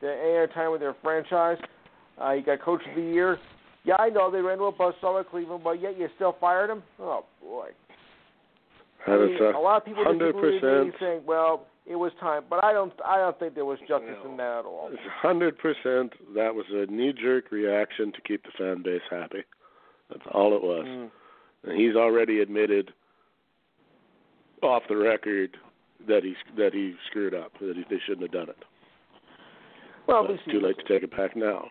than 0.00 0.10
any 0.10 0.36
other 0.36 0.50
time 0.54 0.70
with 0.70 0.80
their 0.80 0.96
franchise. 1.02 1.58
Uh, 2.20 2.32
he 2.34 2.42
got 2.42 2.60
Coach 2.60 2.82
of 2.88 2.96
the 2.96 3.02
Year. 3.02 3.38
Yeah, 3.84 3.96
I 3.98 4.10
know 4.10 4.30
they 4.30 4.40
ran 4.40 4.58
to 4.58 4.64
a 4.64 4.72
buzzsaw 4.72 5.20
at 5.20 5.30
Cleveland, 5.30 5.64
but 5.64 5.80
yet 5.80 5.98
you 5.98 6.08
still 6.16 6.36
fired 6.40 6.68
him. 6.68 6.82
Oh 7.00 7.24
boy. 7.40 7.68
I 9.06 9.16
mean, 9.16 9.42
a 9.42 9.58
lot 9.58 9.78
of 9.78 9.84
people 9.84 10.04
disagree 10.04 10.54
with 10.54 10.62
me 10.62 10.68
100%. 10.68 11.00
saying, 11.00 11.22
"Well, 11.24 11.66
it 11.86 11.96
was 11.96 12.12
time," 12.20 12.44
but 12.50 12.62
I 12.64 12.72
don't. 12.72 12.92
I 13.04 13.16
don't 13.16 13.38
think 13.38 13.54
there 13.54 13.64
was 13.64 13.78
justice 13.88 14.18
in 14.24 14.36
that 14.36 14.60
at 14.60 14.64
all. 14.64 14.90
It's 14.92 15.02
hundred 15.06 15.58
percent. 15.58 16.12
That 16.34 16.54
was 16.54 16.66
a 16.70 16.86
knee-jerk 16.86 17.50
reaction 17.50 18.12
to 18.12 18.20
keep 18.22 18.42
the 18.44 18.50
fan 18.58 18.82
base 18.82 19.02
happy. 19.10 19.44
That's 20.10 20.26
all 20.32 20.54
it 20.54 20.62
was. 20.62 20.84
Mm. 20.86 21.10
And 21.64 21.80
he's 21.80 21.96
already 21.96 22.40
admitted, 22.40 22.92
off 24.62 24.82
the 24.88 24.96
record, 24.96 25.56
that 26.06 26.24
he 26.24 26.34
that 26.56 26.74
he 26.74 26.94
screwed 27.08 27.34
up. 27.34 27.52
That 27.60 27.76
he, 27.76 27.84
they 27.88 28.00
shouldn't 28.04 28.22
have 28.22 28.32
done 28.32 28.48
it. 28.50 28.64
Well, 30.06 30.22
But 30.22 30.32
it's 30.32 30.44
too 30.50 30.60
late 30.60 30.76
to 30.78 30.84
take 30.84 31.02
it 31.02 31.14
back 31.16 31.36
now. 31.36 31.68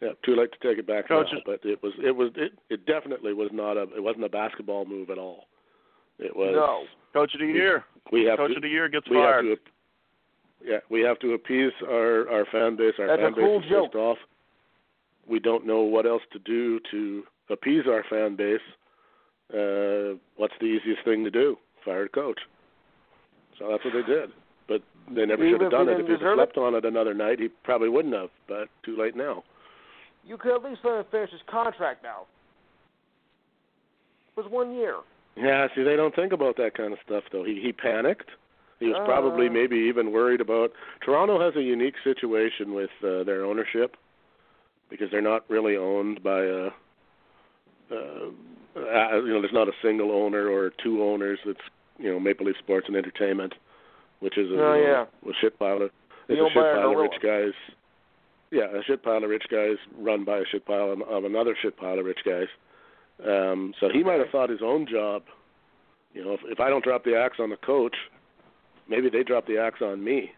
Yeah, 0.00 0.10
too 0.24 0.34
late 0.36 0.50
to 0.52 0.68
take 0.68 0.78
it 0.78 0.86
back 0.86 1.08
Coach- 1.08 1.28
now. 1.32 1.40
But 1.44 1.60
it 1.64 1.82
was 1.82 1.92
it 2.02 2.14
was 2.14 2.30
it, 2.36 2.52
it 2.70 2.86
definitely 2.86 3.32
was 3.32 3.50
not 3.52 3.76
a 3.76 3.82
it 3.94 4.02
wasn't 4.02 4.24
a 4.24 4.28
basketball 4.28 4.84
move 4.84 5.10
at 5.10 5.18
all. 5.18 5.44
It 6.18 6.34
was 6.34 6.52
No. 6.54 6.84
Coach 7.12 7.34
of 7.34 7.40
the 7.40 7.46
year. 7.46 7.84
we 8.12 8.24
have 8.24 8.38
Coach 8.38 8.50
to 8.50 8.56
of 8.56 8.62
the 8.62 8.68
year 8.68 8.88
gets 8.88 9.08
we 9.08 9.16
have 9.16 9.24
fired. 9.24 9.42
to 9.42 9.56
yeah 10.64 10.78
we 10.90 11.00
have 11.02 11.18
to 11.20 11.32
appease 11.34 11.72
our 11.84 12.28
our 12.30 12.44
fan 12.46 12.76
base. 12.76 12.94
Our 12.98 13.06
That's 13.08 13.20
a 13.20 13.24
fan 13.24 13.34
base 13.34 13.44
cool 13.44 13.60
is 13.62 13.68
joke. 13.68 13.92
pissed 13.92 13.96
off. 13.96 14.18
We 15.28 15.38
don't 15.40 15.66
know 15.66 15.80
what 15.82 16.06
else 16.06 16.22
to 16.32 16.38
do 16.38 16.80
to 16.90 17.24
appease 17.50 17.84
our 17.88 18.04
fan 18.08 18.36
base. 18.36 18.60
Uh, 19.52 20.18
what's 20.36 20.54
the 20.60 20.66
easiest 20.66 21.04
thing 21.04 21.24
to 21.24 21.30
do? 21.30 21.56
Fire 21.84 22.04
a 22.04 22.08
coach. 22.08 22.40
So 23.58 23.68
that's 23.70 23.84
what 23.84 23.94
they 23.94 24.02
did. 24.02 24.30
But 24.68 24.82
they 25.08 25.24
never 25.24 25.44
Even 25.44 25.54
should 25.60 25.60
have 25.62 25.72
if 25.72 25.78
done 25.78 25.88
it. 25.88 26.00
If 26.00 26.20
have 26.20 26.34
slept 26.34 26.56
on 26.58 26.74
it 26.74 26.84
another 26.84 27.14
night, 27.14 27.38
he 27.38 27.48
probably 27.62 27.88
wouldn't 27.88 28.14
have. 28.14 28.30
But 28.48 28.68
too 28.84 28.96
late 28.98 29.14
now. 29.16 29.44
You 30.24 30.36
could 30.36 30.54
at 30.56 30.64
least 30.64 30.80
let 30.84 30.98
him 30.98 31.04
finish 31.10 31.30
his 31.30 31.40
contract 31.48 32.02
now. 32.02 32.22
It 34.36 34.42
was 34.42 34.50
one 34.50 34.74
year. 34.74 34.96
Yeah, 35.36 35.68
see, 35.74 35.82
they 35.82 35.96
don't 35.96 36.14
think 36.14 36.32
about 36.32 36.56
that 36.56 36.74
kind 36.74 36.92
of 36.92 36.98
stuff 37.04 37.24
though. 37.30 37.44
He 37.44 37.60
he 37.60 37.72
panicked. 37.72 38.30
He 38.80 38.86
was 38.88 38.96
Uh. 38.96 39.04
probably 39.04 39.48
maybe 39.48 39.76
even 39.76 40.12
worried 40.12 40.40
about. 40.40 40.72
Toronto 41.04 41.40
has 41.40 41.54
a 41.56 41.62
unique 41.62 41.94
situation 42.04 42.74
with 42.74 42.90
uh, 43.04 43.22
their 43.24 43.44
ownership 43.44 43.96
because 44.90 45.10
they're 45.10 45.20
not 45.20 45.44
really 45.48 45.76
owned 45.76 46.22
by 46.22 46.40
a. 46.44 46.70
Uh, 47.90 47.94
uh, 48.76 49.16
you 49.22 49.28
know, 49.32 49.40
there's 49.40 49.52
not 49.52 49.68
a 49.68 49.72
single 49.82 50.10
owner 50.12 50.48
or 50.48 50.70
two 50.82 51.02
owners. 51.02 51.38
It's 51.46 51.60
you 51.98 52.10
know 52.10 52.18
Maple 52.20 52.46
Leaf 52.46 52.56
Sports 52.58 52.86
and 52.88 52.96
Entertainment, 52.96 53.54
which 54.20 54.36
is 54.36 54.50
a 54.50 54.54
Oh, 54.62 54.74
yeah. 54.74 55.30
a 55.30 55.34
shit 55.40 55.58
pile 55.58 55.76
of 55.82 55.90
it's 56.28 56.40
a 56.40 56.44
shit 56.52 56.54
pile 56.54 56.90
of 56.92 56.96
rich 56.98 57.14
guys. 57.22 57.52
Yeah, 58.50 58.64
a 58.76 58.82
shit 58.84 59.02
pile 59.02 59.22
of 59.22 59.30
rich 59.30 59.44
guys 59.50 59.76
run 59.98 60.24
by 60.24 60.38
a 60.38 60.44
shit 60.50 60.64
pile 60.66 60.92
of, 60.92 61.02
of 61.02 61.24
another 61.24 61.56
shit 61.60 61.76
pile 61.76 61.98
of 61.98 62.04
rich 62.04 62.20
guys. 62.24 62.48
Um, 63.24 63.72
so 63.80 63.88
he 63.92 64.02
might 64.02 64.18
have 64.18 64.28
thought 64.30 64.50
his 64.50 64.62
own 64.62 64.86
job. 64.86 65.22
You 66.12 66.24
know, 66.24 66.32
if 66.32 66.40
if 66.44 66.60
I 66.60 66.68
don't 66.68 66.84
drop 66.84 67.04
the 67.04 67.16
axe 67.16 67.36
on 67.40 67.50
the 67.50 67.56
coach, 67.56 67.96
maybe 68.88 69.08
they 69.10 69.22
drop 69.22 69.46
the 69.46 69.58
axe 69.58 69.80
on 69.82 70.02
me. 70.04 70.32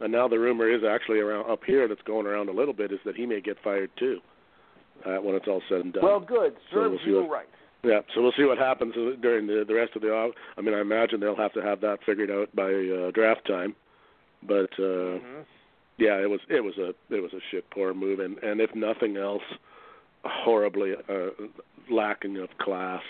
and 0.00 0.10
now 0.12 0.26
the 0.28 0.38
rumor 0.38 0.68
is 0.70 0.82
actually 0.82 1.18
around 1.20 1.50
up 1.50 1.60
here 1.66 1.86
that's 1.86 2.00
going 2.02 2.26
around 2.26 2.48
a 2.48 2.52
little 2.52 2.72
bit 2.74 2.90
is 2.92 2.98
that 3.04 3.14
he 3.16 3.26
may 3.26 3.40
get 3.40 3.56
fired 3.62 3.90
too 3.98 4.18
uh, 5.04 5.16
when 5.16 5.34
it's 5.34 5.46
all 5.46 5.60
said 5.68 5.80
and 5.80 5.92
done. 5.92 6.02
Well, 6.02 6.20
good. 6.20 6.56
So 6.72 6.88
we'll 6.88 6.98
see 7.04 7.10
you 7.10 7.20
what- 7.22 7.30
right. 7.30 7.48
Yeah, 7.82 8.00
so 8.14 8.20
we'll 8.22 8.32
see 8.36 8.44
what 8.44 8.58
happens 8.58 8.94
during 9.22 9.46
the 9.46 9.64
the 9.66 9.74
rest 9.74 9.96
of 9.96 10.02
the. 10.02 10.32
I 10.56 10.60
mean, 10.60 10.74
I 10.74 10.80
imagine 10.80 11.18
they'll 11.20 11.34
have 11.36 11.52
to 11.54 11.62
have 11.62 11.80
that 11.80 11.98
figured 12.04 12.30
out 12.30 12.54
by 12.54 12.70
uh, 12.72 13.10
draft 13.12 13.46
time, 13.46 13.74
but 14.42 14.70
uh, 14.78 15.16
Mhm. 15.16 15.44
yeah, 15.96 16.16
it 16.20 16.28
was 16.28 16.40
it 16.50 16.62
was 16.62 16.76
a 16.76 16.88
it 17.14 17.20
was 17.22 17.32
a 17.32 17.40
shit 17.50 17.68
poor 17.70 17.94
move, 17.94 18.20
and 18.20 18.36
and 18.42 18.60
if 18.60 18.74
nothing 18.74 19.16
else, 19.16 19.42
horribly 20.24 20.92
uh, 21.08 21.28
lacking 21.90 22.36
of 22.38 22.48
class, 22.60 23.02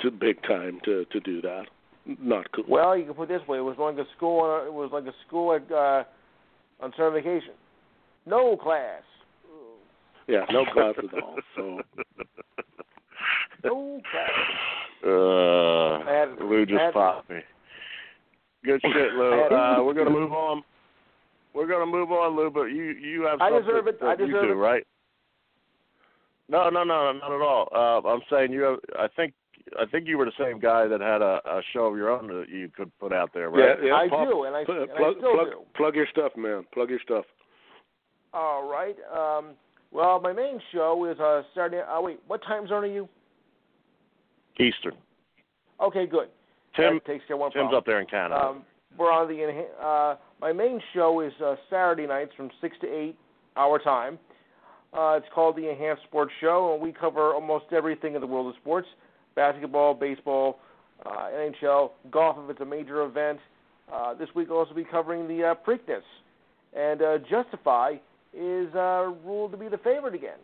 to 0.00 0.10
big 0.10 0.42
time 0.42 0.80
to 0.84 1.04
to 1.06 1.20
do 1.20 1.40
that. 1.42 1.64
Not 2.20 2.50
cool. 2.52 2.64
Well, 2.68 2.96
you 2.96 3.04
can 3.04 3.14
put 3.14 3.30
it 3.30 3.38
this 3.38 3.46
way: 3.48 3.58
it 3.58 3.62
was 3.62 3.76
like 3.78 3.96
a 3.96 4.06
school. 4.16 4.40
On, 4.40 4.66
it 4.66 4.72
was 4.72 4.90
like 4.92 5.04
a 5.04 5.14
school 5.26 5.52
at, 5.54 5.70
uh, 5.70 6.04
on 6.80 6.92
summer 6.96 7.10
vacation. 7.12 7.52
No 8.26 8.56
class. 8.56 9.02
yeah, 10.26 10.44
no 10.50 10.64
class 10.66 10.94
at 10.98 11.22
all. 11.22 11.36
So 11.56 11.80
No 13.64 14.00
class. 14.10 14.30
Uh, 15.04 16.10
I 16.10 16.12
had- 16.12 16.40
Lou 16.40 16.66
just 16.66 16.80
had- 16.80 16.92
popped 16.94 17.30
me. 17.30 17.40
Good 18.64 18.80
shit, 18.82 19.12
Lou. 19.14 19.44
Uh, 19.44 19.82
we're 19.84 19.94
gonna 19.94 20.10
move 20.10 20.32
on. 20.32 20.62
We're 21.54 21.66
gonna 21.66 21.86
move 21.86 22.10
on, 22.10 22.36
Lou. 22.36 22.50
But 22.50 22.64
you 22.64 22.84
you 22.84 23.22
have 23.22 23.40
I 23.40 23.50
deserve 23.50 23.86
it. 23.86 24.00
that 24.00 24.06
I 24.06 24.12
you 24.12 24.26
deserve 24.26 24.44
do, 24.48 24.52
it. 24.52 24.54
right? 24.54 24.86
No, 26.48 26.70
no, 26.70 26.82
no, 26.82 27.12
not 27.12 27.32
at 27.32 27.42
all. 27.42 27.68
Uh, 27.74 28.08
I'm 28.08 28.20
saying 28.30 28.52
you 28.52 28.62
have. 28.62 28.78
I 28.98 29.08
think 29.14 29.34
I 29.78 29.84
think 29.84 30.06
you 30.06 30.16
were 30.16 30.24
the 30.24 30.32
same 30.38 30.58
guy 30.58 30.86
that 30.86 31.00
had 31.00 31.20
a, 31.20 31.40
a 31.44 31.60
show 31.72 31.84
of 31.86 31.96
your 31.96 32.10
own 32.10 32.26
that 32.28 32.46
you 32.48 32.70
could 32.74 32.90
put 32.98 33.12
out 33.12 33.30
there, 33.34 33.50
right? 33.50 33.76
yeah, 33.82 33.88
yeah, 33.88 33.94
I 33.94 34.08
Pop, 34.08 34.28
do, 34.28 34.44
and 34.44 34.56
I, 34.56 34.64
pl- 34.64 34.82
and 34.82 34.90
I 34.92 34.96
plug 34.96 35.14
still 35.18 35.34
plug 35.34 35.50
do. 35.50 35.60
plug 35.76 35.94
your 35.94 36.06
stuff, 36.10 36.32
man. 36.36 36.64
Plug 36.72 36.88
your 36.88 37.00
stuff. 37.00 37.24
All 38.32 38.68
right. 38.70 38.96
Um, 39.14 39.50
well, 39.90 40.20
my 40.20 40.32
main 40.32 40.60
show 40.72 41.04
is 41.10 41.18
uh, 41.20 41.42
Saturday. 41.54 41.82
Oh 41.86 42.02
wait, 42.02 42.20
what 42.26 42.42
time 42.42 42.66
zone 42.66 42.84
are 42.84 42.86
you? 42.86 43.08
Eastern. 44.58 44.94
Okay, 45.80 46.06
good. 46.06 46.28
Tim 46.74 46.94
that 46.94 47.06
takes 47.06 47.24
care 47.26 47.36
of 47.36 47.40
one 47.40 47.50
Tim's 47.50 47.62
problem. 47.64 47.78
up 47.78 47.86
there 47.86 48.00
in 48.00 48.06
Canada. 48.06 48.36
Um, 48.40 48.62
we're 48.96 49.12
on 49.12 49.28
the 49.28 49.34
enha- 49.34 50.14
uh, 50.14 50.16
my 50.40 50.52
main 50.52 50.80
show 50.94 51.20
is 51.20 51.32
uh, 51.44 51.56
Saturday 51.70 52.06
nights 52.06 52.32
from 52.36 52.50
six 52.60 52.76
to 52.80 52.86
eight 52.86 53.16
our 53.56 53.78
time. 53.78 54.18
Uh, 54.96 55.14
it's 55.16 55.26
called 55.34 55.56
the 55.56 55.68
Enhanced 55.70 56.02
Sports 56.04 56.32
Show, 56.40 56.72
and 56.74 56.82
we 56.82 56.92
cover 56.92 57.34
almost 57.34 57.66
everything 57.72 58.14
in 58.14 58.20
the 58.20 58.26
world 58.26 58.48
of 58.48 58.54
sports: 58.60 58.86
basketball, 59.34 59.94
baseball, 59.94 60.58
uh, 61.04 61.28
NHL, 61.34 61.90
golf 62.10 62.36
if 62.44 62.50
it's 62.50 62.60
a 62.60 62.64
major 62.64 63.02
event. 63.04 63.38
Uh, 63.92 64.14
this 64.14 64.28
week 64.34 64.48
we'll 64.48 64.58
also 64.58 64.74
be 64.74 64.84
covering 64.84 65.28
the 65.28 65.44
uh, 65.44 65.54
Preakness, 65.66 66.02
and 66.76 67.02
uh, 67.02 67.18
Justify 67.30 67.94
is 68.34 68.74
uh, 68.74 69.10
ruled 69.24 69.52
to 69.52 69.56
be 69.58 69.68
the 69.68 69.78
favorite 69.78 70.14
again. 70.14 70.38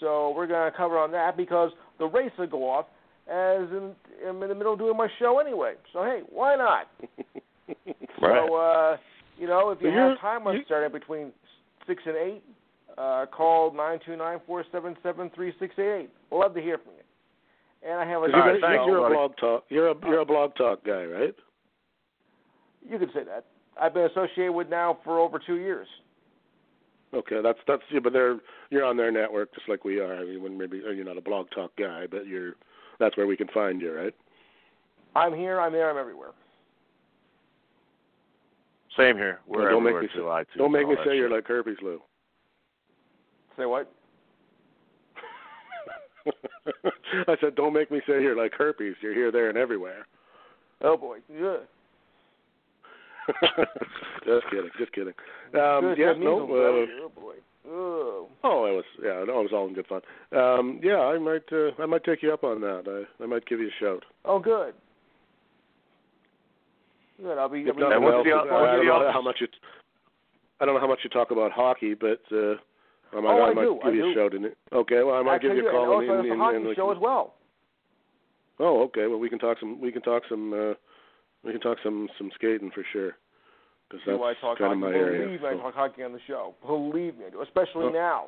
So 0.00 0.32
we're 0.36 0.46
going 0.46 0.70
to 0.70 0.76
cover 0.76 0.98
on 0.98 1.10
that 1.12 1.36
because 1.36 1.70
the 1.98 2.06
race 2.06 2.30
will 2.38 2.46
go 2.46 2.68
off 2.70 2.86
as 3.28 3.68
in, 3.70 3.92
I'm 4.26 4.42
in 4.42 4.48
the 4.48 4.54
middle 4.54 4.72
of 4.72 4.78
doing 4.78 4.96
my 4.96 5.08
show 5.18 5.38
anyway. 5.38 5.74
So 5.92 6.02
hey, 6.02 6.20
why 6.30 6.56
not? 6.56 6.88
right. 8.22 8.48
So 8.48 8.54
uh, 8.54 8.96
you 9.38 9.46
know, 9.46 9.70
if 9.70 9.80
you 9.82 9.90
So 9.90 9.96
have 9.96 10.20
time 10.20 10.46
on 10.46 10.54
you- 10.56 10.62
Saturday 10.68 10.92
between 10.92 11.32
six 11.86 12.02
and 12.06 12.16
eight, 12.16 12.42
uh, 12.98 13.26
call 13.26 13.72
nine 13.72 14.00
two 14.04 14.16
nine 14.16 14.40
four 14.46 14.64
seven 14.72 14.96
seven 15.02 15.30
three 15.34 15.52
six 15.58 15.74
eight 15.78 16.02
eight. 16.02 16.10
We'll 16.30 16.40
love 16.40 16.54
to 16.54 16.60
hear 16.60 16.78
from 16.78 16.92
you. 16.96 17.88
And 17.88 18.00
I 18.00 18.04
have 18.04 18.22
a 18.22 18.26
You're, 18.26 18.38
right, 18.38 18.60
thanks, 18.60 18.84
you're 18.86 19.06
a 19.06 19.10
blog 19.10 19.36
talk. 19.36 19.64
You're 19.68 19.88
a 19.90 19.94
you're 20.04 20.20
a 20.20 20.24
blog 20.24 20.54
talk 20.56 20.84
guy, 20.84 21.04
right? 21.04 21.34
You 22.88 22.98
could 22.98 23.10
say 23.14 23.24
that. 23.24 23.44
I've 23.80 23.94
been 23.94 24.04
associated 24.06 24.52
with 24.52 24.68
now 24.68 24.98
for 25.04 25.20
over 25.20 25.38
two 25.38 25.56
years. 25.56 25.86
Okay, 27.14 27.40
that's 27.42 27.58
that's 27.66 27.82
yeah, 27.90 28.00
but 28.00 28.12
they're 28.12 28.38
you're 28.70 28.84
on 28.84 28.96
their 28.96 29.12
network 29.12 29.54
just 29.54 29.68
like 29.68 29.84
we 29.84 30.00
are. 30.00 30.16
I 30.16 30.24
mean, 30.24 30.42
when 30.42 30.58
maybe 30.58 30.78
you're 30.78 31.04
not 31.04 31.16
a 31.16 31.22
blog 31.22 31.46
talk 31.54 31.70
guy, 31.78 32.06
but 32.10 32.26
you're 32.26 32.54
that's 32.98 33.16
where 33.16 33.26
we 33.26 33.36
can 33.36 33.48
find 33.48 33.80
you, 33.80 33.92
right? 33.94 34.14
I'm 35.14 35.34
here. 35.34 35.60
I'm 35.60 35.72
there. 35.72 35.90
I'm 35.90 35.96
everywhere. 35.96 36.32
Same 38.96 39.16
here. 39.16 39.40
We're 39.46 39.62
Well, 39.62 39.70
don't 39.70 39.84
make 39.84 39.94
me 39.94 40.08
too. 40.08 40.14
say- 40.14 40.20
iTunes 40.20 40.58
Don't 40.58 40.72
make 40.72 40.88
me 40.88 40.96
say 40.96 41.10
that 41.10 41.16
you're 41.16 41.30
like 41.30 41.46
herpes, 41.46 41.76
Lou. 41.82 42.02
Say 43.58 43.66
what? 43.66 43.90
I 47.28 47.36
said, 47.40 47.56
don't 47.56 47.72
make 47.72 47.90
me 47.90 48.00
say 48.06 48.22
you're 48.22 48.36
like 48.36 48.52
herpes. 48.52 48.94
You're 49.02 49.14
here, 49.14 49.32
there, 49.32 49.48
and 49.48 49.58
everywhere. 49.58 50.06
Oh 50.82 50.96
boy. 50.96 51.18
Yeah. 51.32 51.56
just 54.24 54.46
kidding, 54.50 54.70
just 54.78 54.92
kidding. 54.92 55.12
Um, 55.54 55.80
Good, 55.82 55.98
yeah, 55.98 56.12
no. 56.16 56.44
Uh, 56.44 56.86
oh 57.04 57.12
boy. 57.14 57.34
Oh. 57.70 58.28
oh, 58.44 58.64
it 58.64 58.72
was 58.76 58.84
yeah, 59.02 59.24
no, 59.26 59.40
it 59.40 59.42
was 59.42 59.52
all 59.52 59.66
in 59.68 59.74
good 59.74 59.86
fun. 59.86 60.00
Um, 60.32 60.80
yeah, 60.82 61.00
I 61.00 61.18
might 61.18 61.42
uh, 61.52 61.70
I 61.78 61.86
might 61.86 62.04
take 62.04 62.22
you 62.22 62.32
up 62.32 62.44
on 62.44 62.60
that. 62.62 63.06
I 63.20 63.22
I 63.22 63.26
might 63.26 63.46
give 63.46 63.60
you 63.60 63.68
a 63.68 63.80
shout. 63.80 64.04
Oh, 64.24 64.38
good. 64.38 64.72
Good. 67.20 67.36
I'll 67.36 67.48
be. 67.48 67.66
I'll 67.66 67.74
be 67.74 67.80
nothing 67.80 67.92
And 67.96 68.04
what's 68.04 68.14
else, 68.16 68.24
the- 68.24 68.54
I 68.54 68.76
don't 68.76 68.86
know 68.86 69.12
how 69.12 69.20
much 69.20 69.36
you. 69.40 69.48
I 70.60 70.64
don't 70.64 70.74
know 70.74 70.80
how 70.80 70.88
much 70.88 71.00
you 71.04 71.10
talk 71.10 71.30
about 71.30 71.52
hockey, 71.52 71.94
but 71.94 72.20
uh, 72.32 72.54
I 73.16 73.20
might 73.20 73.30
Oh, 73.32 73.42
I 73.42 73.50
I 73.50 73.54
might 73.54 73.62
do, 73.62 73.74
give 73.82 73.92
I 73.92 73.96
you 73.96 74.02
do. 74.02 74.10
a 74.10 74.14
shout 74.14 74.34
in 74.34 74.44
it. 74.44 74.56
Okay, 74.72 75.02
well 75.02 75.16
I 75.16 75.22
might 75.22 75.34
Actually, 75.36 75.48
give 75.56 75.64
you 75.64 75.66
a 75.66 75.68
and 75.68 75.78
call 75.78 75.92
also 75.94 76.18
in, 76.20 76.26
in, 76.26 76.32
a 76.32 76.36
hockey 76.36 76.56
in 76.56 76.66
we 76.66 76.74
show 76.74 76.90
as 76.92 76.98
well. 77.00 77.34
Oh, 78.60 78.82
okay. 78.84 79.06
Well, 79.06 79.18
we 79.18 79.30
can 79.30 79.38
talk 79.38 79.58
some. 79.60 79.80
We 79.80 79.92
can 79.92 80.02
talk 80.02 80.22
some. 80.28 80.52
uh 80.52 80.74
We 81.44 81.52
can 81.52 81.60
talk 81.60 81.78
some 81.82 82.08
some 82.18 82.30
skating 82.34 82.70
for 82.74 82.84
sure. 82.92 83.12
Because 83.88 84.02
that's 84.06 84.18
I 84.20 84.34
talk 84.40 84.58
kind 84.58 84.68
hockey? 84.68 84.72
of 84.72 84.78
my 84.78 84.90
area. 84.90 85.24
Believe 85.26 85.40
me, 85.42 85.48
I 85.48 85.54
talk 85.54 85.74
hockey 85.74 86.02
on 86.02 86.12
the 86.12 86.18
show. 86.26 86.54
Believe 86.66 87.16
me. 87.16 87.24
Especially 87.42 87.86
Oh. 87.86 87.90
now, 87.90 88.24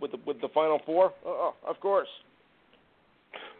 with 0.00 0.10
the 0.12 0.18
with 0.26 0.40
the 0.40 0.48
Final 0.48 0.80
Four. 0.86 1.12
Oh, 1.26 1.54
of 1.66 1.78
course. 1.80 2.08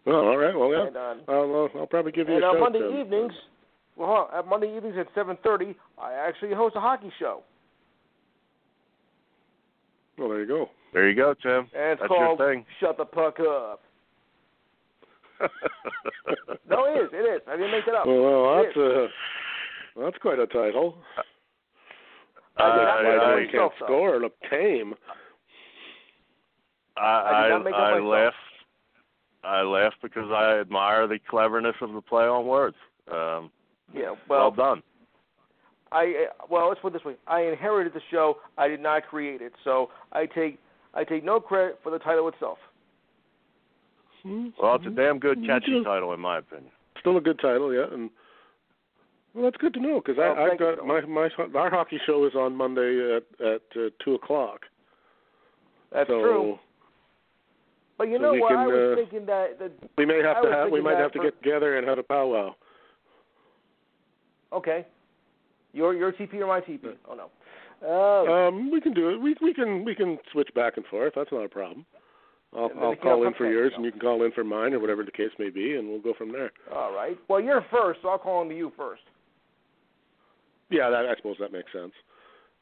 Oh, 0.07 0.13
all 0.31 0.37
right. 0.39 0.57
Well, 0.57 0.73
yeah. 0.73 0.87
And, 0.89 0.97
uh, 0.97 1.15
I'll 1.33 1.69
I'll 1.79 1.87
probably 1.87 2.13
give 2.13 2.29
you 2.29 2.35
and 2.37 2.45
a 2.45 2.47
on 2.49 2.55
shout. 2.55 2.61
Monday 2.61 2.81
then. 2.81 2.99
evenings, 3.01 3.33
well, 3.97 4.31
at 4.35 4.47
Monday 4.49 4.75
evenings 4.75 4.97
at 4.99 5.07
seven 5.15 5.37
thirty, 5.45 5.77
I 6.01 6.15
actually 6.15 6.55
host 6.55 6.75
a 6.77 6.81
hockey 6.81 7.13
show, 7.19 7.43
Well, 10.21 10.29
there 10.29 10.41
you 10.41 10.47
go. 10.47 10.69
There 10.93 11.09
you 11.09 11.17
go, 11.17 11.33
Tim. 11.43 11.61
and 11.75 11.93
it's 11.93 12.01
That's 12.03 12.09
called 12.09 12.39
your 12.39 12.49
thing. 12.53 12.67
"Shut 12.79 12.99
the 12.99 13.07
Puck 13.07 13.41
Up." 13.41 13.81
No, 16.69 16.85
it 16.85 17.03
is. 17.05 17.09
It 17.13 17.17
is. 17.37 17.41
I 17.49 17.57
didn't 17.57 17.71
make 17.73 17.87
it 17.89 17.95
up. 17.95 18.07
well, 18.07 18.61
It 18.61 18.67
that's 18.67 18.77
uh, 18.77 19.07
that's 20.05 20.19
quite 20.19 20.39
a 20.39 20.47
title. 20.47 20.99
I, 22.59 22.63
I 22.63 22.77
did 22.77 22.85
not 22.85 23.03
Why 23.03 23.03
make 23.03 23.15
it 23.15 23.17
do 23.17 23.25
up 23.25 23.31
you 23.41 23.47
myself, 23.47 23.73
can't 23.73 23.81
though. 23.81 23.87
score? 23.87 24.21
Look 24.21 24.35
tame. 24.51 24.95
I, 26.97 27.01
I 27.03 27.47
I, 27.47 27.49
not 27.49 27.65
make 27.65 27.73
up 27.75 27.81
I 27.81 27.99
laugh. 27.99 28.35
I 29.43 29.63
laugh 29.63 29.95
because 30.03 30.31
I 30.31 30.61
admire 30.61 31.07
the 31.09 31.19
cleverness 31.29 31.75
of 31.81 31.93
the 31.95 32.03
play 32.03 32.25
on 32.25 32.47
words. 32.47 32.77
Um, 33.11 33.51
Yeah. 33.95 34.11
well, 34.29 34.41
Well, 34.43 34.51
done. 34.51 34.83
I 35.93 36.27
uh, 36.29 36.45
well, 36.49 36.69
let's 36.69 36.81
put 36.81 36.89
it 36.89 36.99
this 36.99 37.05
way: 37.05 37.15
I 37.27 37.43
inherited 37.43 37.93
the 37.95 38.01
show. 38.11 38.39
I 38.59 38.69
did 38.69 38.81
not 38.81 39.07
create 39.09 39.41
it, 39.43 39.53
so 39.65 39.91
I 40.12 40.27
take 40.27 40.59
I 40.95 41.05
take 41.05 41.25
no 41.25 41.41
credit 41.41 41.79
for 41.83 41.91
the 41.91 41.99
title 41.99 42.29
itself. 42.29 42.59
Well, 44.25 44.75
it's 44.77 44.87
a 44.87 44.91
damn 44.91 45.19
good 45.19 45.39
catchy 45.47 45.73
Mhm. 45.73 45.85
title 45.85 46.12
in 46.12 46.21
my 46.21 46.39
opinion. 46.39 46.71
Still 47.01 47.17
a 47.17 47.21
good 47.23 47.39
title, 47.39 47.73
yeah. 47.73 47.87
And 47.91 48.11
well, 49.35 49.45
that's 49.45 49.57
good 49.57 49.73
to 49.75 49.81
know 49.81 50.01
because 50.01 50.19
Well, 50.19 50.35
I 50.37 50.43
I've 50.43 50.49
thank 50.49 50.61
got 50.61 50.87
my 50.87 51.01
my 51.03 51.31
our 51.59 51.71
hockey 51.71 51.99
show 52.05 52.25
is 52.27 52.35
on 52.35 52.55
Monday 52.55 53.17
at 53.17 53.25
at 53.41 53.62
uh, 53.77 53.89
two 54.05 54.15
o'clock. 54.15 54.67
That's 55.91 56.09
so 56.09 56.21
true. 56.21 56.59
But 57.97 58.09
you 58.09 58.17
so 58.19 58.23
know 58.23 58.35
what? 58.35 58.49
can, 58.51 58.59
I 58.59 58.67
was 58.67 58.93
uh, 58.93 58.97
thinking 58.97 59.27
that, 59.27 59.59
that 59.59 59.73
we 59.99 60.07
may 60.07 60.23
have 60.23 60.37
I 60.39 60.43
to 60.43 60.51
have 60.53 60.71
we 60.71 60.81
might 60.81 60.95
that 60.95 61.01
have 61.03 61.12
to 61.12 61.19
for- 61.19 61.25
get 61.25 61.43
together 61.43 61.79
and 61.79 61.87
have 61.89 61.99
a 61.99 62.03
powwow. 62.03 62.55
okay, 64.53 64.87
your 65.73 65.95
your 65.95 66.13
TP 66.13 66.35
or 66.35 66.47
my 66.47 66.61
TP? 66.61 66.95
Oh 67.09 67.15
no. 67.15 67.31
Oh, 67.83 68.49
Um, 68.49 68.71
we 68.71 68.81
can 68.81 68.93
do 68.93 69.11
it. 69.11 69.21
We 69.21 69.35
we 69.41 69.55
can 69.55 69.85
we 69.85 69.95
can 69.95 70.19
switch 70.33 70.49
back 70.55 70.77
and 70.77 70.87
forth. 70.87 71.15
That's 71.17 71.33
not 71.33 71.45
a 71.45 71.49
problem. 71.49 71.87
I'll 72.53 72.71
I'll 72.81 72.97
call 72.97 73.27
in 73.27 73.35
for 73.35 73.49
yours, 73.51 73.73
and 73.77 73.85
you 73.85 73.93
can 73.93 74.01
call 74.01 74.25
in 74.25 74.33
for 74.33 74.43
mine, 74.43 74.75
or 74.75 74.81
whatever 74.81 75.05
the 75.05 75.13
case 75.13 75.31
may 75.39 75.51
be, 75.51 75.77
and 75.77 75.89
we'll 75.89 76.01
go 76.01 76.15
from 76.19 76.33
there. 76.33 76.51
all 76.75 76.93
right. 76.93 77.17
Well, 77.29 77.41
you're 77.41 77.65
first, 77.71 78.01
so 78.03 78.09
I'll 78.09 78.19
call 78.19 78.39
on 78.41 78.49
to 78.49 78.57
you 78.57 78.73
first. 78.77 79.03
Yeah, 80.69 80.91
that, 80.91 81.07
I 81.07 81.15
suppose 81.17 81.37
that 81.41 81.53
makes 81.53 81.73
sense. 81.73 81.93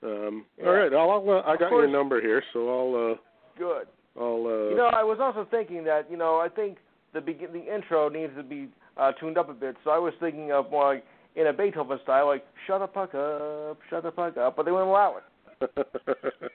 Um, 0.02 0.47
Yeah. 0.59 0.66
All 0.66 0.72
right, 0.72 0.93
I'll, 0.93 1.10
I'll 1.10 1.30
uh, 1.39 1.43
I 1.43 1.56
got 1.56 1.70
your 1.70 1.89
number 1.89 2.20
here, 2.20 2.43
so 2.52 2.68
I'll 2.68 3.18
Good. 3.59 3.86
uh, 4.16 4.20
I'll 4.20 4.47
uh, 4.47 4.70
You 4.70 4.76
know, 4.76 4.90
I 4.93 5.02
was 5.02 5.18
also 5.20 5.47
thinking 5.51 5.85
that 5.85 6.10
you 6.10 6.16
know 6.16 6.36
I 6.36 6.48
think 6.48 6.78
the 7.14 7.20
begin 7.20 7.52
the 7.52 7.74
intro 7.74 8.09
needs 8.09 8.32
to 8.36 8.43
be 8.43 8.68
uh, 8.97 9.12
tuned 9.12 9.39
up 9.39 9.48
a 9.48 9.55
bit. 9.55 9.76
So 9.85 9.90
I 9.90 9.98
was 9.98 10.12
thinking 10.20 10.52
of 10.52 10.70
more 10.70 10.94
like 10.94 11.05
in 11.36 11.46
a 11.46 11.52
Beethoven 11.52 11.98
style, 12.02 12.26
like 12.26 12.44
"Shut 12.66 12.80
the 12.80 12.86
puck 12.86 13.14
up, 13.14 13.78
shut 13.90 14.02
the 14.02 14.10
puck 14.10 14.36
up," 14.36 14.56
but 14.56 14.64
they 14.64 14.72
wouldn't 14.72 14.90
allow 14.90 15.16
it. 15.18 15.24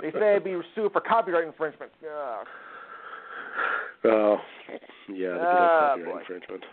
They 0.00 0.12
say 0.12 0.32
it'd 0.36 0.44
be 0.44 0.56
sued 0.76 0.92
for 0.92 1.00
copyright 1.00 1.44
infringement. 1.44 1.90
Ugh. 2.04 2.46
oh, 4.04 4.36
yeah, 5.08 5.30
the 5.30 5.40
Ah, 5.42 5.88
copyright 5.90 6.12
boy. 6.14 6.18
infringement. 6.20 6.64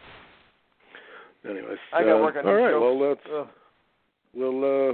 Anyways, 1.50 1.78
I 1.94 2.02
gotta 2.04 2.18
uh, 2.18 2.22
work 2.22 2.36
on 2.36 2.46
all 2.46 2.54
these 2.56 2.62
right. 2.64 2.72
jokes. 2.72 2.82
Well, 2.84 3.10
let's 3.10 3.22
Ugh. 3.34 3.48
we'll 4.36 4.90
uh, 4.92 4.94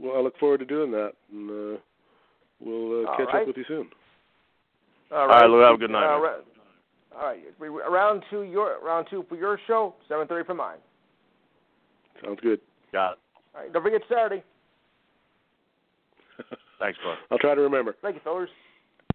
well, 0.00 0.16
I 0.16 0.20
look 0.22 0.36
forward 0.38 0.58
to 0.58 0.64
doing 0.66 0.90
that, 0.90 1.12
and 1.30 1.50
uh, 1.50 1.78
we'll 2.60 3.06
uh, 3.06 3.16
catch 3.16 3.28
right. 3.32 3.42
up 3.42 3.46
with 3.46 3.56
you 3.58 3.64
soon. 3.68 3.88
All 5.12 5.28
right, 5.28 5.48
Lou, 5.48 5.60
have 5.60 5.74
a 5.76 5.78
good 5.78 5.90
night, 5.92 6.00
man. 6.00 6.20
ra- 6.20 6.34
all 7.16 7.26
right, 7.28 7.38
we- 7.60 7.70
we- 7.70 7.82
round 7.82 8.24
two, 8.28 8.42
your 8.42 8.78
round 8.84 9.06
two 9.08 9.24
for 9.28 9.36
your 9.36 9.60
show, 9.68 9.94
seven 10.08 10.26
thirty 10.26 10.44
for 10.44 10.54
mine. 10.54 10.78
Sounds 12.24 12.40
good. 12.42 12.60
Got 12.92 13.12
it. 13.12 13.18
All 13.54 13.62
right, 13.62 13.72
don't 13.72 13.82
forget 13.82 14.02
Saturday. 14.08 14.42
Thanks, 16.78 16.98
bud. 17.04 17.16
I'll 17.30 17.38
try 17.38 17.54
to 17.54 17.60
remember. 17.60 17.96
Thank 18.02 18.16
you, 18.16 18.20
fellas. 18.22 18.50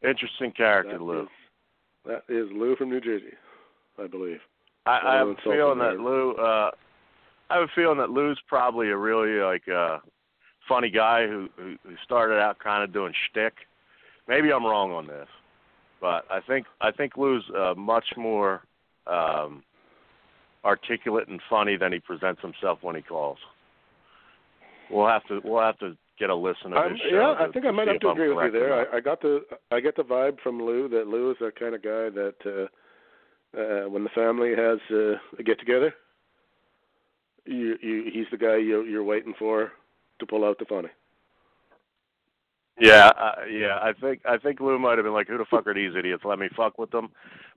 Interesting 0.03 0.51
character, 0.51 0.93
That 0.93 1.03
Lou. 1.03 1.21
is- 1.23 1.27
that 2.03 2.23
is 2.29 2.47
Lou 2.51 2.75
from 2.75 2.89
New 2.89 2.99
Jersey, 2.99 3.33
I 4.03 4.07
believe. 4.07 4.39
I, 4.87 4.99
I 5.03 5.15
have 5.17 5.27
a 5.27 5.35
feeling 5.43 5.77
that 5.77 5.89
there. 5.91 6.01
Lou. 6.01 6.31
Uh, 6.33 6.71
I 7.51 7.53
have 7.59 7.63
a 7.63 7.71
feeling 7.75 7.99
that 7.99 8.09
Lou's 8.09 8.39
probably 8.47 8.89
a 8.89 8.97
really 8.97 9.39
like 9.39 9.67
uh, 9.67 9.99
funny 10.67 10.89
guy 10.89 11.27
who, 11.27 11.47
who 11.57 11.75
who 11.85 11.93
started 12.03 12.39
out 12.39 12.57
kind 12.57 12.83
of 12.83 12.91
doing 12.91 13.13
shtick. 13.29 13.53
Maybe 14.27 14.51
I'm 14.51 14.65
wrong 14.65 14.91
on 14.91 15.05
this, 15.05 15.27
but 15.99 16.25
I 16.31 16.39
think 16.39 16.65
I 16.81 16.89
think 16.89 17.17
Lou's 17.17 17.43
uh, 17.55 17.75
much 17.77 18.05
more 18.17 18.63
um, 19.05 19.61
articulate 20.63 21.27
and 21.27 21.41
funny 21.49 21.77
than 21.77 21.93
he 21.93 21.99
presents 21.99 22.41
himself 22.41 22.79
when 22.81 22.95
he 22.95 23.01
calls. 23.01 23.37
We'll 24.89 25.07
have 25.07 25.23
to 25.27 25.39
we'll 25.43 25.61
have 25.61 25.79
to 25.79 25.97
get 26.19 26.29
a 26.29 26.35
listen 26.35 26.71
to 26.71 26.89
his 26.89 26.99
show. 27.09 27.35
yeah, 27.39 27.45
I 27.45 27.51
think 27.51 27.65
I 27.65 27.71
might 27.71 27.87
have 27.87 27.99
to 28.01 28.09
I'm 28.09 28.13
agree 28.13 28.33
with 28.33 28.53
you 28.53 28.59
there. 28.59 28.93
I, 28.93 28.97
I 28.97 28.99
got 28.99 29.21
the 29.21 29.41
I 29.71 29.79
get 29.79 29.95
the 29.95 30.03
vibe 30.03 30.39
from 30.41 30.61
Lou 30.61 30.89
that 30.89 31.07
Lou 31.07 31.31
is 31.31 31.37
that 31.39 31.57
kind 31.57 31.73
of 31.73 31.81
guy 31.81 32.09
that 32.09 32.35
uh, 32.45 33.59
uh, 33.59 33.89
when 33.89 34.03
the 34.03 34.09
family 34.09 34.51
has 34.55 34.79
uh, 34.91 35.17
a 35.39 35.43
get 35.43 35.59
together, 35.59 35.93
you, 37.45 37.77
you 37.81 38.11
he's 38.13 38.25
the 38.31 38.37
guy 38.37 38.57
you, 38.57 38.83
you're 38.83 39.03
waiting 39.03 39.33
for 39.39 39.71
to 40.19 40.25
pull 40.25 40.45
out 40.45 40.59
the 40.59 40.65
funny. 40.65 40.89
Yeah, 42.79 43.11
uh, 43.19 43.45
yeah. 43.49 43.77
I 43.81 43.93
think 43.93 44.21
I 44.25 44.37
think 44.37 44.59
Lou 44.59 44.79
might 44.79 44.97
have 44.97 45.05
been 45.05 45.13
like, 45.13 45.27
"Who 45.27 45.37
the 45.37 45.45
fuck 45.45 45.67
are 45.67 45.73
these 45.73 45.95
idiots? 45.95 46.23
Let 46.25 46.39
me 46.39 46.49
fuck 46.55 46.77
with 46.77 46.89
them." 46.91 47.09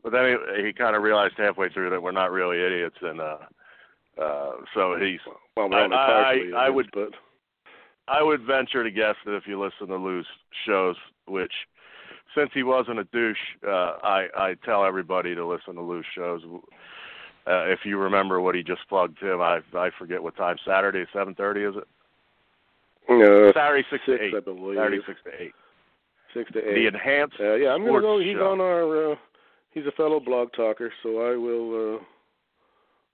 But 0.02 0.12
then 0.12 0.36
he, 0.58 0.66
he 0.66 0.72
kind 0.72 0.94
of 0.96 1.02
realized 1.02 1.34
halfway 1.38 1.68
through 1.70 1.90
that 1.90 2.02
we're 2.02 2.12
not 2.12 2.30
really 2.30 2.60
idiots, 2.60 2.96
and 3.00 3.20
uh, 3.20 3.38
uh, 4.20 4.52
so 4.74 4.96
he's. 5.00 5.20
Well, 5.56 5.70
we're 5.70 5.78
I- 5.78 5.84
I- 5.84 5.88
partially 5.88 6.52
I 6.52 6.68
idiots, 6.68 6.74
would- 6.74 6.90
but 6.92 7.10
I 8.06 8.22
would 8.22 8.42
venture 8.42 8.84
to 8.84 8.90
guess 8.90 9.14
that 9.24 9.34
if 9.36 9.46
you 9.46 9.58
listen 9.58 9.86
to 9.88 9.96
Lou's 9.96 10.26
shows, 10.66 10.96
which 11.26 11.52
since 12.34 12.50
he 12.52 12.62
wasn't 12.64 12.98
a 12.98 13.04
douche, 13.04 13.38
uh, 13.66 13.96
I 14.02 14.26
I 14.36 14.54
tell 14.64 14.84
everybody 14.84 15.34
to 15.34 15.46
listen 15.46 15.74
to 15.76 15.80
Lou's 15.80 16.04
shows. 16.14 16.42
Uh, 17.46 17.66
if 17.68 17.80
you 17.84 17.98
remember 17.98 18.40
what 18.40 18.54
he 18.54 18.62
just 18.62 18.86
plugged, 18.88 19.20
Tim, 19.20 19.40
I 19.40 19.60
I 19.74 19.90
forget 19.98 20.22
what 20.22 20.36
time. 20.36 20.56
Saturday, 20.66 21.06
seven 21.12 21.34
thirty, 21.34 21.62
is 21.62 21.76
it? 21.76 21.86
Uh, 23.08 23.52
Saturday, 23.52 23.84
six, 23.90 24.02
six, 24.06 24.18
to 24.18 24.24
eight. 24.24 24.34
I 24.34 24.40
believe. 24.40 24.76
Saturday, 24.76 25.00
six 25.06 25.20
to 25.24 25.42
eight. 25.42 25.52
Six 26.34 26.50
to 26.52 26.60
The 26.60 26.86
enhanced. 26.86 27.36
Uh, 27.38 27.54
yeah, 27.54 27.70
I'm 27.70 27.84
gonna 27.84 28.00
go. 28.00 28.18
He's 28.18 28.34
show. 28.34 28.50
on 28.50 28.60
our. 28.60 29.12
Uh, 29.12 29.16
he's 29.72 29.86
a 29.86 29.92
fellow 29.92 30.20
blog 30.20 30.48
talker, 30.56 30.92
so 31.02 31.20
I 31.20 31.36
will. 31.36 31.96
Uh, 31.96 31.98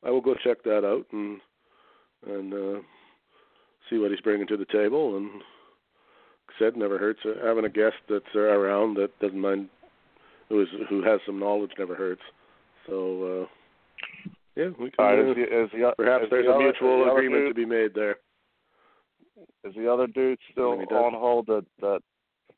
I 0.06 0.10
will 0.10 0.20
go 0.20 0.34
check 0.42 0.62
that 0.64 0.84
out 0.84 1.06
and 1.12 1.40
and 2.26 2.54
uh, 2.54 2.80
see 3.88 3.98
what 3.98 4.10
he's 4.10 4.20
bringing 4.20 4.46
to 4.46 4.56
the 4.56 4.66
table. 4.66 5.16
And 5.16 5.26
like 5.34 5.42
I 6.48 6.58
said, 6.58 6.76
never 6.76 6.98
hurts 6.98 7.20
uh, 7.24 7.44
having 7.44 7.64
a 7.64 7.68
guest 7.68 7.96
that's 8.08 8.34
around 8.34 8.94
that 8.94 9.18
doesn't 9.20 9.38
mind, 9.38 9.68
who 10.48 10.62
is 10.62 10.68
who 10.88 11.02
has 11.02 11.20
some 11.26 11.38
knowledge. 11.38 11.72
Never 11.78 11.94
hurts. 11.94 12.22
So 12.86 13.42
uh, 13.42 13.46
yeah, 14.56 14.68
we 14.78 14.90
can. 14.90 14.94
All 14.98 15.06
right, 15.06 15.18
uh, 15.18 15.30
is 15.30 15.36
the, 15.36 15.42
is 15.42 15.70
the, 15.72 15.92
perhaps 15.96 16.24
is 16.24 16.30
there's 16.30 16.46
the 16.46 16.52
a 16.52 16.58
mutual 16.58 17.02
other 17.02 17.12
agreement 17.12 17.48
to 17.48 17.54
be 17.54 17.66
made 17.66 17.94
there. 17.94 18.16
Is 19.64 19.74
the 19.74 19.92
other 19.92 20.06
dude 20.06 20.38
still 20.52 20.70
When 20.76 20.80
he 20.80 20.94
on 20.94 21.14
hold 21.14 21.46
that 21.46 21.64
that 21.80 22.00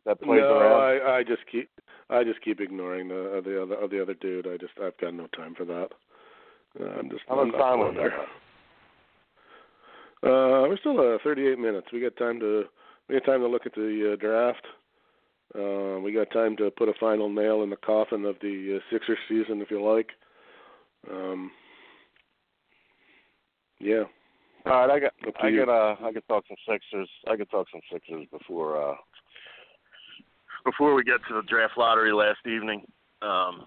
that 0.06 0.20
plays 0.20 0.40
no, 0.40 0.58
around? 0.58 1.04
I 1.04 1.18
I 1.18 1.22
just 1.22 1.42
keep 1.50 1.68
I 2.10 2.24
just 2.24 2.42
keep 2.42 2.60
ignoring 2.60 3.08
the 3.08 3.38
uh, 3.38 3.40
the 3.40 3.62
other 3.62 3.88
the 3.88 4.02
other 4.02 4.14
dude. 4.14 4.46
I 4.46 4.56
just 4.56 4.72
I've 4.82 4.96
got 4.98 5.14
no 5.14 5.26
time 5.28 5.54
for 5.54 5.64
that. 5.64 5.88
Uh, 6.80 6.98
I'm 6.98 7.10
just 7.10 7.22
I'm 7.30 7.36
much 7.36 7.52
not 7.52 7.58
time 7.58 7.78
going 7.78 7.96
there. 7.96 8.14
Uh, 10.24 10.68
we're 10.68 10.78
still 10.78 11.00
uh, 11.00 11.18
38 11.24 11.58
minutes. 11.58 11.88
We 11.92 12.00
got 12.00 12.16
time 12.16 12.38
to 12.40 12.64
we 13.08 13.18
got 13.18 13.26
time 13.26 13.40
to 13.40 13.48
look 13.48 13.66
at 13.66 13.74
the 13.74 14.12
uh, 14.12 14.16
draft. 14.16 14.64
Uh, 15.54 16.00
we 16.00 16.12
got 16.12 16.30
time 16.30 16.56
to 16.56 16.70
put 16.70 16.88
a 16.88 16.94
final 16.98 17.28
nail 17.28 17.62
in 17.62 17.70
the 17.70 17.76
coffin 17.76 18.24
of 18.24 18.36
the 18.40 18.76
uh, 18.76 18.80
Sixers 18.90 19.18
season, 19.28 19.60
if 19.60 19.70
you 19.70 19.82
like. 19.82 20.08
Um, 21.10 21.50
yeah. 23.78 24.04
All 24.64 24.86
right, 24.86 24.90
I 24.90 25.00
got 25.00 25.12
I 25.42 25.48
you. 25.48 25.60
could 25.60 25.68
uh 25.72 25.96
I 26.04 26.12
could 26.12 26.26
talk 26.28 26.44
some 26.48 26.56
Sixers. 26.68 27.08
I 27.28 27.36
could 27.36 27.50
talk 27.50 27.66
some 27.72 27.80
Sixers 27.92 28.26
before 28.30 28.80
uh 28.90 28.94
before 30.64 30.94
we 30.94 31.02
get 31.02 31.18
to 31.28 31.34
the 31.34 31.42
draft 31.48 31.74
lottery 31.76 32.12
last 32.12 32.46
evening. 32.46 32.82
Um 33.22 33.66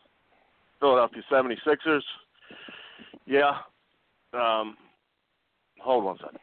Philadelphia 0.80 1.22
76ers. 1.32 2.02
Yeah. 3.26 3.58
Um 4.34 4.78
hold 5.80 6.06
one 6.06 6.18
second. 6.18 6.40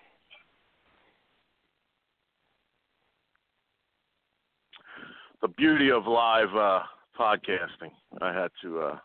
The 5.41 5.49
beauty 5.49 5.91
of 5.91 6.07
live 6.07 6.55
uh 6.55 6.81
podcasting. 7.19 7.91
I 8.20 8.33
had 8.35 8.51
to 8.62 8.81
uh 8.81 8.99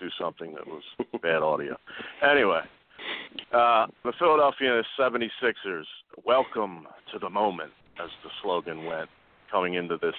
do 0.00 0.08
something 0.18 0.54
that 0.54 0.66
was 0.66 0.82
bad 1.22 1.42
audio. 1.42 1.76
Anyway, 2.22 2.60
uh, 3.52 3.86
the 4.04 4.12
Philadelphia 4.18 4.82
76ers, 4.98 5.84
welcome 6.24 6.86
to 7.12 7.18
the 7.18 7.30
moment, 7.30 7.70
as 8.02 8.10
the 8.22 8.30
slogan 8.42 8.84
went, 8.84 9.08
coming 9.50 9.74
into 9.74 9.96
this 10.00 10.14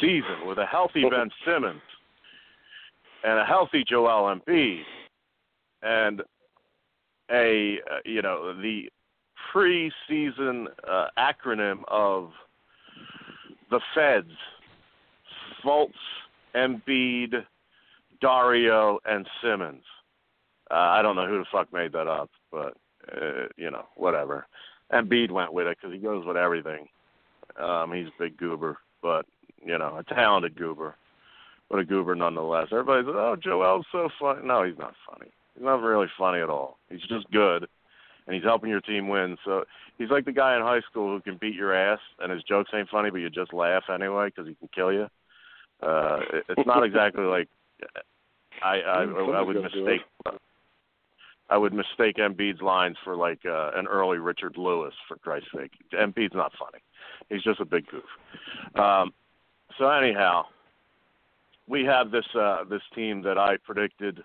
season 0.00 0.46
with 0.46 0.58
a 0.58 0.66
healthy 0.66 1.02
Ben 1.02 1.30
Simmons 1.44 1.80
and 3.24 3.38
a 3.38 3.44
healthy 3.44 3.84
Joel 3.86 4.34
Embiid 4.34 4.82
and 5.82 6.22
a, 7.30 7.78
uh, 7.90 7.98
you 8.04 8.22
know, 8.22 8.54
the 8.60 8.88
preseason 9.54 10.66
uh, 10.88 11.06
acronym 11.18 11.82
of 11.88 12.30
the 13.70 13.80
Feds, 13.94 14.28
Fultz, 15.64 15.92
Embiid, 16.54 17.44
Dario, 18.20 18.98
and 19.04 19.26
Simmons. 19.42 19.82
Uh, 20.70 20.74
I 20.74 21.02
don't 21.02 21.16
know 21.16 21.26
who 21.26 21.38
the 21.38 21.44
fuck 21.50 21.72
made 21.72 21.92
that 21.92 22.06
up, 22.06 22.30
but 22.52 22.76
uh, 23.12 23.46
you 23.56 23.70
know, 23.70 23.84
whatever. 23.96 24.46
Embiid 24.92 25.30
went 25.30 25.52
with 25.52 25.66
it 25.66 25.78
because 25.80 25.94
he 25.94 26.00
goes 26.00 26.24
with 26.26 26.36
everything. 26.36 26.88
Um, 27.60 27.92
he's 27.92 28.06
a 28.06 28.22
big 28.22 28.36
goober, 28.36 28.78
but 29.02 29.26
you 29.64 29.76
know, 29.78 29.96
a 29.98 30.14
talented 30.14 30.56
goober, 30.56 30.94
but 31.68 31.80
a 31.80 31.84
goober 31.84 32.14
nonetheless. 32.14 32.68
Everybody's 32.72 33.06
like, 33.06 33.16
oh, 33.16 33.36
Joel's 33.36 33.86
so 33.92 34.08
funny. 34.20 34.40
No, 34.46 34.62
he's 34.64 34.78
not 34.78 34.94
funny. 35.08 35.30
He's 35.54 35.64
not 35.64 35.82
really 35.82 36.06
funny 36.16 36.40
at 36.40 36.50
all. 36.50 36.78
He's 36.88 37.02
just 37.02 37.30
good, 37.30 37.66
and 38.26 38.34
he's 38.34 38.44
helping 38.44 38.70
your 38.70 38.80
team 38.80 39.08
win. 39.08 39.36
So 39.44 39.64
he's 39.98 40.10
like 40.10 40.24
the 40.24 40.32
guy 40.32 40.56
in 40.56 40.62
high 40.62 40.80
school 40.88 41.08
who 41.14 41.20
can 41.20 41.36
beat 41.40 41.54
your 41.54 41.74
ass, 41.74 42.00
and 42.20 42.32
his 42.32 42.42
jokes 42.44 42.70
ain't 42.74 42.88
funny, 42.88 43.10
but 43.10 43.18
you 43.18 43.28
just 43.30 43.52
laugh 43.52 43.84
anyway 43.92 44.26
because 44.28 44.46
he 44.48 44.54
can 44.54 44.68
kill 44.74 44.92
you. 44.92 45.08
Uh, 45.82 46.20
it, 46.32 46.44
it's 46.48 46.66
not 46.66 46.84
exactly 46.84 47.24
like 47.24 47.48
I 48.62 48.80
I, 48.80 49.06
Mm, 49.06 49.34
I 49.34 49.42
would 49.42 49.56
somebody's 49.56 49.62
gotta 49.62 49.68
do 49.74 49.86
it. 49.86 49.90
mistake 49.90 50.06
I 51.50 51.58
would 51.58 51.72
mistake 51.72 52.16
Embiid's 52.16 52.62
lines 52.62 52.96
for 53.02 53.16
like 53.16 53.40
uh, 53.44 53.72
an 53.74 53.86
early 53.86 54.18
Richard 54.18 54.56
Lewis 54.56 54.94
for 55.08 55.16
Christ's 55.16 55.48
sake. 55.54 55.72
Embiid's 55.92 56.34
not 56.34 56.52
funny. 56.58 56.82
He's 57.28 57.42
just 57.42 57.60
a 57.60 57.64
big 57.64 57.86
goof. 57.88 58.04
Um, 58.76 59.12
so 59.78 59.88
anyhow, 59.90 60.44
we 61.66 61.84
have 61.84 62.10
this 62.10 62.26
uh, 62.38 62.64
this 62.68 62.82
team 62.94 63.22
that 63.22 63.36
I 63.36 63.56
predicted 63.64 64.22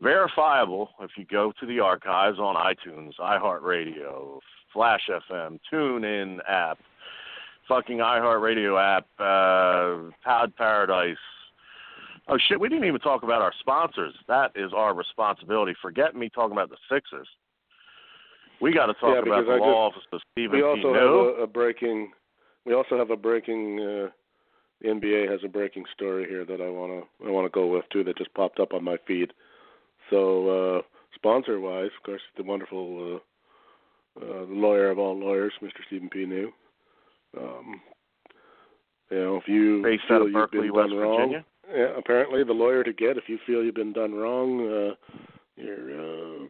verifiable 0.00 0.90
if 1.00 1.12
you 1.16 1.24
go 1.24 1.52
to 1.60 1.66
the 1.66 1.80
archives 1.80 2.38
on 2.38 2.56
iTunes, 2.56 3.12
iHeartRadio, 3.18 4.40
Flash 4.72 5.08
FM, 5.30 5.58
TuneIn 5.72 6.38
app, 6.48 6.78
fucking 7.68 7.98
iHeartRadio 7.98 8.98
app, 8.98 9.06
uh, 9.18 10.10
Pod 10.24 10.54
Paradise. 10.56 11.16
Oh 12.28 12.38
shit, 12.48 12.58
we 12.58 12.68
didn't 12.68 12.84
even 12.86 13.00
talk 13.00 13.22
about 13.22 13.40
our 13.40 13.52
sponsors. 13.60 14.14
That 14.26 14.50
is 14.56 14.72
our 14.74 14.94
responsibility. 14.94 15.74
Forget 15.80 16.16
me 16.16 16.28
talking 16.28 16.52
about 16.52 16.70
the 16.70 16.76
Sixers. 16.90 17.28
We 18.60 18.72
got 18.72 18.86
to 18.86 18.94
talk 18.94 19.14
Yeah, 19.14 19.30
about 19.32 19.46
the 19.46 19.52
I 19.52 19.58
law 19.58 19.88
office 19.88 20.02
of 20.12 20.20
Stephen 20.32 20.56
we 20.56 20.62
also 20.62 20.94
have 20.94 21.38
a, 21.38 21.42
a 21.42 21.46
breaking. 21.46 22.10
We 22.64 22.74
also 22.74 22.98
have 22.98 23.10
a 23.10 23.16
breaking. 23.16 23.78
Uh, 23.80 24.10
the 24.80 24.88
NBA 24.88 25.30
has 25.30 25.40
a 25.44 25.48
breaking 25.48 25.84
story 25.94 26.26
here 26.28 26.44
that 26.44 26.60
I 26.60 26.68
wanna 26.68 27.02
I 27.24 27.30
wanna 27.30 27.48
go 27.48 27.66
with 27.66 27.84
too 27.90 28.04
that 28.04 28.18
just 28.18 28.34
popped 28.34 28.60
up 28.60 28.74
on 28.74 28.84
my 28.84 28.96
feed. 29.06 29.32
So 30.10 30.48
uh, 30.78 30.82
sponsor 31.14 31.60
wise, 31.60 31.90
of 31.96 32.02
course, 32.04 32.20
the 32.36 32.42
wonderful 32.42 33.20
uh, 34.20 34.24
uh, 34.24 34.44
lawyer 34.48 34.90
of 34.90 34.98
all 34.98 35.18
lawyers, 35.18 35.52
Mr. 35.62 35.80
Stephen 35.86 36.08
P. 36.08 36.26
New. 36.26 36.52
Um, 37.38 37.80
you 39.10 39.18
know, 39.18 39.36
if 39.36 39.46
you 39.46 39.82
based 39.82 40.04
feel 40.08 40.16
out 40.16 40.22
of 40.22 40.32
you've 40.32 40.50
Beckley, 40.50 40.68
been 40.68 40.74
West 40.74 40.92
wrong, 40.94 41.16
Virginia. 41.18 41.44
Yeah, 41.74 41.88
apparently 41.96 42.44
the 42.44 42.52
lawyer 42.52 42.84
to 42.84 42.92
get 42.92 43.16
if 43.16 43.24
you 43.28 43.38
feel 43.46 43.62
you've 43.62 43.74
been 43.74 43.92
done 43.92 44.14
wrong, 44.14 44.60
uh, 44.60 44.94
you're 45.56 46.44
uh, 46.44 46.46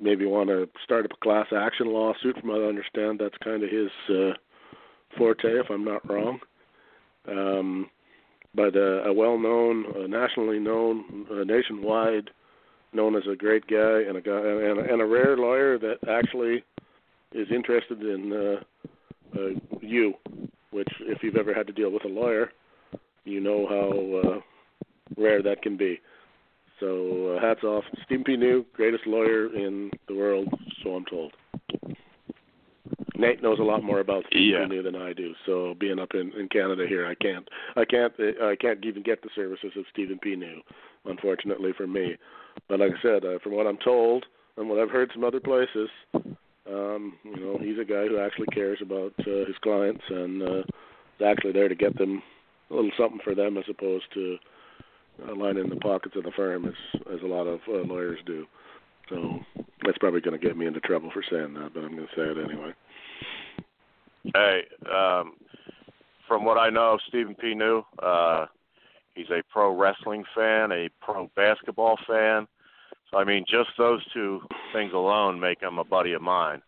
maybe 0.00 0.26
want 0.26 0.48
to 0.48 0.68
start 0.84 1.04
up 1.04 1.12
a 1.12 1.24
class 1.24 1.46
action 1.56 1.88
lawsuit. 1.88 2.38
From 2.40 2.50
what 2.50 2.62
I 2.62 2.64
understand, 2.64 3.20
that's 3.20 3.36
kind 3.42 3.62
of 3.62 3.70
his 3.70 3.90
uh, 4.08 4.32
forte, 5.16 5.48
if 5.48 5.70
I'm 5.70 5.84
not 5.84 6.08
wrong. 6.08 6.40
Um, 7.28 7.90
but 8.54 8.74
uh, 8.74 9.04
a 9.04 9.12
well-known, 9.12 9.84
uh, 9.94 10.06
nationally 10.06 10.58
known, 10.58 11.26
uh, 11.30 11.44
nationwide, 11.44 12.30
known 12.92 13.14
as 13.14 13.24
a 13.30 13.36
great 13.36 13.66
guy 13.66 14.02
and 14.08 14.16
a 14.16 14.20
guy 14.20 14.38
and, 14.38 14.80
and 14.80 15.02
a 15.02 15.06
rare 15.06 15.36
lawyer 15.36 15.78
that 15.78 15.98
actually 16.08 16.64
is 17.32 17.46
interested 17.54 18.00
in 18.00 18.32
uh, 18.32 19.38
uh, 19.38 19.78
you. 19.80 20.14
Which, 20.70 20.88
if 21.00 21.22
you've 21.22 21.36
ever 21.36 21.54
had 21.54 21.66
to 21.66 21.72
deal 21.72 21.90
with 21.90 22.04
a 22.04 22.08
lawyer, 22.08 22.52
you 23.24 23.40
know 23.40 23.66
how 23.68 24.30
uh, 24.30 24.40
rare 25.20 25.42
that 25.42 25.62
can 25.62 25.76
be. 25.76 26.00
So 26.80 27.36
uh, 27.36 27.40
hats 27.40 27.64
off, 27.64 27.84
Stephen 28.04 28.24
P. 28.24 28.36
New, 28.36 28.64
greatest 28.72 29.06
lawyer 29.06 29.54
in 29.54 29.90
the 30.06 30.14
world, 30.14 30.48
so 30.82 30.90
I'm 30.94 31.04
told. 31.06 31.32
Nate 33.16 33.42
knows 33.42 33.58
a 33.58 33.64
lot 33.64 33.82
more 33.82 33.98
about 33.98 34.24
Stephen 34.28 34.46
Yeah. 34.46 34.62
P. 34.68 34.76
New 34.76 34.82
than 34.82 34.94
I 34.94 35.12
do. 35.12 35.34
So 35.44 35.74
being 35.80 35.98
up 35.98 36.14
in, 36.14 36.32
in 36.38 36.48
Canada 36.48 36.86
here, 36.88 37.04
I 37.06 37.14
can't, 37.16 37.48
I 37.76 37.84
can't, 37.84 38.12
I 38.18 38.54
can't 38.54 38.84
even 38.84 39.02
get 39.02 39.22
the 39.22 39.30
services 39.34 39.72
of 39.76 39.84
Stephen 39.92 40.18
P. 40.20 40.36
New, 40.36 40.60
unfortunately 41.04 41.72
for 41.76 41.86
me. 41.86 42.16
But 42.68 42.80
like 42.80 42.92
I 42.98 43.02
said, 43.02 43.24
uh, 43.24 43.38
from 43.42 43.52
what 43.52 43.66
I'm 43.66 43.78
told 43.78 44.26
and 44.56 44.68
what 44.68 44.78
I've 44.78 44.90
heard 44.90 45.10
some 45.12 45.24
other 45.24 45.40
places, 45.40 45.88
um, 46.14 47.14
you 47.24 47.40
know, 47.40 47.58
he's 47.60 47.78
a 47.78 47.84
guy 47.84 48.06
who 48.06 48.18
actually 48.20 48.48
cares 48.48 48.78
about 48.80 49.12
uh, 49.20 49.46
his 49.46 49.56
clients 49.62 50.02
and 50.08 50.42
uh, 50.42 50.58
is 50.58 51.26
actually 51.26 51.52
there 51.52 51.68
to 51.68 51.74
get 51.74 51.96
them 51.98 52.22
a 52.70 52.74
little 52.74 52.90
something 52.98 53.20
for 53.22 53.34
them 53.34 53.56
as 53.56 53.64
opposed 53.68 54.06
to 54.14 54.38
uh, 55.26 55.34
lining 55.34 55.68
the 55.68 55.76
pockets 55.76 56.16
of 56.16 56.24
the 56.24 56.30
firm 56.32 56.66
as 56.66 57.00
as 57.12 57.20
a 57.22 57.26
lot 57.26 57.46
of 57.46 57.60
uh, 57.68 57.82
lawyers 57.84 58.20
do. 58.26 58.46
So 59.08 59.40
that's 59.84 59.98
probably 59.98 60.20
going 60.20 60.38
to 60.38 60.46
get 60.46 60.56
me 60.56 60.66
into 60.66 60.80
trouble 60.80 61.10
for 61.12 61.22
saying 61.30 61.54
that, 61.54 61.72
but 61.72 61.82
I'm 61.82 61.96
going 61.96 62.08
to 62.08 62.14
say 62.14 62.22
it 62.22 62.44
anyway. 62.44 62.74
Hey, 64.34 64.62
um, 64.92 65.34
from 66.26 66.44
what 66.44 66.58
I 66.58 66.68
know 66.68 66.98
Stephen 67.08 67.34
P. 67.34 67.54
New, 67.54 67.82
uh, 68.02 68.46
he's 69.14 69.30
a 69.30 69.42
pro 69.50 69.74
wrestling 69.74 70.24
fan, 70.36 70.72
a 70.72 70.88
pro 71.00 71.30
basketball 71.34 71.96
fan. 72.06 72.46
So 73.10 73.18
I 73.18 73.24
mean, 73.24 73.44
just 73.48 73.70
those 73.78 74.02
two 74.12 74.42
things 74.72 74.92
alone 74.92 75.40
make 75.40 75.62
him 75.62 75.78
a 75.78 75.84
buddy 75.84 76.12
of 76.12 76.20
mine, 76.20 76.60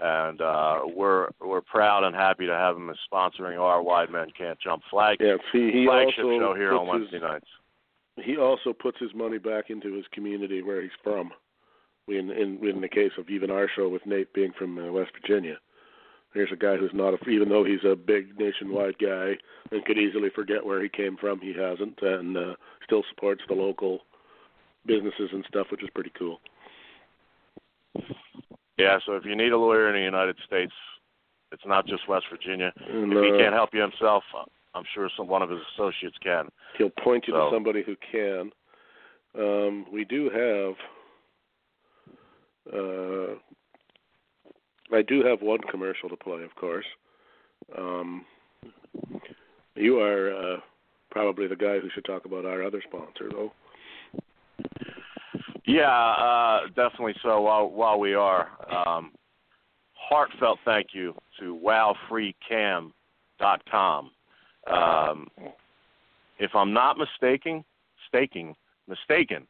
and 0.00 0.40
uh, 0.40 0.80
we're 0.94 1.28
we're 1.40 1.60
proud 1.60 2.04
and 2.04 2.14
happy 2.14 2.46
to 2.46 2.52
have 2.52 2.76
him 2.76 2.90
as 2.90 2.96
sponsoring 3.12 3.58
our 3.58 3.82
Wide 3.82 4.10
Men 4.10 4.28
Can't 4.36 4.58
Jump 4.60 4.82
flag 4.90 5.18
Yeah, 5.20 5.36
he 5.52 5.70
he 5.72 5.86
flagship 5.86 6.24
also 6.24 6.38
show 6.38 6.54
here 6.54 6.72
on 6.74 6.86
Wednesday 6.86 7.16
his, 7.16 7.22
nights. 7.22 7.46
he 8.16 8.36
also 8.36 8.72
puts 8.72 8.98
his 8.98 9.14
money 9.14 9.38
back 9.38 9.70
into 9.70 9.94
his 9.94 10.04
community 10.12 10.62
where 10.62 10.82
he's 10.82 10.90
from. 11.02 11.30
In 12.08 12.30
in 12.30 12.58
in 12.66 12.80
the 12.80 12.88
case 12.88 13.12
of 13.18 13.28
even 13.28 13.50
our 13.50 13.68
show 13.74 13.88
with 13.88 14.06
Nate 14.06 14.32
being 14.32 14.52
from 14.58 14.78
uh, 14.78 14.90
West 14.90 15.10
Virginia, 15.20 15.56
here's 16.32 16.52
a 16.52 16.56
guy 16.56 16.76
who's 16.76 16.94
not 16.94 17.14
a, 17.14 17.28
even 17.28 17.48
though 17.48 17.64
he's 17.64 17.84
a 17.84 17.96
big 17.96 18.38
nationwide 18.38 18.98
guy 18.98 19.32
and 19.72 19.84
could 19.84 19.98
easily 19.98 20.30
forget 20.34 20.64
where 20.64 20.82
he 20.82 20.88
came 20.88 21.16
from, 21.16 21.40
he 21.40 21.52
hasn't, 21.52 21.98
and 22.00 22.36
uh, 22.36 22.54
still 22.84 23.02
supports 23.10 23.42
the 23.48 23.54
local 23.54 24.00
businesses 24.86 25.28
and 25.32 25.44
stuff, 25.48 25.66
which 25.70 25.82
is 25.82 25.90
pretty 25.94 26.12
cool. 26.18 26.40
Yeah, 28.78 28.98
so 29.04 29.14
if 29.16 29.24
you 29.24 29.34
need 29.36 29.52
a 29.52 29.58
lawyer 29.58 29.88
in 29.88 29.94
the 29.94 30.00
United 30.00 30.36
States, 30.46 30.72
it's 31.50 31.62
not 31.66 31.86
just 31.86 32.08
West 32.08 32.26
Virginia. 32.30 32.72
And, 32.88 33.12
If 33.12 33.24
he 33.24 33.32
uh, 33.32 33.38
can't 33.38 33.54
help 33.54 33.70
you 33.72 33.80
himself, 33.80 34.22
I'm 34.74 34.84
sure 34.94 35.10
some 35.16 35.26
one 35.26 35.42
of 35.42 35.50
his 35.50 35.58
associates 35.74 36.16
can. 36.22 36.48
he'll 36.78 36.90
point 36.90 37.24
you 37.26 37.34
So- 37.34 37.50
to 37.50 37.56
somebody 37.56 37.82
who 37.82 37.96
can. 38.12 38.52
Um, 39.38 39.86
we 39.92 40.04
do 40.04 40.30
have. 40.30 40.74
Uh, 42.72 43.34
I 44.96 45.02
do 45.02 45.22
have 45.24 45.42
one 45.42 45.60
commercial 45.70 46.08
to 46.08 46.16
play, 46.16 46.42
of 46.42 46.54
course. 46.54 46.84
Um, 47.76 48.24
you 49.74 50.00
are 50.00 50.34
uh, 50.34 50.56
probably 51.10 51.46
the 51.46 51.56
guy 51.56 51.78
who 51.78 51.88
should 51.94 52.04
talk 52.04 52.24
about 52.24 52.44
our 52.46 52.62
other 52.62 52.82
sponsor, 52.86 53.28
though. 53.30 53.52
Yeah, 55.68 55.90
uh, 55.90 56.66
definitely 56.68 57.14
so. 57.22 57.42
While 57.42 57.68
while 57.68 58.00
we 58.00 58.14
are, 58.14 58.48
um, 58.74 59.12
heartfelt 59.92 60.58
thank 60.64 60.94
you 60.94 61.14
to 61.38 61.60
WowFreeCam.com. 61.62 64.10
Um, 64.66 65.28
if 66.38 66.54
I'm 66.54 66.72
not 66.72 66.96
mistaken, 66.96 67.62
staking, 68.08 68.56
mistaken, 68.88 69.46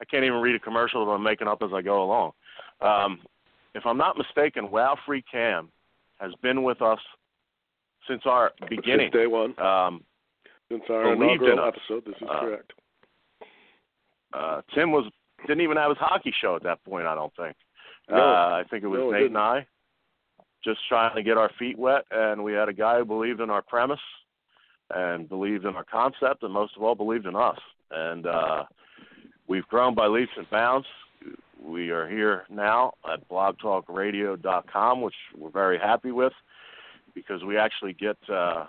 I 0.00 0.04
can't 0.04 0.24
even 0.24 0.42
read 0.42 0.54
a 0.54 0.58
commercial 0.58 1.06
that 1.06 1.12
I'm 1.12 1.22
making 1.22 1.48
up 1.48 1.62
as 1.62 1.70
I 1.72 1.80
go 1.80 2.02
along. 2.02 2.32
Um, 2.82 3.20
if 3.74 3.86
I'm 3.86 3.96
not 3.96 4.18
mistaken, 4.18 4.70
Wow 4.70 4.98
Free 5.06 5.22
Cam 5.22 5.70
has 6.20 6.32
been 6.42 6.62
with 6.64 6.82
us 6.82 7.00
since 8.06 8.20
our 8.26 8.52
beginning. 8.68 9.10
Since 9.10 9.22
day 9.22 9.26
one, 9.26 9.58
Um, 9.58 10.04
since 10.70 10.82
our 10.90 11.16
believed 11.16 11.42
in 11.42 11.52
inaugural 11.52 11.66
episode, 11.66 12.04
this 12.04 12.16
is 12.16 12.28
Uh, 12.28 12.40
correct. 12.40 12.72
uh, 14.34 14.60
Tim 14.74 14.92
was 14.92 15.06
didn't 15.46 15.62
even 15.62 15.76
have 15.76 15.90
his 15.90 15.98
hockey 15.98 16.32
show 16.40 16.56
at 16.56 16.62
that 16.64 16.82
point. 16.84 17.06
I 17.06 17.14
don't 17.14 17.34
think. 17.36 17.56
No. 18.10 18.16
uh, 18.16 18.62
I 18.62 18.64
think 18.70 18.84
it 18.84 18.88
was 18.88 18.98
No, 19.00 19.10
Nate 19.10 19.22
didn't. 19.22 19.36
and 19.36 19.38
I, 19.38 19.66
just 20.64 20.80
trying 20.88 21.14
to 21.14 21.22
get 21.22 21.36
our 21.38 21.50
feet 21.58 21.78
wet, 21.78 22.04
and 22.10 22.42
we 22.44 22.52
had 22.52 22.68
a 22.68 22.72
guy 22.72 22.98
who 22.98 23.04
believed 23.04 23.40
in 23.40 23.50
our 23.50 23.62
premise, 23.62 24.00
and 24.94 25.28
believed 25.28 25.64
in 25.64 25.74
our 25.74 25.84
concept, 25.84 26.42
and 26.42 26.52
most 26.52 26.76
of 26.76 26.82
all 26.82 26.94
believed 26.94 27.26
in 27.26 27.34
us. 27.36 27.58
And 27.90 28.26
uh, 28.26 28.64
we've 29.48 29.66
grown 29.68 29.94
by 29.94 30.06
leaps 30.06 30.32
and 30.36 30.48
bounds. 30.50 30.86
We 31.64 31.90
are 31.90 32.08
here 32.08 32.44
now 32.50 32.94
at 33.10 33.28
blogtalkradio.com, 33.28 35.00
which 35.00 35.14
we're 35.38 35.50
very 35.50 35.78
happy 35.78 36.10
with, 36.10 36.32
because 37.14 37.44
we 37.44 37.56
actually 37.56 37.92
get. 37.94 38.16
Uh, 38.28 38.66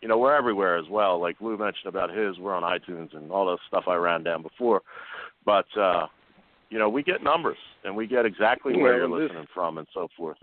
you 0.00 0.08
know, 0.08 0.18
we're 0.18 0.34
everywhere 0.34 0.76
as 0.76 0.88
well. 0.90 1.20
Like 1.20 1.36
Lou 1.40 1.56
mentioned 1.56 1.86
about 1.86 2.10
his, 2.10 2.36
we're 2.36 2.56
on 2.56 2.64
iTunes 2.64 3.16
and 3.16 3.30
all 3.30 3.46
the 3.46 3.56
stuff 3.68 3.84
I 3.86 3.94
ran 3.94 4.24
down 4.24 4.42
before. 4.42 4.82
But 5.44 5.66
uh, 5.76 6.06
you 6.70 6.78
know, 6.78 6.88
we 6.88 7.02
get 7.02 7.22
numbers 7.22 7.58
and 7.84 7.94
we 7.96 8.06
get 8.06 8.24
exactly 8.26 8.74
where 8.74 8.98
Well, 9.00 9.20
you're 9.20 9.20
listening 9.28 9.46
from 9.54 9.78
and 9.78 9.86
so 9.92 10.08
forth. 10.16 10.38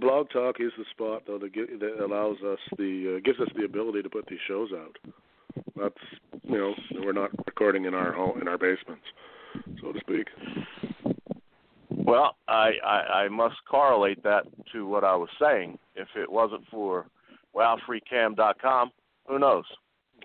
Blog 0.00 0.30
Talk 0.30 0.56
is 0.60 0.72
the 0.76 0.84
spot 0.90 1.22
though 1.26 1.38
that, 1.38 1.54
gi- 1.54 1.76
that 1.78 2.04
allows 2.04 2.38
us 2.44 2.58
the 2.76 3.16
uh, 3.16 3.20
gives 3.24 3.40
us 3.40 3.48
the 3.56 3.64
ability 3.64 4.02
to 4.02 4.10
put 4.10 4.26
these 4.26 4.40
shows 4.48 4.70
out. 4.72 4.96
That's 5.76 5.94
you 6.42 6.58
know 6.58 6.74
we're 7.04 7.12
not 7.12 7.30
recording 7.46 7.84
in 7.84 7.94
our 7.94 8.12
home 8.12 8.40
in 8.40 8.48
our 8.48 8.58
basements, 8.58 9.04
so 9.80 9.92
to 9.92 10.00
speak. 10.00 10.26
Well, 11.90 12.36
I, 12.48 12.70
I, 12.84 13.24
I 13.24 13.28
must 13.28 13.56
correlate 13.70 14.22
that 14.22 14.44
to 14.72 14.86
what 14.86 15.04
I 15.04 15.14
was 15.14 15.28
saying. 15.40 15.78
If 15.94 16.08
it 16.16 16.30
wasn't 16.30 16.62
for 16.70 17.06
wowfreecam.com, 17.54 18.90
who 19.26 19.38
knows? 19.38 19.64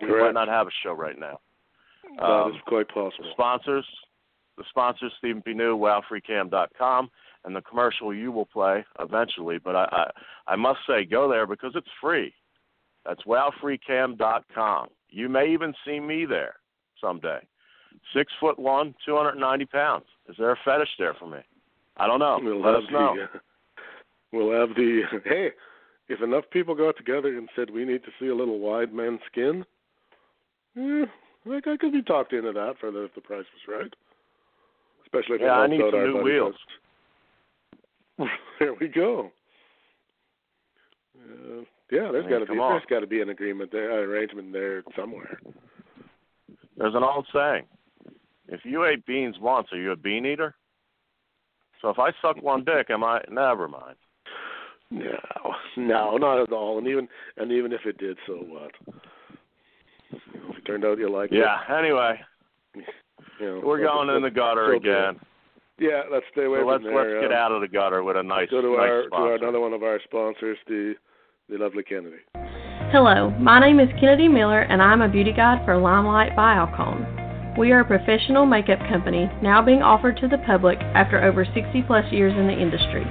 We 0.00 0.08
might 0.08 0.32
not 0.32 0.48
have 0.48 0.66
a 0.66 0.70
show 0.82 0.92
right 0.92 1.18
now. 1.18 1.40
That 2.18 2.24
Um, 2.24 2.52
is 2.52 2.60
quite 2.66 2.88
the 2.88 2.94
possible. 2.94 3.30
sponsors, 3.32 3.86
the 4.56 4.64
sponsors, 4.68 5.12
Stephen 5.18 5.42
P. 5.42 5.52
New, 5.54 5.76
wowfreecam.com, 5.76 7.10
and 7.44 7.54
the 7.56 7.62
commercial 7.62 8.14
you 8.14 8.30
will 8.32 8.46
play 8.46 8.84
eventually. 9.00 9.58
But 9.58 9.76
I, 9.76 9.84
I, 10.46 10.52
I 10.52 10.56
must 10.56 10.80
say, 10.86 11.04
go 11.04 11.28
there 11.28 11.46
because 11.46 11.72
it's 11.74 11.88
free. 12.00 12.32
That's 13.04 13.22
wowfreecam.com. 13.24 14.88
You 15.10 15.28
may 15.28 15.52
even 15.52 15.74
see 15.86 16.00
me 16.00 16.24
there 16.24 16.56
someday. 17.00 17.38
Six 18.14 18.32
foot 18.40 18.58
one, 18.58 18.94
290 19.06 19.66
pounds. 19.66 20.04
Is 20.28 20.36
there 20.38 20.50
a 20.52 20.56
fetish 20.64 20.88
there 20.98 21.14
for 21.14 21.26
me? 21.28 21.38
I 21.96 22.06
don't 22.06 22.18
know. 22.18 22.40
We'll 22.42 22.60
Let 22.60 22.74
have 22.74 22.84
us 22.84 22.90
know. 22.90 23.14
the 23.16 23.22
uh, 23.24 23.40
we'll 24.32 24.58
have 24.60 24.74
the 24.74 25.02
hey. 25.24 25.50
If 26.08 26.20
enough 26.20 26.44
people 26.52 26.74
got 26.74 26.96
together 26.96 27.28
and 27.38 27.48
said 27.56 27.70
we 27.70 27.84
need 27.84 28.02
to 28.04 28.10
see 28.20 28.26
a 28.26 28.34
little 28.34 28.58
wide 28.58 28.92
man 28.92 29.18
skin, 29.30 29.64
yeah, 30.74 31.04
like 31.46 31.66
I 31.66 31.76
could 31.76 31.92
be 31.92 32.02
talked 32.02 32.32
into 32.32 32.52
that 32.52 32.74
for 32.80 32.90
the 32.90 33.04
if 33.04 33.14
the 33.14 33.20
price 33.20 33.44
was 33.68 33.80
right. 33.80 33.94
Especially 35.04 35.36
if 35.36 35.42
Yeah, 35.42 35.52
I 35.52 35.66
need 35.66 35.80
some 35.80 36.04
new 36.04 36.22
wheels. 36.22 36.54
there 38.58 38.74
we 38.80 38.88
go. 38.88 39.30
Uh, 41.16 41.62
yeah, 41.90 42.10
there's 42.10 42.28
got 42.28 42.40
to 42.40 42.46
be 42.46 42.56
there's 42.56 42.82
got 42.88 43.00
to 43.00 43.06
be 43.06 43.20
an 43.20 43.30
agreement 43.30 43.70
there, 43.70 43.90
an 43.90 44.08
arrangement 44.08 44.52
there 44.52 44.82
somewhere. 44.96 45.38
There's 46.76 46.94
an 46.94 47.02
old 47.02 47.26
saying: 47.32 47.64
if 48.48 48.60
you 48.64 48.84
ate 48.84 49.06
beans 49.06 49.36
once, 49.40 49.68
are 49.72 49.80
you 49.80 49.92
a 49.92 49.96
bean 49.96 50.26
eater? 50.26 50.54
So 51.80 51.90
if 51.90 51.98
I 51.98 52.10
suck 52.22 52.42
one 52.42 52.64
dick, 52.64 52.88
am 52.90 53.04
I? 53.04 53.20
Never 53.30 53.68
mind. 53.68 53.96
No, 54.90 55.18
no, 55.76 56.16
not 56.16 56.40
at 56.40 56.52
all. 56.52 56.78
And 56.78 56.86
even 56.86 57.08
and 57.36 57.52
even 57.52 57.72
if 57.72 57.80
it 57.84 57.98
did, 57.98 58.16
so 58.26 58.34
what? 58.34 58.72
If 60.64 60.68
it 60.68 60.72
turned 60.72 60.84
out 60.84 60.98
you 60.98 61.08
liked 61.10 61.32
it. 61.32 61.38
Yeah. 61.38 61.58
Anyway, 61.76 62.20
you 62.74 62.82
know, 63.40 63.60
we're 63.64 63.80
let's- 63.80 63.92
going 63.92 64.08
in 64.08 64.14
the 64.16 64.20
let's- 64.28 64.34
gutter 64.36 64.66
so 64.74 64.80
be 64.80 64.88
again. 64.88 65.20
Yeah, 65.78 66.02
let's 66.10 66.24
stay 66.32 66.44
away 66.44 66.58
So 66.60 66.64
from 66.64 66.70
let's 66.70 66.84
there. 66.84 66.94
let's 66.96 67.10
get 67.28 67.32
um, 67.32 67.36
out 67.38 67.52
of 67.52 67.60
the 67.60 67.68
gutter 67.68 68.02
with 68.04 68.16
a 68.16 68.22
nice, 68.22 68.48
Go 68.48 68.62
to 68.62 68.70
nice 68.76 68.88
our 68.88 69.02
to 69.08 69.14
our, 69.14 69.34
another 69.34 69.58
one 69.60 69.72
of 69.72 69.82
our 69.82 69.98
sponsors, 70.04 70.56
the 70.68 70.94
the 71.48 71.58
lovely 71.58 71.82
Kennedy. 71.82 72.18
Hello, 72.92 73.30
my 73.40 73.58
name 73.60 73.80
is 73.80 73.88
Kennedy 74.00 74.28
Miller, 74.28 74.60
and 74.60 74.80
I'm 74.80 75.02
a 75.02 75.08
beauty 75.08 75.32
guide 75.32 75.64
for 75.64 75.74
LimeLife 75.74 76.34
by 76.36 76.54
Alcone. 76.54 77.04
We 77.58 77.72
are 77.72 77.80
a 77.80 77.84
professional 77.84 78.46
makeup 78.46 78.78
company 78.88 79.28
now 79.42 79.60
being 79.62 79.82
offered 79.82 80.16
to 80.18 80.28
the 80.28 80.38
public 80.46 80.78
after 80.94 81.20
over 81.22 81.44
60 81.44 81.82
plus 81.86 82.04
years 82.12 82.32
in 82.38 82.46
the 82.46 82.52
industry. 82.54 83.04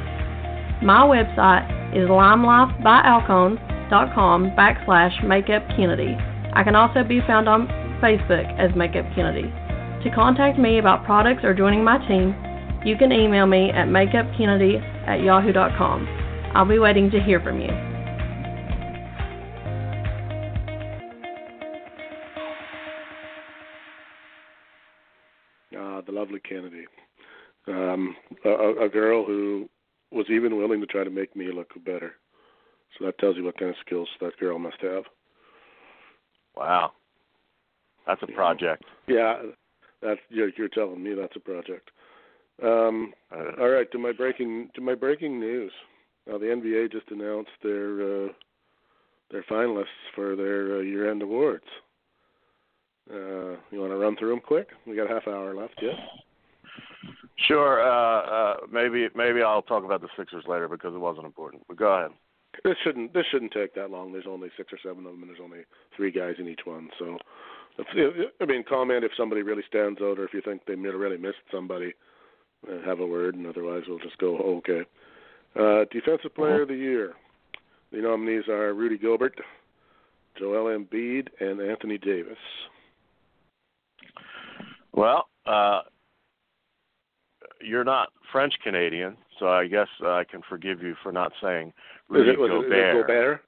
My 0.81 1.01
website 1.03 1.67
is 1.95 2.07
limelifebyalcone.com 2.09 4.51
backslash 4.57 5.21
makeup 5.27 5.63
Kennedy. 5.75 6.17
I 6.55 6.63
can 6.63 6.75
also 6.75 7.03
be 7.03 7.19
found 7.25 7.49
on 7.49 7.67
Facebook 7.99 8.45
as 8.59 8.75
Makeup 8.75 9.05
Kennedy. 9.15 9.49
To 10.03 10.11
contact 10.13 10.59
me 10.59 10.77
about 10.77 11.03
products 11.03 11.43
or 11.43 11.53
joining 11.53 11.83
my 11.83 11.97
team, 12.07 12.35
you 12.85 12.95
can 12.95 13.11
email 13.11 13.47
me 13.47 13.71
at 13.71 13.87
makeupkennedy 13.87 14.77
at 15.07 15.21
yahoo.com. 15.23 16.07
I'll 16.53 16.65
be 16.65 16.77
waiting 16.77 17.09
to 17.09 17.19
hear 17.19 17.39
from 17.39 17.59
you. 17.59 17.69
Ah, 25.75 26.01
the 26.05 26.11
lovely 26.11 26.39
Kennedy. 26.39 26.85
Um, 27.67 28.15
a, 28.45 28.85
a 28.85 28.89
girl 28.89 29.25
who 29.25 29.67
was 30.11 30.27
even 30.29 30.57
willing 30.57 30.81
to 30.81 30.85
try 30.85 31.03
to 31.03 31.09
make 31.09 31.35
me 31.35 31.51
look 31.51 31.71
better. 31.83 32.13
So 32.99 33.05
that 33.05 33.17
tells 33.17 33.37
you 33.37 33.43
what 33.43 33.57
kind 33.57 33.71
of 33.71 33.77
skills 33.83 34.09
that 34.21 34.37
girl 34.37 34.59
must 34.59 34.81
have. 34.81 35.05
Wow, 36.55 36.91
that's 38.05 38.21
a 38.23 38.27
project. 38.27 38.83
Yeah, 39.07 39.41
that's 40.01 40.19
you're, 40.29 40.49
you're 40.57 40.69
telling 40.69 41.01
me 41.03 41.13
that's 41.13 41.35
a 41.35 41.39
project. 41.39 41.89
Um, 42.61 43.13
Uh, 43.31 43.59
all 43.59 43.69
right, 43.69 43.91
to 43.91 43.97
my 43.97 44.11
breaking 44.11 44.69
to 44.75 44.81
my 44.81 44.95
breaking 44.95 45.39
news. 45.39 45.71
Now 46.27 46.37
the 46.37 46.45
NBA 46.45 46.91
just 46.91 47.09
announced 47.11 47.51
their 47.61 48.25
uh, 48.25 48.29
their 49.31 49.43
finalists 49.49 49.85
for 50.15 50.35
their 50.35 50.77
uh, 50.77 50.81
year-end 50.81 51.21
awards. 51.21 51.65
Uh, 53.11 53.57
you 53.71 53.79
want 53.81 53.91
to 53.91 53.97
run 53.97 54.15
through 54.15 54.29
them 54.29 54.39
quick? 54.39 54.69
We 54.87 54.95
got 54.95 55.11
a 55.11 55.13
half 55.13 55.27
hour 55.27 55.53
left. 55.53 55.73
Yeah. 55.81 55.97
Sure. 57.47 57.81
Uh, 57.81 58.21
uh, 58.21 58.57
maybe 58.71 59.09
maybe 59.15 59.41
I'll 59.41 59.61
talk 59.61 59.83
about 59.83 60.01
the 60.01 60.07
Sixers 60.15 60.45
later 60.47 60.69
because 60.69 60.93
it 60.93 60.99
wasn't 60.99 61.25
important. 61.25 61.63
But 61.67 61.77
go 61.77 61.91
ahead. 61.93 62.11
This 62.63 62.75
shouldn't 62.83 63.13
this 63.13 63.25
shouldn't 63.31 63.51
take 63.51 63.73
that 63.75 63.91
long. 63.91 64.11
There's 64.11 64.27
only 64.27 64.49
six 64.55 64.71
or 64.71 64.79
seven 64.83 65.05
of 65.05 65.11
them, 65.13 65.21
and 65.23 65.29
there's 65.29 65.43
only 65.43 65.61
three 65.95 66.11
guys 66.11 66.35
in 66.39 66.47
each 66.47 66.61
one. 66.65 66.89
So, 66.99 67.17
if, 67.77 68.31
I 68.39 68.45
mean, 68.45 68.63
comment 68.67 69.03
if 69.03 69.11
somebody 69.17 69.41
really 69.41 69.63
stands 69.67 70.01
out, 70.01 70.19
or 70.19 70.25
if 70.25 70.33
you 70.33 70.41
think 70.41 70.61
they 70.65 70.75
really 70.75 71.17
missed 71.17 71.43
somebody, 71.51 71.93
uh, 72.71 72.81
have 72.85 72.99
a 72.99 73.05
word, 73.05 73.35
and 73.35 73.47
otherwise 73.47 73.83
we'll 73.87 73.99
just 73.99 74.17
go 74.17 74.37
okay. 74.67 74.81
Uh, 75.59 75.85
Defensive 75.91 76.33
Player 76.35 76.63
of 76.63 76.67
the 76.67 76.75
Year. 76.75 77.13
The 77.91 77.99
nominees 77.99 78.47
are 78.47 78.73
Rudy 78.73 78.97
Gilbert, 78.97 79.39
Joel 80.37 80.77
Embiid, 80.77 81.27
and 81.39 81.61
Anthony 81.61 81.99
Davis. 81.99 82.37
Well, 84.93 85.27
uh, 85.45 85.81
you're 87.61 87.83
not 87.83 88.09
French 88.31 88.53
Canadian, 88.63 89.15
so 89.39 89.47
I 89.47 89.67
guess 89.67 89.87
uh, 90.03 90.11
I 90.11 90.23
can 90.23 90.41
forgive 90.47 90.81
you 90.81 90.95
for 91.01 91.11
not 91.11 91.31
saying 91.41 91.73
Rudy 92.09 92.29
is 92.31 92.33
it, 92.35 92.39
was 92.39 92.49
it- 92.49 92.93
Gobert. 92.93 93.41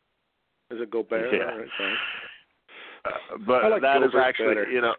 Is 0.71 0.81
it 0.81 0.89
Gobert? 0.91 1.31
Is 1.31 1.31
it 1.31 1.31
Gobert? 1.31 1.33
Yeah. 1.33 1.39
Right. 1.39 1.95
Uh, 3.05 3.37
but 3.45 3.71
like 3.71 3.81
that 3.81 3.97
is 4.03 4.11
Gobert 4.11 4.23
actually, 4.27 4.47
better. 4.55 4.69
you 4.69 4.81
know, 4.81 4.95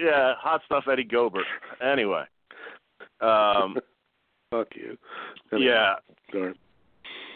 yeah, 0.00 0.34
hot 0.38 0.62
stuff 0.64 0.84
Eddie 0.90 1.04
Gobert. 1.04 1.44
Anyway, 1.82 2.24
um, 3.20 3.76
Fuck 4.50 4.68
you. 4.74 4.98
yeah, 5.58 5.94
Sorry. 6.30 6.54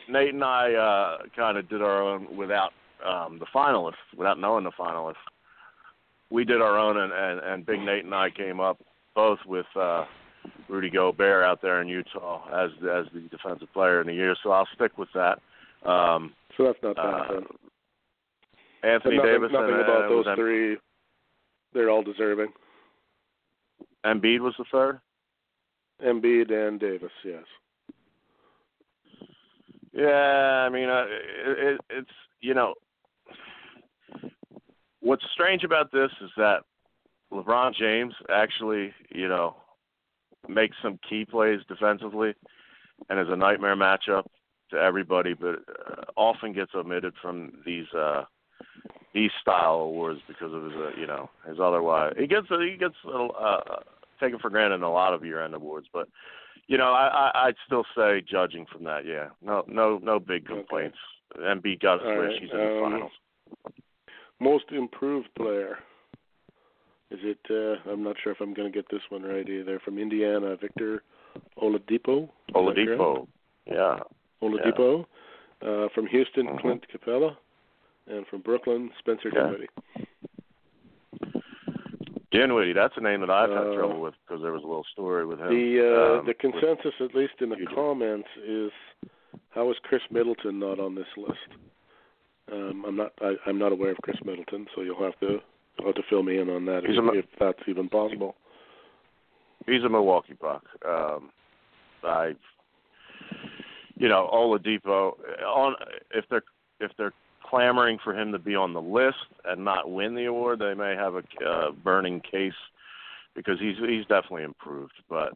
Nate 0.08 0.34
and 0.34 0.44
I 0.44 0.74
uh, 0.74 1.18
kind 1.34 1.56
of 1.56 1.68
did 1.68 1.80
our 1.82 2.02
own 2.02 2.36
without 2.36 2.72
um, 3.04 3.38
the 3.38 3.46
finalists, 3.54 3.94
without 4.16 4.38
knowing 4.38 4.64
the 4.64 4.70
finalists. 4.72 5.14
We 6.30 6.44
did 6.44 6.60
our 6.60 6.78
own, 6.78 6.96
and, 6.98 7.12
and, 7.12 7.40
and 7.40 7.66
Big 7.66 7.80
Nate 7.80 8.04
and 8.04 8.14
I 8.14 8.30
came 8.30 8.60
up 8.60 8.78
both 9.14 9.38
with 9.46 9.66
uh, 9.74 10.04
Rudy 10.68 10.90
Gobert 10.90 11.44
out 11.44 11.62
there 11.62 11.80
in 11.80 11.88
Utah 11.88 12.46
as 12.52 12.70
as 12.82 13.06
the 13.12 13.20
defensive 13.30 13.72
player 13.72 14.00
in 14.00 14.06
the 14.06 14.14
year. 14.14 14.34
So 14.42 14.50
I'll 14.50 14.68
stick 14.74 14.98
with 14.98 15.08
that. 15.14 15.40
Um, 15.88 16.32
So 16.56 16.64
that's 16.64 16.78
not 16.82 16.96
bad. 16.96 17.04
uh. 17.04 17.40
Anthony 18.82 19.16
nothing, 19.16 19.32
Davis 19.32 19.50
nothing 19.52 19.74
and, 19.74 19.80
about 19.80 20.08
those 20.08 20.26
Em- 20.28 20.36
three. 20.36 20.76
They're 21.72 21.90
all 21.90 22.02
deserving. 22.02 22.52
Embiid 24.04 24.40
was 24.40 24.54
the 24.58 24.64
third. 24.70 25.00
Embiid 26.04 26.52
and 26.52 26.78
Davis, 26.78 27.10
yes. 27.24 27.44
Yeah, 29.92 30.66
I 30.66 30.68
mean, 30.68 30.88
uh, 30.88 31.04
it, 31.08 31.58
it, 31.58 31.80
it's 31.90 32.10
you 32.40 32.54
know, 32.54 32.74
what's 35.00 35.24
strange 35.32 35.64
about 35.64 35.90
this 35.90 36.10
is 36.22 36.30
that 36.36 36.60
LeBron 37.32 37.74
James 37.74 38.14
actually, 38.30 38.92
you 39.10 39.28
know, 39.28 39.56
makes 40.48 40.76
some 40.82 40.98
key 41.08 41.24
plays 41.24 41.60
defensively, 41.68 42.34
and 43.08 43.20
is 43.20 43.26
a 43.30 43.36
nightmare 43.36 43.76
matchup 43.76 44.24
to 44.70 44.76
everybody, 44.76 45.34
but 45.34 45.56
uh, 45.68 46.02
often 46.16 46.52
gets 46.52 46.72
omitted 46.74 47.14
from 47.20 47.52
these 47.64 47.86
uh 47.94 48.24
these 49.14 49.30
style 49.40 49.76
awards 49.76 50.20
because 50.28 50.52
of 50.52 50.64
his, 50.64 50.72
uh, 50.74 50.90
you 50.98 51.06
know, 51.06 51.30
his 51.48 51.58
otherwise 51.60 52.14
he 52.18 52.26
gets 52.26 52.48
he 52.48 52.76
gets 52.78 52.94
uh, 53.06 53.58
taken 54.20 54.38
for 54.38 54.50
granted 54.50 54.76
in 54.76 54.82
a 54.82 54.92
lot 54.92 55.14
of 55.14 55.24
year-end 55.24 55.54
awards, 55.54 55.86
but 55.92 56.08
you 56.66 56.76
know, 56.76 56.90
I, 56.92 57.30
I 57.34 57.46
I'd 57.46 57.54
still 57.64 57.84
say 57.96 58.22
judging 58.28 58.66
from 58.70 58.84
that, 58.84 59.04
yeah, 59.06 59.28
no 59.42 59.64
no 59.68 59.98
no 60.02 60.18
big 60.18 60.46
complaints. 60.46 60.98
Embiid 61.38 61.80
got 61.80 62.02
a 62.02 62.08
All 62.08 62.16
switch. 62.16 62.30
right, 62.30 62.42
He's 62.42 62.50
in 62.50 62.56
the 62.58 62.76
um, 62.84 62.92
finals. 62.92 63.12
Most 64.40 64.64
improved 64.70 65.28
player. 65.36 65.78
Is 67.10 67.20
it? 67.22 67.38
Uh, 67.48 67.90
I'm 67.90 68.02
not 68.02 68.16
sure 68.22 68.32
if 68.32 68.40
I'm 68.40 68.52
going 68.54 68.70
to 68.70 68.76
get 68.76 68.90
this 68.90 69.02
one 69.10 69.22
right 69.22 69.48
either. 69.48 69.78
From 69.84 69.98
Indiana, 69.98 70.56
Victor 70.56 71.02
Oladipo. 71.62 72.24
Is 72.24 72.28
that 72.48 72.54
correct? 72.54 73.00
Oladipo, 73.00 73.26
yeah. 73.66 73.98
Oladipo. 74.42 75.04
Uh, 75.62 75.88
from 75.94 76.06
Houston, 76.08 76.46
Mhm. 76.48 76.60
Clint 76.60 76.84
Capela, 76.92 77.36
and 78.08 78.26
from 78.26 78.40
Brooklyn, 78.40 78.90
Spencer 78.98 79.30
Yeah. 79.32 79.42
Dinwiddie. 79.44 79.68
Dinwiddie, 82.32 82.72
that's 82.74 82.96
a 82.96 83.00
name 83.00 83.20
that 83.20 83.30
I've 83.30 83.50
had 83.50 83.68
Uh, 83.68 83.74
trouble 83.74 84.00
with 84.00 84.14
because 84.26 84.42
there 84.42 84.52
was 84.52 84.62
a 84.62 84.66
little 84.66 84.84
story 84.92 85.24
with 85.24 85.38
him. 85.38 85.48
The 85.48 85.80
uh, 85.80 86.18
um, 86.18 86.26
the 86.26 86.34
consensus, 86.34 86.94
at 87.00 87.14
least 87.14 87.34
in 87.40 87.48
the 87.50 87.64
comments, 87.66 88.28
is 88.36 88.72
how 89.50 89.70
is 89.70 89.78
Khris 89.84 90.02
Middleton 90.10 90.58
not 90.58 90.78
on 90.80 90.94
this 90.94 91.06
list? 91.16 91.48
Um, 92.52 92.84
I'm 92.84 92.96
not 92.96 93.12
I, 93.22 93.36
I'm 93.46 93.58
not 93.58 93.72
aware 93.72 93.90
of 93.92 93.98
Khris 94.02 94.22
Middleton, 94.24 94.66
so 94.74 94.82
you'll 94.82 95.02
have 95.02 95.18
to 95.20 95.40
have 95.84 95.94
to 95.94 96.02
fill 96.08 96.22
me 96.22 96.38
in 96.38 96.48
on 96.48 96.64
that 96.66 96.84
if, 96.84 96.90
a 96.90 97.18
if 97.18 97.24
that's 97.38 97.58
even 97.68 97.88
possible. 97.88 98.34
he's 99.66 99.82
a 99.84 99.88
Milwaukee 99.88 100.36
Buck. 100.40 100.64
Um, 100.86 101.30
I, 102.02 102.34
you 103.96 104.08
know, 104.08 104.28
Oladipo 104.32 105.12
on 105.44 105.74
if 106.14 106.24
they're 106.30 106.44
if 106.80 106.92
they're 106.96 107.12
clamoring 107.44 107.98
for 108.02 108.18
him 108.18 108.32
to 108.32 108.38
be 108.38 108.54
on 108.54 108.72
the 108.72 108.80
list 108.80 109.16
and 109.44 109.64
not 109.64 109.90
win 109.90 110.14
the 110.14 110.26
award, 110.26 110.58
they 110.58 110.74
may 110.74 110.94
have 110.94 111.14
a 111.14 111.22
uh, 111.46 111.70
burning 111.84 112.20
case 112.20 112.52
because 113.34 113.58
he's 113.60 113.76
he's 113.78 114.06
definitely 114.06 114.44
improved. 114.44 114.94
But 115.08 115.32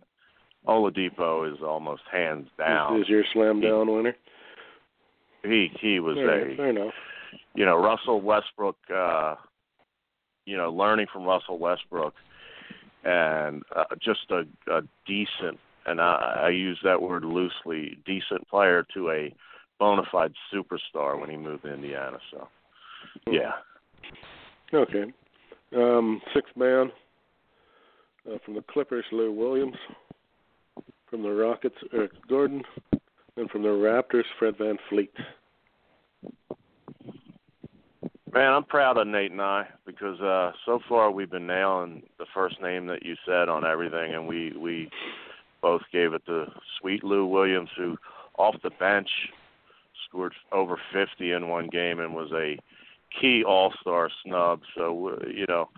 Oladipo 0.67 1.53
is 1.53 1.61
almost 1.63 2.03
hands 2.11 2.49
down. 2.59 2.97
Is, 2.97 3.03
is 3.03 3.09
your 3.09 3.25
slam 3.33 3.61
down 3.61 3.93
winner? 3.93 4.17
He 5.43 5.71
he 5.81 6.01
was 6.01 6.17
right, 6.17 6.53
a 6.53 6.57
fair 6.57 6.71
enough. 6.71 6.95
you 7.55 7.65
know 7.65 7.77
Russell 7.77 8.21
Westbrook. 8.21 8.77
uh 8.95 9.37
You 10.51 10.57
know, 10.57 10.71
learning 10.71 11.07
from 11.13 11.25
Russell 11.25 11.59
Westbrook 11.59 12.15
and 13.05 13.63
uh, 13.75 13.85
just 14.03 14.31
a, 14.31 14.43
a 14.71 14.83
decent, 15.07 15.59
and 15.87 16.01
I, 16.01 16.43
I 16.47 16.49
use 16.49 16.79
that 16.85 17.01
word 17.01 17.25
loosely, 17.25 17.99
decent 18.05 18.49
player 18.49 18.87
to 18.95 19.11
a 19.11 19.35
bona 19.79 20.03
fide 20.11 20.33
superstar 20.53 21.19
when 21.19 21.31
he 21.31 21.37
moved 21.37 21.63
to 21.63 21.73
Indiana. 21.73 22.19
So, 22.31 22.49
yeah, 23.31 23.53
Okay. 24.73 25.05
Um, 25.75 26.21
sixth 26.35 26.57
man 26.57 26.91
uh, 28.31 28.39
from 28.45 28.55
the 28.55 28.63
Clippers, 28.63 29.05
Lou 29.13 29.33
Williams. 29.33 29.77
From 31.09 31.23
the 31.23 31.31
Rockets, 31.31 31.77
Eric 31.93 32.13
Gordon. 32.29 32.63
And 33.37 33.51
from 33.51 33.63
the 33.63 33.69
Raptors, 33.69 34.25
Fred 34.39 34.57
Van 34.59 34.79
Fleet. 34.89 35.13
Man, 38.33 38.53
I'm 38.53 38.65
proud 38.65 38.99
of 38.99 39.07
Nate 39.07 39.33
and 39.33 39.41
I 39.41 39.67
because 39.87 40.21
uh 40.21 40.53
so 40.65 40.81
far 40.89 41.11
we've 41.11 41.31
been 41.31 41.47
nailing 41.47 42.03
the 42.19 42.27
first 42.33 42.61
name 42.61 42.87
that 42.87 43.05
you 43.05 43.17
said 43.27 43.49
on 43.49 43.65
everything, 43.65 44.15
and 44.15 44.27
we 44.27 44.53
we 44.53 44.91
both 45.63 45.83
gave 45.93 46.15
it 46.15 46.25
to 46.27 46.47
Sweet 46.81 47.05
Lou 47.05 47.27
Williams, 47.27 47.71
who 47.77 47.97
off 48.39 48.57
the 48.63 48.71
bench 48.79 49.09
scored 50.09 50.33
over 50.53 50.77
50 50.93 51.33
in 51.33 51.49
one 51.49 51.69
game 51.69 52.01
and 52.01 52.15
was 52.15 52.31
a 52.33 52.59
key 53.21 53.45
All-Star 53.45 54.09
snub. 54.25 54.61
So 54.77 55.19
you 55.27 55.47
know, 55.49 55.69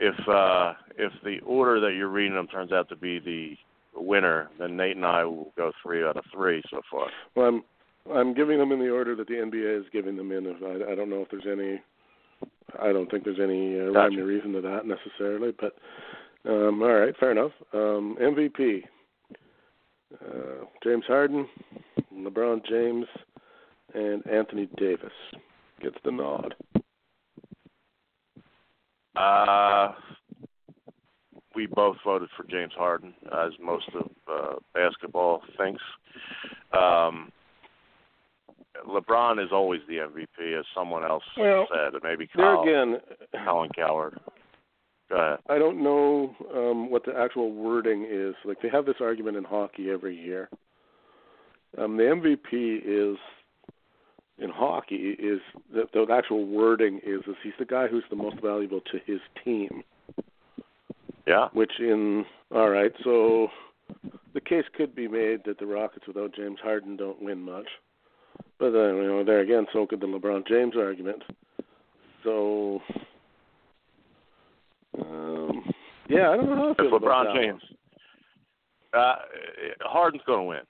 if 0.00 0.28
uh 0.28 0.74
if 0.96 1.12
the 1.24 1.40
order 1.40 1.80
that 1.80 1.94
you're 1.94 2.08
reading 2.08 2.34
them 2.34 2.48
turns 2.48 2.72
out 2.72 2.88
to 2.90 2.96
be 2.96 3.18
the 3.18 3.56
winner, 4.00 4.48
then 4.58 4.76
Nate 4.76 4.96
and 4.96 5.04
I 5.04 5.24
will 5.24 5.52
go 5.56 5.72
three 5.82 6.04
out 6.04 6.16
of 6.16 6.24
three 6.32 6.62
so 6.70 6.80
far. 6.90 7.08
Well, 7.34 7.46
I'm 7.48 7.64
I'm 8.12 8.34
giving 8.34 8.58
them 8.58 8.72
in 8.72 8.78
the 8.78 8.90
order 8.90 9.14
that 9.16 9.28
the 9.28 9.34
NBA 9.34 9.80
is 9.80 9.86
giving 9.92 10.16
them 10.16 10.32
in. 10.32 10.46
If 10.46 10.62
I, 10.62 10.92
I 10.92 10.94
don't 10.94 11.10
know 11.10 11.22
if 11.22 11.30
there's 11.30 11.46
any 11.50 11.80
I 12.80 12.92
don't 12.92 13.10
think 13.10 13.24
there's 13.24 13.40
any 13.40 13.78
uh, 13.80 13.92
Gotcha. 13.92 13.98
rhyme 13.98 14.18
or 14.18 14.24
reason 14.24 14.52
to 14.52 14.60
that 14.60 14.86
necessarily, 14.86 15.52
but 15.58 15.74
um, 16.48 16.82
all 16.82 16.92
right, 16.92 17.16
fair 17.18 17.32
enough. 17.32 17.52
Um, 17.72 18.16
MVP: 18.20 18.82
uh, 20.14 20.64
James 20.84 21.04
Harden, 21.06 21.48
LeBron 22.14 22.64
James, 22.68 23.06
and 23.94 24.26
Anthony 24.26 24.68
Davis 24.76 25.12
gets 25.80 25.96
the 26.04 26.12
nod. 26.12 26.54
Uh, 29.16 29.92
we 31.54 31.66
both 31.66 31.96
voted 32.04 32.28
for 32.36 32.44
James 32.44 32.72
Harden, 32.76 33.14
as 33.32 33.52
most 33.60 33.88
of 33.94 34.10
uh, 34.30 34.54
basketball 34.74 35.42
thinks. 35.56 35.82
Um, 36.72 37.32
LeBron 38.86 39.42
is 39.42 39.50
always 39.52 39.80
the 39.88 39.96
MVP, 39.96 40.58
as 40.58 40.64
someone 40.74 41.04
else 41.04 41.24
Well, 41.36 41.66
said, 41.70 41.94
and 41.94 42.02
maybe 42.02 42.28
There 42.34 42.54
Kyle, 42.54 42.62
again, 42.62 42.96
Colin 43.44 43.70
Cowherd. 43.74 44.18
Go 45.08 45.16
ahead. 45.16 45.38
I 45.48 45.58
don't 45.58 45.82
know 45.82 46.34
um, 46.54 46.90
what 46.90 47.04
the 47.04 47.16
actual 47.16 47.52
wording 47.52 48.06
is. 48.08 48.34
Like 48.44 48.60
they 48.62 48.68
have 48.68 48.84
this 48.84 48.96
argument 49.00 49.36
in 49.36 49.44
hockey 49.44 49.90
every 49.90 50.16
year. 50.16 50.50
Um, 51.78 51.96
the 51.96 52.04
MVP 52.04 52.82
is 52.84 53.18
in 54.38 54.50
hockey 54.50 55.16
is 55.18 55.40
the, 55.72 55.84
the 55.92 56.06
actual 56.12 56.46
wording 56.46 57.00
is 57.04 57.20
is 57.26 57.36
he's 57.42 57.52
the 57.58 57.64
guy 57.64 57.86
who's 57.88 58.04
the 58.10 58.16
most 58.16 58.40
valuable 58.40 58.80
to 58.92 58.98
his 59.06 59.20
team. 59.44 59.82
Yeah. 61.26 61.48
Which 61.52 61.72
in 61.78 62.24
all 62.54 62.70
right, 62.70 62.92
so 63.04 63.48
the 64.34 64.40
case 64.40 64.64
could 64.76 64.94
be 64.94 65.08
made 65.08 65.40
that 65.44 65.58
the 65.58 65.66
Rockets 65.66 66.06
without 66.06 66.34
James 66.34 66.58
Harden 66.62 66.96
don't 66.96 67.22
win 67.22 67.40
much. 67.42 67.66
But 68.58 68.70
then 68.70 68.96
you 68.96 69.06
know 69.06 69.24
there 69.24 69.40
again, 69.40 69.66
so 69.72 69.86
could 69.86 70.00
the 70.00 70.06
LeBron 70.06 70.46
James 70.46 70.74
argument. 70.76 71.22
So 72.24 72.80
um, 75.00 75.62
yeah, 76.08 76.30
I 76.30 76.36
don't 76.36 76.50
know 76.50 76.56
how 76.56 76.68
I 76.68 76.70
If 76.70 76.76
feel 76.78 76.98
LeBron 76.98 77.34
James, 77.34 77.62
uh, 78.92 79.16
Harden's 79.82 80.22
going 80.26 80.40
to 80.40 80.44
win. 80.44 80.60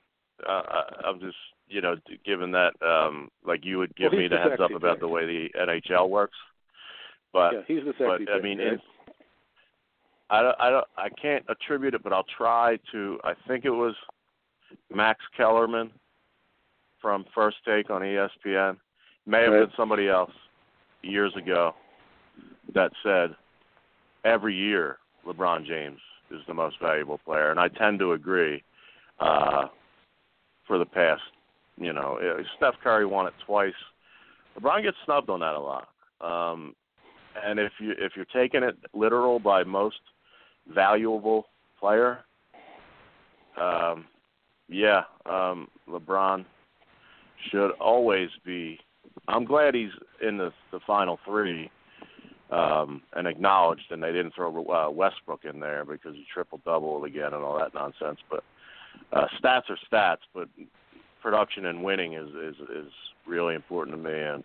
Uh, 0.46 0.62
I- 0.68 1.08
I'm 1.08 1.18
just, 1.20 1.36
you 1.68 1.80
know, 1.80 1.96
given 2.24 2.50
that, 2.52 2.74
um, 2.82 3.30
like 3.44 3.64
you 3.64 3.78
would 3.78 3.94
give 3.96 4.12
Well, 4.12 4.20
me 4.20 4.28
the 4.28 4.38
heads 4.38 4.60
up 4.60 4.72
about 4.72 5.00
the 5.00 5.08
way 5.08 5.26
the 5.26 5.50
NHL 5.58 6.08
works. 6.08 6.36
But 7.32 7.52
Yeah, 7.54 7.60
he's 7.66 7.84
the 7.84 7.94
sexy 7.98 8.24
but 8.24 8.34
I 8.34 8.40
mean, 8.40 8.58
right? 8.58 8.80
I 10.30 10.42
don't, 10.42 10.56
I 10.60 10.70
don't, 10.70 10.86
I 10.96 11.08
can't 11.08 11.44
attribute 11.48 11.94
it, 11.94 12.02
but 12.02 12.12
I'll 12.12 12.26
try 12.36 12.78
to. 12.92 13.18
I 13.24 13.32
think 13.46 13.64
it 13.64 13.70
was 13.70 13.94
Max 14.94 15.20
Kellerman 15.36 15.90
from 17.00 17.24
First 17.34 17.58
Take 17.64 17.90
on 17.90 18.02
ESPN. 18.02 18.76
May 19.26 19.42
have 19.42 19.52
been 19.52 19.72
somebody 19.76 20.08
else 20.08 20.32
years 21.02 21.32
ago 21.36 21.74
that 22.74 22.90
said 23.02 23.34
every 24.24 24.54
year 24.54 24.98
LeBron 25.26 25.66
James 25.66 26.00
is 26.30 26.40
the 26.46 26.54
most 26.54 26.76
valuable 26.80 27.18
player, 27.18 27.50
and 27.50 27.60
I 27.60 27.68
tend 27.68 27.98
to 28.00 28.12
agree. 28.12 28.62
Uh, 29.20 29.66
for 30.68 30.78
the 30.78 30.86
past, 30.86 31.22
you 31.76 31.92
know, 31.92 32.20
uh, 32.22 32.42
Steph 32.56 32.74
Curry 32.84 33.06
won 33.06 33.26
it 33.26 33.32
twice. 33.44 33.72
LeBron 34.56 34.82
gets 34.84 34.96
snubbed 35.04 35.30
on 35.30 35.40
that 35.40 35.54
a 35.54 35.58
lot. 35.58 35.88
Um, 36.20 36.76
and 37.44 37.58
if 37.58 37.72
you 37.80 37.94
if 37.98 38.12
you're 38.14 38.26
taking 38.26 38.62
it 38.62 38.76
literal 38.92 39.38
by 39.38 39.64
most 39.64 40.00
valuable 40.72 41.46
player, 41.80 42.18
um, 43.60 44.04
yeah, 44.68 45.02
um, 45.26 45.68
LeBron 45.88 46.44
should 47.50 47.70
always 47.80 48.30
be. 48.44 48.78
I'm 49.26 49.44
glad 49.44 49.74
he's 49.74 49.90
in 50.26 50.38
the 50.38 50.52
the 50.72 50.80
final 50.86 51.18
three 51.24 51.70
um, 52.50 53.02
and 53.14 53.26
acknowledged, 53.26 53.90
and 53.90 54.02
they 54.02 54.12
didn't 54.12 54.34
throw 54.34 54.64
uh, 54.66 54.90
Westbrook 54.90 55.44
in 55.44 55.60
there 55.60 55.84
because 55.84 56.14
he 56.14 56.24
triple 56.32 56.60
doubled 56.64 57.04
again 57.04 57.34
and 57.34 57.42
all 57.42 57.58
that 57.58 57.74
nonsense. 57.74 58.18
But 58.30 58.44
uh, 59.12 59.26
stats 59.42 59.68
are 59.68 59.78
stats, 59.90 60.24
but 60.34 60.48
production 61.22 61.66
and 61.66 61.82
winning 61.82 62.14
is 62.14 62.28
is 62.28 62.56
is 62.74 62.92
really 63.26 63.54
important 63.54 63.96
to 63.96 64.02
me. 64.02 64.18
And 64.18 64.44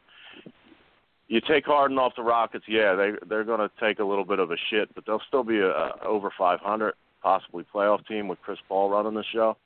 you 1.28 1.40
take 1.41 1.65
Harden 1.65 1.98
off 1.98 2.14
the 2.15 2.24
Rockets, 2.24 2.65
yeah, 2.68 2.95
they 2.95 3.11
they're 3.28 3.45
going 3.45 3.60
to 3.60 3.72
take 3.80 3.99
a 3.99 4.06
little 4.06 4.26
bit 4.26 4.40
of 4.40 4.52
a 4.52 4.57
shit, 4.70 4.94
but 4.94 5.06
they'll 5.06 5.22
still 5.28 5.44
be 5.44 5.60
a, 5.60 5.70
a 5.70 5.94
over 6.06 6.30
500, 6.38 6.94
possibly 7.22 7.65
playoff 7.74 8.06
team 8.07 8.28
with 8.28 8.41
Chris 8.41 8.60
Paul 8.68 8.90
running 8.90 9.14
the 9.14 9.24
show. 9.34 9.57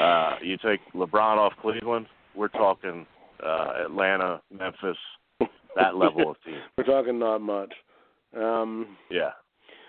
Uh, 0.00 0.36
you 0.42 0.56
take 0.58 0.80
LeBron 0.94 1.36
off 1.38 1.52
Cleveland, 1.60 2.06
we're 2.38 2.48
talking 2.48 3.04
uh, 3.44 3.72
Atlanta, 3.84 4.40
Memphis, 4.56 4.96
that 5.76 5.96
level 5.96 6.30
of 6.30 6.36
team. 6.44 6.54
We're 6.78 6.84
talking 6.84 7.18
not 7.18 7.40
much. 7.40 7.72
Um, 8.36 8.96
Yeah. 9.10 9.30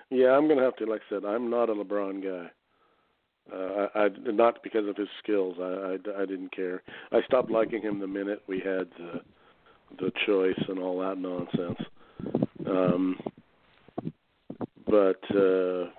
yeah, 0.09 0.29
I'm 0.31 0.47
gonna 0.47 0.63
have 0.63 0.75
to. 0.77 0.85
Like 0.85 1.01
I 1.09 1.15
said, 1.15 1.25
I'm 1.25 1.49
not 1.49 1.69
a 1.69 1.73
LeBron 1.73 2.23
guy. 2.23 2.51
Uh, 3.51 3.87
I, 3.95 3.99
I 4.05 4.09
not 4.31 4.61
because 4.61 4.87
of 4.87 4.95
his 4.95 5.07
skills. 5.23 5.55
I, 5.59 5.63
I 5.63 6.21
I 6.21 6.25
didn't 6.25 6.55
care. 6.55 6.83
I 7.11 7.21
stopped 7.25 7.49
liking 7.49 7.81
him 7.81 7.99
the 7.99 8.07
minute 8.07 8.43
we 8.47 8.57
had 8.57 8.87
the 8.97 9.21
the 9.99 10.11
choice 10.27 10.61
and 10.67 10.79
all 10.79 10.99
that 10.99 11.17
nonsense. 11.17 11.79
Um, 12.67 13.17
but 14.87 15.21
uh, 15.35 15.89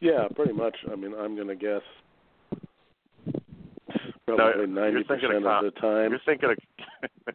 yeah, 0.00 0.26
pretty 0.34 0.52
much. 0.52 0.76
I 0.90 0.96
mean, 0.96 1.14
I'm 1.14 1.36
gonna 1.36 1.54
guess 1.54 1.82
probably 4.26 4.44
you're 4.58 4.66
ninety 4.66 5.04
thinking 5.08 5.28
percent 5.28 5.46
of 5.46 5.64
of 5.64 5.74
the 5.74 5.80
time. 5.80 6.10
You're 6.10 6.20
thinking 6.24 6.50
of. 6.50 7.34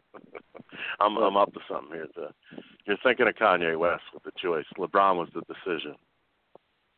I'm 1.00 1.16
I'm 1.16 1.36
up 1.36 1.52
to 1.54 1.60
something 1.68 1.92
here. 1.92 2.06
To, 2.16 2.32
you're 2.86 2.98
thinking 3.02 3.28
of 3.28 3.34
Kanye 3.34 3.78
West 3.78 4.02
with 4.14 4.22
the 4.24 4.32
choice. 4.40 4.64
LeBron 4.78 5.16
was 5.16 5.28
the 5.34 5.42
decision. 5.42 5.96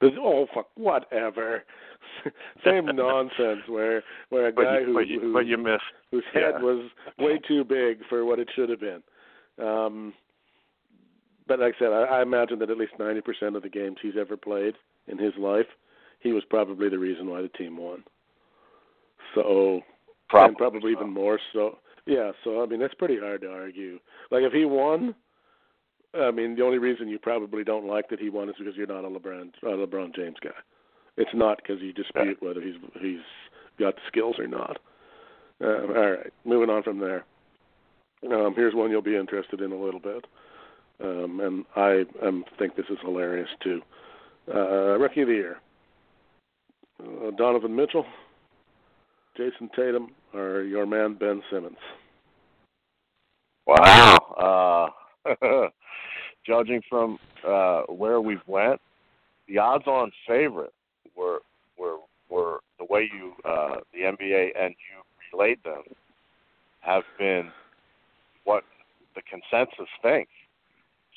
Oh 0.03 0.47
fuck, 0.55 0.69
whatever. 0.75 1.65
Same 2.65 2.87
nonsense 2.95 3.62
where 3.69 4.03
where 4.29 4.49
a 4.49 4.53
guy 4.53 4.81
you, 4.81 4.87
who, 4.87 4.95
but 4.95 5.09
you, 5.09 5.21
who 5.21 5.33
but 5.33 5.47
you 5.47 5.57
missed. 5.57 5.83
whose 6.11 6.25
head 6.33 6.55
yeah. 6.57 6.62
was 6.62 6.91
way 7.19 7.39
too 7.47 7.65
big 7.65 7.99
for 8.09 8.25
what 8.25 8.39
it 8.39 8.49
should 8.55 8.69
have 8.69 8.81
been. 8.81 9.03
Um, 9.59 10.12
but 11.47 11.61
like 11.61 11.75
I 11.77 11.79
said, 11.79 11.93
I, 11.93 12.19
I 12.19 12.23
imagine 12.23 12.59
that 12.59 12.71
at 12.71 12.79
least 12.79 12.93
ninety 12.99 13.21
percent 13.21 13.57
of 13.57 13.62
the 13.62 13.69
games 13.69 13.97
he's 14.03 14.16
ever 14.19 14.37
played 14.37 14.75
in 15.07 15.19
his 15.19 15.35
life, 15.39 15.66
he 16.21 16.33
was 16.33 16.43
probably 16.49 16.89
the 16.89 16.99
reason 16.99 17.29
why 17.29 17.43
the 17.43 17.49
team 17.49 17.77
won. 17.77 18.05
So 19.34 19.82
and 20.32 20.56
probably 20.56 20.92
even 20.92 21.10
more 21.10 21.38
so. 21.52 21.78
Yeah, 22.06 22.32
so 22.42 22.62
I 22.62 22.66
mean 22.66 22.80
that's 22.80 22.94
pretty 22.94 23.18
hard 23.18 23.42
to 23.42 23.51
argue. 23.51 23.98
Like 24.30 24.42
if 24.42 24.52
he 24.52 24.64
won, 24.64 25.14
I 26.14 26.30
mean 26.30 26.56
the 26.56 26.64
only 26.64 26.78
reason 26.78 27.09
you 27.09 27.18
probably 27.18 27.64
don't 27.64 27.86
like 27.86 28.09
that 28.10 28.20
he 28.20 28.28
won 28.28 28.48
is 28.48 28.55
because 28.59 28.76
you're 28.76 28.86
not 28.86 29.05
a 29.05 29.09
LeBron 29.09 29.51
a 29.62 29.66
LeBron 29.66 30.14
James 30.14 30.36
guy. 30.42 30.51
It's 31.16 31.30
not 31.34 31.59
because 31.59 31.80
you 31.80 31.92
dispute 31.92 32.42
whether 32.42 32.60
he's 32.60 32.74
he's 33.01 33.20
got 33.78 33.94
the 33.94 34.02
skills 34.09 34.36
or 34.38 34.46
not. 34.46 34.78
Uh, 35.62 35.66
all 35.66 36.10
right, 36.10 36.32
moving 36.44 36.70
on 36.70 36.82
from 36.82 36.98
there. 36.98 37.24
Um, 38.30 38.55
here's 38.56 38.74
one 38.74 38.90
you'll 38.90 39.02
be 39.02 39.16
interested 39.16 39.60
in 39.60 39.72
a 39.72 39.76
little 39.76 40.01
bit, 40.01 40.26
um, 41.02 41.40
and 41.40 41.64
I 41.76 42.05
um, 42.26 42.44
think 42.59 42.74
this 42.74 42.86
is 42.90 42.98
hilarious 43.02 43.48
too. 43.62 43.80
Uh, 44.52 44.98
Rookie 44.98 45.22
of 45.22 45.28
the 45.28 45.34
Year: 45.34 45.59
uh, 47.01 47.30
Donovan 47.36 47.76
Mitchell, 47.76 48.06
Jayson 49.39 49.69
Tatum, 49.74 50.11
or 50.32 50.62
your 50.62 50.86
man 50.86 51.15
Ben 51.15 51.43
Simmons. 51.51 51.77
Wow. 53.66 54.93
Uh, 55.27 55.69
judging 56.47 56.82
from 56.89 57.19
uh, 57.47 57.82
where 57.82 58.20
we've 58.20 58.47
went, 58.47 58.81
the 59.48 59.59
odds-on 59.59 60.12
favorite 60.27 60.73
were 61.16 61.40
were 61.78 61.98
were 62.28 62.61
the 62.78 62.85
way 62.89 63.09
you 63.12 63.32
uh, 63.44 63.77
the 63.93 64.01
NBA 64.01 64.51
and 64.59 64.74
you 64.74 65.02
relayed 65.32 65.59
them 65.65 65.82
have 66.81 67.02
been 67.19 67.51
what 68.44 68.65
the 69.15 69.23
consensus 69.23 69.89
thinks. 70.02 70.32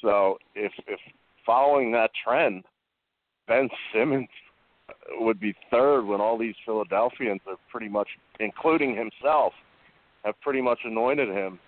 So 0.02 0.38
if 0.56 0.72
if 0.88 1.00
following 1.46 1.92
that 1.94 2.12
trend, 2.24 2.64
Ben 3.48 3.70
Simmons 3.94 4.30
would 5.20 5.40
be 5.40 5.54
third 5.72 6.06
when 6.06 6.22
all 6.22 6.38
these 6.38 6.56
Philadelphians 6.66 7.42
are 7.48 7.58
pretty 7.72 7.88
much, 7.88 8.08
including 8.40 8.96
himself, 8.96 9.54
have 10.24 10.40
pretty 10.42 10.62
much 10.62 10.80
anointed 10.84 11.30
him 11.30 11.60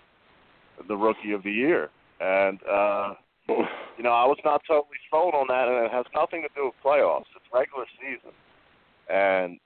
the 0.88 0.96
rookie 0.96 1.32
of 1.32 1.42
the 1.42 1.52
year. 1.52 1.90
And 2.20 2.60
uh 2.68 3.14
you 3.48 4.04
know, 4.04 4.12
I 4.12 4.24
was 4.26 4.38
not 4.44 4.62
totally 4.66 4.96
sold 5.10 5.34
on 5.34 5.46
that 5.48 5.68
and 5.68 5.84
it 5.84 5.90
has 5.90 6.06
nothing 6.14 6.42
to 6.42 6.48
do 6.54 6.66
with 6.66 6.74
playoffs. 6.84 7.26
It's 7.34 7.44
regular 7.52 7.84
season. 7.98 8.30
And 9.12 9.58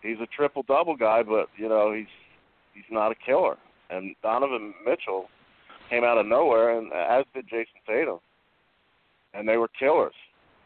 he's 0.00 0.18
a 0.22 0.26
triple 0.26 0.62
double 0.62 0.96
guy, 0.96 1.22
but 1.22 1.48
you 1.56 1.68
know, 1.68 1.92
he's 1.92 2.12
he's 2.74 2.84
not 2.90 3.12
a 3.12 3.14
killer. 3.14 3.56
And 3.90 4.14
Donovan 4.22 4.74
Mitchell 4.86 5.28
came 5.90 6.04
out 6.04 6.18
of 6.18 6.26
nowhere 6.26 6.78
and 6.78 6.92
as 6.92 7.24
did 7.34 7.48
Jayson 7.48 7.80
Tatum. 7.86 8.18
And 9.34 9.48
they 9.48 9.56
were 9.56 9.68
killers. 9.68 10.14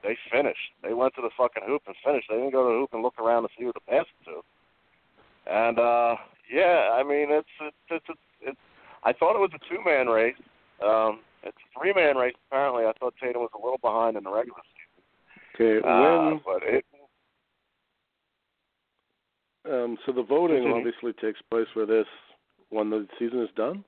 They 0.03 0.17
finished. 0.31 0.73
They 0.83 0.95
went 0.95 1.15
to 1.17 1.23
the 1.23 1.31
fucking 1.37 1.65
hoop 1.67 1.83
and 1.87 1.97
finished. 2.05 2.29
They 2.29 2.37
didn't 2.37 2.53
go 2.53 2.65
to 2.67 2.73
the 2.73 2.79
hoop 2.79 2.91
and 2.93 3.03
look 3.03 3.19
around 3.19 3.43
to 3.43 3.49
see 3.59 3.65
who 3.65 3.73
to 3.73 3.81
pass 3.89 4.05
it 4.07 4.25
to. 4.31 4.43
And 5.53 5.79
uh 5.79 6.17
yeah, 6.53 6.91
I 6.95 7.03
mean 7.03 7.29
it's 7.31 7.49
it's 7.61 7.77
it's, 7.91 8.05
it's, 8.09 8.21
it's 8.41 8.59
I 9.05 9.13
thought 9.13 9.37
it 9.37 9.41
was 9.41 9.51
a 9.55 9.59
two 9.75 9.83
man 9.85 10.07
race. 10.07 10.37
Um 10.85 11.21
it's 11.43 11.57
a 11.57 11.79
three 11.81 11.93
man 11.93 12.17
race. 12.17 12.35
Apparently, 12.51 12.85
I 12.85 12.93
thought 12.99 13.15
Tatum 13.23 13.43
was 13.43 13.51
a 13.55 13.63
little 13.63 13.79
behind 13.79 14.17
in 14.17 14.25
the 14.25 14.31
regular 14.31 14.59
Okay, 15.55 15.79
season, 15.79 15.91
uh, 15.91 16.31
when 16.31 16.41
but 16.45 16.63
it 16.63 16.85
um, 19.69 19.97
so 20.07 20.13
the 20.13 20.23
voting 20.23 20.59
Continue. 20.63 20.77
obviously 20.79 21.13
takes 21.15 21.41
place 21.51 21.67
for 21.75 21.87
this 21.87 22.07
when 22.71 22.91
the 22.91 23.07
season 23.19 23.43
is 23.43 23.49
done. 23.57 23.85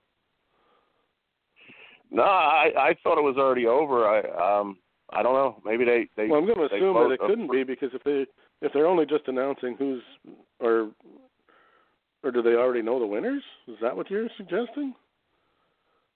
no, 2.10 2.22
I 2.22 2.70
I 2.76 2.94
thought 3.02 3.18
it 3.18 3.22
was 3.22 3.36
already 3.36 3.66
over. 3.66 4.08
I 4.08 4.60
um 4.60 4.78
I 5.10 5.22
don't 5.22 5.34
know. 5.34 5.60
Maybe 5.64 5.84
they 5.84 6.08
they 6.16 6.28
Well, 6.28 6.38
I'm 6.40 6.46
going 6.46 6.58
to 6.68 6.74
assume 6.74 6.94
that 6.94 7.10
it 7.12 7.20
couldn't 7.20 7.50
be 7.50 7.64
because 7.64 7.90
if 7.94 8.02
they 8.04 8.26
if 8.60 8.72
they're 8.72 8.86
only 8.86 9.06
just 9.06 9.26
announcing 9.28 9.74
who's 9.78 10.02
or 10.60 10.90
or 12.22 12.30
do 12.30 12.42
they 12.42 12.54
already 12.54 12.82
know 12.82 12.98
the 12.98 13.06
winners? 13.06 13.42
Is 13.68 13.76
that 13.80 13.96
what 13.96 14.10
you're 14.10 14.28
suggesting? 14.36 14.94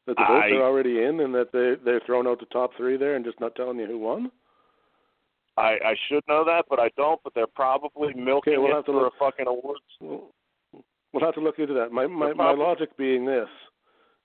That 0.06 0.16
the 0.16 0.24
votes 0.24 0.47
I- 0.51 0.56
are 0.56 0.62
already 0.62 1.02
in 1.05 1.20
and 1.20 1.35
that 1.35 1.52
they 1.52 1.74
they're 1.85 2.01
throwing 2.05 2.27
out 2.27 2.40
the 2.40 2.47
top 2.47 2.73
three 2.77 2.97
there 2.97 3.14
and 3.16 3.24
just 3.24 3.40
not 3.40 3.55
telling 3.55 3.78
you 3.78 3.86
who 3.86 3.98
won? 3.98 4.31
I 5.56 5.78
I 5.85 5.97
should 6.09 6.24
know 6.28 6.44
that, 6.44 6.64
but 6.69 6.78
I 6.81 6.90
don't. 6.97 7.20
But 7.24 7.35
they're 7.35 7.47
probably 7.47 8.12
milking 8.14 8.55
Okay, 8.55 8.59
we'll 8.59 8.73
it 8.73 8.74
have 8.74 8.85
to 8.86 8.93
for 8.93 9.02
look. 9.02 9.14
a 9.14 9.19
fucking 9.19 9.47
awards. 9.47 9.81
Well, 10.01 10.28
we'll 11.12 11.24
have 11.24 11.35
to 11.35 11.40
look 11.40 11.59
into 11.59 11.74
that. 11.74 11.93
My 11.93 12.06
my, 12.06 12.32
my 12.32 12.52
logic 12.52 12.97
being 12.97 13.24
this: 13.24 13.48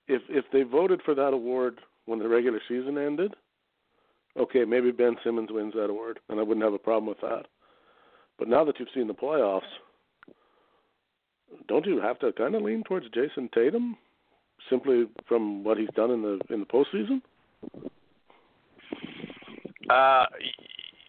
if 0.08 0.22
if 0.30 0.46
they 0.52 0.64
voted 0.64 1.02
for 1.04 1.14
that 1.16 1.34
award 1.34 1.80
when 2.06 2.20
the 2.20 2.28
regular 2.28 2.60
season 2.68 2.98
ended, 2.98 3.36
okay, 4.40 4.66
maybe 4.66 4.92
Ben 4.92 5.16
Simmons 5.24 5.50
wins 5.52 5.74
that 5.74 5.90
award, 5.90 6.20
and 6.30 6.40
I 6.40 6.44
wouldn't 6.44 6.64
have 6.64 6.74
a 6.74 6.80
problem 6.80 7.08
with 7.08 7.22
that. 7.22 7.46
But 8.40 8.48
now 8.48 8.64
that 8.66 8.80
you've 8.80 8.90
seen 8.94 9.08
the 9.08 9.14
playoffs, 9.14 9.62
don't 11.68 11.86
you 11.86 12.00
have 12.00 12.20
to 12.20 12.32
kind 12.34 12.56
of 12.56 12.62
lean 12.62 12.84
towards 12.84 13.08
Jayson 13.10 13.50
Tatum, 13.54 13.98
simply 14.70 15.06
from 15.28 15.64
what 15.64 15.78
he's 15.78 15.90
done 15.96 16.12
in 16.12 16.22
the 16.22 16.40
in 16.54 16.60
the 16.60 16.66
postseason? 16.66 17.22
Uh, 19.90 20.26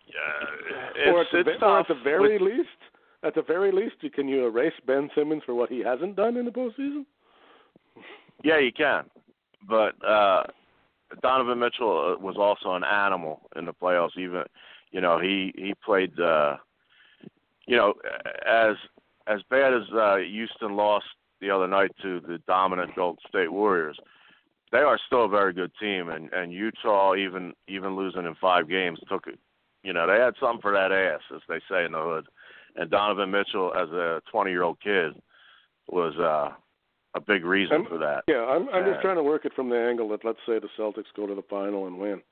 yeah, 0.07 1.13
or 1.13 1.21
at 1.23 1.27
it's, 1.33 1.61
the, 1.61 1.67
or 1.67 1.81
at 1.81 1.89
the 1.89 1.95
very 2.03 2.39
with- 2.39 2.43
least, 2.59 2.69
at 3.25 3.35
the 3.35 3.43
very 3.43 3.73
least, 3.73 3.97
can 4.15 4.29
you 4.29 4.47
erase 4.47 4.73
Ben 4.87 5.11
Simmons 5.15 5.43
for 5.45 5.55
what 5.55 5.71
he 5.71 5.81
hasn't 5.81 6.17
done 6.17 6.37
in 6.37 6.45
the 6.45 6.51
postseason? 6.51 7.05
Yeah, 8.45 8.59
you 8.59 8.73
can. 8.73 9.05
But 9.69 10.03
uh 10.07 10.45
Donovan 11.23 11.59
Mitchell 11.59 12.17
uh, 12.17 12.23
was 12.23 12.37
also 12.37 12.75
an 12.75 12.85
animal 12.85 13.49
in 13.57 13.65
the 13.65 13.73
playoffs. 13.73 14.17
Even, 14.19 14.45
you 14.91 15.01
know, 15.01 15.19
he 15.19 15.53
he 15.57 15.75
played. 15.85 16.19
uh 16.21 16.57
You 17.67 17.77
know, 17.77 17.95
as 18.47 18.77
as 19.27 19.41
bad 19.51 19.75
as 19.75 19.83
uh 19.95 20.17
Houston 20.17 20.77
lost 20.77 21.07
the 21.41 21.51
other 21.51 21.69
night 21.69 21.93
to 22.03 22.21
the 22.21 22.39
dominant 22.47 22.95
Golden 22.97 23.21
State 23.29 23.53
Warriors, 23.53 23.99
they 24.73 24.79
are 24.79 24.99
still 25.07 25.25
a 25.25 25.29
very 25.29 25.53
good 25.53 25.73
team. 25.81 26.09
And 26.09 26.33
and 26.33 26.53
Utah, 26.53 27.15
even 27.15 27.53
even 27.69 27.97
losing 27.97 28.27
in 28.27 28.35
five 28.41 28.69
games, 28.69 28.99
took 29.09 29.27
it. 29.27 29.39
You 29.83 29.93
know, 29.93 30.07
they 30.07 30.19
had 30.19 30.35
something 30.41 30.61
for 30.61 30.73
that 30.73 30.93
ass, 30.93 31.21
as 31.35 31.41
they 31.49 31.61
say 31.71 31.85
in 31.85 31.93
the 31.93 32.03
hood. 32.03 32.27
And 32.77 32.91
Donovan 32.91 33.31
Mitchell, 33.31 33.73
as 33.75 33.89
a 33.91 34.21
20 34.31 34.51
year 34.51 34.63
old 34.63 34.81
kid, 34.81 35.15
was 35.89 36.15
uh 36.17 36.55
a 37.19 37.21
big 37.21 37.45
reason 37.45 37.73
I'm- 37.73 37.87
for 37.87 37.99
that. 37.99 38.25
Yeah, 38.27 38.45
I'm 38.47 38.69
I'm 38.71 38.85
just 38.85 38.99
Uh, 38.99 39.03
trying 39.03 39.17
to 39.17 39.23
work 39.23 39.45
it 39.45 39.53
from 39.55 39.69
the 39.69 39.77
angle 39.79 40.09
that 40.11 40.25
let's 40.25 40.39
say 40.47 40.59
the 40.59 40.69
Celtics 40.79 41.13
go 41.15 41.27
to 41.27 41.35
the 41.35 41.43
final 41.43 41.87
and 41.87 41.99
win. 41.99 42.23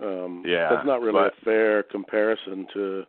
Um, 0.00 0.42
Yeah, 0.46 0.68
that's 0.70 0.86
not 0.86 1.00
really 1.00 1.12
but- 1.20 1.32
a 1.38 1.44
fair 1.44 1.82
comparison 1.84 2.66
to 2.74 3.06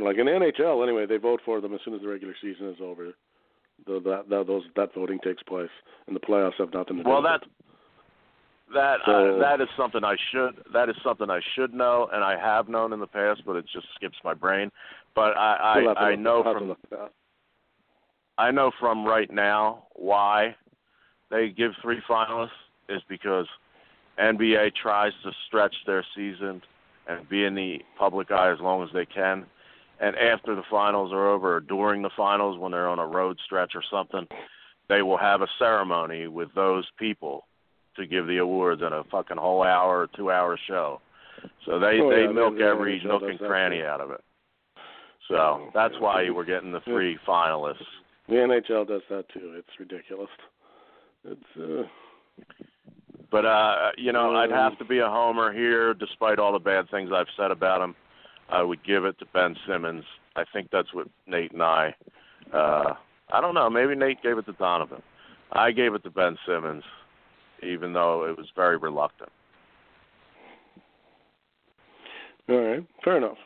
like 0.00 0.16
in 0.18 0.26
NHL 0.28 0.82
anyway. 0.82 1.06
They 1.06 1.16
vote 1.18 1.40
for 1.44 1.60
them 1.60 1.74
as 1.74 1.80
soon 1.82 1.94
as 1.94 2.00
the 2.00 2.08
regular 2.08 2.34
season 2.40 2.68
is 2.68 2.80
over. 2.80 3.12
The, 3.86 4.00
that 4.00 4.28
that 4.28 4.46
those 4.46 4.64
that 4.76 4.92
voting 4.94 5.18
takes 5.20 5.42
place, 5.44 5.70
and 6.06 6.14
the 6.14 6.20
playoffs 6.20 6.54
have 6.58 6.72
nothing 6.74 6.98
to 6.98 7.02
do. 7.04 7.08
Well, 7.08 7.22
that 7.22 7.42
that 8.74 9.00
So- 9.04 9.36
uh, 9.36 9.38
that 9.38 9.60
is 9.60 9.68
something 9.76 10.04
I 10.04 10.16
should 10.30 10.62
that 10.72 10.88
is 10.88 10.96
something 11.02 11.30
I 11.30 11.40
should 11.54 11.72
know, 11.72 12.08
and 12.12 12.22
I 12.22 12.36
have 12.36 12.68
known 12.68 12.92
in 12.92 13.00
the 13.00 13.06
past, 13.06 13.42
but 13.46 13.56
it 13.56 13.64
just 13.72 13.86
skips 13.94 14.18
my 14.24 14.34
brain. 14.34 14.70
But 15.14 15.36
I 15.36 15.78
We'll 15.78 15.88
have 15.88 15.96
to 15.96 16.02
I, 16.02 16.10
I 16.10 16.14
know 16.14 16.34
we'll 16.36 16.44
have 16.44 16.54
to 16.54 16.58
from 16.60 16.68
look 16.68 16.78
at 16.84 16.90
that. 16.90 17.12
I 18.40 18.50
know 18.52 18.70
from 18.80 19.04
right 19.04 19.30
now 19.30 19.84
why 19.92 20.56
they 21.30 21.50
give 21.50 21.72
three 21.82 22.00
finalists 22.08 22.48
is 22.88 23.02
because 23.06 23.46
NBA 24.18 24.74
tries 24.82 25.12
to 25.24 25.30
stretch 25.46 25.74
their 25.86 26.02
season 26.16 26.62
and 27.06 27.28
be 27.28 27.44
in 27.44 27.54
the 27.54 27.80
public 27.98 28.30
eye 28.30 28.50
as 28.50 28.58
long 28.58 28.82
as 28.82 28.88
they 28.94 29.04
can. 29.04 29.44
And 30.00 30.16
after 30.16 30.54
the 30.54 30.62
finals 30.70 31.12
are 31.12 31.28
over, 31.28 31.56
or 31.56 31.60
during 31.60 32.00
the 32.00 32.10
finals, 32.16 32.58
when 32.58 32.72
they're 32.72 32.88
on 32.88 32.98
a 32.98 33.06
road 33.06 33.38
stretch 33.44 33.72
or 33.74 33.82
something, 33.90 34.26
they 34.88 35.02
will 35.02 35.18
have 35.18 35.42
a 35.42 35.48
ceremony 35.58 36.26
with 36.26 36.48
those 36.54 36.86
people 36.98 37.46
to 37.96 38.06
give 38.06 38.26
the 38.26 38.38
awards 38.38 38.80
in 38.80 38.94
a 38.94 39.04
fucking 39.04 39.36
whole 39.36 39.62
hour 39.62 40.00
or 40.00 40.08
two 40.16 40.30
hour 40.30 40.58
show. 40.66 41.02
So 41.66 41.78
they 41.78 42.00
Oh, 42.00 42.08
they 42.08 42.22
yeah, 42.22 42.32
milk 42.32 42.56
the 42.56 42.64
every 42.64 43.02
nook 43.04 43.22
and 43.22 43.38
cranny 43.38 43.82
out 43.82 44.00
of 44.00 44.10
it. 44.12 44.24
So 45.28 45.70
that's 45.74 45.94
why 46.00 46.30
we're 46.30 46.46
getting 46.46 46.72
the 46.72 46.80
three 46.80 47.18
finalists. 47.28 47.84
The 48.30 48.36
NHL 48.36 48.86
does 48.86 49.02
that 49.10 49.28
too. 49.30 49.54
It's 49.56 49.68
ridiculous. 49.80 50.28
It's 51.24 51.42
uh, 51.60 51.82
But 53.30 53.44
uh, 53.44 53.90
you 53.98 54.12
know, 54.12 54.36
I'd 54.36 54.52
Um, 54.52 54.56
have 54.56 54.78
to 54.78 54.84
be 54.84 54.98
a 55.00 55.08
homer 55.08 55.52
here, 55.52 55.94
despite 55.94 56.38
all 56.38 56.52
the 56.52 56.60
bad 56.60 56.88
things 56.90 57.10
I've 57.12 57.26
said 57.36 57.50
about 57.50 57.82
him. 57.82 57.96
I 58.48 58.62
would 58.62 58.82
give 58.84 59.04
it 59.04 59.18
to 59.18 59.26
Ben 59.26 59.56
Simmons. 59.66 60.04
I 60.36 60.44
think 60.52 60.70
that's 60.70 60.94
what 60.94 61.08
Nate 61.26 61.52
and 61.52 61.62
I. 61.62 61.94
Uh, 62.52 62.94
I 63.32 63.40
don't 63.40 63.54
know. 63.54 63.68
Maybe 63.68 63.94
Nate 63.96 64.22
gave 64.22 64.38
it 64.38 64.46
to 64.46 64.52
Donovan. 64.52 65.02
I 65.52 65.72
gave 65.72 65.94
it 65.94 66.02
to 66.04 66.10
Ben 66.10 66.36
Simmons, 66.46 66.84
even 67.64 67.92
though 67.92 68.24
it 68.28 68.36
was 68.36 68.46
very 68.54 68.76
reluctant. 68.76 69.30
all 72.48 72.56
right. 72.60 72.84
Fair 73.04 73.16
enough. 73.16 73.38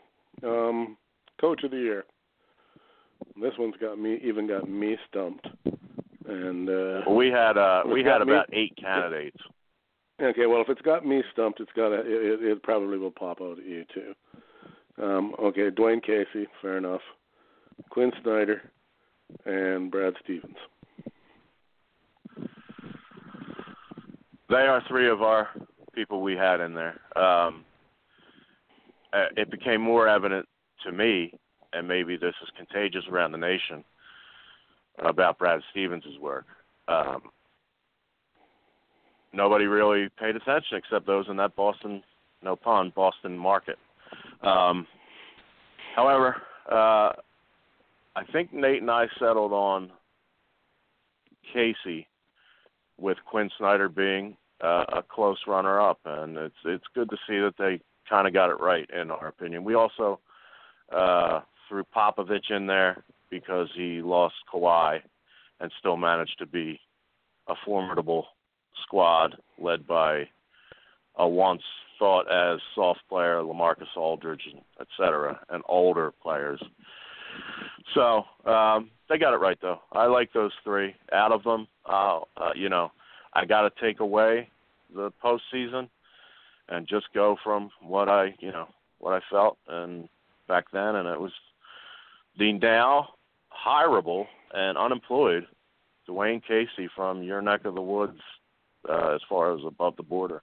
Um, 0.43 0.97
Coach 1.41 1.65
of 1.65 1.71
the 1.71 1.79
year. 1.79 2.05
This 3.41 3.53
one's 3.59 3.75
got 3.81 3.99
me 3.99 4.19
even 4.25 4.47
got 4.47 4.69
me 4.69 4.97
stumped. 5.09 5.47
And 6.27 6.69
uh, 6.69 7.03
Well, 7.07 7.17
we 7.17 7.29
had 7.29 7.57
uh, 7.59 7.83
we 7.87 8.03
had 8.03 8.19
me- 8.25 8.33
about 8.33 8.49
eight 8.53 8.73
candidates. 8.81 9.39
Okay, 10.23 10.47
well, 10.47 10.61
if 10.63 10.69
it's 10.69 10.81
got 10.83 11.05
me 11.05 11.23
stumped, 11.33 11.59
it's 11.59 11.73
got 11.75 11.89
to, 11.89 11.97
it, 11.97 12.41
it 12.43 12.63
probably 12.63 12.99
will 12.99 13.11
pop 13.11 13.41
out 13.43 13.59
at 13.59 13.67
you 13.67 13.85
too. 13.93 14.15
Um, 15.03 15.35
okay, 15.43 15.71
Dwane 15.71 16.01
Casey, 16.03 16.47
fair 16.63 16.79
enough. 16.79 17.01
Quin 17.91 18.13
Snyder 18.23 18.63
and 19.45 19.91
Brad 19.91 20.15
Stevens. 20.23 20.55
They 24.49 24.55
are 24.57 24.83
three 24.89 25.09
of 25.11 25.21
our 25.23 25.49
people 25.95 26.23
we 26.23 26.37
had 26.37 26.61
in 26.61 26.75
there. 26.75 27.01
Um, 27.17 27.65
uh, 29.13 29.27
it 29.37 29.51
became 29.51 29.81
more 29.81 30.07
evident 30.07 30.47
to 30.85 30.93
me, 30.93 31.33
and 31.75 31.87
maybe 31.87 32.17
this 32.17 32.35
is 32.43 32.49
contagious 32.57 33.05
around 33.11 33.33
the 33.33 33.39
nation, 33.39 33.85
about 34.99 35.39
Brad 35.39 35.61
Stevens' 35.71 36.05
work. 36.21 36.47
Um, 36.89 37.23
nobody 39.33 39.67
really 39.67 40.09
paid 40.19 40.37
attention 40.37 40.79
except 40.79 41.07
those 41.07 41.27
in 41.29 41.37
that 41.37 41.57
Boston, 41.57 42.03
no 42.43 42.57
pun, 42.57 42.93
Boston 42.95 43.37
market. 43.37 43.79
Um, 44.43 44.87
however, 45.97 46.43
uh, 46.71 47.13
I 48.17 48.25
think 48.33 48.53
Nate 48.53 48.83
and 48.83 48.91
I 48.91 49.07
settled 49.19 49.53
on 49.53 49.91
Casey 51.53 52.07
with 52.99 53.19
Quin 53.27 53.51
Snyder 53.59 53.89
being 53.89 54.37
uh, 54.63 54.85
a 54.93 55.03
close 55.03 55.39
runner-up, 55.47 55.99
and 56.05 56.37
it's 56.37 56.55
it's 56.65 56.85
good 56.95 57.11
to 57.11 57.17
see 57.27 57.39
that 57.39 57.55
they 57.59 57.81
kind 58.09 58.29
of 58.29 58.33
got 58.33 58.51
it 58.51 58.61
right 58.61 58.89
in 58.91 59.11
our 59.11 59.29
opinion. 59.29 59.65
We 59.65 59.75
also 59.75 60.21
uh, 60.95 61.41
threw 61.75 61.85
Popovich 61.95 62.51
in 62.51 62.69
there 62.69 63.03
because 63.31 63.69
he 63.75 64.01
lost 64.01 64.35
Kawhi 64.53 65.01
and 65.59 65.73
still 65.81 65.97
managed 65.97 66.39
to 66.39 66.47
be 66.47 66.79
a 67.49 67.55
formidable 67.65 68.27
squad 68.85 69.37
led 69.59 69.85
by 69.85 70.29
a 71.17 71.27
once 71.27 71.63
thought 71.99 72.31
as 72.31 72.61
soft 72.77 73.01
player 73.09 73.41
LaMarcus 73.41 73.97
Aldridge, 73.97 74.55
et 74.81 74.87
cetera, 74.97 75.41
and 75.49 75.65
older 75.69 76.13
players. 76.23 76.63
So 77.93 78.23
um, 78.49 78.91
they 79.09 79.19
got 79.19 79.35
it 79.35 79.39
right 79.39 79.59
though. 79.61 79.81
I 79.93 80.07
like 80.07 80.33
those 80.33 80.53
three. 80.63 80.95
Out 81.13 81.33
of 81.33 81.43
them, 81.43 81.67
uh, 81.87 82.21
uh, 82.37 82.51
you 82.55 82.69
know, 82.69 82.93
I 83.33 83.45
got 83.47 83.63
to 83.63 83.83
take 83.83 83.99
away 83.99 84.49
the 84.95 85.13
postseason 85.25 85.89
and 86.69 86.87
just 86.87 87.07
go 87.15 87.37
from 87.43 87.71
what 87.83 88.09
I, 88.09 88.35
you 88.39 88.53
know, 88.53 88.69
what 89.01 89.13
I 89.13 89.21
felt 89.29 89.59
and 89.69 90.09
back 90.47 90.67
then, 90.73 90.97
and 90.97 91.09
it 91.09 91.21
was 91.21 91.33
the 92.39 92.53
now 92.53 93.09
hireable 93.53 94.27
and 94.53 94.77
unemployed 94.77 95.47
Dwane 96.09 96.43
Casey 96.47 96.89
from 96.95 97.23
your 97.23 97.41
neck 97.41 97.65
of 97.65 97.75
the 97.75 97.81
woods, 97.81 98.21
uh, 98.89 99.15
as 99.15 99.21
far 99.29 99.55
as 99.55 99.61
above 99.67 99.97
the 99.97 100.03
border. 100.03 100.43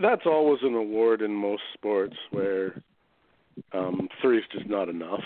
That's 0.00 0.26
always 0.26 0.60
an 0.62 0.74
award 0.74 1.22
in 1.22 1.32
most 1.32 1.62
sports 1.72 2.16
where 2.30 2.82
um, 3.72 4.08
is 4.24 4.42
just 4.52 4.66
not 4.66 4.88
enough. 4.88 5.22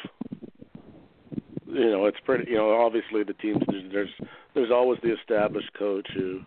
you 1.66 1.90
know, 1.90 2.06
it's 2.06 2.20
pretty. 2.24 2.50
You 2.50 2.58
know, 2.58 2.70
obviously 2.80 3.24
the 3.24 3.34
teams 3.34 3.62
there's 3.90 4.10
there's 4.54 4.70
always 4.70 5.00
the 5.02 5.12
established 5.12 5.72
coach 5.76 6.08
who 6.14 6.42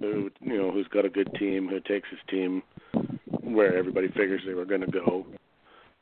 who 0.00 0.30
you 0.40 0.58
know 0.58 0.72
who's 0.72 0.88
got 0.88 1.04
a 1.04 1.10
good 1.10 1.32
team 1.34 1.68
who 1.68 1.78
takes 1.80 2.08
his 2.10 2.18
team 2.28 2.62
where 3.42 3.76
everybody 3.76 4.08
figures 4.08 4.42
they 4.44 4.54
were 4.54 4.64
going 4.64 4.80
to 4.80 4.90
go. 4.90 5.24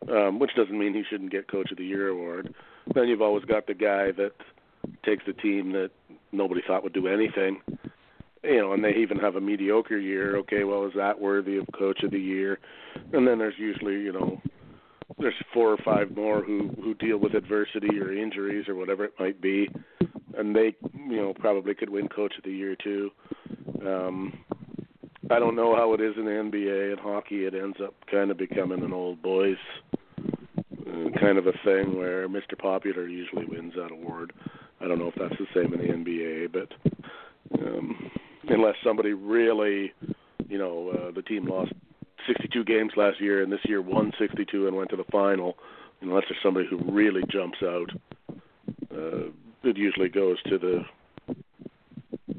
Um, 0.08 0.38
which 0.38 0.54
doesn't 0.56 0.78
mean 0.78 0.94
he 0.94 1.02
shouldn't 1.10 1.30
get 1.30 1.46
Coach 1.46 1.70
of 1.70 1.76
the 1.76 1.84
Year 1.84 2.08
award. 2.08 2.54
Then 2.94 3.06
you've 3.06 3.20
always 3.20 3.44
got 3.44 3.66
the 3.66 3.74
guy 3.74 4.12
that 4.12 4.32
takes 5.04 5.24
the 5.26 5.34
team 5.34 5.72
that 5.72 5.90
nobody 6.32 6.62
thought 6.66 6.82
would 6.82 6.94
do 6.94 7.06
anything, 7.06 7.60
you 8.42 8.60
know, 8.60 8.72
and 8.72 8.82
they 8.82 8.94
even 8.94 9.18
have 9.18 9.36
a 9.36 9.40
mediocre 9.40 9.98
year. 9.98 10.36
Okay, 10.38 10.64
well, 10.64 10.86
is 10.86 10.92
that 10.96 11.20
worthy 11.20 11.58
of 11.58 11.66
Coach 11.76 12.02
of 12.02 12.10
the 12.10 12.18
Year? 12.18 12.58
And 13.12 13.26
then 13.26 13.38
there's 13.38 13.58
usually, 13.58 13.94
you 13.94 14.12
know, 14.12 14.40
there's 15.18 15.34
four 15.52 15.70
or 15.70 15.78
five 15.84 16.16
more 16.16 16.42
who 16.42 16.68
who 16.82 16.94
deal 16.94 17.18
with 17.18 17.34
adversity 17.34 17.98
or 18.00 18.12
injuries 18.12 18.68
or 18.68 18.74
whatever 18.74 19.04
it 19.04 19.12
might 19.18 19.40
be, 19.40 19.68
and 20.36 20.54
they, 20.56 20.74
you 20.94 21.16
know, 21.16 21.34
probably 21.38 21.74
could 21.74 21.90
win 21.90 22.08
Coach 22.08 22.32
of 22.38 22.44
the 22.44 22.52
Year 22.52 22.76
too. 22.76 23.10
Um, 23.86 24.44
I 25.30 25.38
don't 25.38 25.56
know 25.56 25.76
how 25.76 25.92
it 25.94 26.00
is 26.00 26.14
in 26.16 26.24
the 26.24 26.30
NBA 26.30 26.92
and 26.92 27.00
hockey. 27.00 27.44
It 27.44 27.54
ends 27.54 27.76
up 27.82 27.94
kind 28.10 28.30
of 28.30 28.38
becoming 28.38 28.82
an 28.82 28.92
old 28.92 29.20
boys 29.22 29.56
kind 31.20 31.38
of 31.38 31.46
a 31.46 31.52
thing 31.64 31.96
where 31.96 32.28
Mr. 32.28 32.58
Popular 32.58 33.06
usually 33.06 33.44
wins 33.44 33.74
that 33.76 33.92
award. 33.92 34.32
I 34.80 34.88
don't 34.88 34.98
know 34.98 35.08
if 35.08 35.14
that's 35.14 35.38
the 35.38 35.46
same 35.54 35.74
in 35.74 35.80
the 35.80 36.12
NBA, 36.12 36.52
but 36.52 37.60
um, 37.60 38.10
unless 38.48 38.74
somebody 38.82 39.12
really, 39.12 39.92
you 40.48 40.58
know, 40.58 40.90
uh, 40.90 41.10
the 41.12 41.22
team 41.22 41.46
lost 41.46 41.72
62 42.26 42.64
games 42.64 42.92
last 42.96 43.20
year 43.20 43.42
and 43.42 43.52
this 43.52 43.60
year 43.64 43.82
won 43.82 44.12
62 44.18 44.66
and 44.66 44.76
went 44.76 44.90
to 44.90 44.96
the 44.96 45.04
final, 45.10 45.56
unless 46.00 46.24
there's 46.28 46.42
somebody 46.42 46.66
who 46.68 46.78
really 46.90 47.22
jumps 47.30 47.58
out, 47.62 47.90
uh, 48.92 49.28
it 49.62 49.76
usually 49.76 50.08
goes 50.08 50.42
to 50.44 50.58
the 50.58 50.84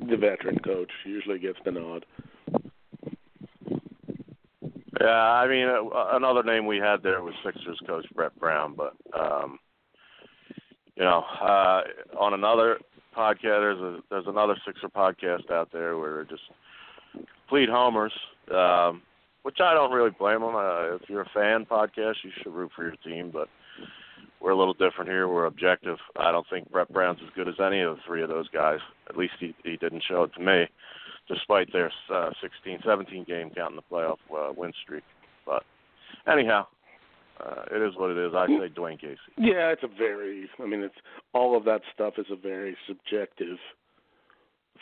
the 0.09 0.17
veteran 0.17 0.59
coach. 0.59 0.89
Usually 1.05 1.39
gets 1.39 1.59
the 1.63 1.71
nod. 1.71 2.05
Yeah, 5.01 5.07
I 5.09 5.47
mean, 5.47 5.67
uh, 5.67 6.15
another 6.15 6.43
name 6.43 6.67
we 6.67 6.77
had 6.77 7.01
there 7.01 7.23
was 7.23 7.33
Sixers 7.43 7.79
coach 7.87 8.05
Brett 8.13 8.37
Brown, 8.39 8.75
but 8.75 8.93
um, 9.19 9.57
you 10.95 11.03
know, 11.03 11.23
uh, 11.41 11.81
on 12.19 12.33
another 12.35 12.77
podcast, 13.17 13.41
there's 13.41 13.79
a 13.79 13.99
there's 14.11 14.27
another 14.27 14.55
Sixer 14.65 14.89
podcast 14.89 15.49
out 15.49 15.69
there 15.71 15.97
where 15.97 16.13
they're 16.13 16.25
just 16.25 16.43
complete 17.47 17.69
homers, 17.69 18.13
um, 18.53 19.01
which 19.41 19.57
I 19.59 19.73
don't 19.73 19.91
really 19.91 20.11
blame 20.11 20.41
them. 20.41 20.55
Uh, 20.55 20.95
if 20.95 21.01
you're 21.07 21.21
a 21.21 21.31
fan 21.33 21.65
podcast, 21.65 22.15
you 22.23 22.31
should 22.37 22.53
root 22.53 22.71
for 22.75 22.83
your 22.83 22.95
team, 23.03 23.31
but 23.33 23.49
we're 24.39 24.51
a 24.51 24.57
little 24.57 24.75
different 24.75 25.09
here. 25.09 25.27
We're 25.27 25.45
objective. 25.45 25.97
I 26.15 26.31
don't 26.31 26.45
think 26.49 26.69
Brett 26.71 26.93
Brown's 26.93 27.19
as 27.23 27.33
good 27.35 27.47
as 27.47 27.55
any 27.59 27.81
of 27.81 27.95
the 27.95 28.01
three 28.05 28.21
of 28.21 28.29
those 28.29 28.49
guys. 28.49 28.79
At 29.09 29.17
least 29.17 29.33
he 29.39 29.55
he 29.63 29.77
didn't 29.77 30.03
show 30.07 30.23
it 30.23 30.33
to 30.35 30.41
me 30.41 30.67
despite 31.27 31.72
their 31.72 31.91
uh, 32.14 32.31
16, 32.41 32.80
17 32.85 33.23
game 33.26 33.49
count 33.56 33.72
in 33.72 33.76
the 33.76 33.81
playoff 33.91 34.18
uh, 34.35 34.52
win 34.56 34.73
streak. 34.84 35.03
But 35.45 35.64
anyhow, 36.27 36.68
uh, 37.39 37.64
it 37.72 37.81
is 37.81 37.95
what 37.95 38.11
it 38.11 38.18
is. 38.18 38.34
I 38.35 38.48
say 38.48 38.69
Dwane 38.69 38.99
Casey. 38.99 39.18
Yeah, 39.38 39.72
it's 39.72 39.84
a 39.84 39.88
very. 39.88 40.49
I 40.60 40.65
mean, 40.65 40.81
it's 40.81 40.95
all 41.34 41.57
of 41.57 41.65
that 41.65 41.81
stuff 41.93 42.15
is 42.18 42.27
a 42.31 42.35
very 42.35 42.76
subjective 42.88 43.57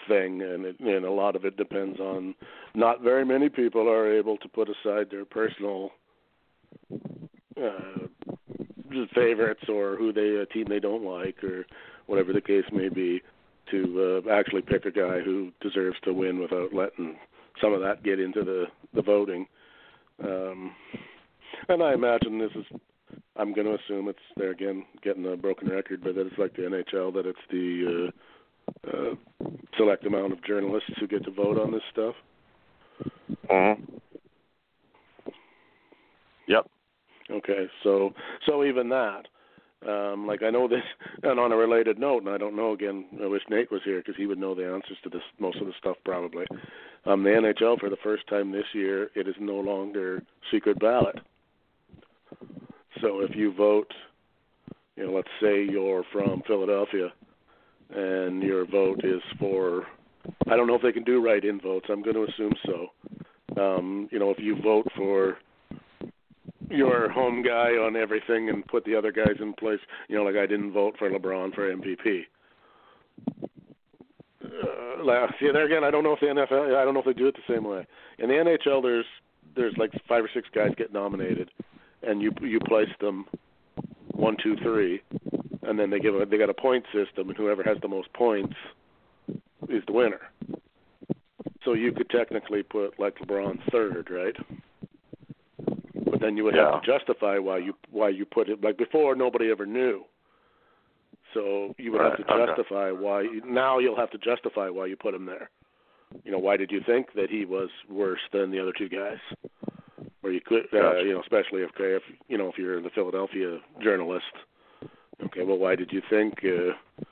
thing, 0.07 0.41
and 0.41 0.65
it, 0.65 0.79
and 0.79 1.05
a 1.05 1.11
lot 1.11 1.35
of 1.35 1.45
it 1.45 1.57
depends 1.57 1.99
on. 1.99 2.35
Not 2.75 3.01
very 3.01 3.25
many 3.25 3.49
people 3.49 3.89
are 3.89 4.11
able 4.11 4.37
to 4.37 4.47
put 4.47 4.69
aside 4.69 5.07
their 5.09 5.25
personal 5.25 5.91
uh, 7.57 8.07
favorites 9.13 9.63
or 9.69 9.95
who 9.95 10.11
they 10.11 10.41
a 10.41 10.45
team 10.45 10.65
they 10.67 10.79
don't 10.79 11.03
like 11.03 11.43
or 11.43 11.65
whatever 12.07 12.33
the 12.33 12.41
case 12.41 12.63
may 12.71 12.89
be 12.89 13.21
to 13.71 14.23
uh, 14.27 14.31
actually 14.31 14.61
pick 14.61 14.85
a 14.85 14.91
guy 14.91 15.19
who 15.19 15.51
deserves 15.61 15.97
to 16.03 16.13
win 16.13 16.39
without 16.39 16.73
letting 16.73 17.17
some 17.61 17.73
of 17.73 17.81
that 17.81 18.03
get 18.03 18.19
into 18.19 18.43
the 18.43 18.65
the 18.93 19.01
voting. 19.01 19.45
Um, 20.23 20.73
and 21.67 21.83
I 21.83 21.93
imagine 21.93 22.39
this 22.39 22.51
is. 22.55 22.65
I'm 23.35 23.53
going 23.53 23.65
to 23.65 23.75
assume 23.75 24.07
it's 24.07 24.19
there 24.37 24.51
again, 24.51 24.85
getting 25.01 25.25
a 25.25 25.35
broken 25.35 25.69
record, 25.69 26.01
but 26.03 26.13
that 26.15 26.27
it's 26.27 26.37
like 26.37 26.55
the 26.55 26.63
NHL, 26.63 27.13
that 27.13 27.25
it's 27.25 27.39
the 27.49 28.11
uh, 28.87 28.89
uh, 28.89 29.15
select 29.77 30.05
amount 30.05 30.33
of 30.33 30.43
journalists 30.43 30.91
who 30.99 31.07
get 31.07 31.23
to 31.23 31.31
vote 31.31 31.57
on 31.57 31.71
this 31.71 31.81
stuff. 31.91 32.15
Mm-hmm. 33.49 33.83
Yep. 36.47 36.69
Okay, 37.31 37.67
so 37.83 38.13
so 38.45 38.63
even 38.63 38.89
that, 38.89 39.27
um, 39.87 40.27
like 40.27 40.43
I 40.43 40.49
know 40.49 40.67
this, 40.67 40.83
and 41.23 41.39
on 41.39 41.51
a 41.51 41.57
related 41.57 41.99
note, 41.99 42.23
and 42.23 42.29
I 42.29 42.37
don't 42.37 42.55
know 42.55 42.73
again. 42.73 43.05
I 43.21 43.27
wish 43.27 43.43
Nate 43.49 43.71
was 43.71 43.81
here 43.85 43.99
because 43.99 44.15
he 44.17 44.25
would 44.25 44.37
know 44.37 44.55
the 44.55 44.65
answers 44.65 44.97
to 45.03 45.09
this 45.09 45.21
most 45.39 45.59
of 45.59 45.67
the 45.67 45.73
stuff 45.79 45.97
probably. 46.03 46.45
Um, 47.05 47.23
the 47.23 47.29
NHL 47.29 47.79
for 47.79 47.89
the 47.89 47.97
first 48.03 48.27
time 48.27 48.51
this 48.51 48.65
year, 48.73 49.09
it 49.15 49.27
is 49.27 49.35
no 49.39 49.55
longer 49.55 50.21
secret 50.51 50.79
ballot. 50.79 51.19
So 53.01 53.21
if 53.21 53.35
you 53.35 53.53
vote, 53.53 53.91
you 54.97 55.05
know, 55.05 55.13
let's 55.13 55.29
say 55.41 55.63
you're 55.63 56.03
from 56.11 56.41
Philadelphia, 56.45 57.13
and 57.91 58.43
your 58.43 58.65
vote 58.65 59.01
is 59.03 59.21
for, 59.39 59.87
I 60.47 60.55
don't 60.55 60.67
know 60.67 60.75
if 60.75 60.81
they 60.81 60.91
can 60.91 61.03
do 61.03 61.23
write-in 61.23 61.61
votes. 61.61 61.87
I'm 61.89 62.03
going 62.03 62.15
to 62.15 62.27
assume 62.31 62.53
so. 62.65 63.61
Um, 63.61 64.09
you 64.11 64.19
know, 64.19 64.29
if 64.29 64.37
you 64.39 64.61
vote 64.61 64.87
for 64.95 65.37
your 66.69 67.09
home 67.09 67.41
guy 67.41 67.71
on 67.71 67.95
everything 67.95 68.49
and 68.49 68.65
put 68.65 68.85
the 68.85 68.95
other 68.95 69.11
guys 69.11 69.35
in 69.39 69.53
place. 69.53 69.79
You 70.07 70.17
know, 70.17 70.23
like 70.23 70.35
I 70.35 70.45
didn't 70.45 70.73
vote 70.73 70.95
for 70.97 71.09
LeBron 71.09 71.53
for 71.53 71.73
MVP. 71.73 72.23
Uh, 74.43 75.27
see 75.39 75.47
there 75.51 75.65
again. 75.65 75.83
I 75.83 75.91
don't 75.91 76.03
know 76.03 76.13
if 76.13 76.19
the 76.19 76.27
NFL. 76.27 76.75
I 76.75 76.83
don't 76.83 76.93
know 76.93 76.99
if 76.99 77.05
they 77.05 77.13
do 77.13 77.27
it 77.27 77.35
the 77.35 77.53
same 77.53 77.63
way. 77.63 77.85
In 78.17 78.29
the 78.29 78.35
NHL, 78.35 78.81
there's 78.81 79.05
there's 79.55 79.75
like 79.77 79.91
five 80.07 80.23
or 80.23 80.29
six 80.33 80.47
guys 80.53 80.71
get 80.77 80.93
nominated, 80.93 81.49
and 82.03 82.21
you 82.21 82.31
you 82.41 82.59
place 82.59 82.89
them 82.99 83.25
one, 84.11 84.35
two, 84.41 84.55
three, 84.57 85.01
and 85.63 85.79
then 85.79 85.89
they 85.89 85.99
give 85.99 86.15
a 86.15 86.25
they 86.25 86.37
got 86.37 86.49
a 86.49 86.53
point 86.53 86.85
system, 86.93 87.29
and 87.29 87.37
whoever 87.37 87.63
has 87.63 87.77
the 87.81 87.87
most 87.87 88.11
points 88.13 88.55
is 89.69 89.83
the 89.87 89.93
winner. 89.93 90.21
So 91.65 91.73
you 91.73 91.91
could 91.91 92.09
technically 92.09 92.63
put 92.63 92.99
like 92.99 93.17
LeBron 93.19 93.59
third, 93.71 94.09
right? 94.09 94.35
But 96.09 96.19
then 96.19 96.37
you 96.37 96.43
would 96.43 96.55
yeah. 96.55 96.71
have 96.71 96.81
to 96.81 96.99
justify 96.99 97.37
why 97.37 97.57
you 97.57 97.73
why 97.91 98.09
you 98.09 98.25
put 98.25 98.49
it 98.49 98.63
like 98.63 98.77
before 98.77 99.15
nobody 99.15 99.51
ever 99.51 99.65
knew. 99.65 100.03
So 101.33 101.75
you 101.77 101.91
would 101.91 101.99
right. 101.99 102.17
have 102.17 102.27
to 102.27 102.45
justify 102.45 102.89
okay. 102.89 103.01
why 103.01 103.27
now 103.45 103.79
you'll 103.79 103.95
have 103.95 104.11
to 104.11 104.17
justify 104.17 104.69
why 104.69 104.87
you 104.87 104.95
put 104.95 105.13
him 105.13 105.25
there. 105.25 105.49
You 106.23 106.31
know, 106.31 106.39
why 106.39 106.57
did 106.57 106.71
you 106.71 106.81
think 106.85 107.13
that 107.13 107.29
he 107.29 107.45
was 107.45 107.69
worse 107.89 108.21
than 108.33 108.49
the 108.51 108.59
other 108.59 108.73
two 108.75 108.89
guys? 108.89 109.19
Or 110.23 110.31
you 110.31 110.41
could, 110.41 110.65
uh, 110.73 110.81
gotcha. 110.81 111.03
you 111.05 111.13
know, 111.13 111.21
especially 111.21 111.61
if 111.61 111.69
if 111.77 112.03
you 112.27 112.37
know 112.37 112.49
if 112.49 112.57
you're 112.57 112.81
the 112.81 112.89
Philadelphia 112.89 113.59
journalist. 113.81 114.25
Okay, 115.25 115.43
well, 115.43 115.57
why 115.57 115.75
did 115.75 115.91
you 115.91 116.01
think 116.09 116.33
uh, 116.43 117.03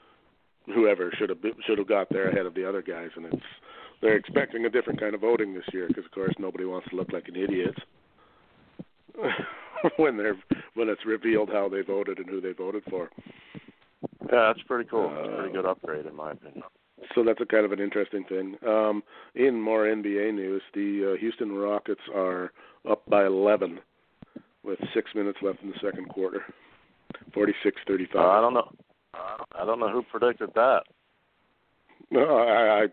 whoever 0.74 1.11
should 1.18 1.30
have 1.30 1.40
should 1.65 1.78
have 1.78 1.88
got 1.88 2.10
there 2.10 2.30
ahead 2.30 2.45
of 2.45 2.56
the 2.56 2.68
other 2.68 2.82
guys? 2.82 3.10
And 3.15 3.26
it's 3.26 3.44
they're 4.02 4.18
expecting 4.18 4.65
a 4.65 4.69
different 4.69 4.99
kind 4.99 5.15
of 5.15 5.22
voting 5.22 5.53
this 5.53 5.65
year 5.74 5.88
because, 5.88 6.06
of 6.06 6.11
course, 6.11 6.34
nobody 6.40 6.65
wants 6.65 6.90
to 6.90 6.95
look 6.95 7.11
like 7.11 7.28
an 7.28 7.36
idiot. 7.36 7.76
when 9.98 10.18
they're 10.18 10.38
when 10.76 10.89
it's 10.89 11.06
revealed 11.06 11.49
how 11.52 11.69
they 11.69 11.81
voted 11.81 12.19
and 12.19 12.30
who 12.30 12.41
they 12.41 12.52
voted 12.53 12.84
for. 12.89 13.10
Yeah, 14.31 14.52
that's 14.53 14.61
pretty 14.68 14.89
cool. 14.89 15.10
It's 15.11 15.27
a 15.30 15.35
pretty 15.35 15.49
Uh, 15.49 15.61
good 15.61 15.65
upgrade 15.65 16.06
in 16.06 16.15
my 16.15 16.31
opinion. 16.31 16.64
So 17.15 17.23
that's 17.23 17.39
a 17.41 17.45
kind 17.45 17.64
of 17.65 17.72
an 17.72 17.80
interesting 17.80 18.23
thing. 18.26 18.56
Um, 18.68 19.03
in 19.35 19.61
more 19.61 19.85
NBA 19.85 20.34
news, 20.34 20.61
the 20.73 21.14
uh, 21.14 21.18
Houston 21.19 21.52
Rockets 21.53 22.02
are 22.14 22.52
up 22.89 23.07
by 23.07 23.26
11 23.26 23.80
with 24.64 24.80
six 24.94 25.11
minutes 25.14 25.38
left 25.41 25.61
in 25.61 25.69
the 25.69 25.76
second 25.81 26.10
quarter, 26.10 26.41
46-35. 27.35 28.15
Uh, 28.15 28.19
I 28.19 28.41
don't 28.41 28.53
know. 28.53 28.72
I 29.14 29.65
don't 29.65 29.80
know 29.80 29.89
who 29.89 30.03
predicted 30.03 30.49
that. 30.56 30.84
No, 32.11 32.38
I, 32.38 32.84
I 32.84 32.88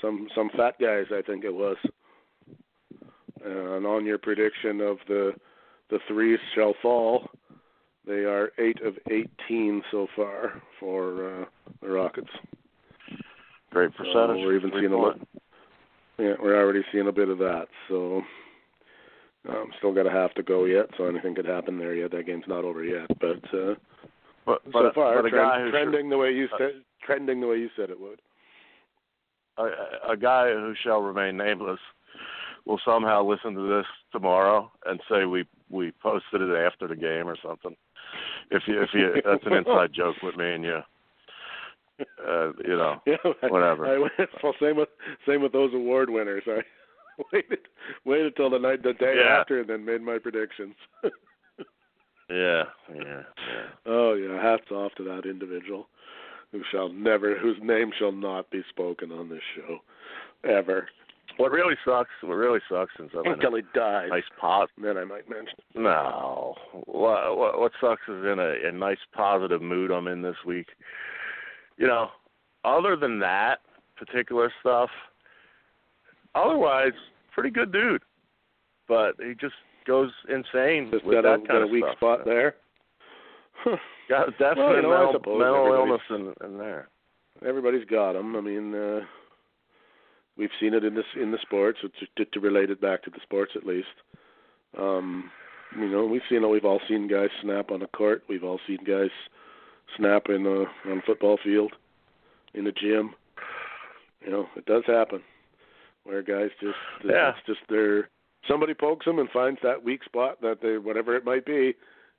some 0.00 0.28
some 0.34 0.50
fat 0.56 0.74
guys, 0.80 1.06
I 1.10 1.22
think 1.22 1.44
it 1.44 1.54
was. 1.54 1.76
And 3.44 3.86
on 3.86 4.04
your 4.04 4.18
prediction 4.18 4.80
of 4.80 4.98
the 5.08 5.32
the 5.90 5.98
threes 6.06 6.38
shall 6.54 6.74
fall, 6.82 7.28
they 8.06 8.24
are 8.24 8.50
eight 8.58 8.80
of 8.82 8.94
eighteen 9.10 9.82
so 9.90 10.06
far 10.14 10.62
for 10.78 11.42
uh, 11.42 11.44
the 11.80 11.88
Rockets. 11.88 12.30
Great 13.70 13.90
percentage. 13.96 14.14
So 14.14 14.46
we're 14.46 14.56
even 14.56 14.70
seeing 14.72 14.92
a 14.92 14.98
little. 14.98 15.14
Yeah, 16.18 16.34
we're 16.42 16.60
already 16.60 16.82
seeing 16.92 17.08
a 17.08 17.12
bit 17.12 17.28
of 17.28 17.38
that. 17.38 17.66
So 17.88 18.22
um, 19.48 19.70
still 19.78 19.94
got 19.94 20.06
a 20.06 20.10
half 20.10 20.34
to 20.34 20.42
go 20.42 20.66
yet, 20.66 20.86
so 20.98 21.06
anything 21.06 21.34
could 21.34 21.46
happen 21.46 21.78
there 21.78 21.94
yet. 21.94 22.10
That 22.10 22.26
game's 22.26 22.44
not 22.46 22.64
over 22.64 22.84
yet, 22.84 23.08
but 23.20 23.42
uh, 23.58 23.74
But, 24.44 24.60
so 24.72 24.90
far 24.94 25.22
but 25.22 25.26
a 25.26 25.30
trend, 25.30 25.70
trending 25.70 26.10
the 26.10 26.18
way 26.18 26.32
you 26.32 26.46
uh, 26.52 26.58
said 26.58 26.70
trending 27.02 27.40
the 27.40 27.46
way 27.46 27.56
you 27.56 27.70
said 27.74 27.88
it 27.90 27.98
would. 27.98 28.20
a, 29.56 30.12
a 30.12 30.16
guy 30.16 30.50
who 30.52 30.74
shall 30.82 31.00
remain 31.00 31.36
nameless 31.36 31.80
will 32.70 32.80
somehow 32.84 33.24
listen 33.24 33.54
to 33.54 33.68
this 33.68 33.86
tomorrow 34.12 34.70
and 34.86 35.00
say 35.10 35.24
we 35.24 35.44
we 35.70 35.92
posted 36.02 36.40
it 36.40 36.54
after 36.56 36.86
the 36.86 36.94
game 36.96 37.28
or 37.28 37.36
something. 37.44 37.76
if 38.50 38.62
you 38.66 38.80
if 38.80 38.90
you 38.94 39.20
that's 39.24 39.44
an 39.44 39.54
inside 39.54 39.92
joke 39.92 40.16
with 40.22 40.36
me 40.36 40.52
and 40.54 40.64
you. 40.64 40.78
Uh, 42.26 42.52
you 42.64 42.76
know, 42.78 42.96
Yeah, 43.06 43.16
whatever. 43.50 43.86
I, 43.86 43.98
went, 43.98 44.12
well, 44.42 44.54
same 44.60 44.76
with 44.76 44.88
same 45.26 45.42
with 45.42 45.52
those 45.52 45.74
award 45.74 46.08
winners. 46.08 46.44
I 46.46 46.60
waited 47.32 47.58
waited 48.06 48.36
till 48.36 48.50
the 48.50 48.58
night 48.58 48.82
the 48.82 48.94
day 48.94 49.16
Yeah. 49.18 49.40
after 49.40 49.60
and 49.60 49.68
then 49.68 49.84
made 49.84 50.00
my 50.00 50.18
predictions. 50.18 50.74
yeah, 52.30 52.62
yeah, 52.94 53.02
yeah. 53.04 53.22
oh 53.86 54.14
yeah, 54.14 54.40
hats 54.40 54.70
off 54.70 54.92
to 54.96 55.04
that 55.04 55.26
individual 55.28 55.88
who 56.52 56.62
shall 56.70 56.88
never 56.88 57.36
whose 57.36 57.58
name 57.62 57.90
shall 57.98 58.12
not 58.12 58.48
be 58.50 58.62
spoken 58.70 59.10
on 59.12 59.28
this 59.28 59.42
show 59.56 59.78
ever 60.48 60.88
What 61.36 61.52
really 61.52 61.74
sucks, 61.84 62.10
what 62.22 62.34
really 62.34 62.60
sucks, 62.68 62.92
since 62.96 63.10
I'm 63.14 63.32
until 63.32 63.54
he 63.54 63.60
a 63.62 63.76
dies. 63.78 64.08
nice 64.10 64.22
pos. 64.40 64.68
Then 64.82 64.96
I 64.98 65.04
might 65.04 65.28
mention. 65.28 65.54
No, 65.74 66.54
what, 66.86 67.36
what 67.38 67.58
what 67.58 67.72
sucks 67.80 68.02
is 68.08 68.24
in 68.24 68.38
a, 68.38 68.68
a 68.68 68.72
nice 68.72 68.98
positive 69.14 69.62
mood 69.62 69.90
I'm 69.90 70.06
in 70.06 70.22
this 70.22 70.36
week. 70.46 70.66
You 71.78 71.86
know, 71.86 72.08
other 72.64 72.96
than 72.96 73.18
that 73.20 73.60
particular 73.96 74.52
stuff, 74.60 74.90
otherwise 76.34 76.92
pretty 77.32 77.50
good 77.50 77.72
dude. 77.72 78.02
But 78.88 79.14
he 79.18 79.34
just 79.40 79.54
goes 79.86 80.10
insane 80.28 80.90
Just 80.92 81.04
with 81.04 81.22
got 81.22 81.24
a, 81.24 81.38
that 81.38 81.46
got 81.46 81.48
kind 81.48 81.58
a 81.60 81.64
of 81.64 81.70
weak 81.70 81.84
stuff. 81.84 81.96
spot 81.96 82.24
there. 82.24 82.56
Got 84.08 84.28
a 84.28 84.30
definite 84.32 84.56
Well, 84.56 84.74
you 84.76 84.82
know, 84.82 85.12
mental, 85.12 85.38
mental 85.38 85.72
illness 85.74 86.00
in, 86.10 86.34
in 86.44 86.58
there. 86.58 86.88
Everybody's 87.46 87.84
got 87.84 88.14
them. 88.14 88.34
I 88.34 88.40
mean, 88.40 88.74
uh, 88.74 89.00
we've 90.36 90.50
seen 90.60 90.74
it 90.74 90.84
in 90.84 90.94
this 90.94 91.04
in 91.20 91.30
the 91.30 91.38
sports. 91.42 91.78
To, 91.82 91.88
to, 92.16 92.30
to 92.30 92.40
relate 92.40 92.70
it 92.70 92.80
back 92.80 93.02
to 93.04 93.10
the 93.10 93.20
sports, 93.22 93.52
at 93.56 93.66
least. 93.66 93.88
Um, 94.78 95.30
you 95.78 95.88
know, 95.88 96.04
we've 96.06 96.22
seen 96.28 96.48
we've 96.48 96.64
all 96.64 96.80
seen 96.88 97.08
guys 97.08 97.28
snap 97.42 97.70
on 97.70 97.82
a 97.82 97.86
court. 97.88 98.22
We've 98.28 98.44
all 98.44 98.60
seen 98.66 98.78
guys 98.86 99.10
snap 99.96 100.24
in 100.28 100.46
a 100.46 100.90
on 100.90 100.98
a 100.98 101.02
football 101.06 101.38
field, 101.42 101.72
in 102.54 102.66
a 102.66 102.72
gym. 102.72 103.14
You 104.24 104.30
know, 104.30 104.46
it 104.56 104.66
does 104.66 104.82
happen. 104.86 105.22
Where 106.04 106.22
guys 106.22 106.50
just 106.60 106.76
Yeah. 107.04 107.30
it's 107.30 107.46
just 107.46 107.60
their 107.68 108.08
somebody 108.48 108.74
pokes 108.74 109.06
them 109.06 109.18
and 109.18 109.28
finds 109.30 109.60
that 109.62 109.84
weak 109.84 110.02
spot 110.04 110.40
that 110.40 110.60
they 110.62 110.78
whatever 110.78 111.14
it 111.14 111.24
might 111.24 111.44
be, 111.44 111.74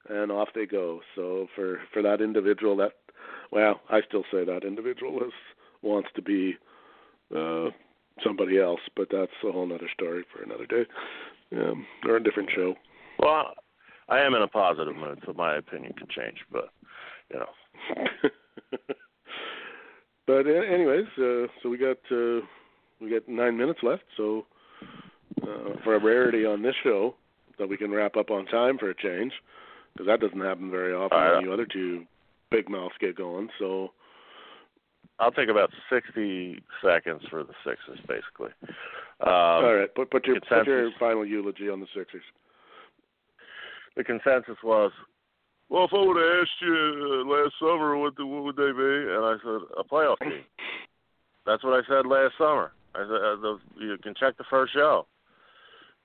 and 0.10 0.32
off 0.32 0.50
they 0.54 0.66
go. 0.66 1.02
So 1.16 1.48
for 1.56 1.80
for 1.92 2.02
that 2.02 2.22
individual, 2.22 2.76
that 2.78 2.94
well, 3.52 3.82
I 3.90 4.02
still 4.08 4.24
say 4.32 4.46
that 4.46 4.64
individual 4.64 5.24
is 5.24 5.34
wants 5.82 6.10
to 6.16 6.22
be 6.22 6.58
uh 7.36 7.70
somebody 8.24 8.60
else, 8.60 8.82
but 8.96 9.08
that's 9.12 9.32
a 9.48 9.52
whole 9.52 9.72
other 9.74 9.90
story 9.94 10.24
for 10.32 10.44
another 10.44 10.66
day, 10.66 10.86
um, 11.56 11.86
or 12.06 12.18
a 12.18 12.24
different 12.24 12.50
show. 12.54 12.76
Well, 13.20 13.54
I 14.10 14.20
am 14.20 14.34
in 14.36 14.42
a 14.42 14.48
positive 14.48 14.96
mood, 14.96 15.22
so 15.26 15.34
my 15.34 15.56
opinion 15.56 15.94
could 15.98 16.10
change. 16.10 16.38
But 16.52 16.70
you 17.32 17.40
know, 17.40 18.30
but 20.28 20.48
anyways, 20.48 21.08
uh, 21.18 21.48
so 21.62 21.70
we 21.70 21.78
got 21.78 21.98
uh, 22.12 22.42
we 23.00 23.10
got 23.10 23.28
nine 23.28 23.58
minutes 23.58 23.80
left. 23.84 24.04
So 24.18 24.46
uh, 25.44 25.76
for 25.84 25.96
a 25.96 26.04
rarity 26.04 26.46
on 26.46 26.62
this 26.62 26.76
show, 26.84 27.16
that 27.58 27.70
we 27.70 27.78
can 27.78 27.92
wrap 27.92 28.18
up 28.18 28.30
on 28.32 28.46
time 28.46 28.78
for 28.78 28.90
a 28.90 28.96
change, 28.96 29.34
because 29.94 30.08
that 30.08 30.20
doesn't 30.20 30.42
happen 30.42 30.70
very 30.70 30.94
often 30.94 31.18
right. 31.18 31.36
when 31.36 31.46
you 31.46 31.54
other 31.54 31.68
two 31.72 32.06
big 32.50 32.70
mouths 32.70 32.96
get 33.00 33.16
going. 33.16 33.50
So 33.60 33.92
I'll 35.22 35.32
take 35.32 35.50
about 35.50 35.70
sixty 35.90 36.62
seconds 36.84 37.22
for 37.30 37.44
the 37.44 37.54
Sixers, 37.64 38.00
basically. 38.08 38.52
Um, 39.22 39.30
all 39.30 39.76
right, 39.76 39.94
put 39.94 40.10
put 40.10 40.26
your 40.26 40.42
put 40.42 40.66
your 40.66 40.90
final 41.00 41.26
eulogy 41.26 41.70
on 41.70 41.80
the 41.80 41.88
Sixers. 41.96 42.24
the 43.96 44.04
consensus 44.04 44.58
was, 44.64 44.92
well, 45.70 45.86
if 45.86 45.92
I 45.94 46.00
would 46.00 46.18
have 46.18 46.42
asked 46.42 46.62
you 46.62 47.24
uh, 47.26 47.30
last 47.30 47.54
summer, 47.60 47.98
what, 47.98 48.16
the, 48.16 48.26
what 48.26 48.44
would 48.44 48.56
they 48.56 48.72
be? 48.72 49.12
And 49.12 49.26
I 49.26 49.36
said, 49.44 49.62
a 49.78 49.84
playoff 49.84 50.20
team. 50.20 50.44
That's 51.46 51.64
what 51.64 51.74
I 51.74 51.88
said 51.88 52.06
last 52.06 52.34
summer. 52.38 52.72
I 52.96 53.00
said, 53.00 53.12
uh, 53.12 53.36
the, 53.42 53.60
you 53.80 53.98
can 54.02 54.14
check 54.16 54.38
the 54.38 54.44
first 54.50 54.74
show. 54.74 55.08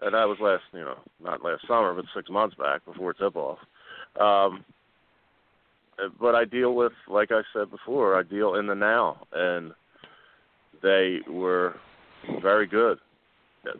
And 0.02 0.14
that 0.14 0.28
was 0.28 0.38
last, 0.40 0.62
you 0.72 0.80
know, 0.80 0.98
not 1.22 1.42
last 1.42 1.66
summer, 1.66 1.94
but 1.94 2.04
six 2.14 2.28
months 2.28 2.54
back 2.56 2.84
before 2.84 3.14
tip 3.14 3.34
off. 3.34 3.58
Um, 4.20 4.64
but 6.20 6.34
I 6.34 6.44
deal 6.44 6.74
with, 6.74 6.92
like 7.08 7.30
I 7.32 7.42
said 7.52 7.70
before, 7.70 8.18
I 8.18 8.22
deal 8.22 8.54
in 8.56 8.66
the 8.66 8.74
now. 8.74 9.26
And 9.32 9.72
they 10.82 11.20
were 11.28 11.76
very 12.42 12.66
good 12.66 12.98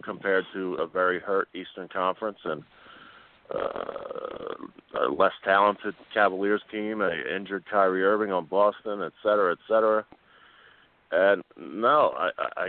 compared 0.03 0.45
to 0.53 0.75
a 0.75 0.87
very 0.87 1.21
hurt 1.21 1.49
Eastern 1.55 1.89
Conference 1.89 2.39
and 2.45 2.63
uh, 3.55 4.55
a 5.01 5.09
less 5.09 5.33
talented 5.45 5.95
Cavaliers 6.13 6.63
team, 6.73 7.01
a 7.01 7.11
injured 7.35 7.65
Kyrie 7.71 8.03
Irving 8.03 8.33
on 8.33 8.47
Boston, 8.47 9.03
et 9.03 9.13
cetera, 9.23 9.53
et 9.53 9.59
cetera. 9.69 10.05
And 11.13 11.45
no, 11.57 12.13
I, 12.17 12.31
I, 12.57 12.69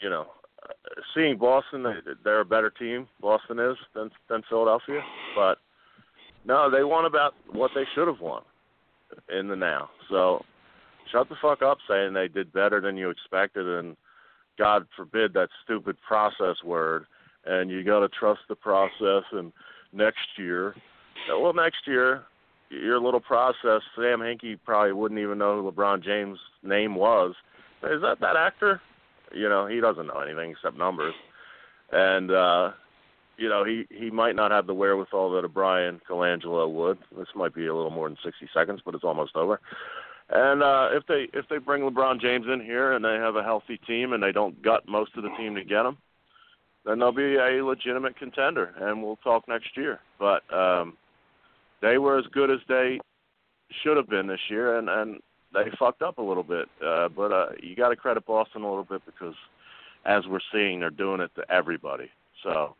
you 0.00 0.10
know, 0.10 0.26
seeing 1.14 1.36
Boston, 1.36 1.84
they- 1.84 2.14
they're 2.24 2.40
a 2.40 2.44
better 2.44 2.70
team. 2.70 3.06
Boston 3.20 3.60
is 3.60 3.76
than 3.94 4.10
than 4.28 4.42
Philadelphia, 4.48 5.02
but 5.36 5.58
no, 6.44 6.68
they 6.68 6.82
won 6.82 7.04
about 7.04 7.34
what 7.52 7.70
they 7.74 7.84
should 7.94 8.08
have 8.08 8.20
won 8.20 8.42
in 9.28 9.48
the 9.48 9.56
now. 9.56 9.90
So 10.08 10.44
shut 11.10 11.28
the 11.28 11.36
fuck 11.40 11.62
up 11.62 11.78
saying 11.88 12.12
they 12.12 12.28
did 12.28 12.52
better 12.52 12.80
than 12.80 12.96
you 12.96 13.10
expected, 13.10 13.66
and 13.66 13.96
God 14.58 14.86
forbid 14.96 15.32
that 15.34 15.48
stupid 15.64 15.96
process 16.06 16.56
word. 16.64 17.06
And 17.44 17.70
you 17.70 17.82
got 17.82 18.00
to 18.00 18.08
trust 18.08 18.40
the 18.48 18.54
process 18.54 19.24
and 19.32 19.52
next 19.92 20.38
year. 20.38 20.74
Well, 21.28 21.52
next 21.52 21.86
year, 21.86 22.22
your 22.70 23.00
little 23.00 23.20
process, 23.20 23.82
Sam 23.96 24.20
Hinkie 24.20 24.58
probably 24.64 24.92
wouldn't 24.92 25.20
even 25.20 25.38
know 25.38 25.60
who 25.60 25.70
LeBron 25.70 26.04
James' 26.04 26.38
name 26.62 26.94
was. 26.94 27.34
Is 27.82 28.00
that 28.02 28.20
that 28.20 28.36
actor? 28.36 28.80
You 29.34 29.48
know, 29.48 29.66
he 29.66 29.80
doesn't 29.80 30.06
know 30.06 30.20
anything 30.20 30.52
except 30.52 30.76
numbers. 30.76 31.14
And 31.90 32.30
uh 32.30 32.70
you 33.36 33.48
know, 33.48 33.64
he 33.64 33.86
he 33.90 34.10
might 34.10 34.36
not 34.36 34.50
have 34.50 34.66
the 34.66 34.74
wherewithal 34.74 35.32
that 35.32 35.44
a 35.44 35.48
Bryan 35.48 36.00
Colangelo 36.08 36.70
would. 36.70 36.98
This 37.16 37.28
might 37.34 37.54
be 37.54 37.66
a 37.66 37.74
little 37.74 37.90
more 37.90 38.08
than 38.08 38.18
60 38.24 38.48
seconds, 38.54 38.80
but 38.84 38.94
it's 38.94 39.04
almost 39.04 39.36
over. 39.36 39.60
And 40.28 40.62
uh 40.62 40.88
if 40.92 41.06
they 41.06 41.28
if 41.32 41.48
they 41.48 41.58
bring 41.58 41.82
LeBron 41.82 42.20
James 42.20 42.46
in 42.52 42.60
here 42.60 42.92
and 42.92 43.04
they 43.04 43.14
have 43.14 43.36
a 43.36 43.42
healthy 43.42 43.78
team 43.86 44.12
and 44.12 44.22
they 44.22 44.32
don't 44.32 44.60
gut 44.62 44.88
most 44.88 45.16
of 45.16 45.22
the 45.22 45.30
team 45.36 45.54
to 45.54 45.64
get 45.64 45.84
him, 45.84 45.98
then 46.84 46.98
they'll 46.98 47.12
be 47.12 47.36
a 47.36 47.64
legitimate 47.64 48.16
contender, 48.16 48.74
and 48.80 49.02
we'll 49.02 49.16
talk 49.16 49.46
next 49.48 49.76
year. 49.76 50.00
But 50.18 50.42
um, 50.52 50.96
they 51.80 51.98
were 51.98 52.18
as 52.18 52.26
good 52.32 52.50
as 52.50 52.58
they 52.68 52.98
should 53.82 53.96
have 53.96 54.08
been 54.08 54.26
this 54.26 54.40
year, 54.48 54.78
and 54.78 54.88
and 54.88 55.20
they 55.52 55.70
fucked 55.78 56.02
up 56.02 56.18
a 56.18 56.22
little 56.22 56.42
bit. 56.42 56.68
Uh, 56.84 57.08
but 57.08 57.32
uh, 57.32 57.46
you 57.62 57.76
got 57.76 57.90
to 57.90 57.96
credit 57.96 58.26
Boston 58.26 58.62
a 58.62 58.68
little 58.68 58.84
bit 58.84 59.02
because, 59.04 59.34
as 60.04 60.24
we're 60.26 60.40
seeing, 60.52 60.80
they're 60.80 60.90
doing 60.90 61.20
it 61.20 61.30
to 61.36 61.50
everybody. 61.52 62.10
So, 62.42 62.74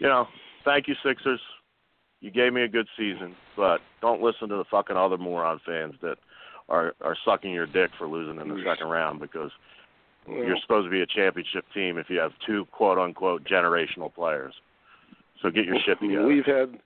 you 0.00 0.08
know, 0.08 0.26
thank 0.64 0.88
you 0.88 0.94
Sixers. 1.04 1.40
You 2.20 2.30
gave 2.30 2.52
me 2.52 2.62
a 2.62 2.68
good 2.68 2.86
season, 2.98 3.34
but 3.56 3.80
don't 4.00 4.20
listen 4.20 4.48
to 4.48 4.56
the 4.56 4.64
fucking 4.70 4.96
other 4.96 5.16
moron 5.16 5.60
fans 5.64 5.94
that 6.02 6.16
are 6.68 6.94
are 7.00 7.16
sucking 7.24 7.52
your 7.52 7.66
dick 7.66 7.90
for 7.98 8.08
losing 8.08 8.40
in 8.40 8.48
the 8.48 8.62
second 8.66 8.88
round 8.88 9.20
because 9.20 9.50
you're 10.26 10.58
supposed 10.62 10.86
to 10.86 10.90
be 10.90 11.00
a 11.00 11.06
championship 11.06 11.64
team 11.74 11.98
if 11.98 12.08
you 12.08 12.18
have 12.18 12.32
two 12.46 12.66
quote 12.72 12.98
unquote 12.98 13.44
generational 13.44 14.12
players. 14.12 14.54
So 15.42 15.50
get 15.50 15.64
your 15.64 15.76
shit 15.86 16.00
together. 16.00 16.26
We've 16.26 16.44
had 16.44 16.78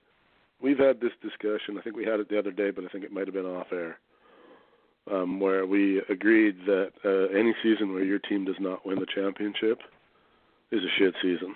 we've 0.61 0.77
had 0.77 0.99
this 0.99 1.11
discussion. 1.21 1.77
I 1.77 1.81
think 1.81 1.95
we 1.95 2.05
had 2.05 2.19
it 2.19 2.29
the 2.29 2.39
other 2.39 2.51
day, 2.51 2.71
but 2.71 2.85
I 2.85 2.87
think 2.87 3.03
it 3.03 3.11
might 3.11 3.27
have 3.27 3.33
been 3.33 3.45
off 3.45 3.67
air. 3.71 3.97
Um, 5.11 5.39
where 5.39 5.67
we 5.67 6.01
agreed 6.09 6.57
that 6.65 6.91
uh, 7.05 7.37
any 7.37 7.53
season 7.61 7.93
where 7.93 8.03
your 8.03 8.17
team 8.17 8.43
does 8.43 8.55
not 8.59 8.83
win 8.87 8.97
the 8.97 9.05
championship 9.13 9.79
is 10.71 10.81
a 10.81 10.89
shit 10.97 11.13
season. 11.21 11.53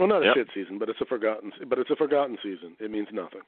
Well, 0.00 0.08
not 0.08 0.22
a 0.22 0.26
Yep. 0.26 0.34
shit 0.34 0.48
season, 0.54 0.78
but 0.78 0.88
it's 0.88 1.00
a 1.02 1.04
forgotten. 1.04 1.52
But 1.66 1.78
it's 1.78 1.90
a 1.90 1.96
forgotten 1.96 2.38
season. 2.42 2.74
It 2.80 2.90
means 2.90 3.08
nothing. 3.12 3.42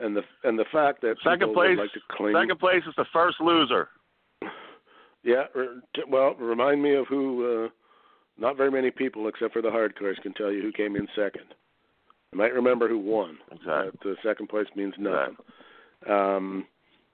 And 0.00 0.16
the 0.16 0.24
and 0.42 0.58
the 0.58 0.64
fact 0.66 1.02
that 1.02 1.18
Second 1.22 1.54
place. 1.54 1.78
like 1.78 1.92
to 1.92 2.00
claim 2.10 2.34
Second 2.34 2.58
place 2.58 2.84
is 2.84 2.94
the 2.96 3.04
first 3.06 3.40
loser. 3.40 3.88
Yeah, 5.22 5.48
well, 6.08 6.34
remind 6.36 6.82
me 6.82 6.94
of 6.94 7.06
who. 7.06 7.64
Uh, 7.66 7.68
not 8.38 8.56
very 8.56 8.70
many 8.70 8.90
people, 8.90 9.28
except 9.28 9.52
for 9.52 9.60
the 9.60 9.68
hardcores, 9.68 10.18
can 10.22 10.32
tell 10.32 10.50
you 10.50 10.62
who 10.62 10.72
came 10.72 10.96
in 10.96 11.06
second. 11.14 11.54
You 12.32 12.38
might 12.38 12.54
remember 12.54 12.88
who 12.88 12.98
won. 12.98 13.38
Exactly. 13.52 13.90
But, 14.02 14.10
uh, 14.12 14.14
second 14.22 14.48
place 14.48 14.66
means 14.74 14.94
nothing. 14.96 15.36
Um, 16.08 16.66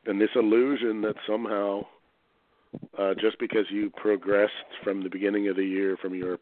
and 0.07 0.21
this 0.21 0.31
illusion 0.37 1.01
that 1.03 1.17
somehow, 1.27 1.85
uh, 2.97 3.15
just 3.15 3.41
because 3.41 3.69
you 3.73 3.91
progressed 3.97 4.53
from 4.85 5.03
the 5.03 5.11
beginning 5.11 5.49
of 5.49 5.57
the 5.57 5.65
year, 5.65 5.97
from 5.97 6.15
your 6.15 6.39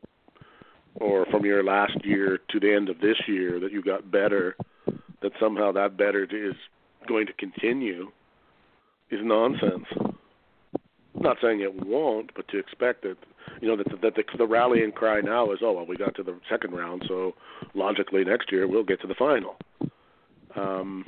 or 0.96 1.26
from 1.26 1.44
your 1.44 1.64
last 1.64 2.04
year 2.04 2.38
to 2.50 2.60
the 2.60 2.72
end 2.72 2.88
of 2.88 3.00
this 3.00 3.16
year, 3.26 3.58
that 3.60 3.72
you 3.72 3.82
got 3.82 4.10
better, 4.10 4.56
that 5.22 5.32
somehow 5.40 5.72
that 5.72 5.96
better 5.96 6.24
is 6.24 6.54
going 7.08 7.26
to 7.26 7.32
continue, 7.34 8.10
is 9.10 9.20
nonsense. 9.22 9.86
Not 11.14 11.36
saying 11.40 11.60
it 11.60 11.86
won't, 11.86 12.34
but 12.34 12.48
to 12.48 12.58
expect 12.58 13.02
that, 13.02 13.16
you 13.60 13.68
know, 13.68 13.76
that 13.76 13.88
the, 13.88 13.96
that 14.02 14.14
the, 14.16 14.24
the 14.36 14.46
rallying 14.46 14.92
cry 14.92 15.20
now 15.20 15.52
is, 15.52 15.60
oh 15.62 15.72
well, 15.72 15.86
we 15.86 15.96
got 15.96 16.14
to 16.16 16.22
the 16.22 16.38
second 16.50 16.72
round, 16.72 17.04
so 17.08 17.34
logically 17.74 18.24
next 18.24 18.50
year 18.52 18.66
we'll 18.66 18.84
get 18.84 19.00
to 19.00 19.06
the 19.06 19.14
final. 19.14 19.56
Um, 20.56 21.04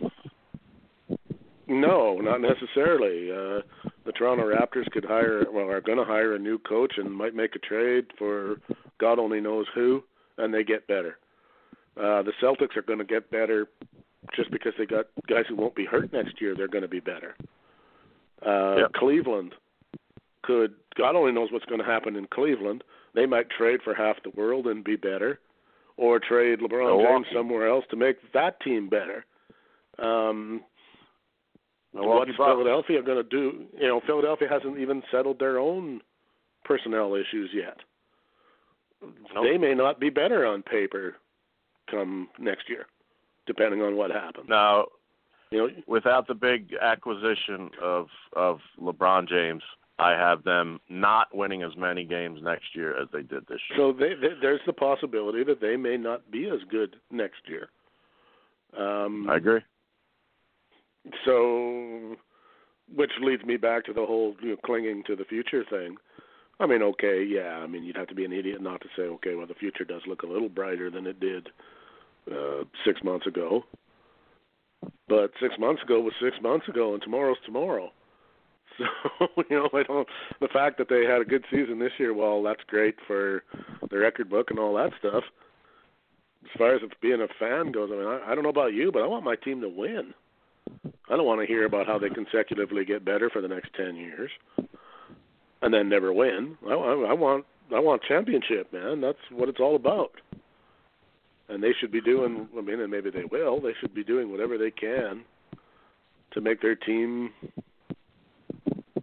no, 1.67 2.19
not 2.19 2.41
necessarily. 2.41 3.31
Uh, 3.31 3.63
the 4.05 4.13
Toronto 4.13 4.45
Raptors 4.45 4.91
could 4.91 5.05
hire, 5.05 5.45
well, 5.51 5.69
are 5.69 5.81
going 5.81 5.99
to 5.99 6.05
hire 6.05 6.35
a 6.35 6.39
new 6.39 6.59
coach 6.59 6.95
and 6.97 7.13
might 7.13 7.35
make 7.35 7.57
a 7.57 7.59
trade 7.59 8.07
for 8.19 8.57
God 8.99 9.19
only 9.19 9.41
knows 9.41 9.67
who, 9.75 10.03
and 10.39 10.53
they 10.53 10.65
get 10.65 10.87
better. 10.87 11.19
Uh, 11.97 12.23
the 12.23 12.33
Celtics 12.43 12.77
are 12.77 12.83
going 12.83 12.99
to 12.99 13.05
get 13.05 13.31
better 13.31 13.69
just 14.35 14.51
because 14.51 14.73
they 14.79 14.87
got 14.87 15.07
guys 15.29 15.45
who 15.49 15.57
won't 15.57 15.75
be 15.75 15.85
hurt 15.85 16.13
next 16.13 16.41
year. 16.41 16.55
They're 16.55 16.69
going 16.69 16.83
to 16.83 16.89
be 16.89 17.01
better. 17.01 17.35
Uh. 18.45 18.89
Cleveland 18.95 19.55
could, 20.43 20.75
God 20.97 21.17
only 21.17 21.33
knows 21.33 21.51
what's 21.51 21.65
going 21.65 21.81
to 21.81 21.87
happen 21.87 22.17
in 22.17 22.27
Cleveland. 22.27 22.85
They 23.15 23.27
might 23.27 23.51
trade 23.51 23.81
for 23.83 23.95
half 23.95 24.17
the 24.23 24.31
world 24.31 24.67
and 24.67 24.85
be 24.85 24.97
better, 24.97 25.41
or 25.97 26.21
trade 26.21 26.61
LeBron 26.61 26.87
Milwaukee. 26.87 27.25
James 27.25 27.27
somewhere 27.35 27.69
else 27.69 27.85
to 27.91 27.97
make 27.97 28.17
that 28.35 28.61
team 28.61 28.89
better. 28.89 29.25
Um, 29.99 30.61
Milwaukee 31.97 32.32
what's. 32.36 32.52
Philadelphia 32.52 33.02
going 33.02 33.18
to 33.18 33.28
do? 33.28 33.64
You 33.78 33.89
know, 33.89 34.01
Philadelphia 34.06 34.48
hasn't 34.48 34.78
even 34.78 35.02
settled 35.10 35.39
their 35.39 35.59
own 35.59 36.01
personnel 36.64 37.14
issues 37.14 37.51
yet. 37.52 37.77
Nope. 39.35 39.44
They 39.44 39.59
may 39.59 39.74
not 39.74 40.01
be 40.01 40.10
better 40.10 40.47
on 40.47 40.62
paper 40.62 41.16
come 41.90 42.28
next 42.39 42.68
year, 42.68 42.86
depending 43.47 43.82
on 43.82 43.97
what 43.97 44.10
happens. 44.10 44.47
Now, 44.48 44.86
You 45.51 45.59
know, 45.59 45.68
without 45.86 46.27
the 46.27 46.35
big 46.35 46.74
acquisition 46.81 47.70
of 47.81 48.06
of 48.32 48.59
LeBron 48.81 49.28
James, 49.28 49.62
I 49.98 50.12
have 50.12 50.43
them 50.44 50.81
not 50.89 51.35
winning 51.35 51.62
as 51.62 51.77
many 51.77 52.05
games 52.05 52.40
next 52.43 52.74
year 52.74 53.01
as 53.01 53.09
they 53.12 53.23
did 53.23 53.47
this 53.48 53.60
year. 53.70 53.78
so 53.78 53.93
they, 53.93 54.14
they, 54.14 54.35
there's 54.40 54.60
the 54.66 54.73
possibility 54.73 55.44
that 55.44 55.60
they 55.60 55.77
may 55.77 55.97
not 55.97 56.31
be 56.31 56.48
as 56.48 56.59
good 56.70 56.97
next 57.10 57.43
year. 57.47 57.68
Um, 58.77 59.28
I 59.31 59.36
agree. 59.36 59.60
So, 61.24 62.16
which 62.95 63.12
leads 63.20 63.45
me 63.45 63.57
back 63.57 63.85
to 63.87 63.93
the 63.93 64.05
whole 64.05 64.35
you 64.43 64.51
know, 64.51 64.57
clinging 64.65 65.05
to 65.07 65.16
the 65.16 65.24
future 65.24 65.65
thing. 65.69 65.97
I 66.59 66.66
mean, 66.66 66.83
okay, 66.83 67.23
yeah. 67.23 67.59
I 67.59 67.66
mean, 67.66 67.85
you'd 67.85 67.97
have 67.97 68.09
to 68.09 68.15
be 68.15 68.24
an 68.24 68.33
idiot 68.33 68.62
not 68.62 68.81
to 68.81 68.89
say, 68.97 69.03
okay, 69.03 69.35
well, 69.35 69.47
the 69.47 69.55
future 69.55 69.85
does 69.85 70.03
look 70.07 70.23
a 70.23 70.27
little 70.27 70.49
brighter 70.49 70.91
than 70.91 71.07
it 71.07 71.20
did 71.20 71.49
uh, 72.33 72.65
six 72.85 73.03
months 73.05 73.27
ago. 73.27 73.65
But 75.09 75.31
six 75.41 75.55
months 75.59 75.83
ago 75.83 76.01
was 76.01 76.12
six 76.20 76.37
months 76.43 76.69
ago, 76.69 76.95
and 76.95 77.03
tomorrow's 77.03 77.39
tomorrow. 77.45 77.91
So 78.78 79.27
you 79.49 79.57
know, 79.57 79.70
I 79.73 79.85
don't. 79.85 80.07
The 80.43 80.49
fact 80.49 80.77
that 80.77 80.91
they 80.91 81.05
had 81.07 81.23
a 81.23 81.24
good 81.24 81.47
season 81.51 81.78
this 81.78 81.93
year, 81.99 82.12
well, 82.12 82.43
that's 82.43 82.61
great 82.66 82.97
for 83.07 83.43
the 83.91 83.97
record 83.97 84.28
book 84.28 84.49
and 84.51 84.59
all 84.59 84.74
that 84.74 84.91
stuff. 84.99 85.24
As 86.45 86.51
far 86.59 86.74
as 86.74 86.83
being 87.01 87.23
a 87.23 87.28
fan 87.39 87.73
goes, 87.73 87.89
I 87.91 87.97
mean, 87.97 88.07
I, 88.07 88.33
I 88.33 88.35
don't 88.35 88.45
know 88.45 88.51
about 88.51 88.74
you, 88.74 88.93
but 88.93 89.03
I 89.03 89.07
want 89.07 89.24
my 89.24 89.37
team 89.37 89.62
to 89.62 89.69
win. 89.70 90.12
I 91.09 91.17
don't 91.17 91.27
want 91.27 91.41
to 91.41 91.47
hear 91.47 91.65
about 91.65 91.87
how 91.87 91.99
they 91.99 92.09
consecutively 92.09 92.85
get 92.85 93.05
better 93.05 93.31
for 93.31 93.41
the 93.41 93.49
next 93.49 93.73
ten 93.75 93.97
years, 93.97 94.31
and 95.63 95.73
then 95.73 95.89
never 95.89 96.13
win. 96.13 96.57
I, 96.67 96.73
I, 96.73 97.11
I 97.11 97.13
want 97.13 97.45
I 97.75 97.81
want 97.81 98.03
championship, 98.03 98.73
man. 98.73 99.01
That's 99.01 99.19
what 99.31 99.49
it's 99.49 99.61
all 99.61 99.77
about. 99.77 100.13
And 101.49 101.63
they 101.63 101.73
should 101.81 101.93
be 101.93 102.01
doing. 102.01 102.49
I 102.57 102.61
mean, 102.61 102.81
and 102.81 102.91
maybe 102.91 103.11
they 103.11 103.25
will. 103.25 103.61
They 103.61 103.75
should 103.81 103.95
be 103.95 104.05
doing 104.05 104.31
whatever 104.31 104.59
they 104.59 104.71
can 104.71 105.23
to 106.33 106.41
make 106.41 106.61
their 106.61 106.75
team 106.75 107.31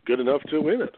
good 0.06 0.19
enough 0.19 0.41
to 0.49 0.60
win 0.60 0.81
it. 0.81 0.95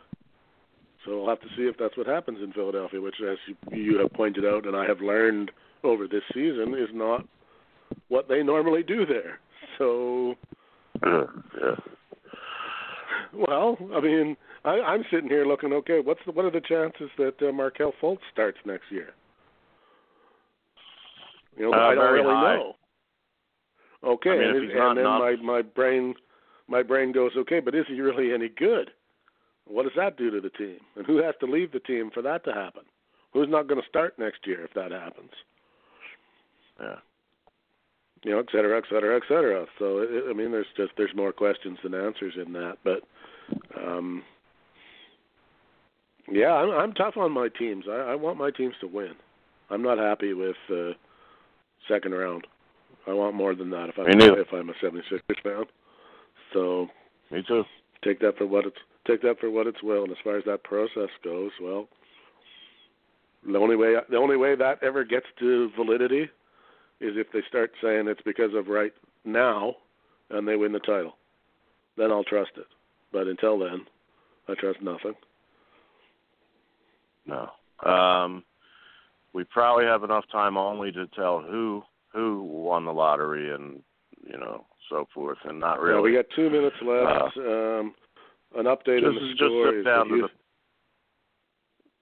So 1.06 1.20
we'll 1.20 1.30
have 1.30 1.42
to 1.42 1.48
see 1.56 1.64
if 1.64 1.78
that's 1.78 1.96
what 1.98 2.08
happens 2.08 2.40
in 2.42 2.52
Philadelphia, 2.52 3.00
which, 3.00 3.22
as 3.22 3.38
you, 3.48 3.78
you 3.78 4.00
have 4.00 4.12
pointed 4.14 4.44
out, 4.44 4.66
and 4.66 4.76
I 4.76 4.86
have 4.88 5.02
learned 5.02 5.52
over 5.84 6.08
this 6.08 6.24
season, 6.34 6.74
is 6.76 6.90
not 6.94 7.28
what 8.08 8.28
they 8.28 8.42
normally 8.42 8.82
do 8.82 9.06
there. 9.06 9.40
So 9.78 10.34
yeah. 11.03 11.76
Well, 13.34 13.77
I 13.93 13.99
mean, 13.99 14.38
I, 14.63 14.80
I'm 14.80 15.03
sitting 15.11 15.30
here 15.30 15.45
looking. 15.45 15.73
Okay, 15.73 15.99
what's 15.99 16.22
the, 16.26 16.31
what 16.31 16.45
are 16.45 16.51
the 16.51 16.61
chances 16.61 17.09
that 17.17 17.35
uh, 17.47 17.51
Markelle 17.51 17.93
Fultz 18.01 18.19
starts 18.31 18.57
next 18.65 18.85
year? 18.89 19.09
You 21.57 21.69
know, 21.72 21.73
Uh, 21.77 21.88
I 21.91 21.95
don't 21.95 22.13
really 22.13 22.34
high. 22.34 22.55
know. 22.55 22.73
Okay, 24.03 24.30
I 24.30 24.38
mean, 24.38 24.47
and, 24.47 24.69
and 24.72 24.76
not 24.77 24.93
then 24.95 25.03
not- 25.03 25.19
my 25.19 25.35
my 25.35 25.61
brain 25.61 26.13
my 26.67 26.81
brain 26.81 27.11
goes, 27.11 27.31
okay, 27.38 27.59
but 27.59 27.76
is 27.76 27.85
he 27.88 27.99
really 28.01 28.34
any 28.34 28.49
good? 28.49 28.91
What 29.67 29.84
does 29.84 29.93
that 29.97 30.17
do 30.17 30.30
to 30.31 30.41
the 30.41 30.49
team? 30.51 30.77
And 30.95 31.05
who 31.05 31.17
has 31.17 31.35
to 31.39 31.45
leave 31.45 31.72
the 31.72 31.80
team 31.80 32.09
for 32.13 32.22
that 32.22 32.43
to 32.45 32.53
happen? 32.53 32.84
Who's 33.34 33.49
not 33.49 33.67
going 33.67 33.81
to 33.81 33.88
start 33.88 34.17
next 34.17 34.45
year 34.47 34.63
if 34.63 34.73
that 34.76 34.91
happens? 34.91 35.31
Yeah. 36.80 36.95
You 38.26 38.31
know, 38.31 38.39
et 38.39 38.47
cetera, 38.52 38.77
et 38.80 38.84
cetera, 38.89 39.15
et 39.15 39.22
cetera. 39.27 39.65
So 39.77 39.99
it, 39.99 40.26
I 40.27 40.34
mean, 40.34 40.52
there's 40.52 40.65
just 40.76 40.91
there's 40.97 41.15
more 41.15 41.31
questions 41.31 41.77
than 41.84 41.93
answers 41.93 42.34
in 42.43 42.53
that, 42.53 42.77
but 42.84 43.02
um, 43.80 44.23
yeah, 46.27 46.52
I'm, 46.52 46.72
I'm 46.72 46.93
tough 46.93 47.18
on 47.18 47.31
my 47.31 47.49
teams. 47.49 47.85
I, 47.88 47.97
I 47.97 48.15
want 48.15 48.39
my 48.39 48.49
teams 48.49 48.73
to 48.81 48.88
win. 48.88 49.14
I'm 49.69 49.84
not 49.84 49.99
happy 49.99 50.34
with 50.34 50.56
uh, 50.72 50.93
second 51.88 52.14
round. 52.15 52.47
I 53.07 53.14
want 53.14 53.35
more 53.35 53.53
than 53.53 53.69
that 53.69 53.89
if 53.89 53.99
I'm 53.99 54.07
if 54.19 54.47
I'm 54.52 54.69
a 54.69 54.73
76ers 54.73 55.43
fan. 55.43 55.65
So 56.52 56.88
Me 57.30 57.43
too. 57.47 57.64
take 58.03 58.19
that 58.22 58.39
for 58.39 58.47
what 58.47 58.65
it's 58.65 58.77
take 59.06 59.22
that 59.22 59.39
for 59.39 59.52
what 59.52 59.68
it's 59.68 59.84
will. 59.84 60.02
And 60.02 60.11
as 60.11 60.18
far 60.23 60.38
as 60.38 60.43
that 60.45 60.64
process 60.64 61.10
goes, 61.23 61.52
well, 61.61 61.88
the 63.45 63.60
only 63.60 63.76
way 63.76 63.93
the 64.10 64.18
only 64.18 64.38
way 64.38 64.56
that 64.56 64.81
ever 64.81 65.03
gets 65.03 65.27
to 65.39 65.69
validity 65.76 66.27
is 67.01 67.13
if 67.17 67.27
they 67.31 67.41
start 67.47 67.72
saying 67.81 68.07
it's 68.07 68.22
because 68.26 68.53
of 68.53 68.67
right 68.67 68.93
now 69.23 69.76
and 70.30 70.47
they 70.47 70.55
win 70.55 70.72
the 70.72 70.80
title. 70.80 71.17
Then 71.97 72.11
I'll 72.11 72.23
trust 72.23 72.51
it. 72.57 72.67
But 73.11 73.27
until 73.27 73.59
then, 73.59 73.85
I 74.47 74.53
trust 74.55 74.81
nothing. 74.81 75.13
No. 77.26 77.49
Um, 77.89 78.43
we 79.34 79.43
probably 79.43 79.85
have 79.85 80.03
enough 80.03 80.26
time 80.31 80.57
only 80.57 80.91
to 80.91 81.07
tell 81.07 81.41
who 81.41 81.84
who 82.13 82.43
won 82.43 82.85
the 82.85 82.93
lottery 82.93 83.53
and 83.53 83.81
you 84.26 84.38
know 84.38 84.65
so 84.89 85.07
forth, 85.13 85.38
and 85.45 85.59
not 85.59 85.81
really. 85.81 85.97
Now, 85.97 86.03
we 86.03 86.13
got 86.13 86.26
two 86.35 86.49
minutes 86.49 86.76
left. 86.81 87.38
um, 87.38 87.93
an 88.55 88.65
update 88.65 89.05
on 89.05 89.13
just 89.13 89.19
the 89.19 89.30
just 89.31 89.39
score 89.39 89.72
zip 89.72 89.80
is 89.80 89.85
down 89.85 90.07
to 90.09 90.15
the. 90.22 90.30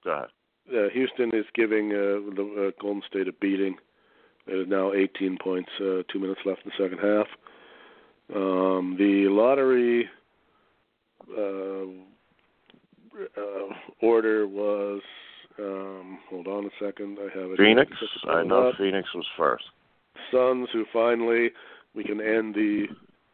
Go 0.04 0.12
ahead. 0.12 0.28
uh, 0.76 0.90
Houston 0.94 1.34
is 1.34 1.46
giving 1.56 1.92
uh, 1.92 2.36
the 2.36 2.68
uh, 2.68 2.82
Golden 2.82 3.02
State 3.10 3.28
a 3.28 3.34
beating. 3.34 3.76
It 4.48 4.56
is 4.56 4.68
now 4.68 4.94
18 4.94 5.38
points, 5.42 5.70
uh, 5.80 6.04
two 6.12 6.20
minutes 6.20 6.42
left 6.46 6.62
in 6.66 6.72
the 6.76 6.84
second 6.84 7.00
half. 7.00 7.28
Um, 8.36 8.96
the 8.98 9.28
lottery 9.30 10.10
uh, 11.38 11.86
uh, 13.38 13.74
order 14.02 14.48
was. 14.48 15.02
Um, 15.60 16.18
hold 16.30 16.48
on 16.48 16.66
a 16.66 16.70
second. 16.84 17.20
I 17.20 17.38
have 17.38 17.52
it. 17.52 17.58
Phoenix. 17.58 17.92
Just 18.00 18.14
to 18.22 18.28
pull 18.28 18.36
I 18.36 18.44
know 18.44 18.70
up. 18.70 18.76
Phoenix 18.78 19.08
was 19.14 19.26
first. 19.38 19.66
Suns, 20.32 20.68
who 20.74 20.86
finally 20.92 21.52
we 21.94 22.04
can 22.04 22.20
end 22.20 22.56
the 22.56 22.88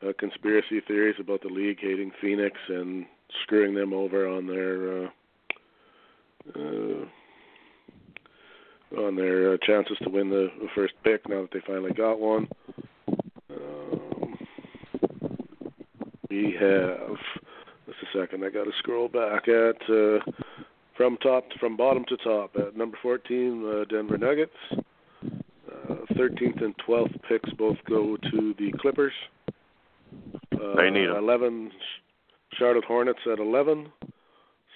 uh, 0.05 0.11
conspiracy 0.19 0.81
theories 0.85 1.15
about 1.19 1.41
the 1.41 1.47
league 1.47 1.79
hating 1.81 2.11
Phoenix 2.21 2.57
and 2.67 3.05
screwing 3.43 3.73
them 3.73 3.93
over 3.93 4.27
on 4.27 4.47
their 4.47 5.03
uh, 5.03 5.07
uh, 6.55 7.05
on 8.97 9.15
their 9.15 9.53
uh, 9.53 9.57
chances 9.65 9.97
to 10.03 10.09
win 10.09 10.29
the, 10.29 10.49
the 10.61 10.67
first 10.75 10.93
pick. 11.03 11.27
Now 11.29 11.41
that 11.41 11.51
they 11.53 11.61
finally 11.65 11.93
got 11.93 12.19
one, 12.19 12.47
um, 13.51 14.37
we 16.29 16.55
have. 16.59 17.17
Just 17.87 18.15
a 18.15 18.19
second. 18.19 18.45
I 18.45 18.49
got 18.49 18.65
to 18.65 18.71
scroll 18.77 19.07
back 19.07 19.47
at 19.47 19.81
uh, 19.89 20.19
from 20.95 21.17
top 21.17 21.45
from 21.59 21.75
bottom 21.75 22.05
to 22.09 22.17
top. 22.17 22.55
At 22.55 22.77
number 22.77 22.97
14, 23.01 23.65
uh, 23.65 23.85
Denver 23.89 24.17
Nuggets. 24.17 24.53
Uh, 24.71 25.95
13th 26.13 26.63
and 26.63 26.75
12th 26.87 27.19
picks 27.27 27.49
both 27.53 27.77
go 27.87 28.15
to 28.17 28.53
the 28.59 28.71
Clippers. 28.79 29.13
Uh, 30.53 30.75
They 30.75 30.89
need 30.91 31.09
'em. 31.09 31.15
11, 31.15 31.71
Charlotte 32.53 32.83
Hornets 32.85 33.19
at 33.31 33.39
11. 33.39 33.91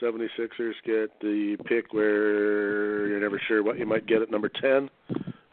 76ers 0.03 0.73
get 0.85 1.19
the 1.21 1.57
pick 1.65 1.93
where 1.93 3.07
you're 3.07 3.21
never 3.21 3.39
sure 3.47 3.63
what 3.63 3.79
you 3.79 3.85
might 3.85 4.05
get 4.05 4.21
at 4.21 4.29
number 4.29 4.49
10. 4.49 4.89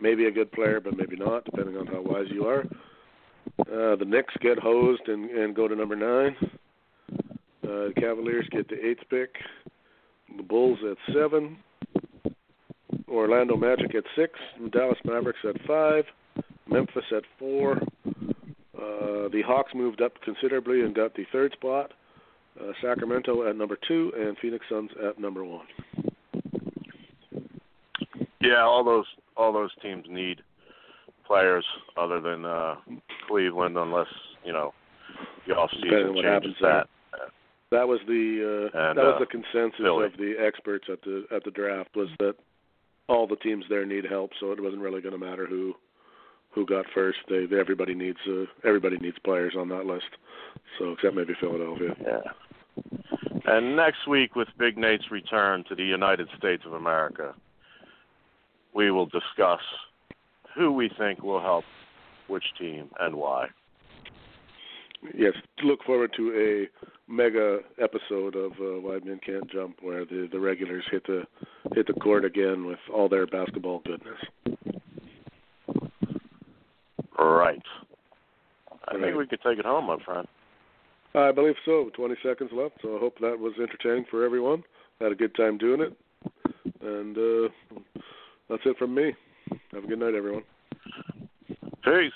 Maybe 0.01 0.27
a 0.27 0.31
good 0.31 0.51
player, 0.51 0.81
but 0.81 0.97
maybe 0.97 1.17
not, 1.17 1.45
depending 1.45 1.77
on 1.77 1.87
how 1.87 2.01
wise 2.01 2.27
you 2.31 2.47
are. 2.47 2.65
Uh, 3.61 3.97
the 3.97 4.07
Knicks 4.07 4.35
get 4.41 4.59
hosed 4.59 5.07
and, 5.07 5.31
and 5.31 5.55
go 5.55 5.69
to 5.69 5.77
number 5.77 5.95
9. 5.95 6.37
Uh, 6.43 7.19
the 7.63 7.93
Cavaliers 7.97 8.49
get 8.51 8.69
the 8.69 8.85
eighth 8.85 9.03
pick. 9.09 9.35
The 10.37 10.43
Bulls 10.43 10.79
at 10.91 10.97
7. 11.15 11.57
Orlando 13.11 13.57
Magic 13.57 13.95
at 13.95 14.05
six, 14.15 14.39
Dallas 14.71 14.99
Mavericks 15.05 15.41
at 15.47 15.61
five, 15.67 16.05
Memphis 16.69 17.05
at 17.15 17.25
four. 17.39 17.77
Uh, 18.17 19.29
the 19.33 19.43
Hawks 19.45 19.73
moved 19.75 20.01
up 20.01 20.13
considerably 20.23 20.83
and 20.83 20.95
got 20.95 21.15
the 21.15 21.27
third 21.33 21.53
spot. 21.53 21.93
Uh, 22.61 22.73
Sacramento 22.83 23.49
at 23.49 23.57
number 23.57 23.79
two, 23.89 24.13
and 24.17 24.37
Phoenix 24.39 24.65
Suns 24.69 24.91
at 25.09 25.19
number 25.19 25.45
one. 25.45 25.67
Yeah, 28.41 28.63
all 28.63 28.85
those 28.85 29.07
all 29.37 29.53
those 29.53 29.71
teams 29.83 30.05
need 30.09 30.43
players 31.27 31.65
other 31.97 32.21
than 32.21 32.45
uh, 32.45 32.75
Cleveland, 33.29 33.77
unless 33.79 34.09
you 34.45 34.53
know 34.53 34.73
the 35.47 35.55
off 35.55 35.71
season 35.73 36.15
changes 36.15 36.25
happens 36.25 36.57
that. 36.61 36.87
That 37.71 37.87
was 37.87 38.01
the 38.09 38.71
uh, 38.75 38.79
And, 38.79 38.99
that 38.99 39.05
was 39.05 39.15
uh, 39.17 39.21
the 39.21 39.27
consensus 39.27 39.79
Philly. 39.81 40.07
of 40.07 40.13
the 40.17 40.35
experts 40.45 40.87
at 40.93 41.03
the 41.03 41.25
at 41.35 41.45
the 41.45 41.53
draft 41.53 41.95
was 41.95 42.09
that 42.19 42.35
all 43.09 43.27
the 43.27 43.37
teams 43.37 43.65
there 43.69 43.87
need 43.87 44.05
help, 44.05 44.33
so 44.41 44.53
it 44.53 44.63
wasn't 44.63 44.83
really 44.83 45.01
going 45.01 45.19
to 45.19 45.25
matter 45.25 45.47
who 45.47 45.75
who 46.53 46.67
got 46.67 46.85
first. 46.95 47.19
They, 47.29 47.47
they 47.47 47.59
everybody 47.61 47.95
needs 47.95 48.19
uh, 48.29 48.45
everybody 48.65 48.97
needs 48.99 49.17
players 49.25 49.55
on 49.57 49.69
that 49.69 49.87
list. 49.87 50.11
So 50.79 50.93
except 50.93 51.15
maybe 51.15 51.35
Philadelphia. 51.41 51.95
Yeah. 52.05 52.33
And 53.47 53.75
next 53.77 54.07
week, 54.07 54.37
with 54.37 54.49
Big 54.59 54.77
Nate's 54.79 55.11
return 55.11 55.65
to 55.69 55.75
the 55.75 55.85
United 55.85 56.29
States 56.39 56.63
of 56.67 56.73
America, 56.75 57.35
we 58.75 58.91
will 58.91 59.07
discuss 59.07 59.61
who 60.55 60.73
we 60.73 60.91
think 60.99 61.23
will 61.23 61.41
help 61.41 61.65
which 62.29 62.45
team 62.59 62.91
and 63.01 63.17
why. 63.17 63.49
Yes, 65.17 65.33
look 65.63 65.83
forward 65.85 66.13
to 66.17 66.69
a 66.69 67.11
mega 67.11 67.61
episode 67.83 68.37
of 68.37 68.53
uh, 68.61 68.81
White 68.81 69.05
Men 69.05 69.19
Can't 69.25 69.51
Jump 69.51 69.77
where 69.81 70.05
the 70.05 70.29
the 70.31 70.39
regulars 70.39 70.85
hit 70.91 71.07
the 71.07 71.25
hit 71.75 71.87
the 71.87 71.95
court 71.95 72.25
again 72.25 72.67
with 72.67 72.79
all 72.93 73.09
their 73.09 73.27
basketball 73.27 73.81
goodness. 73.85 74.19
Right. 77.19 77.63
I 78.89 78.95
Right. 78.95 79.03
think 79.03 79.17
we 79.17 79.27
could 79.27 79.41
take 79.43 79.59
it 79.59 79.65
home, 79.65 79.87
my 79.87 79.99
friend. 80.05 80.27
I 81.15 81.33
believe 81.33 81.57
so. 81.65 81.91
20 81.95 82.15
seconds 82.23 82.51
left, 82.53 82.77
so 82.83 82.97
I 82.97 83.01
hope 83.01 83.19
that 83.21 83.39
was 83.39 83.53
entertaining 83.61 84.07
for 84.11 84.25
everyone. 84.25 84.63
Had 85.01 85.13
a 85.13 85.17
good 85.17 85.35
time 85.35 85.59
doing 85.59 85.81
it. 85.81 85.97
And 86.83 87.17
uh, 87.17 87.49
that's 88.49 88.63
it 88.65 88.77
from 88.79 88.95
me. 88.95 89.15
Have 89.73 89.85
a 89.85 89.87
good 89.87 89.99
night, 89.99 90.15
everyone. 90.15 90.45
Peace. 91.85 92.13